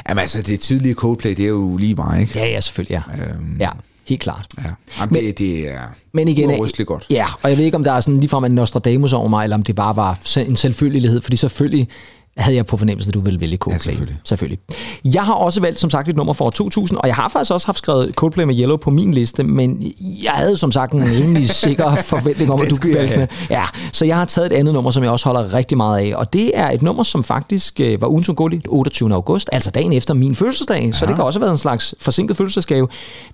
Jamen 0.09 0.23
altså, 0.23 0.43
det 0.43 0.61
tidlige 0.61 0.95
Coldplay, 0.95 1.31
det 1.37 1.45
er 1.45 1.49
jo 1.49 1.77
lige 1.77 1.95
mig, 1.95 2.21
ikke? 2.21 2.39
Ja, 2.39 2.47
ja, 2.47 2.61
selvfølgelig, 2.61 3.03
ja. 3.19 3.25
Øhm, 3.35 3.57
Ja, 3.61 3.71
helt 4.09 4.21
klart. 4.21 4.47
ja. 4.59 4.63
Jamen, 5.01 5.13
Men- 5.13 5.25
det, 5.25 5.39
det 5.39 5.71
er 5.73 5.79
Men 6.13 6.29
igen, 6.29 6.51
uafrysteligt 6.51 6.89
godt. 6.89 7.07
Ja, 7.11 7.27
og 7.43 7.51
jeg 7.51 7.59
ved 7.59 7.65
ikke, 7.65 7.77
om 7.77 7.85
der 7.85 7.93
er 7.93 8.01
sådan 8.01 8.21
ligefrem 8.21 8.45
en 8.45 8.53
Nostradamus 8.53 9.13
over 9.13 9.29
mig, 9.29 9.45
eller 9.45 9.57
om 9.57 9.63
det 9.63 9.75
bare 9.77 9.97
var 9.97 10.19
en 10.37 10.57
selvfølgelighed, 10.57 11.21
fordi 11.21 11.37
selvfølgelig 11.37 11.89
havde 12.39 12.57
jeg 12.57 12.67
på 12.67 12.77
fornemmelsen, 12.77 13.11
at 13.11 13.15
du 13.15 13.21
ville 13.21 13.41
vælge 13.41 13.57
Coldplay. 13.57 13.79
selvfølgelig. 13.79 14.17
selvfølgelig. 14.25 14.59
Jeg 15.05 15.23
har 15.23 15.35
også 15.35 15.61
valgt, 15.61 15.81
som 15.81 15.91
sagt, 15.91 16.09
et 16.09 16.17
nummer 16.17 16.43
år 16.43 16.51
2000, 16.51 16.99
og 16.99 17.07
jeg 17.07 17.15
har 17.15 17.29
faktisk 17.29 17.53
også 17.53 17.67
haft 17.67 17.79
skrevet 17.79 18.15
Coldplay 18.15 18.45
med 18.45 18.59
Yellow 18.59 18.77
på 18.77 18.91
min 18.91 19.15
liste, 19.15 19.45
men 19.45 19.93
jeg 20.23 20.33
havde 20.33 20.57
som 20.57 20.73
sagt 20.73 20.93
en 20.93 21.05
rimelig 21.05 21.51
sikker 21.51 21.95
forventning 22.13 22.53
om, 22.53 22.61
at 22.61 22.71
du 22.71 22.77
jeg 22.85 22.95
valgte 22.95 23.21
det. 23.21 23.31
Ja, 23.51 23.65
så 23.93 24.05
jeg 24.05 24.17
har 24.17 24.25
taget 24.25 24.53
et 24.53 24.57
andet 24.57 24.75
nummer, 24.75 24.91
som 24.91 25.03
jeg 25.03 25.13
også 25.13 25.25
holder 25.25 25.55
rigtig 25.55 25.77
meget 25.77 26.01
af, 26.01 26.17
og 26.17 26.33
det 26.33 26.59
er 26.59 26.71
et 26.71 26.83
nummer, 26.83 27.03
som 27.03 27.25
faktisk 27.25 27.81
øh, 27.81 28.01
var 28.01 28.09
ugens 28.09 28.29
ungåeligt 28.29 28.67
28. 28.69 29.15
august, 29.15 29.49
altså 29.53 29.71
dagen 29.71 29.93
efter 29.93 30.15
min 30.15 30.35
fødselsdag, 30.35 30.95
så 30.95 31.07
det 31.07 31.15
kan 31.15 31.25
også 31.25 31.39
have 31.39 31.45
været 31.45 31.53
en 31.53 31.59
slags 31.59 31.95
forsinket 32.01 32.37
fødselsdagsgave. 32.37 32.89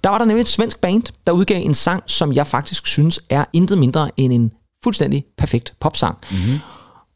Der 0.05 0.11
var 0.11 0.19
der 0.19 0.25
nemlig 0.25 0.41
et 0.41 0.49
svensk 0.49 0.81
band, 0.81 1.03
der 1.27 1.33
udgav 1.33 1.61
en 1.65 1.75
sang, 1.75 2.03
som 2.07 2.33
jeg 2.33 2.47
faktisk 2.47 2.87
synes 2.87 3.21
er 3.31 3.45
intet 3.53 3.79
mindre 3.79 4.11
end 4.17 4.33
en 4.33 4.51
fuldstændig 4.85 5.25
perfekt 5.39 5.75
popsang. 5.81 6.19
Mm-hmm. 6.31 6.59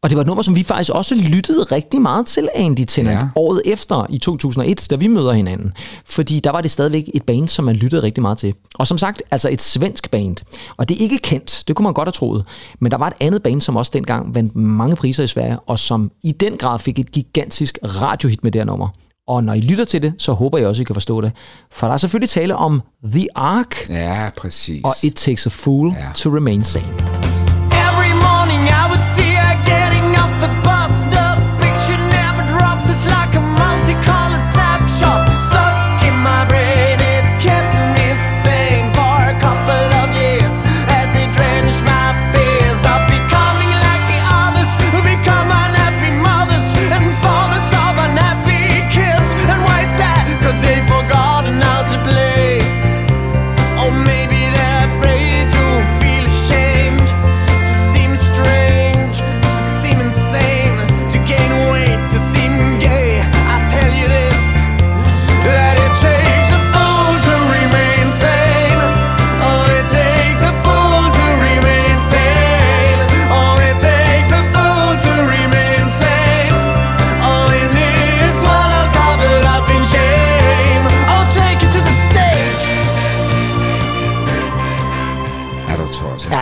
Og 0.03 0.11
det 0.11 0.17
var 0.17 0.21
et 0.21 0.27
nummer, 0.27 0.43
som 0.43 0.57
vi 0.57 0.63
faktisk 0.63 0.91
også 0.91 1.15
lyttede 1.15 1.63
rigtig 1.63 2.03
meget 2.03 2.27
til, 2.27 2.49
Andy 2.55 2.85
Tennant, 2.89 3.19
ja. 3.19 3.29
Året 3.37 3.63
efter 3.65 4.07
i 4.11 4.19
2001, 4.19 4.87
da 4.91 4.97
vi 4.97 5.07
møder 5.07 5.33
hinanden. 5.33 5.73
Fordi 6.07 6.41
der 6.41 6.51
var 6.51 6.61
det 6.61 6.71
stadigvæk 6.71 7.11
et 7.15 7.23
band, 7.23 7.49
som 7.49 7.65
man 7.65 7.77
lyttede 7.77 8.03
rigtig 8.03 8.23
meget 8.23 8.39
til. 8.39 8.55
Og 8.79 8.87
som 8.87 8.99
sagt, 8.99 9.23
altså 9.31 9.49
et 9.49 9.63
svensk 9.63 10.11
band. 10.11 10.37
Og 10.77 10.89
det 10.89 10.97
er 10.97 11.01
ikke 11.03 11.19
kendt, 11.19 11.65
det 11.69 11.77
kunne 11.77 11.85
man 11.85 11.93
godt 11.95 12.07
have 12.09 12.13
troet. 12.13 12.45
Men 12.81 12.91
der 12.93 12.99
var 12.99 13.07
et 13.07 13.13
andet 13.21 13.43
band, 13.43 13.61
som 13.61 13.77
også 13.77 13.91
dengang 13.95 14.35
vandt 14.35 14.57
mange 14.57 14.97
priser 14.97 15.23
i 15.25 15.27
Sverige, 15.27 15.59
og 15.67 15.79
som 15.79 16.11
i 16.25 16.33
den 16.33 16.57
grad 16.57 16.79
fik 16.79 16.99
et 16.99 17.13
gigantisk 17.13 17.79
radiohit 17.85 18.45
med 18.45 18.53
det 18.53 18.59
her 18.61 18.67
nummer. 18.67 18.89
Og 19.29 19.45
når 19.45 19.53
I 19.53 19.61
lytter 19.61 19.85
til 19.85 20.03
det, 20.03 20.13
så 20.19 20.33
håber 20.33 20.59
jeg 20.59 20.67
også, 20.67 20.83
I 20.83 20.85
kan 20.85 20.95
forstå 20.95 21.21
det. 21.21 21.33
For 21.73 21.87
der 21.87 21.95
er 21.95 21.99
selvfølgelig 21.99 22.31
tale 22.31 22.57
om 22.57 22.83
The 23.05 23.27
Ark 23.35 23.89
Ja, 23.91 24.31
præcis. 24.37 24.85
og 24.85 24.95
It 25.03 25.15
Takes 25.15 25.47
a 25.47 25.51
Fool 25.53 25.89
Ja. 25.99 26.07
to 26.15 26.31
Remain 26.37 26.65
Sane. 26.65 27.18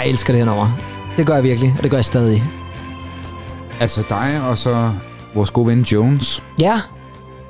Jeg 0.06 0.12
elsker 0.12 0.32
det 0.32 0.40
her 0.40 0.46
nummer. 0.46 0.70
Det 1.16 1.26
gør 1.26 1.34
jeg 1.34 1.44
virkelig, 1.44 1.74
og 1.76 1.82
det 1.82 1.90
gør 1.90 1.98
jeg 1.98 2.04
stadig. 2.04 2.44
Altså 3.80 4.02
dig 4.08 4.40
og 4.48 4.58
så 4.58 4.90
vores 5.34 5.50
gode 5.50 5.66
ven 5.66 5.82
Jones. 5.82 6.42
Ja, 6.60 6.80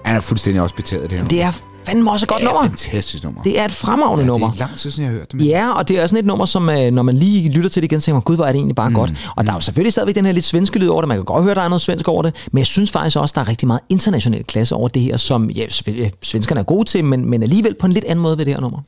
Han 0.04 0.16
er 0.16 0.20
fuldstændig 0.20 0.62
også 0.62 0.74
betaget 0.74 1.10
det 1.10 1.18
her. 1.18 1.28
det 1.28 1.42
er 1.42 1.52
fandme 1.86 2.10
også 2.10 2.24
et 2.24 2.28
godt 2.28 2.40
det 2.40 2.46
er 2.48 2.52
nummer. 2.52 2.70
et 2.72 2.80
fantastisk 2.80 3.24
nummer. 3.24 3.42
Det 3.42 3.60
er 3.60 3.64
et 3.64 3.72
fremragende 3.72 4.22
ja, 4.24 4.26
nummer. 4.26 4.50
Det 4.50 4.60
er 4.60 4.64
lang 4.66 4.76
tid 4.78 4.90
siden, 4.90 5.02
jeg 5.04 5.10
har 5.10 5.18
hørt 5.18 5.32
det. 5.32 5.40
men- 5.40 5.46
Ja, 5.48 5.72
og 5.72 5.88
det 5.88 5.98
er 5.98 6.06
sådan 6.06 6.18
et 6.18 6.26
nummer, 6.26 6.44
som 6.44 6.70
øh, 6.70 6.90
når 6.90 7.02
man 7.02 7.14
lige 7.16 7.48
lytter 7.48 7.70
til 7.70 7.82
det 7.82 7.88
igen, 7.92 8.00
så 8.00 8.04
tænker 8.04 8.16
man, 8.16 8.22
gud, 8.22 8.36
hvor 8.36 8.44
er 8.44 8.52
det 8.52 8.58
egentlig 8.58 8.76
bare 8.76 8.88
mm. 8.88 8.94
godt. 8.94 9.12
Og 9.36 9.46
der 9.46 9.52
er 9.52 9.56
jo 9.56 9.60
selvfølgelig 9.60 9.92
stadigvæk 9.92 10.14
den 10.14 10.24
her 10.26 10.32
lidt 10.32 10.44
svenske 10.44 10.78
lyd 10.78 10.88
over 10.88 11.00
det. 11.02 11.08
Man 11.08 11.16
kan 11.18 11.24
godt 11.24 11.44
høre, 11.44 11.54
der 11.54 11.62
er 11.62 11.68
noget 11.68 11.82
svensk 11.82 12.08
over 12.08 12.22
det. 12.22 12.34
Men 12.52 12.58
jeg 12.58 12.66
synes 12.66 12.90
faktisk 12.90 13.16
også, 13.16 13.32
der 13.34 13.40
er 13.40 13.48
rigtig 13.48 13.66
meget 13.66 13.80
international 13.88 14.44
klasse 14.44 14.74
over 14.74 14.88
det 14.88 15.02
her, 15.02 15.16
som 15.16 15.50
ja, 15.50 15.66
svenskerne 16.22 16.60
er 16.60 16.64
gode 16.64 16.84
til, 16.84 17.04
men, 17.04 17.30
men 17.30 17.42
alligevel 17.42 17.74
på 17.80 17.86
en 17.86 17.92
lidt 17.92 18.04
anden 18.04 18.22
måde 18.22 18.38
ved 18.38 18.44
det 18.44 18.54
her 18.54 18.60
nummer. 18.60 18.78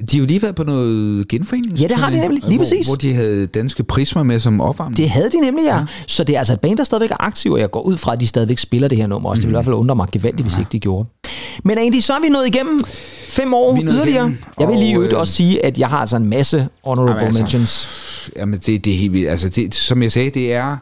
De 0.00 0.16
har 0.16 0.18
jo 0.18 0.26
lige 0.26 0.42
været 0.42 0.54
på 0.54 0.64
noget 0.64 1.28
genforening. 1.28 1.72
Ja, 1.78 1.86
det 1.88 1.96
har 1.96 2.10
de 2.10 2.20
nemlig. 2.20 2.42
Lige 2.42 2.56
hvor, 2.56 2.64
præcis. 2.64 2.86
Hvor 2.86 2.96
de 2.96 3.14
havde 3.14 3.46
danske 3.46 3.84
prismer 3.84 4.22
med 4.22 4.40
som 4.40 4.60
opvarmning. 4.60 4.96
Det 4.96 5.10
havde 5.10 5.30
de 5.30 5.40
nemlig, 5.40 5.64
ja. 5.64 5.76
ja. 5.76 5.84
Så 6.06 6.24
det 6.24 6.34
er 6.34 6.38
altså 6.38 6.52
et 6.52 6.60
band, 6.60 6.78
der 6.78 6.84
stadigvæk 6.84 7.10
er 7.10 7.16
aktiv, 7.20 7.52
og 7.52 7.60
jeg 7.60 7.70
går 7.70 7.80
ud 7.80 7.96
fra, 7.96 8.12
at 8.12 8.20
de 8.20 8.26
stadigvæk 8.26 8.58
spiller 8.58 8.88
det 8.88 8.98
her 8.98 9.06
nummer 9.06 9.30
også. 9.30 9.40
Det 9.40 9.46
vil 9.46 9.52
i 9.52 9.54
hvert 9.54 9.64
fald 9.64 9.74
undre 9.74 9.96
mig 9.96 10.08
gevaldigt, 10.12 10.48
hvis 10.48 10.58
ikke 10.58 10.68
de 10.72 10.80
gjorde. 10.80 11.08
Men 11.64 11.78
egentlig, 11.78 12.04
så 12.04 12.12
er 12.12 12.20
vi 12.20 12.28
nået 12.28 12.46
igennem 12.46 12.80
fem 13.28 13.54
år 13.54 13.76
er 13.76 13.82
yderligere. 13.82 14.08
igennem, 14.08 14.38
Jeg 14.60 14.68
vil 14.68 14.78
lige 14.78 14.94
øvrigt 14.94 15.12
øh, 15.12 15.18
også 15.18 15.32
sige, 15.32 15.64
at 15.64 15.78
jeg 15.78 15.88
har 15.88 15.98
altså 15.98 16.16
en 16.16 16.26
masse 16.26 16.68
honorable 16.84 17.14
Jamen, 17.14 17.26
altså, 17.26 17.40
mentions. 17.42 17.88
Jamen, 18.36 18.60
det, 18.66 18.84
det 18.84 18.92
er 18.92 18.98
helt 18.98 19.12
vildt. 19.12 19.28
Altså, 19.28 19.48
det, 19.48 19.74
som 19.74 20.02
jeg 20.02 20.12
sagde, 20.12 20.30
det 20.30 20.52
er, 20.52 20.76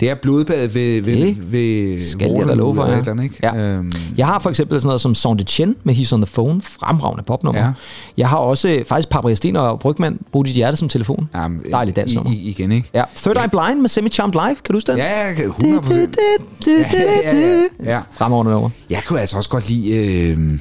det 0.00 0.10
er 0.10 0.14
blodbadet 0.14 0.74
ved, 0.74 1.02
ved, 1.02 1.16
Det 1.16 1.52
ved 1.52 2.00
skal 2.10 2.30
jeg 2.30 2.46
da 2.48 2.54
love 2.54 2.74
for, 2.74 2.86
ja. 2.86 3.10
andet, 3.10 3.22
ikke? 3.24 3.36
Ja. 3.42 3.56
Øhm, 3.56 3.92
Jeg 4.16 4.26
har 4.26 4.38
for 4.38 4.50
eksempel 4.50 4.80
sådan 4.80 4.86
noget 4.86 5.00
som 5.00 5.14
Sound 5.14 5.40
Chen 5.40 5.76
med 5.84 5.94
He's 5.94 6.12
on 6.12 6.20
the 6.22 6.32
Phone, 6.34 6.60
fremragende 6.62 7.24
popnummer. 7.26 7.60
Ja. 7.60 7.72
Jeg 8.16 8.28
har 8.28 8.36
også 8.38 8.68
øh, 8.68 8.84
faktisk 8.84 9.08
Paprika 9.08 9.34
Sten 9.34 9.56
og 9.56 9.80
Brygman, 9.80 10.18
Brug 10.32 10.46
dit 10.46 10.54
hjerte 10.54 10.76
som 10.76 10.88
telefon. 10.88 11.28
jamen, 11.34 11.60
Dejligt 11.70 11.96
dansk 11.96 12.14
nummer. 12.14 12.32
igen, 12.34 12.72
ikke? 12.72 12.90
Ja. 12.94 13.04
Third 13.16 13.36
Eye 13.36 13.48
Blind 13.50 13.80
med 13.80 13.88
Semi 13.88 14.08
Charmed 14.08 14.32
Live, 14.34 14.42
kan 14.54 14.56
du 14.68 14.72
huske 14.74 14.90
den? 14.92 14.98
Ja, 14.98 15.26
jeg 15.26 15.36
kan 15.36 15.44
100 15.46 15.80
procent. 15.82 16.18
Ja, 16.66 16.72
ja, 16.92 17.38
ja, 17.84 17.92
ja. 17.92 18.00
Fremragende 18.12 18.52
nummer. 18.52 18.70
Jeg 18.90 18.98
kunne 19.06 19.20
altså 19.20 19.36
også 19.36 19.50
godt 19.50 19.68
lide 19.68 19.96
øh, 20.30 20.58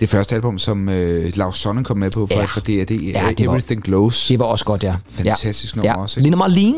det 0.00 0.08
første 0.08 0.34
album, 0.34 0.58
som 0.58 0.88
øh, 0.88 1.32
Lars 1.36 1.56
Sonne 1.56 1.84
kom 1.84 1.96
med 1.98 2.10
på 2.10 2.26
for, 2.32 2.38
Ja. 2.38 2.44
for 2.44 2.60
DRD. 2.60 2.90
Ja, 2.90 3.22
det 3.38 3.46
var- 3.46 3.52
Everything 3.52 3.82
Glows. 3.82 4.26
Det 4.28 4.38
var 4.38 4.44
også 4.44 4.64
godt, 4.64 4.82
ja. 4.82 4.94
Fantastisk 5.10 5.76
ja. 5.76 5.78
nummer 5.80 5.92
ja. 5.92 6.02
også, 6.02 6.20
ikke? 6.20 6.26
Lina 6.26 6.36
Marlene, 6.36 6.74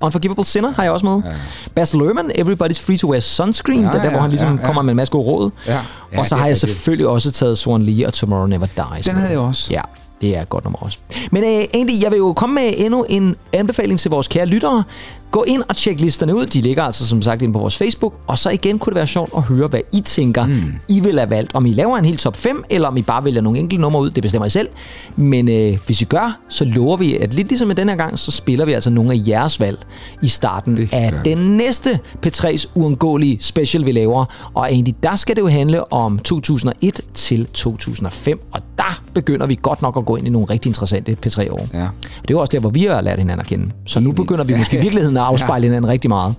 Unforgivable 0.00 0.44
Sinner 0.44 0.72
har 0.72 0.82
jeg 0.82 0.92
også 0.92 1.06
med. 1.06 1.22
Ja. 1.24 1.36
Baz 1.74 1.94
Luhrmann, 1.94 2.30
Everybody's 2.30 2.82
Free 2.86 2.96
to 2.96 3.10
Wear 3.10 3.20
Sunscreen, 3.20 3.80
Ja, 3.80 3.86
det 3.86 3.94
er 3.94 4.02
der, 4.02 4.08
hvor 4.08 4.16
ja, 4.16 4.20
han 4.20 4.30
ligesom 4.30 4.54
ja, 4.54 4.60
ja. 4.60 4.66
kommer 4.66 4.82
med 4.82 4.90
en 4.92 4.96
masse 4.96 5.10
gode 5.12 5.24
råd. 5.26 5.50
Ja. 5.66 5.78
og 5.78 5.84
Ja, 6.12 6.24
så 6.24 6.34
det 6.34 6.40
har 6.40 6.46
jeg 6.48 6.54
det. 6.54 6.60
selvfølgelig 6.60 7.08
også 7.08 7.30
taget 7.32 7.58
Swan 7.58 7.82
Lee 7.82 8.06
og 8.06 8.12
Tomorrow 8.14 8.46
Never 8.46 8.66
Dies. 8.66 9.04
Den 9.06 9.14
med. 9.14 9.20
havde 9.22 9.32
jeg 9.32 9.40
også. 9.40 9.68
Ja, 9.72 9.80
det 10.20 10.36
er 10.36 10.42
et 10.42 10.48
godt 10.48 10.64
nummer 10.64 10.78
også. 10.78 10.98
Men 11.30 11.42
øh, 11.44 11.48
egentlig, 11.50 12.02
jeg 12.02 12.10
vil 12.10 12.16
jo 12.18 12.32
komme 12.32 12.54
med 12.54 12.72
endnu 12.76 13.02
en 13.08 13.36
anbefaling 13.52 14.00
til 14.00 14.10
vores 14.10 14.28
kære 14.28 14.46
lyttere. 14.46 14.84
Gå 15.30 15.44
ind 15.48 15.62
og 15.68 15.76
tjek 15.76 16.00
listerne 16.00 16.36
ud. 16.36 16.46
De 16.46 16.60
ligger 16.60 16.82
altså 16.82 17.06
som 17.06 17.22
sagt 17.22 17.42
inde 17.42 17.52
på 17.52 17.58
vores 17.58 17.76
Facebook. 17.76 18.14
Og 18.26 18.38
så 18.38 18.50
igen 18.50 18.78
kunne 18.78 18.90
det 18.90 18.96
være 18.96 19.06
sjovt 19.06 19.32
at 19.36 19.42
høre, 19.42 19.68
hvad 19.68 19.80
I 19.92 20.00
tænker, 20.00 20.46
mm. 20.46 20.62
I 20.88 21.00
vil 21.00 21.18
have 21.18 21.30
valgt. 21.30 21.54
Om 21.54 21.66
I 21.66 21.72
laver 21.72 21.98
en 21.98 22.04
helt 22.04 22.20
top 22.20 22.36
5, 22.36 22.64
eller 22.70 22.88
om 22.88 22.96
I 22.96 23.02
bare 23.02 23.24
vælger 23.24 23.40
nogle 23.40 23.58
enkelte 23.58 23.82
numre 23.82 24.00
ud. 24.00 24.10
Det 24.10 24.22
bestemmer 24.22 24.46
I 24.46 24.50
selv. 24.50 24.68
Men 25.16 25.48
øh, 25.48 25.78
hvis 25.86 26.02
I 26.02 26.04
gør, 26.04 26.38
så 26.48 26.64
lover 26.64 26.96
vi, 26.96 27.16
at 27.16 27.34
lidt 27.34 27.48
ligesom 27.48 27.70
i 27.70 27.74
denne 27.74 27.92
her 27.92 27.96
gang, 27.96 28.18
så 28.18 28.30
spiller 28.30 28.64
vi 28.64 28.72
altså 28.72 28.90
nogle 28.90 29.12
af 29.12 29.22
jeres 29.26 29.60
valg 29.60 29.78
i 30.22 30.28
starten 30.28 30.76
det 30.76 30.88
af 30.92 31.12
den 31.24 31.38
næste 31.56 31.98
P3's 32.26 32.66
uundgåelige 32.74 33.38
special, 33.40 33.86
vi 33.86 33.92
laver. 33.92 34.24
Og 34.54 34.72
egentlig, 34.72 34.94
der 35.02 35.16
skal 35.16 35.36
det 35.36 35.42
jo 35.42 35.48
handle 35.48 35.92
om 35.92 36.18
2001 36.18 37.00
til 37.14 37.46
2005. 37.46 38.40
Og 38.52 38.60
der 38.78 39.02
begynder 39.14 39.46
vi 39.46 39.58
godt 39.62 39.82
nok 39.82 39.96
at 39.96 40.04
gå 40.04 40.16
ind 40.16 40.26
i 40.26 40.30
nogle 40.30 40.46
rigtig 40.50 40.68
interessante 40.68 41.16
P3-år. 41.26 41.68
Ja. 41.74 41.82
Og 41.82 42.22
det 42.22 42.30
er 42.30 42.34
jo 42.34 42.40
også 42.40 42.50
der, 42.52 42.60
hvor 42.60 42.70
vi 42.70 42.84
har 42.84 43.00
lært 43.00 43.18
hinanden 43.18 43.40
at 43.40 43.46
kende. 43.46 43.70
Så 43.86 44.00
nu 44.00 44.12
begynder 44.12 44.44
vi 44.44 44.54
måske 44.58 44.78
i 44.78 44.80
virkeligheden 44.86 45.16
at 45.20 45.26
afspejle 45.26 45.64
hinanden 45.64 45.90
rigtig 45.90 46.08
meget. 46.08 46.34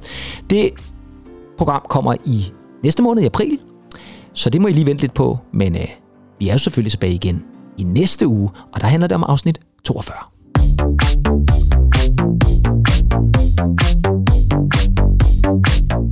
Det 0.50 0.70
program 1.58 1.86
kommer 1.90 2.16
i 2.26 2.52
næste 2.84 3.04
måned 3.04 3.24
i 3.24 3.26
april, 3.26 3.60
så 4.34 4.50
det 4.50 4.62
må 4.62 4.68
I 4.68 4.72
lige 4.72 4.86
vente 4.86 5.02
lidt 5.02 5.14
på. 5.14 5.38
Men 5.54 5.76
øh, 5.76 5.88
vi 6.40 6.50
er 6.50 6.54
jo 6.54 6.58
selvfølgelig 6.58 6.92
tilbage 6.92 7.14
igen 7.14 7.44
i 7.78 7.84
næste 7.84 8.28
uge, 8.28 8.50
og 8.74 8.82
der 8.82 8.88
handler 8.88 9.08
det 9.08 9.16
om 9.16 9.24
afsnit 9.28 9.60
42. 9.86 10.16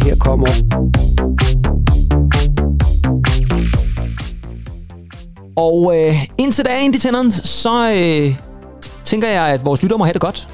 Her 0.03 0.15
kommer 0.15 0.47
Og 5.55 5.97
øh, 5.97 6.26
indtil 6.38 6.65
da, 6.65 6.70
Andy 6.70 6.95
Tennant, 6.95 7.34
så 7.34 7.91
øh, 7.95 8.36
tænker 9.03 9.28
jeg, 9.28 9.47
at 9.47 9.65
vores 9.65 9.84
lytter 9.84 9.97
må 9.97 10.03
have 10.03 10.13
det 10.13 10.22
godt. 10.22 10.49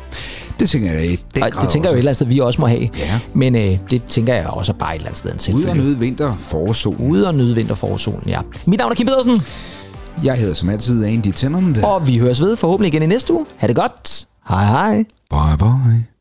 Det 0.59 0.69
tænker 0.69 0.91
jeg 0.91 1.05
i 1.05 1.15
den 1.35 1.43
Og 1.43 1.51
grad 1.51 1.61
det 1.61 1.69
tænker 1.69 1.89
jeg 1.89 1.93
jo 1.93 1.97
et 1.97 1.97
også. 1.97 1.97
eller 1.97 2.09
andet 2.09 2.15
sted, 2.15 2.27
vi 2.27 2.39
også 2.39 2.61
må 2.61 2.67
have. 2.67 2.89
Ja. 2.97 3.19
Men 3.33 3.55
øh, 3.55 3.77
det 3.89 4.03
tænker 4.03 4.33
jeg 4.33 4.47
også 4.47 4.73
bare 4.73 4.95
et 4.95 4.99
eller 4.99 5.07
andet 5.07 5.41
sted 5.41 5.49
en 5.49 5.55
Ude 5.55 5.69
og 5.69 5.77
nyde 5.77 5.99
vinter, 5.99 6.35
forårsolen. 6.39 7.09
Ude 7.11 7.27
og 7.27 7.35
nyde 7.35 7.55
vinter 7.55 7.75
forårsolen, 7.75 8.23
ja. 8.27 8.39
Mit 8.67 8.77
navn 8.79 8.91
er 8.91 8.95
Kim 8.95 9.07
Pedersen. 9.07 9.37
Jeg 10.23 10.33
hedder 10.35 10.53
som 10.53 10.69
altid 10.69 11.05
Andy 11.05 11.31
Tennant. 11.35 11.83
Og 11.83 12.07
vi 12.07 12.17
høres 12.17 12.41
ved 12.41 12.57
forhåbentlig 12.57 12.93
igen 12.93 13.03
i 13.03 13.05
næste 13.05 13.33
uge. 13.33 13.45
Ha' 13.57 13.67
det 13.67 13.75
godt. 13.75 14.25
Hej 14.49 14.65
hej. 14.65 14.95
Bye 15.29 15.57
bye. 15.59 16.14